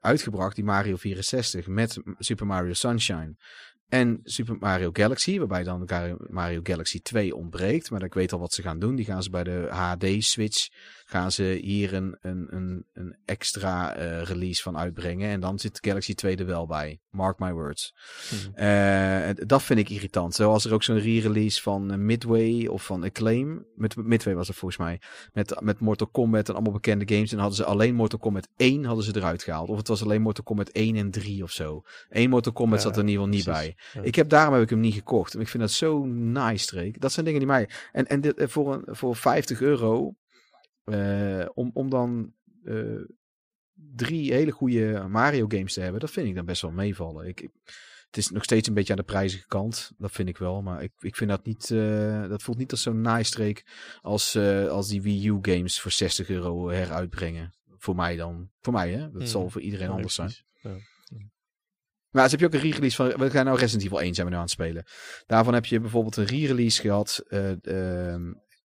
uitgebracht, 0.00 0.54
die 0.54 0.64
Mario 0.64 0.96
64, 0.96 1.66
met 1.66 1.98
Super 2.18 2.46
Mario 2.46 2.72
Sunshine. 2.72 3.34
En 3.88 4.20
Super 4.24 4.56
Mario 4.58 4.90
Galaxy, 4.92 5.38
waarbij 5.38 5.62
dan 5.62 5.88
Mario 6.30 6.60
Galaxy 6.62 7.00
2 7.02 7.34
ontbreekt. 7.34 7.90
Maar 7.90 8.02
ik 8.02 8.14
weet 8.14 8.32
al 8.32 8.38
wat 8.38 8.52
ze 8.52 8.62
gaan 8.62 8.78
doen. 8.78 8.94
Die 8.94 9.04
gaan 9.04 9.22
ze 9.22 9.30
bij 9.30 9.44
de 9.44 9.68
HD-switch 9.70 10.68
gaan 11.12 11.32
ze 11.32 11.58
hier 11.62 11.94
een, 11.94 12.16
een, 12.20 12.46
een, 12.50 12.86
een 12.92 13.16
extra 13.24 13.98
uh, 13.98 14.22
release 14.22 14.62
van 14.62 14.78
uitbrengen. 14.78 15.30
En 15.30 15.40
dan 15.40 15.58
zit 15.58 15.78
Galaxy 15.80 16.14
2 16.14 16.36
er 16.36 16.46
wel 16.46 16.66
bij. 16.66 17.00
Mark 17.10 17.38
my 17.38 17.52
words. 17.52 17.94
Hmm. 18.28 18.64
Uh, 18.64 19.28
dat 19.34 19.62
vind 19.62 19.78
ik 19.78 19.90
irritant. 19.90 20.34
Zoals 20.34 20.64
er 20.64 20.72
ook 20.72 20.82
zo'n 20.82 20.98
re-release 20.98 21.62
van 21.62 22.04
Midway 22.04 22.66
of 22.66 22.84
van 22.84 23.04
Acclaim. 23.04 23.66
Met, 23.74 23.96
Midway 23.96 24.34
was 24.34 24.48
het 24.48 24.56
volgens 24.56 24.80
mij. 24.80 25.00
Met, 25.32 25.60
met 25.60 25.80
Mortal 25.80 26.06
Kombat 26.06 26.48
en 26.48 26.54
allemaal 26.54 26.72
bekende 26.72 27.14
games. 27.14 27.32
En 27.32 27.38
hadden 27.38 27.56
ze 27.56 27.64
alleen 27.64 27.94
Mortal 27.94 28.18
Kombat 28.18 28.48
1 28.56 28.84
hadden 28.84 29.04
ze 29.04 29.16
eruit 29.16 29.42
gehaald. 29.42 29.68
Of 29.68 29.76
het 29.76 29.88
was 29.88 30.02
alleen 30.02 30.22
Mortal 30.22 30.44
Kombat 30.44 30.68
1 30.68 30.96
en 30.96 31.10
3 31.10 31.42
of 31.42 31.50
zo. 31.50 31.82
Eén 32.08 32.30
Mortal 32.30 32.52
Kombat 32.52 32.82
zat 32.82 32.96
er 32.96 33.02
in 33.02 33.08
ieder 33.08 33.24
geval 33.24 33.36
niet 33.38 33.46
bij. 33.46 33.76
Ik 34.02 34.14
heb, 34.14 34.28
daarom 34.28 34.54
heb 34.54 34.62
ik 34.62 34.70
hem 34.70 34.80
niet 34.80 34.94
gekocht. 34.94 35.38
Ik 35.38 35.48
vind 35.48 35.62
dat 35.62 35.72
zo 35.72 36.04
nice, 36.04 36.64
streek. 36.64 37.00
Dat 37.00 37.12
zijn 37.12 37.24
dingen 37.24 37.40
die 37.40 37.48
mij... 37.48 37.68
En, 37.92 38.06
en 38.06 38.20
dit, 38.20 38.34
voor, 38.38 38.74
een, 38.74 38.84
voor 38.86 39.16
50 39.16 39.60
euro 39.60 40.14
uh, 40.84 41.46
om, 41.54 41.70
om 41.74 41.90
dan 41.90 42.34
uh, 42.64 43.04
drie 43.74 44.32
hele 44.32 44.50
goede 44.50 45.06
Mario 45.08 45.44
games 45.48 45.74
te 45.74 45.80
hebben, 45.80 46.00
dat 46.00 46.10
vind 46.10 46.28
ik 46.28 46.34
dan 46.34 46.44
best 46.44 46.62
wel 46.62 46.70
meevallen. 46.70 47.26
Ik, 47.26 47.40
ik, 47.40 47.50
het 48.06 48.16
is 48.16 48.30
nog 48.30 48.44
steeds 48.44 48.68
een 48.68 48.74
beetje 48.74 48.92
aan 48.92 48.98
de 48.98 49.04
prijzige 49.04 49.46
kant, 49.46 49.92
dat 49.98 50.12
vind 50.12 50.28
ik 50.28 50.38
wel. 50.38 50.62
Maar 50.62 50.82
ik, 50.82 50.92
ik 50.98 51.16
vind 51.16 51.30
dat 51.30 51.44
niet, 51.44 51.70
uh, 51.70 52.28
dat 52.28 52.42
voelt 52.42 52.58
niet 52.58 52.70
als 52.70 52.82
zo'n 52.82 53.00
naaistreek 53.00 53.66
als, 54.00 54.36
als 54.68 54.88
die 54.88 55.02
Wii 55.02 55.28
U 55.28 55.38
games 55.42 55.80
voor 55.80 55.90
60 55.90 56.28
euro 56.28 56.68
heruitbrengen. 56.68 57.52
Voor 57.78 57.96
mij 57.96 58.16
dan. 58.16 58.50
Voor 58.60 58.72
mij 58.72 58.92
hè, 58.92 58.98
dat 58.98 59.12
hmm. 59.12 59.26
zal 59.26 59.50
voor 59.50 59.60
iedereen 59.60 59.88
ja, 59.88 59.92
anders 59.92 60.14
zijn. 60.14 60.32
Ja. 60.62 60.76
Maar 62.12 62.24
ze 62.24 62.30
heb 62.30 62.40
je 62.40 62.46
ook 62.46 62.62
een 62.62 62.70
re-release 62.70 62.96
van. 62.96 63.08
We 63.08 63.30
gaan 63.30 63.44
nou 63.44 63.58
Resident 63.58 63.84
Evil 63.84 64.00
1 64.00 64.14
zijn 64.14 64.26
we 64.26 64.32
nu 64.32 64.38
aan 64.38 64.44
het 64.44 64.52
spelen. 64.52 64.84
Daarvan 65.26 65.54
heb 65.54 65.66
je 65.66 65.80
bijvoorbeeld 65.80 66.16
een 66.16 66.24
re-release 66.24 66.80
gehad 66.80 67.24
uh, 67.28 68.14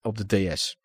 op 0.02 0.18
de 0.18 0.54
DS. 0.54 0.78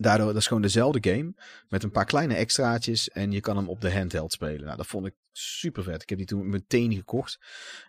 Daardoor, 0.00 0.26
dat 0.26 0.36
is 0.36 0.46
gewoon 0.46 0.62
dezelfde 0.62 1.10
game. 1.10 1.34
Met 1.68 1.82
een 1.82 1.90
paar 1.90 2.04
kleine 2.04 2.34
extraatjes. 2.34 3.08
En 3.08 3.32
je 3.32 3.40
kan 3.40 3.56
hem 3.56 3.68
op 3.68 3.80
de 3.80 3.92
handheld 3.92 4.32
spelen. 4.32 4.64
Nou, 4.64 4.76
dat 4.76 4.86
vond 4.86 5.06
ik 5.06 5.14
super 5.32 5.82
vet. 5.82 6.02
Ik 6.02 6.08
heb 6.08 6.18
die 6.18 6.26
toen 6.26 6.48
meteen 6.48 6.94
gekocht. 6.94 7.38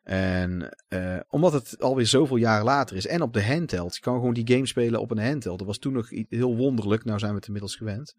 En 0.04 0.78
uh, 0.90 1.20
omdat 1.28 1.54
het 1.54 1.82
alweer 1.82 2.06
zoveel 2.06 2.36
jaren 2.36 2.66
later 2.66 2.96
is. 2.96 3.08
En 3.08 3.22
op 3.22 3.34
de 3.34 3.46
handheld. 3.46 3.96
Je 3.96 4.02
kan 4.02 4.16
gewoon 4.16 4.34
die 4.34 4.48
game 4.54 4.66
spelen 4.66 5.00
op 5.00 5.12
een 5.12 5.26
handheld. 5.26 5.58
Dat 5.58 5.68
was 5.68 5.78
toen 5.78 5.94
nog 5.94 6.10
heel 6.30 6.56
wonderlijk. 6.56 7.06
Nou 7.06 7.20
zijn 7.20 7.32
we 7.32 7.38
het 7.38 7.46
inmiddels 7.46 7.76
gewend. 7.76 8.16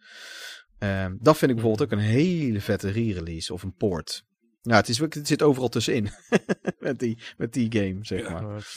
Uh, 0.79 1.07
dat 1.19 1.39
vind 1.39 1.51
ik 1.51 1.57
bijvoorbeeld 1.57 1.93
ook 1.93 1.99
een 1.99 2.05
hele 2.05 2.61
vette 2.61 2.91
re-release. 2.91 3.53
Of 3.53 3.63
een 3.63 3.75
port. 3.75 4.25
Nou, 4.63 4.77
het, 4.77 4.89
is, 4.89 4.99
het 4.99 5.27
zit 5.27 5.43
overal 5.43 5.69
tussenin. 5.69 6.11
met, 6.79 6.99
die, 6.99 7.19
met 7.37 7.53
die 7.53 7.73
game, 7.73 7.99
zeg 8.01 8.31
maar. 8.31 8.73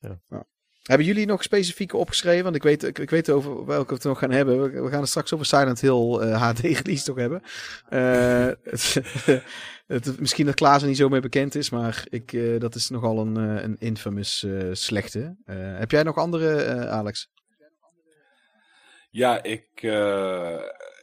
Ja, 0.00 0.20
ja. 0.28 0.46
Hebben 0.88 1.06
jullie 1.06 1.26
nog 1.26 1.42
specifieke 1.42 1.96
opgeschreven? 1.96 2.42
Want 2.42 2.56
ik 2.56 2.62
weet, 2.62 2.98
ik, 2.98 3.10
weet 3.10 3.30
over 3.30 3.66
welke 3.66 3.88
we 3.88 3.94
het 3.94 4.04
nog 4.04 4.18
gaan 4.18 4.30
hebben. 4.30 4.82
We, 4.82 4.90
gaan 4.90 5.00
het 5.00 5.08
straks 5.08 5.32
over 5.32 5.46
Silent 5.46 5.80
Hill 5.80 6.32
HD 6.32 6.60
release 6.80 7.04
toch 7.04 7.16
hebben. 7.16 7.42
Uh, 7.90 8.48
het, 9.96 10.20
misschien 10.20 10.46
dat 10.46 10.54
Klaas 10.54 10.82
er 10.82 10.88
niet 10.88 10.96
zo 10.96 11.08
mee 11.08 11.20
bekend 11.20 11.54
is, 11.54 11.70
maar 11.70 12.04
ik, 12.08 12.32
uh, 12.32 12.60
dat 12.60 12.74
is 12.74 12.88
nogal 12.88 13.18
een, 13.18 13.36
een 13.36 13.76
infamous 13.78 14.46
slechte. 14.72 15.36
heb 15.78 15.90
jij 15.90 16.02
nog 16.02 16.16
andere, 16.16 16.86
Alex? 16.88 17.30
Ja, 19.10 19.42
ik, 19.42 19.66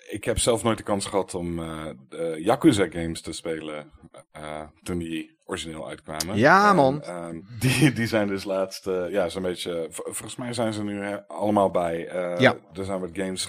ik 0.10 0.24
heb 0.24 0.40
zelf 0.40 0.64
nooit 0.64 0.78
de 0.78 0.84
kans 0.84 1.06
gehad 1.06 1.34
om 1.34 1.62
Yakuza 2.38 2.88
games 2.90 3.22
te 3.22 3.32
spelen 3.32 3.92
toen 4.84 4.98
die 4.98 5.38
origineel 5.46 5.88
uitkwamen. 5.88 6.38
Ja, 6.38 6.74
man. 6.74 7.02
Ehm, 7.02 7.40
die, 7.60 7.94
die 7.94 8.08
zijn 8.08 8.28
dus 8.28 8.44
laatst, 8.44 8.88
uh, 8.88 9.12
ja, 9.12 9.30
zo'n 9.30 9.42
beetje. 9.42 9.88
Volgens 9.90 10.36
mij 10.36 10.54
zijn 10.54 10.74
ze 10.74 10.84
nu 10.84 11.20
allemaal 11.28 11.72
bij. 11.72 11.98
Ja. 12.38 12.56
Er 12.74 12.86
zijn 12.86 13.00
wat 13.00 13.10
games 13.14 13.46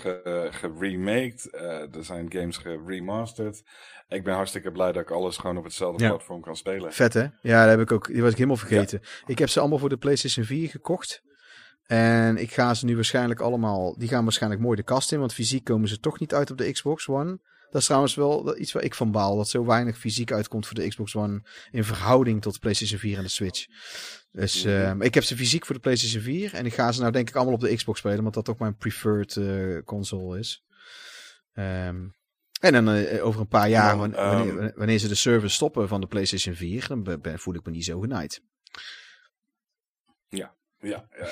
geremaked. 0.51 1.49
Ge 1.51 1.89
er 1.93 2.05
zijn 2.05 2.33
games 2.33 2.57
geremasterd. 2.57 3.63
Ik 4.09 4.25
ben 4.25 4.35
hartstikke 4.35 4.73
blij 4.73 4.93
dat 4.93 5.03
ik 5.03 5.11
alles 5.11 5.37
gewoon 5.37 5.57
op 5.57 5.65
hetzelfde 5.65 6.07
platform 6.07 6.41
kan 6.41 6.57
spelen. 6.57 6.93
Vet, 6.93 7.15
hè? 7.15 7.27
Ja, 7.43 7.61
dat 7.61 7.71
heb 7.71 7.81
ik 7.81 7.93
ook. 7.93 8.07
Die 8.07 8.21
was 8.23 8.31
ik 8.31 8.37
helemaal 8.37 8.57
vergeten. 8.57 9.01
Ik 9.27 9.39
heb 9.39 9.49
ze 9.49 9.61
allemaal 9.61 9.79
voor 9.79 9.89
de 9.89 9.97
PlayStation 9.97 10.45
4 10.45 10.69
gekocht. 10.69 11.23
En 11.87 12.37
ik 12.37 12.53
ga 12.53 12.75
ze 12.75 12.85
nu 12.85 12.95
waarschijnlijk 12.95 13.41
allemaal. 13.41 13.99
Die 13.99 14.09
gaan 14.09 14.23
waarschijnlijk 14.23 14.63
mooi 14.63 14.77
de 14.77 14.83
kast 14.83 15.13
in. 15.13 15.19
Want 15.19 15.35
fysiek 15.35 15.65
komen 15.65 15.89
ze 15.89 16.01
toch 16.01 16.19
niet 16.19 16.35
uit 16.35 16.51
op 16.51 16.59
de 16.59 16.73
Xbox 16.73 17.09
One. 17.09 17.39
Dat 17.71 17.81
is 17.81 17.87
trouwens 17.87 18.15
wel 18.15 18.59
iets 18.59 18.73
waar 18.73 18.83
ik 18.83 18.95
van 18.95 19.11
baal. 19.11 19.37
Dat 19.37 19.49
zo 19.49 19.65
weinig 19.65 19.99
fysiek 19.99 20.33
uitkomt 20.33 20.67
voor 20.67 20.75
de 20.75 20.89
Xbox 20.89 21.17
One 21.17 21.43
in 21.71 21.85
verhouding 21.85 22.43
tot 22.43 22.53
de 22.53 22.59
PlayStation 22.59 22.99
4 22.99 23.17
en 23.17 23.23
de 23.23 23.29
Switch. 23.29 23.67
Dus 24.33 24.65
uh, 24.65 24.95
ik 24.99 25.15
heb 25.15 25.25
ze 25.25 25.37
fysiek 25.37 25.67
voor 25.67 25.75
de 25.75 25.81
PlayStation 25.81 26.23
4. 26.23 26.55
En 26.55 26.67
ik 26.67 26.75
ga 26.75 26.93
ze 26.93 27.01
nou 27.01 27.13
denk 27.13 27.29
ik 27.29 27.35
allemaal 27.35 27.55
op 27.55 27.61
de 27.61 27.75
Xbox 27.75 27.99
spelen. 27.99 28.23
Want 28.23 28.35
dat 28.35 28.49
ook 28.49 28.59
mijn 28.59 28.77
preferred 28.77 29.37
uh, 29.37 29.83
console 29.85 30.39
is. 30.39 30.65
Um, 31.55 32.15
En 32.61 32.73
dan 32.73 32.89
eh, 32.89 33.25
over 33.25 33.41
een 33.41 33.49
paar 33.49 33.69
jaar, 33.69 33.97
dan, 33.97 34.13
wanneer, 34.13 34.59
ehm, 34.59 34.71
wanneer 34.75 34.99
ze 34.99 35.09
de 35.09 35.15
service 35.15 35.55
stoppen 35.55 35.89
van 35.89 36.01
de 36.01 36.07
PlayStation 36.07 36.55
4, 36.55 36.87
dan 36.89 37.39
voel 37.39 37.55
ik 37.55 37.65
me 37.65 37.71
niet 37.71 37.85
zo 37.85 38.01
genaaid. 38.01 38.43
Ja, 40.29 40.55
ja, 40.79 41.09
ja. 41.19 41.29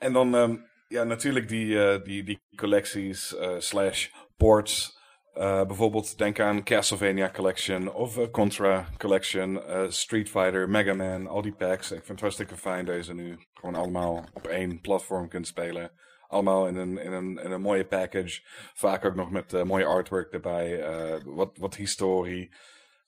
En 0.00 0.12
dan 0.12 0.34
ehm, 0.34 0.56
ja, 0.88 1.04
natuurlijk 1.04 1.48
die, 1.48 1.84
eh, 1.84 2.04
die, 2.04 2.22
die 2.24 2.40
collecties 2.56 3.36
eh, 3.36 3.54
slash 3.58 4.08
ports. 4.36 4.98
Eh, 5.32 5.66
bijvoorbeeld 5.66 6.18
denk 6.18 6.40
aan 6.40 6.64
Castlevania 6.64 7.30
Collection 7.30 7.94
of 7.94 8.30
Contra 8.30 8.88
Collection, 8.96 9.62
Street 9.88 10.28
Fighter, 10.28 10.68
Mega 10.68 10.94
Man, 10.94 11.26
al 11.26 11.42
die 11.42 11.54
packs. 11.54 11.90
Ik 11.90 11.96
vind 11.96 12.08
het 12.08 12.20
hartstikke 12.20 12.56
fijn 12.56 12.84
deze 12.84 13.14
nu 13.14 13.38
gewoon 13.54 13.74
allemaal 13.74 14.24
op 14.32 14.46
één 14.46 14.80
platform 14.80 15.28
kunt 15.28 15.46
spelen. 15.46 15.90
Allemaal 16.28 16.66
in 16.66 16.76
een, 16.76 16.98
in 16.98 17.12
een, 17.12 17.38
in 17.38 17.50
een 17.50 17.60
mooie 17.60 17.84
package. 17.84 18.40
Vaak 18.74 19.04
ook 19.04 19.14
nog 19.14 19.30
met 19.30 19.64
mooie 19.64 19.84
artwork 19.84 20.32
erbij, 20.32 20.84
wat, 21.24 21.56
wat 21.58 21.74
historie. 21.74 22.52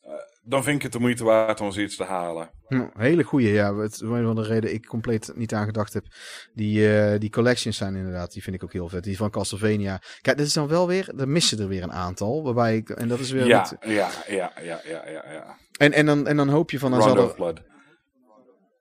Eh, 0.02 0.12
dan 0.42 0.64
vind 0.64 0.76
ik 0.76 0.82
het 0.82 0.92
de 0.92 0.98
moeite 0.98 1.24
waard 1.24 1.60
om 1.60 1.72
zoiets 1.72 1.96
te 1.96 2.04
halen. 2.04 2.50
Hm, 2.66 2.86
hele 2.92 3.22
goeie, 3.22 3.52
ja. 3.52 3.76
Het 3.76 4.00
een 4.00 4.24
van 4.24 4.34
de 4.34 4.42
reden 4.42 4.74
ik 4.74 4.86
compleet 4.86 5.32
niet 5.34 5.54
aan 5.54 5.64
gedacht 5.64 5.92
heb. 5.92 6.04
Die, 6.54 6.96
eh, 6.96 7.20
die 7.20 7.30
collections 7.30 7.76
zijn 7.76 7.96
inderdaad, 7.96 8.32
die 8.32 8.42
vind 8.42 8.56
ik 8.56 8.64
ook 8.64 8.72
heel 8.72 8.88
vet. 8.88 9.04
Die 9.04 9.16
van 9.16 9.30
Castlevania. 9.30 10.02
Kijk, 10.20 10.36
dat 10.36 10.46
is 10.46 10.52
dan 10.52 10.68
wel 10.68 10.86
weer, 10.86 11.20
er 11.20 11.28
missen 11.28 11.58
er 11.58 11.68
weer 11.68 11.82
een 11.82 11.92
aantal. 11.92 12.42
Waarbij 12.42 12.76
ik, 12.76 12.90
en 12.90 13.08
dat 13.08 13.18
is 13.18 13.30
weer. 13.30 13.46
Ja, 13.46 13.70
ja, 13.80 14.10
ja, 14.28 14.52
ja, 14.62 14.80
ja, 14.84 15.08
ja, 15.08 15.32
ja. 15.32 15.56
en, 15.78 15.92
en, 15.92 16.06
dan, 16.06 16.26
en 16.26 16.36
dan 16.36 16.48
hoop 16.48 16.70
je 16.70 16.78
van. 16.78 16.90
Dan 16.90 17.02
zal 17.02 17.34
Blood. 17.34 17.62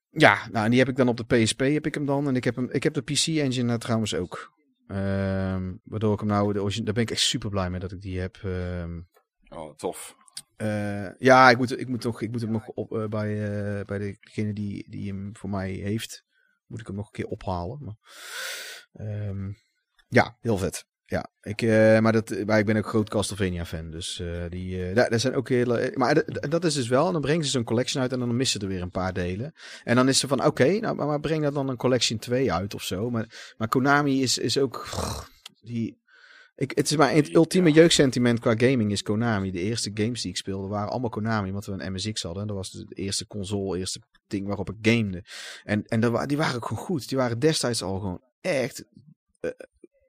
ja, 0.09 0.38
nou, 0.51 0.65
en 0.65 0.69
die 0.69 0.80
heb 0.80 0.89
ik 0.89 0.95
dan 0.95 1.07
op 1.07 1.17
de 1.17 1.26
PSP, 1.26 1.59
heb 1.59 1.86
ik 1.86 1.93
hem 1.93 2.05
dan. 2.05 2.28
En 2.28 2.36
ik 2.36 2.43
heb, 2.43 2.55
hem, 2.55 2.69
ik 2.72 2.84
heb 2.84 2.93
de 2.93 3.01
PC-engine 3.01 3.63
nou 3.63 3.80
trouwens 3.80 4.15
ook. 4.15 4.51
Ehm, 4.88 5.72
waardoor 5.84 6.13
ik 6.13 6.19
hem 6.19 6.28
nou, 6.28 6.53
de 6.53 6.61
origine, 6.61 6.86
daar 6.86 6.93
ben 6.93 7.03
ik 7.03 7.11
echt 7.11 7.22
super 7.22 7.49
blij 7.49 7.69
mee 7.69 7.80
dat 7.80 7.91
ik 7.91 8.01
die 8.01 8.19
heb. 8.19 8.38
Ehm, 8.43 8.99
Oh, 9.55 9.76
tof. 9.76 10.15
Eh, 10.62 11.09
ja, 11.18 11.49
ik 11.49 11.57
moet, 11.57 11.80
ik 11.80 11.88
moet 11.88 12.01
toch, 12.01 12.22
ik 12.22 12.32
moet 12.32 12.41
hem 12.41 12.51
nog 12.51 12.68
op, 12.68 12.93
eh, 12.93 13.07
bij, 13.07 13.43
eh, 13.43 13.86
bij 13.86 13.97
degene 13.97 14.53
die, 14.53 14.89
die 14.89 15.07
hem 15.07 15.30
voor 15.34 15.49
mij 15.49 15.72
heeft, 15.72 16.24
moet 16.68 16.80
ik 16.80 16.88
hem 16.88 16.95
nog 16.95 17.05
een 17.05 17.12
keer 17.12 17.26
ophalen. 17.26 17.78
Maar, 17.82 17.95
ehm, 18.93 19.51
ja, 20.07 20.38
heel 20.39 20.57
vet. 20.57 20.89
Ja, 21.05 21.32
ik, 21.41 21.62
maar, 22.01 22.12
dat, 22.12 22.45
maar 22.45 22.59
ik 22.59 22.66
ben 22.66 22.78
ook 22.78 22.88
groot 22.88 23.09
Castlevania 23.09 23.66
fan, 23.66 23.91
dus 23.91 24.24
die, 24.49 24.93
daar, 24.93 25.20
zijn 25.20 25.36
ook 25.36 25.49
hele, 25.49 25.91
maar 25.93 26.24
dat 26.49 26.64
is 26.64 26.74
dus 26.74 26.88
wel, 26.88 27.07
en 27.07 27.14
dan 27.14 27.22
brengen 27.22 27.45
ze 27.45 27.49
zo'n 27.49 27.64
collection 27.64 28.01
uit 28.01 28.12
en 28.12 28.20
dan 28.20 28.36
missen 28.36 28.62
er 28.62 28.68
weer 28.68 28.82
een 28.82 28.91
paar 28.91 29.14
delen. 29.14 29.53
En 29.84 29.95
dan 29.95 30.07
is 30.07 30.20
ze 30.20 30.28
van, 30.28 30.45
oké, 30.45 30.80
nou, 30.80 30.95
maar, 30.95 31.07
maar 31.07 31.20
breng 31.20 31.43
dat 31.43 31.53
dan 31.53 31.70
een 31.70 31.78
collection 31.78 32.20
2 32.20 32.53
uit 32.53 32.74
of 32.74 32.84
zo. 32.84 33.09
Maar, 33.09 33.53
maar 33.57 33.68
Konami 33.68 34.22
is, 34.22 34.38
is 34.38 34.57
ook, 34.57 34.88
die, 35.62 36.01
ik, 36.62 36.72
het 36.76 36.91
is 36.91 36.97
mijn 36.97 37.16
het 37.16 37.34
ultieme 37.34 37.72
jeugdsentiment 37.72 38.39
qua 38.39 38.53
gaming 38.57 38.91
is 38.91 39.01
Konami. 39.01 39.51
De 39.51 39.59
eerste 39.59 39.91
games 39.93 40.22
die 40.22 40.32
ik 40.32 40.38
speelde 40.38 40.68
waren 40.68 40.91
allemaal 40.91 41.09
Konami, 41.09 41.47
omdat 41.47 41.66
we 41.66 41.72
een 41.72 41.93
MSX 41.93 42.24
hadden. 42.24 42.47
Dat 42.47 42.55
was 42.55 42.72
de 42.72 42.86
eerste 42.93 43.28
console, 43.28 43.78
eerste 43.78 44.01
ding 44.28 44.47
waarop 44.47 44.70
ik 44.70 44.76
gamede. 44.82 45.24
En, 45.64 45.86
en 45.86 45.99
dat, 45.99 46.28
die 46.28 46.38
waren 46.38 46.55
ook 46.55 46.66
gewoon 46.66 46.84
goed. 46.84 47.09
Die 47.09 47.18
waren 47.18 47.39
destijds 47.39 47.84
al 47.84 47.99
gewoon 47.99 48.22
echt 48.41 48.86
eh, 49.39 49.51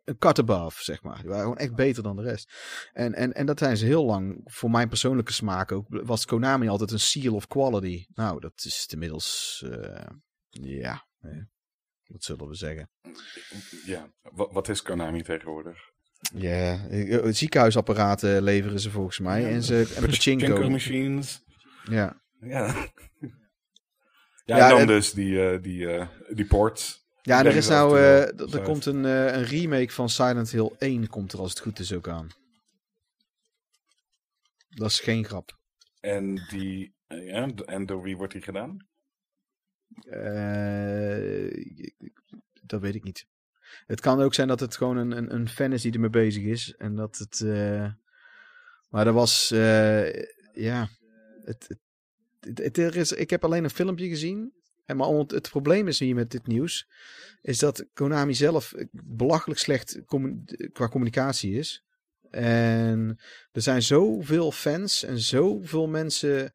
een 0.05 0.19
cut 0.19 0.39
above, 0.39 0.85
zeg 0.85 1.03
maar. 1.03 1.21
Die 1.21 1.29
waren 1.29 1.43
gewoon 1.43 1.59
echt 1.59 1.75
beter 1.75 2.03
dan 2.03 2.17
de 2.17 2.23
rest. 2.23 2.53
En, 2.93 3.15
en, 3.15 3.33
en 3.33 3.47
dat 3.47 3.59
zijn 3.59 3.77
ze 3.77 3.87
heel 3.87 4.05
lang, 4.05 4.41
voor 4.45 4.71
mijn 4.71 4.89
persoonlijke 4.89 5.33
smaak 5.33 5.73
ook, 5.73 5.87
was 5.89 6.25
Konami 6.25 6.69
altijd 6.69 6.91
een 6.91 7.01
seal 7.01 7.35
of 7.35 7.47
quality. 7.47 8.07
Nou, 8.15 8.41
dat 8.41 8.65
is 8.65 8.87
inmiddels, 8.87 9.63
eh, 9.71 10.07
ja, 10.51 11.07
wat 12.07 12.25
zullen 12.25 12.49
we 12.49 12.55
zeggen. 12.55 12.91
Ja, 13.85 14.13
wat, 14.23 14.53
wat 14.53 14.69
is 14.69 14.83
Konami 14.83 15.23
tegenwoordig? 15.23 15.92
Ja, 16.35 16.89
eh, 16.89 17.33
ziekenhuisapparaten 17.33 18.43
leveren 18.43 18.81
ze 18.81 18.91
volgens 18.91 19.19
mij. 19.19 19.53
En 19.55 19.63
ze 19.63 19.93
en 19.97 20.05
pachinko. 20.07 20.71
machines. 20.71 21.43
Ja. 21.85 22.21
Ja. 22.41 22.91
Ja, 24.45 24.57
Ja, 24.57 24.65
en 24.65 24.71
dan 24.71 24.81
en- 24.81 24.87
dus 24.87 25.13
die, 25.13 25.49
eh, 25.51 25.63
die, 25.63 25.89
eh, 25.93 26.09
die 26.35 26.47
ports. 26.47 27.07
Ja, 27.23 27.41
Ik 27.41 27.47
er 27.47 27.57
is 27.57 27.69
nou, 27.69 27.99
er 27.99 28.63
komt 28.63 28.87
een, 28.87 29.05
eh, 29.05 29.35
een 29.37 29.45
remake 29.45 29.93
van 29.93 30.09
Silent 30.09 30.51
Hill 30.51 30.71
1 30.79 31.09
komt 31.09 31.33
er 31.33 31.39
als 31.39 31.51
het 31.51 31.61
goed 31.61 31.79
is 31.79 31.93
ook 31.93 32.09
aan. 32.09 32.29
Dat 34.69 34.91
is 34.91 35.01
geen 35.01 35.25
grap. 35.25 35.59
En 36.01 36.47
die, 36.51 36.95
ja, 37.09 37.49
en 37.67 37.87
door 37.87 38.03
wie 38.03 38.17
wordt 38.17 38.33
die 38.33 38.43
gedaan? 38.43 38.87
Eh, 40.03 41.67
dat 42.63 42.81
weet 42.81 42.95
ik 42.95 43.03
niet. 43.05 43.27
Het 43.87 44.01
kan 44.01 44.21
ook 44.21 44.35
zijn 44.35 44.49
dat 44.49 44.61
het 44.61 44.77
gewoon 44.77 44.97
een, 44.97 45.17
een, 45.17 45.35
een 45.35 45.49
fan 45.49 45.73
is 45.73 45.83
die 45.83 45.93
ermee 45.93 46.11
bezig 46.11 46.43
is. 46.43 46.75
En 46.79 46.95
dat 46.97 47.17
het. 47.19 47.41
eh, 47.41 47.91
maar 48.91 49.07
er 49.07 49.13
was. 49.13 49.51
eh, 49.51 50.13
ja. 50.53 50.89
Het, 51.45 51.77
het, 52.41 52.79
er 52.79 52.97
is, 52.97 53.13
ik 53.13 53.31
heb 53.31 53.45
alleen 53.45 53.65
een 53.65 53.71
filmpje 53.71 54.09
gezien. 54.09 54.53
En 54.85 54.97
maar 54.97 55.09
het 55.09 55.51
probleem 55.51 55.89
is 55.89 55.99
hier 55.99 56.15
met 56.15 56.31
dit 56.31 56.47
nieuws. 56.47 56.89
Is 57.41 57.59
dat 57.59 57.87
Konami 57.95 58.35
zelf 58.35 58.75
belachelijk 58.93 59.61
slecht 59.61 60.01
qua 60.73 60.89
communicatie 60.89 61.55
is. 61.55 61.85
En 62.31 63.19
er 63.53 63.63
zijn 63.63 63.83
zoveel 63.83 64.53
fans 64.53 65.03
en 65.05 65.19
zoveel 65.19 65.89
mensen 65.89 66.53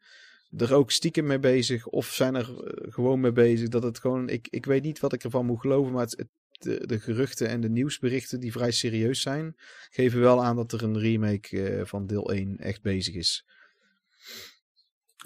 er 0.57 0.73
ook 0.73 0.91
stiekem 0.91 1.25
mee 1.25 1.39
bezig 1.39 1.87
of 1.87 2.07
zijn 2.13 2.35
er 2.35 2.63
eh, 2.67 2.93
gewoon 2.93 3.19
mee 3.19 3.31
bezig 3.31 3.67
dat 3.69 3.83
het 3.83 3.99
gewoon 3.99 4.29
ik, 4.29 4.47
ik 4.49 4.65
weet 4.65 4.83
niet 4.83 4.99
wat 4.99 5.13
ik 5.13 5.23
ervan 5.23 5.45
moet 5.45 5.59
geloven 5.59 5.91
maar 5.93 6.05
het- 6.05 6.25
de, 6.57 6.87
de 6.87 6.99
geruchten 6.99 7.47
en 7.47 7.61
de 7.61 7.69
nieuwsberichten 7.69 8.39
die 8.39 8.51
vrij 8.51 8.71
serieus 8.71 9.21
zijn 9.21 9.55
geven 9.89 10.19
wel 10.19 10.43
aan 10.43 10.55
dat 10.55 10.71
er 10.71 10.83
een 10.83 10.99
remake 10.99 11.69
eh, 11.69 11.85
van 11.85 12.07
deel 12.07 12.31
1 12.31 12.57
echt 12.57 12.81
bezig 12.81 13.15
is. 13.15 13.45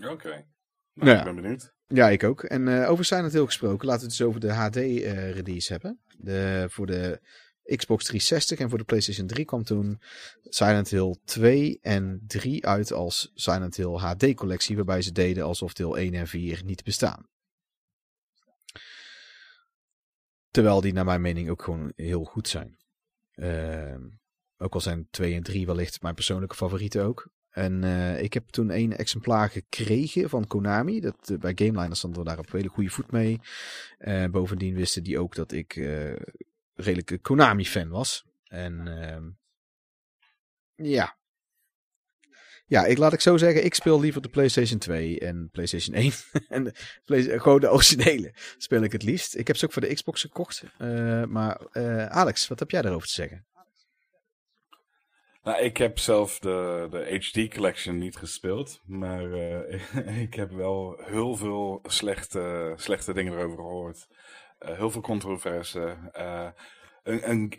Oké. 0.09 0.45
Nou, 0.93 1.09
Ja. 1.09 1.17
Ik 1.17 1.23
ben 1.23 1.36
benieuwd. 1.36 1.73
Ja, 1.88 2.09
ik 2.09 2.23
ook. 2.23 2.43
En 2.43 2.67
eh, 2.67 2.89
over 2.89 3.05
Silent 3.05 3.34
Hill 3.34 3.45
gesproken, 3.45 3.88
laten 3.88 4.01
we 4.01 4.07
het 4.07 4.17
dus 4.17 4.27
over 4.27 4.39
de 4.39 4.53
HD 4.53 4.75
eh, 4.75 5.32
release 5.32 5.71
hebben. 5.71 5.99
De, 6.17 6.65
voor 6.69 6.86
de 6.86 7.21
Xbox 7.63 8.05
360 8.05 8.59
en 8.59 8.69
voor 8.69 8.77
de 8.77 8.84
PlayStation 8.84 9.27
3 9.27 9.45
kwam 9.45 9.63
toen 9.63 10.01
Silent 10.43 10.89
Hill 10.89 11.15
2 11.25 11.79
en 11.82 12.23
3 12.27 12.65
uit 12.65 12.91
als 12.91 13.32
Silent 13.34 13.75
Hill 13.75 13.95
HD 13.97 14.34
collectie, 14.34 14.75
waarbij 14.75 15.01
ze 15.01 15.11
deden 15.11 15.43
alsof 15.43 15.73
deel 15.73 15.97
1 15.97 16.13
en 16.13 16.27
4 16.27 16.61
niet 16.65 16.84
bestaan. 16.84 17.25
Terwijl 20.52 20.82
die 20.82 20.93
naar 20.93 21.06
mijn 21.06 21.22
mening 21.22 21.49
ook 21.49 21.64
gewoon 21.64 21.91
heel 21.95 22.24
goed 22.24 22.47
zijn. 22.47 22.78
Ehm, 23.32 24.02
ook 24.58 24.74
al 24.74 24.82
zijn 24.82 25.08
2 25.10 25.36
en 25.36 25.43
3 25.43 25.66
wellicht 25.66 26.02
mijn 26.02 26.16
persoonlijke 26.16 26.56
favorieten 26.56 27.04
ook. 27.04 27.30
En 27.52 27.84
eh, 27.84 28.22
ik 28.22 28.34
heb 28.34 28.49
toen 28.49 28.70
één 28.70 28.97
exemplaar 28.97 29.49
gekregen 29.49 30.30
van 30.30 30.47
Konami. 30.47 30.99
Dat, 30.99 31.30
eh, 31.30 31.38
bij 31.38 31.52
Gameline 31.56 31.95
stonden 31.95 32.24
we 32.24 32.30
daar 32.30 32.39
op 32.39 32.52
hele 32.52 32.68
goede 32.68 32.89
voet 32.89 33.12
mee. 33.12 33.39
Eh, 33.97 34.26
bovendien 34.26 34.76
wisten 34.76 35.04
die 35.04 35.20
ook 35.20 35.36
dat 35.36 35.52
ik 35.52 35.74
redelijk 36.74 37.18
Konami-fan 37.22 37.89
was. 37.89 38.26
En 38.43 38.88
ehm, 38.88 39.30
ja. 40.76 41.20
Ja, 42.72 42.86
ik 42.86 42.97
laat 42.97 43.13
ik 43.13 43.22
zo 43.22 43.38
zeggen, 43.38 43.65
ik 43.65 43.74
speel 43.74 43.99
liever 43.99 44.22
de 44.22 44.30
PlayStation 44.30 44.80
2 44.80 45.19
en 45.19 45.49
PlayStation 45.51 45.95
1. 45.95 46.11
en 46.47 46.74
gewoon 47.41 47.59
de 47.59 47.72
originele 47.72 48.34
speel 48.57 48.84
ik 48.84 48.91
het 48.91 49.03
liefst. 49.03 49.36
Ik 49.36 49.47
heb 49.47 49.57
ze 49.57 49.65
ook 49.65 49.72
voor 49.72 49.82
de 49.82 49.93
Xbox 49.93 50.22
gekocht. 50.22 50.63
Eh, 50.78 51.24
maar 51.24 51.61
eh, 51.72 52.05
Alex, 52.05 52.47
wat 52.47 52.59
heb 52.59 52.72
jij 52.72 52.82
daarover 52.82 53.07
te 53.07 53.13
zeggen? 53.13 53.45
Nou, 55.43 55.61
ik 55.61 55.78
heb 55.78 55.99
zelf 55.99 56.39
de, 56.39 56.88
de 56.89 57.19
HD 57.19 57.53
Collection 57.53 57.97
niet 57.97 58.15
gespeeld. 58.15 58.82
Maar 58.86 59.34
eh, 59.34 60.22
ik 60.26 60.34
heb 60.34 60.51
wel 60.51 61.01
heel 61.03 61.36
veel 61.36 61.80
slechte, 61.84 62.74
slechte 62.76 63.13
dingen 63.13 63.34
erover 63.34 63.57
gehoord. 63.57 64.07
Eh, 64.57 64.78
heel 64.78 64.91
veel 64.91 65.01
controverse. 65.01 65.97
een, 67.03 67.30
een 67.30 67.53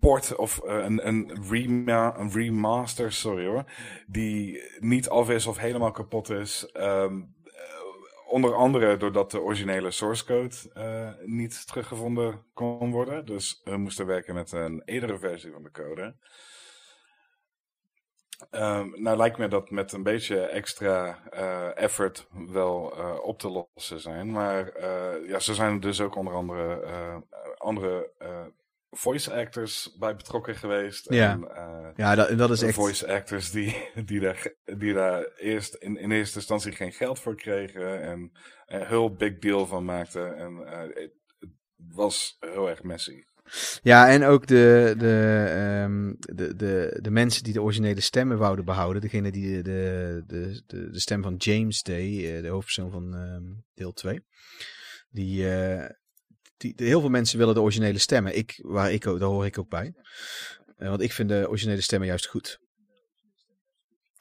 port 0.00 0.36
of 0.36 0.58
eh, 0.58 0.84
een, 0.84 1.06
een, 1.06 1.30
rema 1.50 2.18
een 2.18 2.32
remaster, 2.32 3.12
sorry 3.12 3.46
hoor. 3.46 3.64
Die 4.06 4.62
niet 4.78 5.08
af 5.08 5.30
is 5.30 5.46
of 5.46 5.58
helemaal 5.58 5.90
kapot 5.90 6.30
is. 6.30 6.70
Ehm, 6.72 7.20
eh, 7.44 8.26
onder 8.26 8.54
andere 8.54 8.96
doordat 8.96 9.30
de 9.30 9.40
originele 9.40 9.90
source 9.90 10.24
code 10.24 10.54
eh, 10.72 11.10
niet 11.24 11.66
teruggevonden 11.66 12.44
kon 12.54 12.90
worden. 12.90 13.26
Dus 13.26 13.60
we 13.64 13.76
moesten 13.76 14.06
werken 14.06 14.34
met 14.34 14.52
een 14.52 14.82
eerdere 14.84 15.18
versie 15.18 15.52
van 15.52 15.62
de 15.62 15.70
code. 15.70 16.16
Ehm, 18.50 19.02
nou 19.02 19.16
lijkt 19.16 19.38
me 19.38 19.48
dat 19.48 19.70
met 19.70 19.92
een 19.92 20.02
beetje 20.02 20.40
extra 20.40 21.24
effort 21.74 22.28
wel 22.46 22.80
op 23.22 23.38
te 23.38 23.48
lossen 23.48 24.00
zijn. 24.00 24.32
Maar 24.32 24.80
ja, 25.26 25.38
ze 25.38 25.54
zijn 25.54 25.80
dus 25.80 26.00
ook 26.00 26.16
onder 26.16 26.34
andere 26.34 26.82
andere 27.58 28.12
voice 28.90 29.32
actors 29.34 29.96
bij 29.98 30.16
betrokken 30.16 30.54
geweest. 30.56 31.12
Ja. 31.12 31.30
En, 31.32 31.50
eh, 31.56 31.88
Ja, 31.96 32.14
dat, 32.14 32.38
dat 32.38 32.50
is 32.50 32.62
echt... 32.62 32.74
voice 32.74 33.12
actors 33.12 33.50
die, 33.50 33.76
die 34.04 34.20
daar, 34.20 34.52
die 34.64 34.92
daar 34.92 35.24
eerst 35.36 35.74
in, 35.74 35.96
in 35.96 36.10
eerste 36.10 36.38
instantie 36.38 36.72
geen 36.72 36.92
geld 36.92 37.18
voor 37.18 37.36
kregen 37.36 38.02
en 38.02 38.32
een 38.66 38.86
heel 38.86 39.14
big 39.14 39.38
deal 39.38 39.66
van 39.66 39.84
maakten. 39.84 40.36
En 40.36 40.66
eh, 40.66 40.80
het- 40.80 41.18
was 41.88 42.36
heel 42.40 42.68
erg 42.68 42.82
messy. 42.82 43.22
Ja, 43.82 44.08
en 44.08 44.24
ook 44.24 44.46
de, 44.46 44.94
de, 44.98 45.44
ehm, 45.48 46.12
de, 46.36 46.56
de, 46.56 46.98
de 47.02 47.10
mensen 47.10 47.44
die 47.44 47.52
de 47.52 47.62
originele 47.62 48.00
stemmen 48.00 48.38
wouden 48.38 48.64
behouden. 48.64 49.02
Degene 49.02 49.30
die 49.30 49.62
de, 49.62 50.22
de, 50.26 50.62
de, 50.66 50.90
de 50.90 51.00
stem 51.00 51.22
van 51.22 51.34
James 51.36 51.82
deed, 51.82 52.24
eh, 52.24 52.42
de 52.42 52.48
hoofdpersoon 52.48 52.90
van 52.90 53.14
ehm, 53.14 53.42
deel 53.74 53.92
2. 53.92 54.24
Die, 55.10 55.50
eh, 55.54 55.90
die, 56.60 56.72
heel 56.76 57.00
veel 57.00 57.10
mensen 57.10 57.38
willen 57.38 57.54
de 57.54 57.60
originele 57.60 57.98
stemmen. 57.98 58.36
Ik, 58.36 58.58
waar 58.62 58.92
ik 58.92 59.06
ook, 59.06 59.18
daar 59.18 59.28
hoor 59.28 59.46
ik 59.46 59.58
ook 59.58 59.68
bij. 59.68 59.94
Eh, 60.76 60.88
want 60.88 61.00
ik 61.00 61.12
vind 61.12 61.28
de 61.28 61.48
originele 61.48 61.80
stemmen 61.80 62.08
juist 62.08 62.26
goed. 62.26 62.58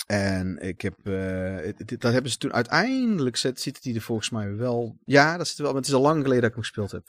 En 0.05 0.57
ik 0.59 0.81
heb, 0.81 0.95
uh, 1.03 1.71
dat 1.97 2.13
hebben 2.13 2.31
ze 2.31 2.37
toen 2.37 2.53
uiteindelijk, 2.53 3.35
zit, 3.35 3.61
zitten 3.61 3.83
die 3.83 3.95
er 3.95 4.01
volgens 4.01 4.29
mij 4.29 4.55
wel, 4.55 4.97
ja 5.05 5.37
dat 5.37 5.47
zit 5.47 5.57
er 5.57 5.63
wel, 5.63 5.71
maar 5.71 5.81
het 5.81 5.89
is 5.89 5.95
al 5.95 6.01
lang 6.01 6.21
geleden 6.21 6.41
dat 6.41 6.49
ik 6.49 6.55
hem 6.55 6.63
gespeeld 6.63 6.91
heb. 6.91 7.03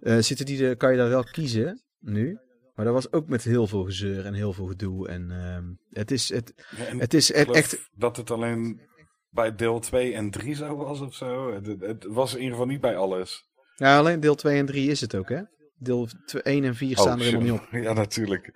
Uh, 0.00 0.22
zitten 0.22 0.46
die 0.46 0.66
er, 0.66 0.76
kan 0.76 0.90
je 0.90 0.96
daar 0.96 1.08
wel 1.08 1.24
kiezen, 1.24 1.82
nu. 1.98 2.38
Maar 2.74 2.84
dat 2.84 2.94
was 2.94 3.12
ook 3.12 3.28
met 3.28 3.44
heel 3.44 3.66
veel 3.66 3.84
gezeur 3.84 4.24
en 4.26 4.34
heel 4.34 4.52
veel 4.52 4.66
gedoe. 4.66 5.08
En 5.08 5.30
uh, 5.30 5.98
het 5.98 6.10
is, 6.10 6.28
het, 6.28 6.52
Ja, 6.76 6.96
het 6.96 7.14
is 7.14 7.26
geloof 7.26 7.56
echt, 7.56 7.90
Dat 7.94 8.16
het 8.16 8.30
alleen 8.30 8.80
bij 9.28 9.54
deel 9.54 9.80
2 9.80 10.14
en 10.14 10.30
3 10.30 10.54
zo 10.54 10.76
was 10.76 11.00
of 11.00 11.14
zo. 11.14 11.54
Het, 11.54 11.66
het 11.80 12.04
was 12.04 12.32
in 12.32 12.38
ieder 12.38 12.52
geval 12.52 12.70
niet 12.70 12.80
bij 12.80 12.96
alles. 12.96 13.50
Ja 13.76 13.98
alleen 13.98 14.20
deel 14.20 14.34
2 14.34 14.58
en 14.58 14.66
3 14.66 14.90
is 14.90 15.00
het 15.00 15.14
ook 15.14 15.28
hè. 15.28 15.40
Deel 15.78 16.08
2, 16.26 16.42
1 16.42 16.64
en 16.64 16.74
4 16.74 16.96
staan 16.98 17.18
er 17.18 17.24
helemaal 17.24 17.42
niet 17.42 17.52
op. 17.52 17.68
Ja, 17.86 17.92
natuurlijk. 17.92 18.52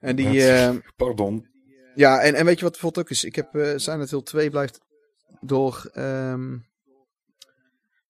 En 0.00 0.16
die, 0.16 0.26
Dat- 0.26 0.74
uh, 0.74 0.80
Pardon. 0.96 1.46
Ja, 1.94 2.20
en, 2.20 2.34
en 2.34 2.44
weet 2.44 2.58
je 2.58 2.62
wat 2.62 2.72
bijvoorbeeld 2.72 3.04
ook 3.04 3.10
is? 3.10 3.24
Ik 3.24 3.34
heb 3.34 3.54
uh, 3.54 3.72
Silent 3.76 4.10
Hill 4.10 4.22
2 4.22 4.50
blijft 4.50 4.80
door. 5.40 5.90
Um, 5.94 6.66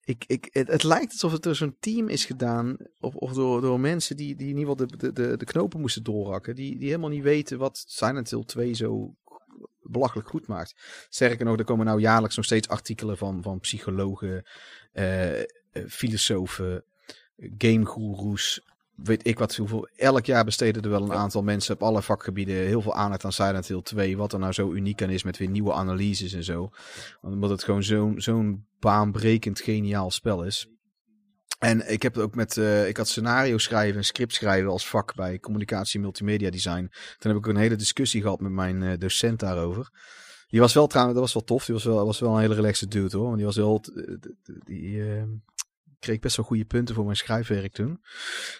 ik, 0.05 0.25
ik, 0.27 0.49
het, 0.53 0.69
het, 0.69 0.83
lijkt 0.83 1.13
alsof 1.13 1.33
het 1.33 1.43
door 1.43 1.55
zo'n 1.55 1.77
team 1.81 2.09
is 2.09 2.25
gedaan. 2.25 2.77
Of, 3.01 3.15
of 3.15 3.33
door, 3.33 3.61
door 3.61 3.81
mensen 3.81 4.17
die, 4.17 4.37
die 4.37 4.49
in 4.49 4.57
ieder 4.57 4.77
geval 4.77 4.87
de, 4.87 5.13
de, 5.13 5.37
de 5.37 5.45
knopen 5.45 5.81
moesten 5.81 6.03
doorhakken. 6.03 6.55
Die, 6.55 6.79
die 6.79 6.87
helemaal 6.87 7.11
niet 7.11 7.23
weten 7.23 7.59
wat 7.59 7.85
Silent 7.87 8.31
Hill 8.31 8.45
2 8.45 8.75
zo 8.75 9.15
belachelijk 9.83 10.29
goed 10.29 10.47
maakt. 10.47 10.75
Sterker 11.09 11.45
nog, 11.45 11.59
er 11.59 11.65
komen 11.65 11.87
nou 11.87 12.01
jaarlijks 12.01 12.37
nog 12.37 12.45
steeds 12.45 12.69
artikelen 12.69 13.17
van, 13.17 13.43
van 13.43 13.61
psychologen, 13.61 14.47
uh, 14.93 15.29
filosofen, 15.89 16.85
gamegoeroes, 17.59 18.61
weet 18.95 19.27
ik 19.27 19.39
wat 19.39 19.57
hoeveel. 19.57 19.89
Elk 19.97 20.27
jaar 20.27 20.45
besteden 20.45 20.83
er 20.83 20.91
wel 20.91 21.03
een 21.03 21.13
aantal 21.13 21.43
mensen 21.43 21.75
op 21.75 21.83
alle 21.83 22.03
vakgebieden 22.03 22.55
heel 22.55 22.83
veel 22.83 22.95
aandacht 22.95 23.25
aan 23.25 23.33
Silent 23.33 23.69
Hill 23.69 23.83
2. 23.83 24.17
Wat 24.17 24.33
er 24.33 24.39
nou 24.39 24.53
zo 24.53 24.73
uniek 24.73 25.03
aan 25.03 25.11
is 25.11 25.23
met 25.23 25.37
weer 25.37 25.49
nieuwe 25.49 25.73
analyses 25.73 26.33
en 26.33 26.45
zo. 26.45 26.71
Omdat 27.21 27.51
het 27.51 27.65
gewoon 27.65 27.83
zo'n 27.83 28.21
zo'n 28.21 28.67
baanbrekend 28.79 29.61
geniaal 29.61 30.11
spel 30.11 30.45
is. 30.45 30.69
En 31.59 31.91
ik 31.93 32.03
heb 32.03 32.15
het 32.15 32.25
ook 32.25 32.35
met, 32.35 32.57
uh, 32.57 32.89
ik 32.89 32.97
had 32.97 33.09
scenario 33.09 33.59
schrijven 33.59 33.97
en 33.97 34.05
script 34.05 34.35
schrijven 34.35 34.71
als 34.71 34.89
vak 34.89 35.15
bij 35.15 35.39
communicatie 35.39 36.01
multimedia 36.01 36.51
design. 36.51 36.91
Toen 37.19 37.31
heb 37.33 37.41
ik 37.41 37.47
een 37.47 37.57
hele 37.57 37.77
discussie 37.77 38.23
gehad 38.23 38.41
met 38.41 38.53
mijn 38.53 38.83
uh, 38.83 38.93
docent 38.99 39.41
daarover. 39.41 39.91
Die 40.49 40.61
was 40.61 40.75
wel 40.75 40.87
trouwens, 40.87 41.19
dat 41.19 41.25
was 41.25 41.35
wel 41.35 41.45
tof. 41.45 41.65
Die 41.65 41.75
was 41.75 41.85
wel, 41.85 42.07
was 42.07 42.21
wel 42.21 42.35
een 42.35 42.41
hele 42.41 42.55
relaxed 42.55 42.91
dude 42.91 43.17
hoor. 43.17 43.27
Want 43.27 43.37
die 43.37 43.47
was 43.47 43.57
wel, 43.57 43.85
die, 44.65 44.97
uh, 44.97 45.23
kreeg 45.99 46.19
best 46.19 46.37
wel 46.37 46.45
goede 46.45 46.65
punten 46.65 46.95
voor 46.95 47.05
mijn 47.05 47.17
schrijfwerk 47.17 47.73
toen. 47.73 48.01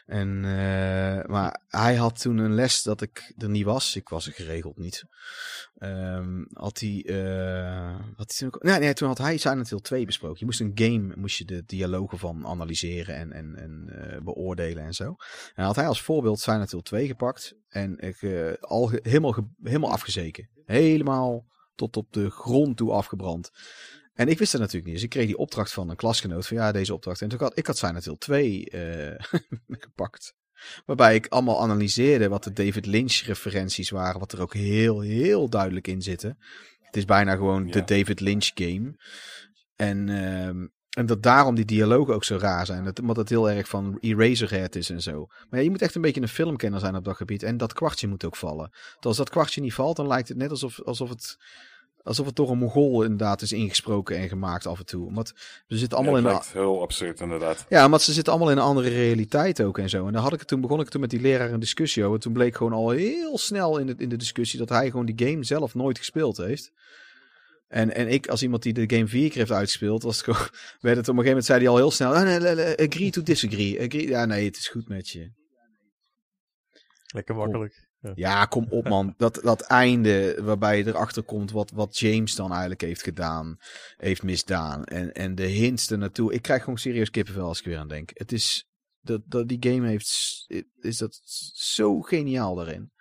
En, 0.07 0.29
uh, 0.29 1.25
maar 1.25 1.61
hij 1.69 1.95
had 1.95 2.21
toen 2.21 2.39
een 2.39 2.55
les 2.55 2.83
dat 2.83 3.01
ik 3.01 3.33
er 3.37 3.49
niet 3.49 3.65
was. 3.65 3.97
Ik 3.97 4.09
was 4.09 4.27
er 4.27 4.33
geregeld 4.33 4.79
niet. 4.79 5.05
Um, 5.79 6.47
had 6.53 6.81
hij, 6.81 7.05
uh, 7.07 7.97
had 8.17 8.35
hij 8.37 8.51
toen 8.51 8.61
nee, 8.61 8.79
nee, 8.79 8.93
toen 8.93 9.09
had 9.09 9.19
hij 9.19 9.37
Silent 9.37 9.71
Hill 9.71 9.81
2 9.81 10.07
besproken. 10.07 10.39
Je 10.39 10.45
moest 10.45 10.61
een 10.61 10.73
game, 10.75 11.17
moest 11.17 11.39
je 11.39 11.45
de 11.45 11.63
dialogen 11.67 12.19
van 12.19 12.47
analyseren 12.47 13.17
en, 13.17 13.33
en, 13.33 13.57
en 13.57 13.87
uh, 13.89 14.21
beoordelen 14.23 14.85
en 14.85 14.95
zo. 14.95 15.17
En 15.55 15.65
had 15.65 15.77
hij 15.77 15.87
als 15.87 16.03
voorbeeld 16.03 16.41
Silent 16.41 16.71
Hill 16.71 16.83
2 16.83 17.07
gepakt. 17.07 17.55
En 17.69 17.99
ik, 17.99 18.23
al 18.61 18.91
helemaal, 19.03 19.55
helemaal 19.63 19.93
afgezeken. 19.93 20.49
Helemaal 20.65 21.47
tot 21.79 21.97
op 21.97 22.13
de 22.13 22.31
grond 22.31 22.77
toe 22.77 22.93
afgebrand. 22.93 23.51
En 24.19 24.29
ik 24.29 24.39
wist 24.39 24.53
dat 24.53 24.61
natuurlijk 24.61 24.87
niet. 24.87 24.95
Dus 24.95 25.05
ik 25.05 25.11
kreeg 25.11 25.27
die 25.27 25.39
opdracht 25.39 25.73
van 25.73 25.89
een 25.89 25.97
klasgenoot 25.97 26.47
van 26.47 26.57
ja, 26.57 26.73
deze 26.73 26.95
opdracht. 26.95 27.23
En 27.23 27.29
toen 27.29 27.39
had 27.39 27.59
ik 27.59 27.67
had 27.67 27.79
Silent 27.79 28.05
Hill 28.05 28.17
2 28.19 28.71
uh, 28.71 29.15
gepakt. 29.85 30.35
Waarbij 30.87 31.15
ik 31.15 31.27
allemaal 31.27 31.61
analyseerde 31.61 32.29
wat 32.29 32.45
de 32.45 32.53
David 32.53 32.87
Lynch 32.87 33.15
referenties 33.15 33.91
waren. 33.91 34.21
Wat 34.21 34.33
er 34.33 34.41
ook 34.41 34.55
heel, 34.55 35.01
heel 35.01 35.49
duidelijk 35.49 35.87
in 35.87 36.03
zitten. 36.03 36.39
Het 36.81 36.97
is 36.97 37.05
bijna 37.05 37.35
gewoon 37.35 37.67
ja. 37.67 37.73
de 37.73 37.85
David 37.85 38.21
Lynch 38.21 38.51
game. 38.55 38.99
En, 39.77 40.09
uh, 40.09 40.47
en 40.47 41.07
dat 41.07 41.23
daarom 41.23 41.55
die 41.55 41.65
dialogen 41.65 42.15
ook 42.15 42.25
zo 42.25 42.37
raar 42.37 42.67
zijn. 42.67 42.85
Dat, 42.85 43.01
omdat 43.01 43.17
het 43.17 43.29
heel 43.29 43.51
erg 43.51 43.69
van 43.69 43.99
Eraserhead 44.01 44.75
is 44.75 44.91
en 44.91 45.03
zo. 45.03 45.27
Maar 45.27 45.59
ja, 45.59 45.65
je 45.65 45.71
moet 45.71 45.83
echt 45.83 45.95
een 45.95 46.03
beetje 46.03 46.21
een 46.21 46.29
filmkenner 46.29 46.81
zijn 46.81 46.97
op 46.97 47.05
dat 47.05 47.17
gebied. 47.17 47.43
En 47.43 47.57
dat 47.57 47.73
kwartje 47.73 48.09
moet 48.09 48.25
ook 48.25 48.37
vallen. 48.37 48.71
Want 48.93 49.07
als 49.07 49.17
dat 49.17 49.31
kwartje 49.31 49.61
niet 49.61 49.75
valt, 49.75 49.97
dan 49.97 50.07
lijkt 50.07 50.29
het 50.29 50.37
net 50.37 50.51
alsof, 50.51 50.83
alsof 50.83 51.09
het 51.09 51.37
alsof 52.03 52.27
het 52.27 52.37
door 52.37 52.51
een 52.51 52.59
Mongool 52.59 53.03
inderdaad 53.03 53.43
is 53.43 53.53
ingesproken 53.53 54.17
en 54.17 54.29
gemaakt 54.29 54.67
af 54.67 54.79
en 54.79 54.87
toe. 54.87 55.07
Omdat 55.07 55.33
ze 55.67 55.77
zitten 55.77 55.99
allemaal 55.99 56.21
ja, 56.21 56.29
in 56.29 56.35
een... 56.35 56.43
heel 56.53 56.83
absurd 56.83 57.21
inderdaad. 57.21 57.67
Ja, 57.69 57.85
omdat 57.85 58.03
ze 58.03 58.13
zitten 58.13 58.33
allemaal 58.33 58.51
in 58.51 58.59
een 58.59 58.63
andere 58.63 58.89
realiteit 58.89 59.63
ook 59.63 59.79
en 59.79 59.89
zo. 59.89 60.07
En 60.07 60.13
dan 60.13 60.23
had 60.23 60.33
ik 60.33 60.39
het 60.39 60.49
toen 60.49 60.61
begon 60.61 60.81
ik 60.81 60.89
toen 60.89 61.01
met 61.01 61.11
die 61.11 61.21
leraar 61.21 61.53
een 61.53 61.61
discussie 61.61 62.05
over. 62.05 62.21
Toen 62.21 62.33
bleek 62.33 62.57
gewoon 62.57 62.73
al 62.73 62.91
heel 62.91 63.39
snel 63.39 63.79
in 63.79 63.87
de, 63.87 63.95
in 63.99 64.09
de 64.09 64.17
discussie 64.17 64.59
dat 64.59 64.69
hij 64.69 64.91
gewoon 64.91 65.07
die 65.07 65.29
game 65.29 65.45
zelf 65.45 65.75
nooit 65.75 65.99
gespeeld 65.99 66.37
heeft. 66.37 66.73
En, 67.69 67.95
en 67.95 68.09
ik, 68.09 68.29
als 68.29 68.43
iemand 68.43 68.63
die 68.63 68.73
de 68.73 68.97
game 68.97 69.07
vier 69.07 69.29
keer 69.29 69.39
heeft 69.39 69.51
uitgespeeld, 69.51 70.03
was 70.03 70.17
het 70.17 70.25
gewoon, 70.25 70.49
werd 70.81 70.97
het 70.97 71.09
op 71.09 71.17
een 71.17 71.25
gegeven 71.25 71.25
moment 71.25 71.45
zei 71.45 71.59
hij 71.59 71.69
al 71.69 71.77
heel 71.77 71.91
snel, 71.91 72.15
ah, 72.15 72.23
nee, 72.23 72.89
agree 72.89 73.11
to 73.11 73.23
disagree. 73.23 73.81
Agree, 73.81 74.09
ja, 74.09 74.25
nee, 74.25 74.45
het 74.45 74.57
is 74.57 74.69
goed 74.69 74.89
met 74.89 75.09
je. 75.09 75.31
Lekker 77.15 77.35
makkelijk. 77.35 77.88
Ja. 78.01 78.13
ja, 78.15 78.45
kom 78.45 78.67
op 78.71 78.89
man. 78.89 79.15
Dat, 79.17 79.41
dat 79.43 79.61
einde 79.61 80.39
waarbij 80.43 80.79
je 80.79 80.87
erachter 80.87 81.23
komt 81.23 81.51
wat, 81.51 81.71
wat 81.71 81.99
James 81.99 82.35
dan 82.35 82.51
eigenlijk 82.51 82.81
heeft 82.81 83.03
gedaan, 83.03 83.57
heeft 83.97 84.23
misdaan. 84.23 84.85
En, 84.85 85.13
en 85.13 85.35
de 85.35 85.47
hints 85.47 85.91
er 85.91 85.99
naartoe. 85.99 86.33
Ik 86.33 86.43
krijg 86.43 86.63
gewoon 86.63 86.79
serieus 86.79 87.11
kippenvel 87.11 87.47
als 87.47 87.59
ik 87.59 87.65
weer 87.65 87.79
aan 87.79 87.89
denk. 87.89 88.11
Het 88.15 88.33
is, 88.33 88.69
dat, 89.01 89.21
dat, 89.25 89.49
die 89.49 89.57
game 89.61 89.89
heeft, 89.89 90.11
is 90.81 90.99
dat 90.99 91.21
zo 91.55 92.01
geniaal 92.01 92.55
daarin. 92.55 92.93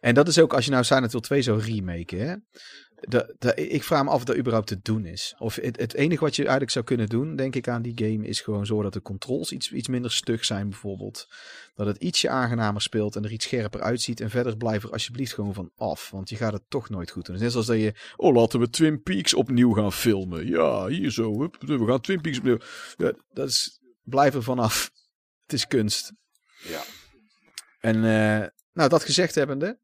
En 0.00 0.14
dat 0.14 0.28
is 0.28 0.38
ook 0.38 0.54
als 0.54 0.64
je 0.64 0.70
nou 0.70 0.84
Silent 0.84 1.12
Hill 1.12 1.20
2 1.20 1.42
zou 1.42 1.60
remaken, 1.60 2.28
hè. 2.28 2.34
De, 3.00 3.34
de, 3.38 3.54
ik 3.54 3.82
vraag 3.82 4.02
me 4.02 4.10
af 4.10 4.16
of 4.16 4.24
dat 4.24 4.36
überhaupt 4.36 4.66
te 4.66 4.80
doen 4.82 5.06
is. 5.06 5.34
Of 5.38 5.54
het, 5.54 5.78
het 5.78 5.94
enige 5.94 6.20
wat 6.20 6.36
je 6.36 6.42
eigenlijk 6.42 6.72
zou 6.72 6.84
kunnen 6.84 7.08
doen, 7.08 7.36
denk 7.36 7.54
ik 7.54 7.68
aan 7.68 7.82
die 7.82 7.92
game, 7.94 8.26
is 8.26 8.40
gewoon 8.40 8.66
zorgen 8.66 8.84
dat 8.84 8.92
de 8.92 9.02
controls 9.02 9.52
iets, 9.52 9.72
iets 9.72 9.88
minder 9.88 10.12
stug 10.12 10.44
zijn 10.44 10.68
bijvoorbeeld. 10.68 11.28
Dat 11.74 11.86
het 11.86 11.96
ietsje 11.96 12.28
aangenamer 12.28 12.82
speelt 12.82 13.16
en 13.16 13.24
er 13.24 13.32
iets 13.32 13.44
scherper 13.44 13.80
uitziet. 13.80 14.20
En 14.20 14.30
verder 14.30 14.56
blijf 14.56 14.82
er 14.82 14.92
alsjeblieft 14.92 15.34
gewoon 15.34 15.54
van 15.54 15.70
af, 15.76 16.10
want 16.10 16.28
je 16.28 16.36
gaat 16.36 16.52
het 16.52 16.62
toch 16.68 16.88
nooit 16.88 17.10
goed 17.10 17.26
doen. 17.26 17.34
Het 17.34 17.44
is 17.44 17.54
net 17.54 17.64
zoals 17.64 17.80
dat 17.80 17.94
je, 17.94 18.00
oh 18.16 18.34
laten 18.34 18.60
we 18.60 18.70
Twin 18.70 19.02
Peaks 19.02 19.34
opnieuw 19.34 19.72
gaan 19.72 19.92
filmen. 19.92 20.46
Ja, 20.46 20.86
hier 20.86 21.10
zo, 21.10 21.40
hup, 21.40 21.56
we 21.60 21.86
gaan 21.86 22.00
Twin 22.00 22.20
Peaks 22.20 22.38
opnieuw. 22.38 22.58
Ja, 22.96 23.12
dat 23.32 23.48
is, 23.48 23.80
blijf 24.02 24.34
er 24.34 24.42
vanaf. 24.42 24.90
Het 25.42 25.52
is 25.52 25.66
kunst. 25.66 26.12
Ja. 26.62 26.82
En 27.80 27.96
uh, 27.96 28.46
nou, 28.72 28.88
dat 28.88 29.04
gezegd 29.04 29.34
hebbende, 29.34 29.78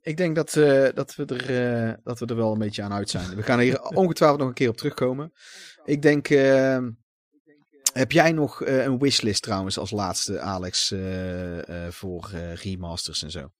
ik 0.00 0.16
denk 0.16 0.36
dat, 0.36 0.54
uh, 0.54 0.88
dat, 0.94 1.14
we 1.14 1.24
er, 1.24 1.86
uh, 1.88 1.94
dat 2.04 2.18
we 2.18 2.26
er 2.26 2.36
wel 2.36 2.52
een 2.52 2.58
beetje 2.58 2.82
aan 2.82 2.92
uit 2.92 3.10
zijn. 3.10 3.36
We 3.36 3.42
gaan 3.42 3.58
hier 3.58 3.82
ongetwijfeld 4.04 4.40
nog 4.40 4.48
een 4.48 4.54
keer 4.54 4.68
op 4.68 4.76
terugkomen. 4.76 5.32
Ik 5.84 6.02
denk, 6.02 6.30
uh, 6.30 6.78
heb 7.92 8.12
jij 8.12 8.32
nog 8.32 8.66
een 8.66 8.98
wishlist 8.98 9.42
trouwens 9.42 9.78
als 9.78 9.90
laatste, 9.90 10.40
Alex, 10.40 10.94
voor 11.88 12.30
remasters 12.54 13.22
en 13.22 13.30
zo? 13.30 13.50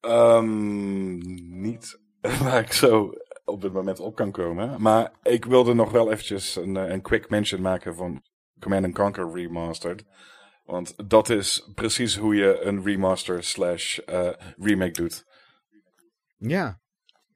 Um, 0.00 1.18
niet 1.60 1.98
waar 2.42 2.62
ik 2.62 2.72
zo 2.72 3.12
op 3.44 3.60
dit 3.60 3.72
moment 3.72 4.00
op 4.00 4.14
kan 4.14 4.30
komen. 4.30 4.82
Maar 4.82 5.12
ik 5.22 5.44
wilde 5.44 5.74
nog 5.74 5.90
wel 5.90 6.10
eventjes 6.10 6.56
een, 6.56 6.74
een 6.74 7.02
quick 7.02 7.30
mention 7.30 7.60
maken 7.60 7.96
van 7.96 8.22
Command 8.60 8.94
Conquer 8.94 9.30
Remastered. 9.32 10.04
Want 10.70 11.08
dat 11.08 11.28
is 11.28 11.70
precies 11.74 12.16
hoe 12.16 12.34
je 12.34 12.60
een 12.60 12.82
remaster 12.84 13.44
slash 13.44 13.98
uh, 14.06 14.30
remake 14.58 14.92
doet. 14.92 15.24
Ja. 16.36 16.80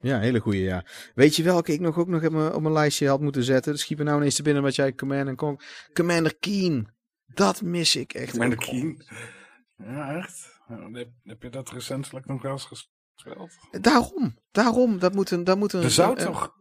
Ja, 0.00 0.18
hele 0.18 0.40
goeie, 0.40 0.62
ja. 0.62 0.84
Weet 1.14 1.36
je 1.36 1.42
welke 1.42 1.72
ik 1.72 1.80
nog 1.80 1.98
ook 1.98 2.08
nog 2.08 2.24
op 2.24 2.32
mijn, 2.32 2.52
op 2.52 2.62
mijn 2.62 2.74
lijstje 2.74 3.08
had 3.08 3.20
moeten 3.20 3.42
zetten? 3.42 3.72
Dat 3.72 3.80
schiet 3.80 3.98
me 3.98 4.04
nou 4.04 4.18
ineens 4.18 4.34
te 4.34 4.42
binnen 4.42 4.62
wat 4.62 4.74
jij 4.74 4.94
Command 4.94 5.36
Conquer... 5.36 5.88
Commander 5.92 6.36
Keen. 6.38 6.88
Dat 7.26 7.62
mis 7.62 7.96
ik 7.96 8.12
echt. 8.12 8.30
Commander 8.30 8.58
Keen? 8.58 9.02
Ja, 9.76 10.16
echt? 10.16 10.60
Heb, 10.66 11.08
heb, 11.22 11.42
je 11.42 11.50
dat 11.50 11.70
recentelijk 11.70 12.26
nog 12.26 12.42
wel 12.42 12.52
eens 12.52 12.64
gespeeld? 12.64 13.52
Daarom. 13.70 14.38
Daarom. 14.50 14.98
Dat 14.98 15.14
moet 15.14 15.30
een... 15.30 15.44
Dat 15.44 15.58
moet 15.58 15.72
een 15.72 15.82
er 15.82 15.90
zou 15.90 16.16
toch... 16.16 16.54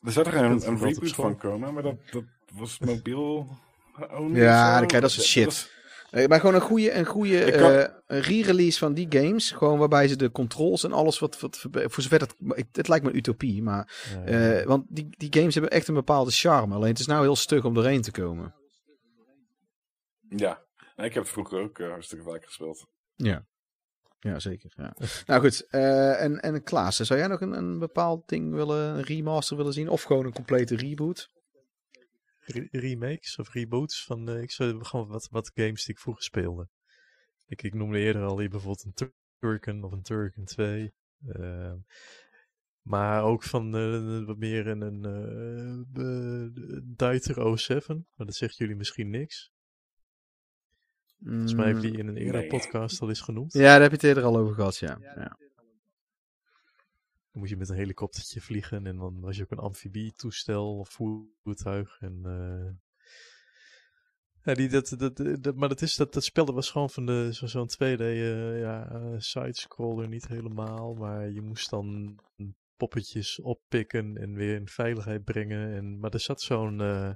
Er 0.00 0.12
zou 0.12 0.24
toch 0.24 0.34
een, 0.34 0.68
een 0.68 0.78
reboot 0.78 1.14
van 1.14 1.36
komen, 1.36 1.74
maar 1.74 1.82
dat, 1.82 1.96
dat 2.10 2.24
was 2.52 2.78
mobiel... 2.78 3.58
Ja, 4.32 4.78
dan 4.78 4.86
krijg 4.86 4.92
je 4.92 5.00
dat 5.00 5.10
soort 5.10 5.26
shit. 5.26 5.44
Dat, 6.10 6.28
maar 6.28 6.40
gewoon 6.40 6.54
een 6.54 6.60
goede, 6.60 6.92
een 6.92 7.04
goede 7.06 7.50
kan- 7.50 7.72
eh, 7.72 8.20
re-release 8.20 8.78
van 8.78 8.94
die 8.94 9.06
games. 9.10 9.50
Gewoon 9.50 9.78
waarbij 9.78 10.08
ze 10.08 10.16
de 10.16 10.30
controls 10.30 10.84
en 10.84 10.92
alles 10.92 11.18
wat, 11.18 11.40
wat 11.40 11.58
voor 11.72 12.02
zover 12.02 12.18
dat, 12.18 12.34
het 12.72 12.88
lijkt 12.88 13.04
me 13.04 13.10
een 13.10 13.16
utopie, 13.16 13.62
maar 13.62 13.92
Ja, 14.26 14.58
eh, 14.58 14.66
want 14.66 14.84
die, 14.88 15.08
die 15.10 15.32
games 15.34 15.54
hebben 15.54 15.72
echt 15.72 15.88
een 15.88 15.94
bepaalde 15.94 16.30
charme. 16.30 16.74
Alleen 16.74 16.88
het 16.90 16.98
is 16.98 17.06
nou 17.06 17.22
heel 17.22 17.36
stug 17.36 17.64
om 17.64 17.74
doorheen 17.74 18.02
te 18.02 18.10
komen. 18.10 18.54
Ja. 20.28 20.62
Nee, 20.96 21.06
ik 21.06 21.14
heb 21.14 21.22
het 21.22 21.32
vroeger 21.32 21.60
ook 21.60 21.78
eh, 21.78 21.88
hartstikke 21.88 22.24
vaak 22.24 22.44
gespeeld. 22.44 22.86
Ja, 23.16 23.46
ja 24.18 24.38
zeker. 24.38 24.72
Ja. 24.76 24.94
nou 25.26 25.40
goed, 25.40 25.66
eh, 25.70 26.22
en, 26.22 26.40
en 26.40 26.62
Klaas, 26.62 26.96
zou 26.96 27.18
jij 27.18 27.28
nog 27.28 27.40
een, 27.40 27.52
een 27.52 27.78
bepaald 27.78 28.28
ding 28.28 28.54
willen, 28.54 28.96
een 28.96 29.02
remaster 29.02 29.56
willen 29.56 29.72
zien? 29.72 29.88
Of 29.88 30.02
gewoon 30.02 30.26
een 30.26 30.32
complete 30.32 30.76
reboot? 30.76 31.30
Re- 32.48 32.68
remakes 32.70 33.38
of 33.38 33.52
reboots 33.52 34.04
van 34.04 34.28
eh, 34.28 34.42
ik 34.42 34.50
zou 34.50 34.84
gewoon 34.84 35.08
wat, 35.08 35.28
wat 35.30 35.50
games 35.54 35.84
die 35.84 35.94
ik 35.94 36.00
vroeger 36.00 36.22
speelde. 36.22 36.68
Ik, 37.46 37.62
ik 37.62 37.74
noemde 37.74 37.98
eerder 37.98 38.22
al 38.24 38.38
hier 38.38 38.48
bijvoorbeeld 38.48 38.84
een 38.84 38.92
Tur- 38.92 39.12
Turken 39.38 39.84
of 39.84 39.92
een 39.92 40.02
Turken 40.02 40.44
2. 40.44 40.92
ehm, 41.26 41.76
maar 42.82 43.22
ook 43.22 43.42
van 43.42 43.76
eh, 43.76 44.24
wat 44.26 44.36
meer 44.36 44.66
een, 44.66 44.80
een 44.80 45.04
eh, 45.94 46.82
Duiter 46.96 47.58
07. 47.58 48.06
Maar 48.14 48.26
dat 48.26 48.36
zegt 48.36 48.56
jullie 48.56 48.76
misschien 48.76 49.10
niks. 49.10 49.50
Volgens 51.24 51.54
mij 51.54 51.66
heb 51.66 51.76
je 51.82 51.90
die 51.90 51.98
in 51.98 52.06
een 52.06 52.16
eerdere 52.16 52.38
nee. 52.38 52.48
podcast 52.48 53.00
al 53.00 53.08
eens 53.08 53.20
genoemd. 53.20 53.54
Mm, 53.54 53.60
Ja, 53.60 53.66
daar 53.66 53.80
heb 53.80 53.90
je 53.90 53.96
het 53.96 54.04
eerder 54.06 54.24
al 54.24 54.36
over 54.36 54.54
gehad, 54.54 54.76
ja. 54.76 54.98
ja. 55.00 55.38
Dan 57.38 57.46
moest 57.46 57.58
je 57.58 57.66
met 57.66 57.68
een 57.68 57.84
helikoptertje 57.84 58.40
vliegen 58.40 58.86
en 58.86 58.96
dan 58.96 59.20
was 59.20 59.36
je 59.36 59.42
ook 59.42 59.50
een 59.50 59.58
amfibietoestel 59.58 60.78
of 60.78 60.98
voertuig. 61.42 62.00
En, 62.00 62.20
eh, 62.24 62.88
die, 64.54 64.68
dat, 64.68 64.94
dat, 64.98 65.42
dat, 65.42 65.54
maar 65.54 65.68
dat, 65.68 65.82
is, 65.82 65.96
dat, 65.96 66.12
dat 66.12 66.24
spel 66.24 66.54
was 66.54 66.70
gewoon 66.70 66.90
van 66.90 67.06
de, 67.06 67.30
zo, 67.32 67.46
zo'n 67.46 67.70
2D 67.72 68.00
eh, 68.00 68.60
ja, 68.60 68.90
eh, 68.90 69.14
sidescroller, 69.18 70.08
niet 70.08 70.28
helemaal. 70.28 70.94
Maar 70.94 71.30
je 71.30 71.40
moest 71.40 71.70
dan 71.70 72.18
poppetjes 72.76 73.40
oppikken 73.40 74.16
en 74.16 74.34
weer 74.34 74.54
in 74.54 74.68
veiligheid 74.68 75.24
brengen. 75.24 75.74
En, 75.74 75.98
maar 75.98 76.10
er 76.10 76.20
zat 76.20 76.40
zo'n, 76.40 76.80
eh, 76.80 77.14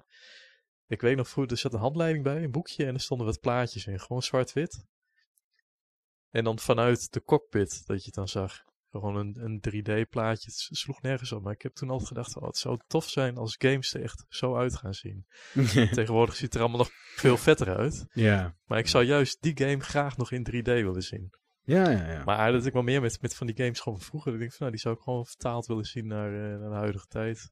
ik 0.87 1.01
weet 1.01 1.17
nog 1.17 1.29
vroeger, 1.29 1.53
er 1.53 1.59
zat 1.59 1.73
een 1.73 1.81
handleiding 1.81 2.25
bij, 2.25 2.43
een 2.43 2.51
boekje 2.51 2.87
en 2.87 2.95
er 2.95 3.01
stonden 3.01 3.27
wat 3.27 3.41
plaatjes 3.41 3.87
in. 3.87 4.01
Gewoon 4.01 4.23
zwart-wit. 4.23 4.85
En 6.31 6.45
dan 6.45 6.59
vanuit 6.59 7.13
de 7.13 7.23
cockpit 7.23 7.87
dat 7.87 7.99
je 7.99 8.05
het 8.05 8.15
dan 8.15 8.29
zag. 8.29 8.65
Gewoon 8.93 9.17
een, 9.17 9.37
een 9.41 9.61
3D-plaatje. 9.69 10.51
Het 10.51 10.69
sloeg 10.79 11.03
nergens 11.03 11.33
op. 11.33 11.43
Maar 11.43 11.53
ik 11.53 11.63
heb 11.63 11.75
toen 11.75 11.91
altijd 11.91 12.09
gedacht: 12.09 12.37
oh, 12.37 12.47
het 12.47 12.57
zou 12.57 12.81
tof 12.87 13.09
zijn 13.09 13.37
als 13.37 13.57
games 13.59 13.95
er 13.95 14.03
echt 14.03 14.25
zo 14.29 14.57
uit 14.57 14.77
gaan 14.77 14.95
zien. 14.95 15.27
Tegenwoordig 15.93 16.35
ziet 16.35 16.45
het 16.45 16.55
er 16.55 16.61
allemaal 16.61 16.79
nog 16.79 16.91
veel 17.15 17.37
vetter 17.37 17.77
uit. 17.77 18.07
ja. 18.13 18.57
Maar 18.65 18.79
ik 18.79 18.89
zou 18.89 19.05
juist 19.05 19.43
die 19.43 19.59
game 19.59 19.81
graag 19.81 20.17
nog 20.17 20.31
in 20.33 20.47
3D 20.51 20.63
willen 20.63 21.03
zien. 21.03 21.31
Ja, 21.65 21.91
ja, 21.91 22.11
ja. 22.11 22.25
Maar 22.25 22.53
dat 22.53 22.67
ik 22.67 22.73
wel 22.73 22.83
meer 22.83 23.01
met, 23.01 23.23
met 23.23 23.35
van 23.35 23.47
die 23.47 23.57
games 23.57 23.81
gewoon 23.81 23.99
van 23.99 24.07
vroeger. 24.07 24.33
Ik 24.33 24.39
denk 24.39 24.51
van, 24.51 24.59
nou, 24.59 24.71
die 24.71 24.81
zou 24.81 24.95
ik 24.95 25.01
gewoon 25.01 25.27
vertaald 25.27 25.67
willen 25.67 25.85
zien 25.85 26.07
naar, 26.07 26.35
eh, 26.35 26.59
naar 26.61 26.71
de 26.71 26.77
huidige 26.77 27.07
tijd. 27.07 27.51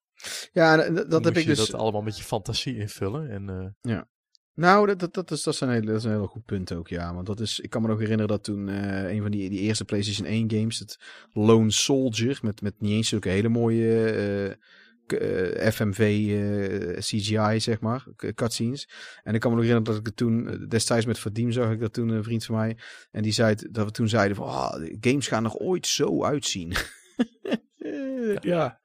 Ja, 0.52 0.82
en 0.82 0.94
dat, 0.94 1.10
dat 1.10 1.24
heb 1.24 1.36
ik 1.36 1.42
je 1.42 1.48
dus. 1.48 1.58
dat 1.58 1.80
allemaal 1.80 2.02
met 2.02 2.18
je 2.18 2.24
fantasie 2.24 2.76
invullen. 2.76 3.30
En 3.30 3.48
eh, 3.48 4.00
Nou, 4.60 4.86
dat, 4.86 4.98
dat, 4.98 5.14
dat, 5.14 5.30
is, 5.30 5.42
dat, 5.42 5.54
is 5.54 5.60
een 5.60 5.70
hele, 5.70 5.86
dat 5.86 5.96
is 5.96 6.04
een 6.04 6.10
heel 6.10 6.26
goed 6.26 6.44
punt 6.44 6.72
ook, 6.72 6.88
ja. 6.88 7.14
Want 7.14 7.26
dat 7.26 7.40
is, 7.40 7.60
ik 7.60 7.70
kan 7.70 7.82
me 7.82 7.88
nog 7.88 7.98
herinneren 7.98 8.28
dat 8.28 8.44
toen 8.44 8.68
eh, 8.68 9.10
een 9.10 9.22
van 9.22 9.30
die, 9.30 9.50
die 9.50 9.60
eerste 9.60 9.84
PlayStation 9.84 10.26
1 10.26 10.50
games, 10.50 10.78
het 10.78 10.98
Lone 11.32 11.70
Soldier, 11.70 12.38
met, 12.42 12.62
met 12.62 12.74
niet 12.78 12.92
eens 12.92 13.08
zulke 13.08 13.28
hele 13.28 13.48
mooie 13.48 14.04
eh, 14.04 14.50
eh, 15.60 15.72
FMV 15.72 15.98
CGI, 16.98 17.60
zeg 17.60 17.80
maar, 17.80 18.06
cutscenes. 18.34 18.88
En 19.22 19.34
ik 19.34 19.40
kan 19.40 19.50
me 19.50 19.56
nog 19.56 19.66
herinneren 19.66 19.84
dat 19.84 19.96
ik 19.96 20.06
het 20.06 20.16
toen, 20.16 20.66
destijds 20.68 21.06
met 21.06 21.18
Vadim 21.18 21.50
zag 21.50 21.70
ik 21.70 21.80
dat 21.80 21.92
toen, 21.92 22.08
een 22.08 22.24
vriend 22.24 22.44
van 22.44 22.54
mij, 22.54 22.76
en 23.10 23.22
die 23.22 23.32
zei 23.32 23.54
dat 23.70 23.84
we 23.84 23.90
toen 23.90 24.08
zeiden 24.08 24.36
van, 24.36 24.46
de 24.80 24.96
games 25.00 25.28
gaan 25.28 25.42
nog 25.42 25.58
ooit 25.58 25.86
zo 25.86 26.24
uitzien. 26.24 26.72
ja. 28.40 28.80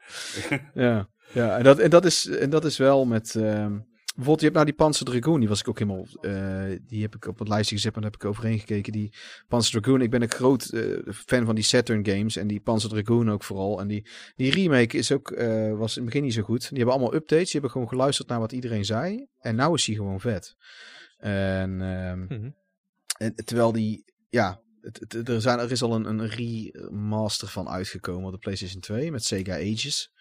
ja. 0.73 1.10
Ja, 1.34 1.57
en 1.57 1.64
dat, 1.64 1.80
en 1.80 1.89
dat, 1.89 2.06
is, 2.06 2.27
en 2.27 2.49
dat 2.49 2.65
is 2.65 2.77
wel 2.77 3.06
met... 3.06 3.35
ehm, 3.35 3.77
bijvoorbeeld, 4.15 4.39
je 4.39 4.43
hebt 4.45 4.53
nou 4.53 4.65
die 4.65 4.75
Panzer 4.75 5.05
Dragoon, 5.05 5.39
die 5.39 5.49
was 5.49 5.59
ik 5.59 5.67
ook 5.67 5.79
helemaal... 5.79 6.07
eh, 6.21 6.79
die 6.87 7.01
heb 7.01 7.15
ik 7.15 7.25
op 7.27 7.39
het 7.39 7.47
lijstje 7.47 7.75
gezet 7.75 7.95
en 7.95 8.01
daar 8.01 8.11
heb 8.11 8.21
ik 8.21 8.27
overheen 8.27 8.59
gekeken. 8.59 8.91
Die 8.91 9.13
Panzer 9.47 9.81
Dragoon, 9.81 10.01
ik 10.01 10.09
ben 10.09 10.21
een 10.21 10.29
groot 10.31 10.65
eh, 10.65 10.97
fan 11.13 11.45
van 11.45 11.55
die 11.55 11.63
Saturn 11.63 12.05
games. 12.05 12.35
En 12.35 12.47
die 12.47 12.59
Panzer 12.59 12.89
Dragoon 12.89 13.31
ook 13.31 13.43
vooral. 13.43 13.79
En 13.79 13.87
die, 13.87 14.07
die 14.35 14.51
remake 14.51 14.97
is 14.97 15.11
ook, 15.11 15.31
eh, 15.31 15.77
was 15.77 15.95
in 15.97 16.01
het 16.01 16.05
begin 16.05 16.23
niet 16.23 16.33
zo 16.33 16.41
goed. 16.41 16.69
Die 16.69 16.77
hebben 16.77 16.95
allemaal 16.95 17.13
updates. 17.15 17.43
Die 17.43 17.51
hebben 17.51 17.71
gewoon 17.71 17.87
geluisterd 17.89 18.27
naar 18.27 18.39
wat 18.39 18.51
iedereen 18.51 18.85
zei. 18.85 19.27
En 19.39 19.55
nou 19.55 19.73
is 19.73 19.85
die 19.85 19.95
gewoon 19.95 20.19
vet. 20.19 20.55
En... 21.17 21.81
ehm, 21.81 22.19
mhm. 22.23 22.49
en 23.17 23.35
terwijl 23.35 23.71
die, 23.71 24.13
ja, 24.29 24.61
het, 24.81 25.05
het- 25.13 25.29
er, 25.29 25.41
zijn, 25.41 25.59
er 25.59 25.71
is 25.71 25.81
al 25.81 25.95
een, 25.95 26.05
een 26.05 26.27
remaster 26.27 27.47
van 27.47 27.69
uitgekomen 27.69 28.25
op 28.25 28.31
de 28.31 28.37
PlayStation 28.37 28.81
2 28.81 29.11
met 29.11 29.23
Sega 29.23 29.55
Ages. 29.55 30.11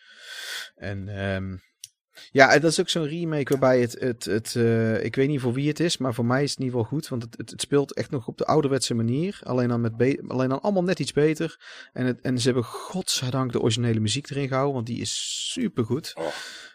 En 0.74 1.08
ehm, 1.08 1.56
ja, 2.30 2.52
en 2.52 2.60
dat 2.60 2.70
is 2.70 2.80
ook 2.80 2.88
zo'n 2.88 3.06
remake 3.06 3.50
waarbij 3.50 3.80
het, 3.80 3.96
het, 4.00 4.24
het 4.24 4.56
eh, 4.56 5.04
ik 5.04 5.16
weet 5.16 5.28
niet 5.28 5.40
voor 5.40 5.52
wie 5.52 5.68
het 5.68 5.80
is, 5.80 5.96
maar 5.96 6.14
voor 6.14 6.24
mij 6.26 6.42
is 6.42 6.50
het 6.50 6.58
in 6.58 6.64
ieder 6.64 6.80
geval 6.80 6.98
goed. 6.98 7.08
Want 7.08 7.22
het, 7.22 7.36
het, 7.36 7.50
het 7.50 7.60
speelt 7.60 7.94
echt 7.94 8.10
nog 8.10 8.28
op 8.28 8.38
de 8.38 8.46
ouderwetse 8.46 8.94
manier. 8.94 9.40
Alleen 9.42 9.68
dan, 9.68 9.80
met 9.80 9.92
alleen 10.28 10.48
dan 10.48 10.62
allemaal 10.62 10.82
net 10.82 10.98
iets 10.98 11.12
beter. 11.12 11.60
En, 11.92 12.06
het, 12.06 12.20
en 12.20 12.38
ze 12.38 12.44
hebben 12.44 12.64
godzijdank 12.64 13.52
de 13.52 13.60
originele 13.60 14.00
muziek 14.00 14.30
erin 14.30 14.48
gehouden, 14.48 14.74
want 14.74 14.86
die 14.86 15.00
is 15.00 15.50
super 15.52 15.84
goed. 15.84 16.12
Oh. 16.14 16.26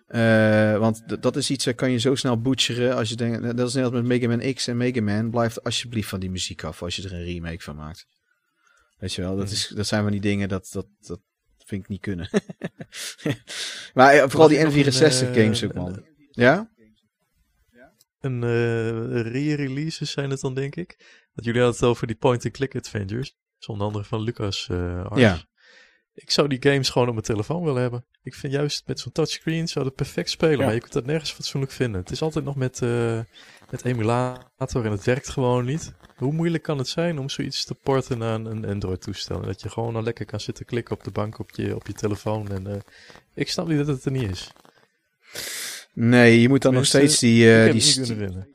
Eh, 0.07 0.77
want 0.77 1.21
dat 1.21 1.35
is 1.35 1.49
iets, 1.49 1.65
dat 1.65 1.75
kan 1.75 1.91
je 1.91 1.97
zo 1.99 2.15
snel 2.15 2.41
butcheren 2.41 2.95
als 2.95 3.09
je 3.09 3.15
denkt, 3.15 3.57
dat 3.57 3.67
is 3.67 3.73
net 3.73 3.83
als 3.83 3.93
met 3.93 4.03
Mega 4.03 4.27
Man 4.27 4.53
X 4.53 4.67
en 4.67 4.77
Mega 4.77 5.01
Man, 5.01 5.29
blijf 5.29 5.59
alsjeblieft 5.59 6.09
van 6.09 6.19
die 6.19 6.29
muziek 6.29 6.63
af 6.63 6.83
als 6.83 6.95
je 6.95 7.03
er 7.03 7.13
een 7.13 7.23
remake 7.23 7.63
van 7.63 7.75
maakt. 7.75 8.07
Weet 8.97 9.13
je 9.13 9.21
wel, 9.21 9.35
dat, 9.35 9.45
Mhm. 9.45 9.53
is, 9.53 9.67
dat 9.75 9.87
zijn 9.87 10.01
van 10.03 10.11
die 10.11 10.21
dingen, 10.21 10.49
dat, 10.49 10.69
dat, 10.71 10.87
dat 10.99 11.19
vind 11.69 11.83
ik 11.83 11.89
niet 11.89 12.01
kunnen. 12.01 12.29
maar 13.93 14.13
eh, 14.13 14.29
vooral 14.29 14.47
die 14.47 14.57
ik 14.57 14.63
nog 14.63 14.73
een, 14.75 14.85
N64 14.85 14.97
eh, 14.99 15.33
games 15.33 15.63
ook, 15.63 15.73
een- 15.73 15.81
man. 15.81 16.05
Ja? 16.31 16.69
een 18.19 18.43
eh, 18.43 19.21
re-releases 19.31 20.11
zijn 20.11 20.29
het 20.29 20.39
dan, 20.39 20.53
denk 20.53 20.75
ik. 20.75 20.95
Want 21.33 21.47
jullie 21.47 21.61
hadden 21.61 21.79
het 21.79 21.89
over 21.89 22.07
die 22.07 22.15
point-and-click 22.15 22.75
adventures. 22.75 23.37
Onder 23.67 23.87
andere 23.87 24.03
van 24.03 24.21
Lucas 24.21 24.67
eh 24.69 25.05
Ars. 25.05 25.21
Ja. 25.21 25.47
Ik 26.13 26.31
zou 26.31 26.47
die 26.47 26.61
games 26.61 26.89
gewoon 26.89 27.07
op 27.07 27.13
mijn 27.13 27.25
telefoon 27.25 27.63
willen 27.63 27.81
hebben. 27.81 28.05
Ik 28.21 28.35
vind 28.35 28.53
juist 28.53 28.87
met 28.87 28.99
zo'n 28.99 29.11
touchscreen 29.11 29.67
zou 29.67 29.85
dat 29.85 29.95
perfect 29.95 30.29
spelen. 30.29 30.57
Ja. 30.57 30.65
Maar 30.65 30.73
je 30.73 30.79
kunt 30.79 30.93
dat 30.93 31.05
nergens 31.05 31.31
fatsoenlijk 31.31 31.71
vinden. 31.71 32.01
Het 32.01 32.11
is 32.11 32.21
altijd 32.21 32.45
nog 32.45 32.55
met, 32.55 32.81
eh, 32.81 33.19
met 33.71 33.85
emulator 33.85 34.85
en 34.85 34.91
het 34.91 35.03
werkt 35.03 35.29
gewoon 35.29 35.65
niet. 35.65 35.93
Hoe 36.17 36.33
moeilijk 36.33 36.63
kan 36.63 36.77
het 36.77 36.87
zijn 36.87 37.19
om 37.19 37.29
zoiets 37.29 37.65
te 37.65 37.75
porten 37.83 38.17
naar 38.17 38.33
een, 38.39 38.65
Android-toestel? 38.65 39.41
Dat 39.41 39.61
je 39.61 39.69
gewoon 39.69 39.95
al 39.95 40.03
lekker 40.03 40.25
kan 40.25 40.39
zitten 40.39 40.65
klikken 40.65 40.95
op 40.95 41.03
de 41.03 41.11
bank 41.11 41.39
op 41.39 41.51
je, 41.51 41.75
op 41.75 41.87
je 41.87 41.93
telefoon. 41.93 42.47
En 42.51 42.67
eh, 42.67 42.79
ik 43.33 43.49
snap 43.49 43.67
niet 43.67 43.77
dat 43.77 43.87
het 43.87 44.05
er 44.05 44.11
niet 44.11 44.29
is. 44.31 44.51
Nee, 45.93 46.41
je 46.41 46.49
moet 46.49 46.61
dan 46.61 46.73
nog 46.73 46.85
steeds 46.85 47.19
die... 47.19 47.45
heb 47.45 47.71
die 47.71 47.81
het 47.81 48.19
niet. 48.19 48.47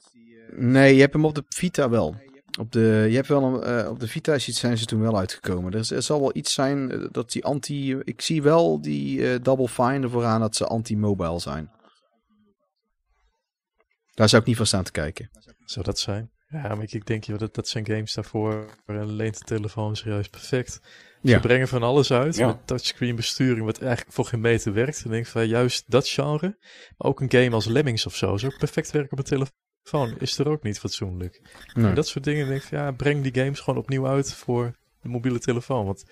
Nee, 0.56 0.94
je 0.94 1.00
hebt 1.00 1.12
hem 1.12 1.24
op 1.24 1.34
de 1.34 1.44
Vita 1.48 1.88
wel. 1.88 2.16
Op 2.58 2.72
de, 2.72 3.06
je 3.08 3.14
hebt 3.14 3.28
wel 3.28 3.42
een, 3.44 3.62
eh, 3.62 3.90
op 3.90 4.00
de 4.00 4.08
Vita 4.08 4.38
zijn 4.38 4.78
ze 4.78 4.84
toen 4.84 5.00
wel 5.00 5.18
uitgekomen. 5.18 5.72
Er, 5.72 5.78
is- 5.78 5.90
er 5.90 6.02
zal 6.02 6.20
wel 6.20 6.30
iets 6.36 6.52
zijn 6.52 7.08
dat 7.12 7.32
die 7.32 7.44
anti... 7.44 7.96
Ik 8.04 8.20
zie 8.20 8.42
wel 8.42 8.80
die 8.80 9.40
Double 9.40 9.68
Fine 9.68 10.00
ervoor 10.00 10.24
aan 10.24 10.40
dat 10.40 10.56
ze 10.56 10.66
anti-mobile 10.66 11.38
zijn. 11.40 11.70
Daar 14.14 14.28
zou 14.28 14.42
ik 14.42 14.48
niet 14.48 14.56
van 14.56 14.66
staan 14.66 14.84
te 14.84 14.90
kijken. 14.90 15.30
Zou 15.64 15.84
dat 15.84 15.98
zijn? 15.98 16.30
Ja, 16.48 16.74
maar 16.74 16.82
ik, 16.82 16.92
ik 16.92 17.06
denk, 17.06 17.24
joh, 17.24 17.38
dat, 17.38 17.54
dat 17.54 17.68
zijn 17.68 17.86
games 17.86 18.14
daarvoor. 18.14 18.66
En 18.86 19.12
leent 19.12 19.38
de 19.38 19.44
telefoon 19.44 19.96
zich 19.96 20.06
juist 20.06 20.30
perfect. 20.30 20.80
Ja. 21.20 21.34
Ze 21.34 21.40
brengen 21.40 21.68
van 21.68 21.82
alles 21.82 22.12
uit. 22.12 22.36
Ja. 22.36 22.46
Met 22.46 22.66
touchscreen 22.66 23.16
besturing, 23.16 23.64
wat 23.64 23.80
eigenlijk 23.80 24.12
voor 24.12 24.24
geen 24.24 24.40
meter 24.40 24.72
werkt. 24.72 24.98
En 24.98 25.04
ik 25.04 25.10
denk 25.10 25.26
van 25.26 25.48
juist 25.48 25.90
dat 25.90 26.08
genre. 26.08 26.56
Maar 26.96 27.10
ook 27.10 27.20
een 27.20 27.30
game 27.30 27.50
als 27.50 27.66
Lemmings 27.66 28.06
of 28.06 28.16
zo. 28.16 28.36
Zou 28.36 28.52
ook 28.52 28.58
perfect 28.58 28.90
werken 28.90 29.12
op 29.12 29.18
een 29.18 29.24
telefoon. 29.24 30.18
Is 30.18 30.38
er 30.38 30.48
ook 30.48 30.62
niet 30.62 30.78
fatsoenlijk. 30.78 31.40
Nee. 31.74 31.86
En 31.86 31.94
dat 31.94 32.06
soort 32.06 32.24
dingen 32.24 32.46
denk 32.46 32.62
ik 32.62 32.68
van 32.68 32.78
ja, 32.78 32.90
breng 32.90 33.22
die 33.22 33.42
games 33.42 33.60
gewoon 33.60 33.78
opnieuw 33.78 34.06
uit 34.06 34.34
voor 34.34 34.76
de 35.02 35.08
mobiele 35.08 35.38
telefoon. 35.38 35.84
Want 35.86 36.04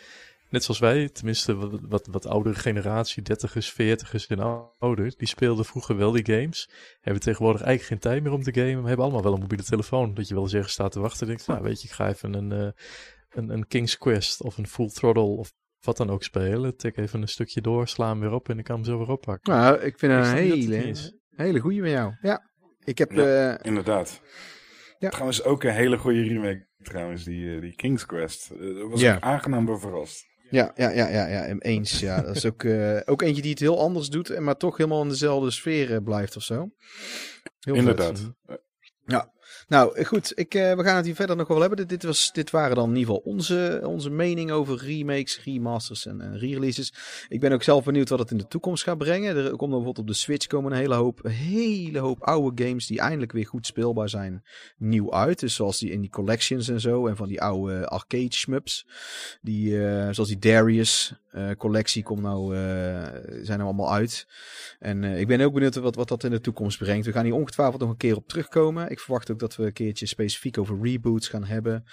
net 0.52 0.64
zoals 0.64 0.80
wij, 0.80 1.08
tenminste 1.08 1.54
wat, 1.54 1.80
wat, 1.88 2.06
wat 2.10 2.26
oudere 2.26 2.54
generatie, 2.54 3.22
dertigers, 3.22 3.70
veertigers 3.70 4.26
en 4.26 4.38
ouder, 4.78 5.14
die 5.16 5.28
speelden 5.28 5.64
vroeger 5.64 5.96
wel 5.96 6.12
die 6.12 6.26
games. 6.26 6.70
Hebben 7.00 7.22
tegenwoordig 7.22 7.60
eigenlijk 7.62 7.88
geen 8.02 8.10
tijd 8.12 8.22
meer 8.22 8.32
om 8.32 8.42
te 8.42 8.54
gamen. 8.54 8.78
Maar 8.78 8.86
hebben 8.86 9.04
allemaal 9.04 9.22
wel 9.22 9.32
een 9.34 9.40
mobiele 9.40 9.64
telefoon. 9.64 10.14
Dat 10.14 10.28
je 10.28 10.34
wel 10.34 10.42
eens 10.42 10.54
ergens 10.54 10.72
staat 10.72 10.92
te 10.92 11.00
wachten. 11.00 11.20
En 11.20 11.26
denkt, 11.26 11.46
nou 11.46 11.62
weet 11.62 11.80
je, 11.82 11.88
ik 11.88 11.94
ga 11.94 12.08
even 12.08 12.34
een, 12.34 12.52
eh, 12.52 12.70
een, 13.30 13.48
een 13.50 13.66
King's 13.66 13.98
Quest 13.98 14.42
of 14.42 14.58
een 14.58 14.66
Full 14.66 14.88
Throttle 14.88 15.22
of 15.22 15.52
wat 15.80 15.96
dan 15.96 16.10
ook 16.10 16.22
spelen. 16.22 16.76
Tik 16.76 16.96
even 16.96 17.22
een 17.22 17.28
stukje 17.28 17.60
door, 17.60 17.88
sla 17.88 18.08
hem 18.08 18.20
weer 18.20 18.32
op 18.32 18.48
en 18.48 18.58
ik 18.58 18.64
kan 18.64 18.74
hem 18.76 18.84
zo 18.84 18.98
weer 18.98 19.10
oppakken. 19.10 19.52
Nou, 19.52 19.78
ik 19.80 19.98
vind 19.98 20.12
een 20.12 20.24
hele, 20.24 20.94
hele 21.36 21.60
goeie 21.60 21.80
met 21.80 21.90
jou. 21.90 22.12
Ja, 22.20 22.50
ik 22.84 22.98
heb... 22.98 23.10
Ja. 23.12 23.56
eh, 23.56 23.66
Inderdaad. 23.66 24.20
Ja. 24.98 25.08
Trouwens 25.08 25.44
ook 25.44 25.62
een 25.64 25.72
hele 25.72 25.98
goede 25.98 26.22
remake, 26.22 26.66
trouwens, 26.78 27.24
die, 27.24 27.54
eh, 27.54 27.60
die 27.60 27.74
King's 27.74 28.06
Quest. 28.06 28.48
Daar 28.58 28.88
was 28.88 29.00
Ja. 29.00 29.16
ik 29.16 29.22
aangenaam 29.22 29.78
verrast. 29.80 30.24
Ja, 30.52 30.72
ja, 30.74 30.90
ja, 30.90 31.08
ja, 31.08 31.26
ja, 31.26 31.58
eens. 31.58 32.00
Ja, 32.00 32.22
dat 32.22 32.36
is 32.36 32.44
ook, 32.44 32.64
eh, 32.64 33.00
ook 33.04 33.22
eentje 33.22 33.42
die 33.42 33.50
het 33.50 33.60
heel 33.60 33.80
anders 33.80 34.08
doet, 34.08 34.30
en 34.30 34.44
maar 34.44 34.56
toch 34.56 34.76
helemaal 34.76 35.02
in 35.02 35.08
dezelfde 35.08 35.50
sfeer 35.50 35.94
eh, 35.94 36.02
blijft 36.04 36.36
of 36.36 36.42
zo. 36.42 36.54
Heel 36.54 36.70
vet. 37.60 37.76
Inderdaad. 37.76 38.32
Ja. 39.04 39.32
Nou, 39.68 40.04
goed. 40.04 40.32
Ik, 40.34 40.54
uh, 40.54 40.72
we 40.72 40.82
gaan 40.82 40.96
het 40.96 41.04
hier 41.04 41.14
verder 41.14 41.36
nog 41.36 41.48
wel 41.48 41.60
hebben. 41.60 41.88
Dit, 41.88 42.02
was, 42.02 42.32
dit 42.32 42.50
waren 42.50 42.76
dan 42.76 42.90
in 42.90 42.96
ieder 42.96 43.14
geval 43.14 43.32
onze, 43.32 43.80
onze 43.84 44.10
mening 44.10 44.50
over 44.50 44.84
remakes, 44.84 45.44
remasters 45.44 46.06
en, 46.06 46.20
en 46.20 46.38
re-releases. 46.38 46.92
Ik 47.28 47.40
ben 47.40 47.52
ook 47.52 47.62
zelf 47.62 47.84
benieuwd 47.84 48.08
wat 48.08 48.18
het 48.18 48.30
in 48.30 48.36
de 48.36 48.48
toekomst 48.48 48.82
gaat 48.82 48.98
brengen. 48.98 49.36
Er 49.36 49.42
komt 49.42 49.58
bijvoorbeeld 49.58 49.98
op 49.98 50.06
de 50.06 50.12
Switch 50.12 50.46
komen 50.46 50.72
een 50.72 50.78
hele 50.78 50.94
hoop, 50.94 51.24
een 51.24 51.30
hele 51.30 51.98
hoop 51.98 52.22
oude 52.22 52.64
games 52.64 52.86
die 52.86 53.00
eindelijk 53.00 53.32
weer 53.32 53.46
goed 53.46 53.66
speelbaar 53.66 54.08
zijn, 54.08 54.44
nieuw 54.76 55.12
uit. 55.12 55.40
Dus 55.40 55.54
zoals 55.54 55.78
die 55.78 55.90
in 55.90 56.00
die 56.00 56.10
collections 56.10 56.68
en 56.68 56.80
zo. 56.80 57.06
En 57.06 57.16
van 57.16 57.28
die 57.28 57.42
oude 57.42 57.86
arcade 57.86 58.34
shmups. 58.34 58.86
Die, 59.40 59.70
uh, 59.70 60.08
zoals 60.10 60.28
die 60.28 60.38
Darius 60.38 61.14
collectie 61.56 62.02
komt 62.02 62.22
nou, 62.22 62.54
zijn 63.42 63.58
er 63.58 63.64
allemaal 63.64 63.92
uit. 63.92 64.26
En 64.78 65.04
ik 65.04 65.26
ben 65.26 65.40
ook 65.40 65.52
benieuwd 65.52 65.74
wat, 65.74 65.94
wat 65.94 66.08
dat 66.08 66.24
in 66.24 66.30
de 66.30 66.40
toekomst 66.40 66.78
brengt. 66.78 67.06
We 67.06 67.12
gaan 67.12 67.24
hier 67.24 67.34
ongetwijfeld 67.34 67.80
nog 67.80 67.90
een 67.90 67.96
keer 67.96 68.16
op 68.16 68.28
terugkomen. 68.28 68.90
Ik 68.90 69.00
verwacht 69.00 69.30
ook 69.30 69.38
dat 69.38 69.51
we 69.56 69.66
een 69.66 69.72
keertje 69.72 70.06
specifiek 70.06 70.58
over 70.58 70.78
reboots 70.82 71.28
gaan 71.28 71.44
hebben. 71.44 71.84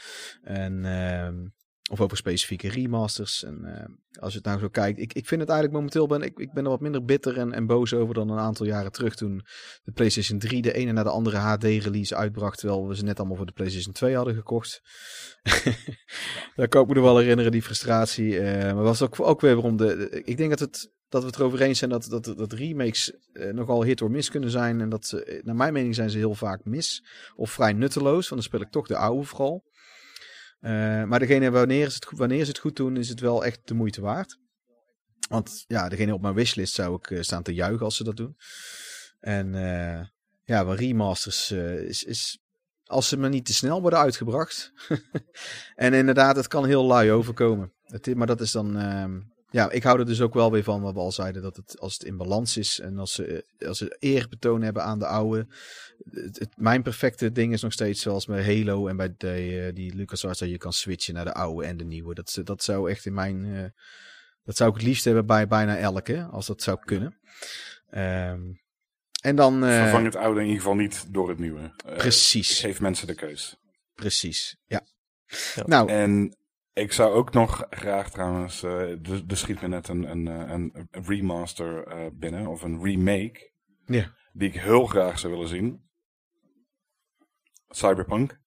En, 0.41 0.83
uh, 0.83 1.51
of 1.91 2.01
over 2.01 2.17
specifieke 2.17 2.69
remasters. 2.69 3.43
En 3.43 3.61
uh, 3.65 4.21
als 4.21 4.31
je 4.31 4.37
het 4.37 4.47
nou 4.47 4.59
zo 4.59 4.67
kijkt. 4.67 4.99
Ik, 4.99 5.13
ik 5.13 5.27
vind 5.27 5.41
het 5.41 5.49
eigenlijk 5.49 5.79
momenteel. 5.79 6.07
Ben, 6.07 6.21
ik, 6.21 6.39
ik 6.39 6.53
ben 6.53 6.63
er 6.63 6.69
wat 6.69 6.79
minder 6.79 7.05
bitter 7.05 7.37
en, 7.37 7.53
en 7.53 7.65
boos 7.65 7.93
over 7.93 8.13
dan 8.13 8.29
een 8.29 8.37
aantal 8.37 8.65
jaren 8.65 8.91
terug. 8.91 9.15
Toen 9.15 9.41
de 9.83 9.91
PlayStation 9.91 10.39
3 10.39 10.61
de 10.61 10.73
ene 10.73 10.91
na 10.91 11.03
de 11.03 11.09
andere 11.09 11.37
HD-release 11.37 12.15
uitbracht. 12.15 12.59
Terwijl 12.59 12.87
we 12.87 12.95
ze 12.95 13.03
net 13.03 13.19
allemaal 13.19 13.37
voor 13.37 13.45
de 13.45 13.51
PlayStation 13.51 13.93
2 13.93 14.15
hadden 14.15 14.35
gekocht. 14.35 14.81
Daar 16.55 16.67
kan 16.67 16.81
ik 16.81 16.87
me 16.87 16.93
nog 16.93 17.03
wel 17.03 17.17
herinneren, 17.17 17.51
die 17.51 17.61
frustratie. 17.61 18.33
Uh, 18.33 18.43
maar 18.61 18.75
was 18.75 19.01
ook, 19.01 19.19
ook 19.19 19.41
weer 19.41 19.53
waarom 19.53 19.77
de. 19.77 20.21
Ik 20.23 20.37
denk 20.37 20.49
dat 20.49 20.59
het 20.59 20.91
dat 21.09 21.21
we 21.21 21.27
het 21.27 21.37
erover 21.37 21.61
eens 21.61 21.77
zijn 21.77 21.89
dat, 21.89 22.05
dat, 22.09 22.25
dat 22.25 22.53
remakes 22.53 23.13
uh, 23.33 23.53
nogal 23.53 23.83
hit 23.83 24.01
or 24.01 24.11
miss 24.11 24.29
kunnen 24.29 24.49
zijn. 24.49 24.81
En 24.81 24.89
dat 24.89 25.05
ze, 25.05 25.41
naar 25.43 25.55
mijn 25.55 25.73
mening 25.73 25.95
zijn 25.95 26.09
ze 26.09 26.17
heel 26.17 26.35
vaak 26.35 26.65
mis. 26.65 27.03
Of 27.35 27.51
vrij 27.51 27.73
nutteloos, 27.73 28.29
want 28.29 28.41
dan 28.41 28.43
speel 28.43 28.61
ik 28.61 28.71
toch 28.71 28.87
de 28.87 28.97
oude 28.97 29.23
vooral. 29.23 29.67
Uh, 30.61 31.03
maar 31.03 31.19
degene 31.19 31.51
wanneer, 31.51 31.85
is 31.85 31.93
het, 31.93 32.07
wanneer 32.09 32.43
ze 32.43 32.49
het 32.49 32.59
goed 32.59 32.75
doen, 32.75 32.97
is 32.97 33.09
het 33.09 33.19
wel 33.19 33.45
echt 33.45 33.59
de 33.63 33.73
moeite 33.73 34.01
waard. 34.01 34.37
Want 35.29 35.63
ja, 35.67 35.89
degene 35.89 36.13
op 36.13 36.21
mijn 36.21 36.33
wishlist 36.33 36.73
zou 36.73 36.99
ik 37.01 37.23
staan 37.23 37.43
te 37.43 37.53
juichen 37.53 37.85
als 37.85 37.95
ze 37.95 38.03
dat 38.03 38.17
doen. 38.17 38.37
En 39.19 39.53
ja, 40.43 40.65
wat 40.65 40.79
remasters 40.79 41.51
is, 41.51 42.03
is, 42.03 42.39
als 42.85 43.07
ze 43.07 43.17
maar 43.17 43.29
niet 43.29 43.45
te 43.45 43.53
snel 43.53 43.81
worden 43.81 43.99
uitgebracht. 43.99 44.71
en 45.75 45.93
inderdaad, 45.93 46.35
het 46.35 46.47
kan 46.47 46.65
heel 46.65 46.85
lui 46.85 47.11
overkomen. 47.11 47.73
Het, 47.83 48.15
maar 48.15 48.27
dat 48.27 48.41
is 48.41 48.51
dan 48.51 48.77
ehm, 48.77 49.19
ja, 49.51 49.71
ik 49.71 49.83
hou 49.83 49.99
er 49.99 50.05
dus 50.05 50.21
ook 50.21 50.33
wel 50.33 50.51
weer 50.51 50.63
van 50.63 50.81
wat 50.81 50.93
we 50.93 50.99
al 50.99 51.11
zeiden. 51.11 51.41
Dat 51.41 51.55
het, 51.55 51.79
als 51.79 51.93
het 51.93 52.03
in 52.03 52.17
balans 52.17 52.57
is 52.57 52.79
en 52.79 52.97
als 52.97 53.13
ze, 53.13 53.45
als 53.67 53.77
ze 53.77 53.95
eerbetoon 53.99 54.61
hebben 54.61 54.83
aan 54.83 54.99
de 54.99 55.07
oude. 55.07 55.47
Het, 56.11 56.49
mijn 56.55 56.81
perfecte 56.81 57.31
ding 57.31 57.53
is 57.53 57.61
nog 57.61 57.73
steeds 57.73 58.01
zoals 58.01 58.25
bij 58.25 58.43
Halo 58.43 58.87
en 58.87 58.97
bij 58.97 59.13
de, 59.17 59.67
uh, 59.67 59.75
die 59.75 59.95
LucasArts. 59.95 60.39
Dat 60.39 60.49
je 60.49 60.57
kan 60.57 60.73
switchen 60.73 61.13
naar 61.13 61.25
de 61.25 61.33
oude 61.33 61.65
en 61.65 61.77
de 61.77 61.85
nieuwe. 61.85 62.13
Dat, 62.13 62.41
dat 62.43 62.63
zou 62.63 62.89
echt 62.89 63.05
in 63.05 63.13
mijn... 63.13 63.45
Uh, 63.45 63.63
dat 64.43 64.57
zou 64.57 64.69
ik 64.69 64.75
het 64.75 64.85
liefst 64.85 65.05
hebben 65.05 65.25
bij 65.25 65.47
bijna 65.47 65.77
elke. 65.77 66.27
Als 66.31 66.47
dat 66.47 66.61
zou 66.61 66.79
kunnen. 66.79 67.17
Um, 67.91 68.61
en 69.21 69.35
dan... 69.35 69.63
Uh, 69.63 69.81
Vervang 69.81 70.05
het 70.05 70.15
oude 70.15 70.39
in 70.39 70.45
ieder 70.45 70.61
geval 70.61 70.75
niet 70.75 71.05
door 71.13 71.29
het 71.29 71.39
nieuwe. 71.39 71.71
precies. 71.97 72.59
Geef 72.59 72.79
mensen 72.79 73.07
de 73.07 73.15
keus. 73.15 73.57
Precies, 73.95 74.55
ja. 74.65 74.81
ja. 75.55 75.63
Nou, 75.65 75.89
en 75.89 76.37
ik 76.79 76.91
zou 76.91 77.13
ook 77.13 77.33
nog 77.33 77.67
graag 77.69 78.11
trouwens, 78.11 78.63
uh, 78.63 79.07
er, 79.07 79.37
schiet 79.37 79.61
me 79.61 79.67
net 79.67 79.87
een, 79.87 80.03
een, 80.11 80.25
een, 80.25 80.87
een 80.91 81.05
remaster 81.05 81.87
uh, 81.87 82.05
binnen, 82.13 82.47
of 82.47 82.61
een 82.61 82.83
remake. 82.83 83.51
Ja. 83.85 84.13
Die 84.33 84.47
ik 84.49 84.55
heel 84.55 84.85
graag 84.85 85.19
zou 85.19 85.33
willen 85.33 85.47
zien. 85.47 85.89
Cyberpunk. 87.69 88.39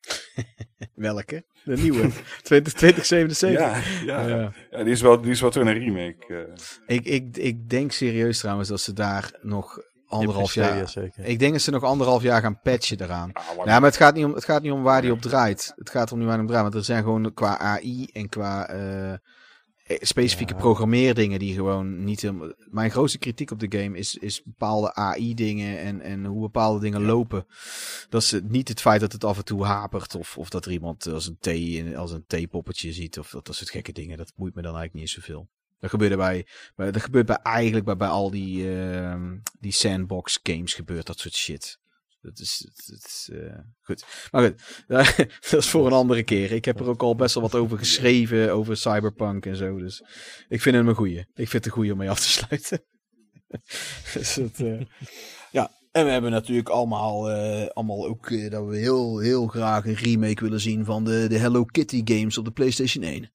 Welke? 0.94 1.44
De 1.64 1.76
nieuwe. 1.76 2.10
2077. 2.42 3.50
Ja, 3.50 3.82
ja, 4.04 4.28
ja. 4.28 4.52
ja, 4.70 4.82
die, 4.82 4.92
is 4.92 5.00
wel, 5.00 5.20
die 5.20 5.30
is 5.30 5.40
wel 5.40 5.50
toen 5.50 5.66
een 5.66 5.78
remake. 5.78 6.26
Uh. 6.28 6.96
Ik, 6.96 7.04
ik, 7.04 7.36
ik 7.36 7.68
denk 7.68 7.92
serieus 7.92 8.38
trouwens 8.38 8.68
dat 8.68 8.80
ze 8.80 8.92
daar 8.92 9.38
nog 9.40 9.91
anderhalf 10.12 10.54
jaar. 10.54 10.88
zeker. 10.88 11.24
Ik 11.24 11.38
denk 11.38 11.52
dat 11.52 11.60
ze 11.60 11.70
nog 11.70 11.82
anderhalf 11.82 12.22
jaar 12.22 12.40
gaan 12.40 12.60
patchen 12.60 13.00
eraan. 13.00 13.32
Ah, 13.32 13.44
ja, 13.56 13.80
maar 13.80 13.88
het 13.88 13.96
gaat, 13.96 14.14
niet 14.14 14.24
om, 14.24 14.34
het 14.34 14.44
gaat 14.44 14.62
niet 14.62 14.72
om 14.72 14.82
waar 14.82 15.02
die 15.02 15.12
op 15.12 15.20
draait. 15.20 15.72
Het 15.76 15.90
gaat 15.90 16.12
om 16.12 16.18
niet 16.18 16.26
waar 16.26 16.36
die 16.36 16.44
op 16.44 16.50
draait. 16.50 16.64
Want 16.64 16.74
er 16.74 16.84
zijn 16.84 17.02
gewoon 17.02 17.34
qua 17.34 17.58
AI 17.58 18.08
en 18.12 18.28
qua 18.28 18.74
uh, 18.74 19.14
specifieke 19.86 20.54
ja. 20.54 20.58
programmeerdingen 20.58 21.38
die 21.38 21.54
gewoon 21.54 22.04
niet... 22.04 22.30
Mijn 22.70 22.90
grootste 22.90 23.18
kritiek 23.18 23.50
op 23.50 23.60
de 23.60 23.78
game 23.78 23.98
is, 23.98 24.14
is 24.14 24.42
bepaalde 24.42 24.94
AI-dingen 24.94 25.78
en, 25.78 26.00
en 26.00 26.24
hoe 26.24 26.40
bepaalde 26.40 26.80
dingen 26.80 27.00
ja. 27.00 27.06
lopen. 27.06 27.46
Dat 28.08 28.22
is 28.22 28.34
niet 28.42 28.68
het 28.68 28.80
feit 28.80 29.00
dat 29.00 29.12
het 29.12 29.24
af 29.24 29.36
en 29.36 29.44
toe 29.44 29.64
hapert 29.64 30.14
of, 30.14 30.38
of 30.38 30.48
dat 30.48 30.64
er 30.64 30.72
iemand 30.72 31.06
als 31.06 31.26
een 31.26 31.36
thee, 31.40 31.98
als 31.98 32.12
een 32.12 32.24
theepoppetje 32.26 32.92
ziet 32.92 33.18
of 33.18 33.30
dat, 33.30 33.46
dat 33.46 33.54
soort 33.54 33.70
gekke 33.70 33.92
dingen. 33.92 34.16
Dat 34.16 34.32
boeit 34.36 34.54
me 34.54 34.62
dan 34.62 34.76
eigenlijk 34.76 35.04
niet 35.04 35.14
zoveel. 35.14 35.48
Dat 35.82 35.90
gebeurde 35.90 36.16
bij, 36.16 36.46
bij, 36.76 36.90
dat 36.90 37.02
gebeurt 37.02 37.26
bij 37.26 37.36
eigenlijk 37.42 37.84
bij, 37.84 37.96
bij 37.96 38.08
al 38.08 38.30
die, 38.30 38.64
uh, 38.64 39.22
die 39.60 39.72
sandbox 39.72 40.40
games 40.42 40.74
gebeurt 40.74 41.06
dat 41.06 41.18
soort 41.18 41.34
shit. 41.34 41.78
Dat 42.20 42.38
is, 42.38 42.68
is 42.86 43.28
uh, 43.32 43.58
goed. 43.80 44.04
Maar 44.30 44.42
goed, 44.42 44.84
dat 45.50 45.60
is 45.60 45.68
voor 45.68 45.86
een 45.86 45.92
andere 45.92 46.22
keer. 46.22 46.52
Ik 46.52 46.64
heb 46.64 46.80
er 46.80 46.88
ook 46.88 47.02
al 47.02 47.14
best 47.14 47.34
wel 47.34 47.42
wat 47.42 47.54
over 47.54 47.78
geschreven, 47.78 48.52
over 48.52 48.76
cyberpunk 48.76 49.46
en 49.46 49.56
zo. 49.56 49.78
Dus 49.78 50.04
ik 50.48 50.60
vind 50.60 50.76
hem 50.76 50.88
een 50.88 50.94
goeie. 50.94 51.18
Ik 51.18 51.26
vind 51.34 51.52
het 51.52 51.66
een 51.66 51.72
goeie 51.72 51.92
om 51.92 51.98
mee 51.98 52.10
af 52.10 52.20
te 52.20 52.28
sluiten. 52.28 52.84
dus 54.14 54.34
dat, 54.34 54.58
uh, 54.58 54.82
ja, 55.50 55.70
en 55.92 56.04
we 56.04 56.10
hebben 56.10 56.30
natuurlijk 56.30 56.68
allemaal, 56.68 57.30
uh, 57.30 57.66
allemaal 57.66 58.06
ook 58.06 58.50
dat 58.50 58.66
we 58.66 58.76
heel, 58.76 59.18
heel 59.18 59.46
graag 59.46 59.86
een 59.86 59.94
remake 59.94 60.44
willen 60.44 60.60
zien 60.60 60.84
van 60.84 61.04
de, 61.04 61.26
de 61.28 61.38
Hello 61.38 61.64
Kitty 61.64 62.02
games 62.04 62.38
op 62.38 62.44
de 62.44 62.52
PlayStation 62.52 63.04
1. 63.04 63.32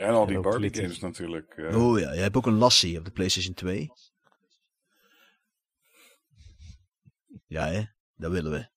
En 0.00 0.14
al 0.14 0.26
die 0.26 0.40
Barbie 0.40 0.74
games 0.74 0.98
natuurlijk. 0.98 1.56
Uh... 1.56 1.84
Oh 1.84 1.98
ja, 1.98 2.12
je 2.12 2.20
hebt 2.20 2.36
ook 2.36 2.46
een 2.46 2.58
Lassie 2.58 2.98
op 2.98 3.04
de 3.04 3.10
PlayStation 3.10 3.54
2. 3.54 3.90
Ja, 7.46 7.66
hè? 7.66 7.82
Dat 8.16 8.30
willen 8.30 8.50
we. 8.50 8.68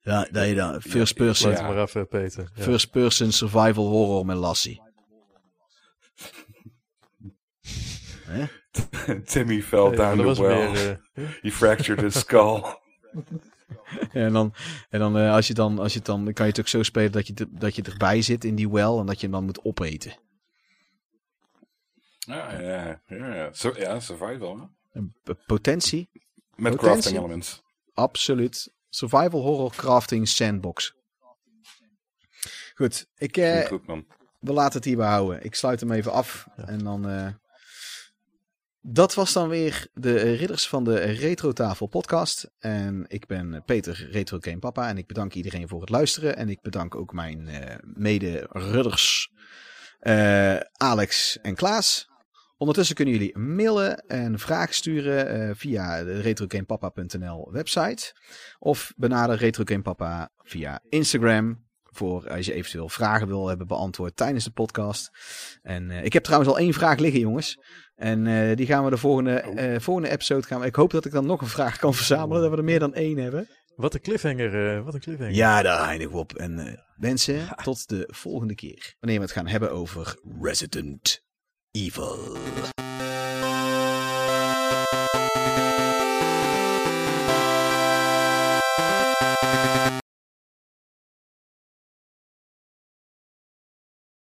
Ja, 0.00 0.28
dat 0.30 0.48
je 0.48 0.54
dan. 0.54 0.82
First 0.82 1.14
person. 1.14 1.50
Ja, 1.50 1.62
maar 1.62 1.82
even, 1.82 2.08
Peter. 2.08 2.50
Ja. 2.54 2.62
First 2.62 2.90
person 2.90 3.32
survival 3.32 3.86
horror 3.86 4.26
met 4.26 4.36
Lassie. 4.36 4.82
Timmy 9.24 9.62
fell 9.62 9.86
hey, 9.86 9.96
down 9.96 10.16
the 10.16 10.42
well. 10.42 10.70
Meer, 10.70 11.00
uh... 11.14 11.28
He 11.42 11.50
fractured 11.50 12.00
his 12.00 12.18
skull. 12.18 12.62
en 14.12 14.32
dan, 14.32 14.54
en 14.90 14.98
dan, 14.98 15.16
uh, 15.16 15.32
als 15.32 15.46
je 15.46 15.54
dan, 15.54 15.78
als 15.78 15.92
je 15.92 16.00
dan, 16.00 16.24
dan 16.24 16.32
kan 16.32 16.44
je 16.46 16.50
het 16.50 16.60
ook 16.60 16.68
zo 16.68 16.82
spelen 16.82 17.12
dat 17.12 17.26
je, 17.26 17.46
dat 17.50 17.76
je 17.76 17.82
erbij 17.82 18.22
zit 18.22 18.44
in 18.44 18.54
die 18.54 18.70
well 18.70 18.98
en 18.98 19.06
dat 19.06 19.16
je 19.16 19.22
hem 19.26 19.30
dan 19.30 19.44
moet 19.44 19.64
opeten. 19.64 20.16
Ja, 22.18 22.60
ja, 22.60 23.00
ja. 23.06 23.52
So, 23.52 23.72
ja 23.76 24.00
survival. 24.00 24.70
Potentie. 25.46 26.10
Met 26.54 26.72
Potentie. 26.72 26.76
crafting 26.76 27.16
elements. 27.16 27.62
Absoluut. 27.94 28.72
Survival 28.88 29.40
horror 29.40 29.70
crafting 29.74 30.28
sandbox. 30.28 30.94
Goed, 32.74 33.06
ik, 33.16 33.36
uh, 33.36 33.64
goed, 33.66 33.86
man. 33.86 34.06
we 34.40 34.52
laten 34.52 34.76
het 34.76 34.84
hierbij 34.84 35.08
houden. 35.08 35.44
Ik 35.44 35.54
sluit 35.54 35.80
hem 35.80 35.92
even 35.92 36.12
af 36.12 36.46
ja. 36.56 36.66
en 36.66 36.78
dan... 36.78 37.10
Uh, 37.10 37.28
dat 38.86 39.14
was 39.14 39.32
dan 39.32 39.48
weer 39.48 39.86
de 39.94 40.32
ridders 40.32 40.68
van 40.68 40.84
de 40.84 40.94
Retro 40.98 41.52
Tafel 41.52 41.86
podcast. 41.86 42.50
En 42.58 43.04
ik 43.08 43.26
ben 43.26 43.62
Peter 43.66 44.08
Retro 44.10 44.38
Game 44.40 44.58
Papa 44.58 44.88
en 44.88 44.98
ik 44.98 45.06
bedank 45.06 45.34
iedereen 45.34 45.68
voor 45.68 45.80
het 45.80 45.90
luisteren. 45.90 46.36
En 46.36 46.48
ik 46.48 46.62
bedank 46.62 46.94
ook 46.94 47.12
mijn 47.12 47.48
uh, 47.48 47.60
mede-ridders 47.82 49.32
uh, 50.00 50.56
Alex 50.76 51.38
en 51.42 51.54
Klaas. 51.54 52.08
Ondertussen 52.56 52.94
kunnen 52.94 53.14
jullie 53.14 53.38
mailen 53.38 53.98
en 54.06 54.38
vragen 54.38 54.74
sturen 54.74 55.56
via 55.56 56.04
de 56.04 56.20
retrogamepapa.nl 56.20 57.52
website. 57.52 58.14
Of 58.58 58.92
benader 58.96 59.36
Retro 59.36 59.62
Game 59.66 59.82
Papa 59.82 60.30
via 60.42 60.80
Instagram 60.88 61.64
voor 61.96 62.30
als 62.30 62.46
je 62.46 62.52
eventueel 62.52 62.88
vragen 62.88 63.26
wil 63.26 63.48
hebben 63.48 63.66
beantwoord 63.66 64.16
tijdens 64.16 64.44
de 64.44 64.50
podcast. 64.50 65.10
En 65.62 65.90
ik 65.90 66.12
heb 66.12 66.24
trouwens 66.24 66.50
al 66.50 66.58
één 66.58 66.72
vraag 66.72 66.98
liggen, 66.98 67.20
jongens. 67.20 67.58
En 67.94 68.26
uh, 68.26 68.56
die 68.56 68.66
gaan 68.66 68.84
we 68.84 68.90
de 68.90 68.96
volgende, 68.96 69.44
uh, 69.56 69.80
volgende 69.80 70.10
episode 70.10 70.46
gaan. 70.46 70.60
We, 70.60 70.66
ik 70.66 70.74
hoop 70.74 70.90
dat 70.90 71.04
ik 71.04 71.12
dan 71.12 71.26
nog 71.26 71.40
een 71.40 71.46
vraag 71.46 71.78
kan 71.78 71.94
verzamelen, 71.94 72.42
dat 72.42 72.50
we 72.50 72.56
er 72.56 72.64
meer 72.64 72.78
dan 72.78 72.94
één 72.94 73.18
hebben. 73.18 73.48
Wat 73.76 73.94
een 73.94 74.00
cliffhanger, 74.00 74.82
wat 74.84 74.94
een 74.94 75.00
cliffhanger. 75.00 75.34
Ja, 75.34 75.62
daar 75.62 75.88
eindig 75.88 76.10
op. 76.10 76.32
En 76.32 76.84
mensen, 76.96 77.34
ja. 77.34 77.54
tot 77.62 77.88
de 77.88 78.08
volgende 78.12 78.54
keer. 78.54 78.94
Wanneer 79.00 79.18
we 79.18 79.24
het 79.24 79.34
gaan 79.34 79.46
hebben 79.46 79.70
over 79.70 80.16
Resident 80.40 81.22
Evil. 81.70 82.36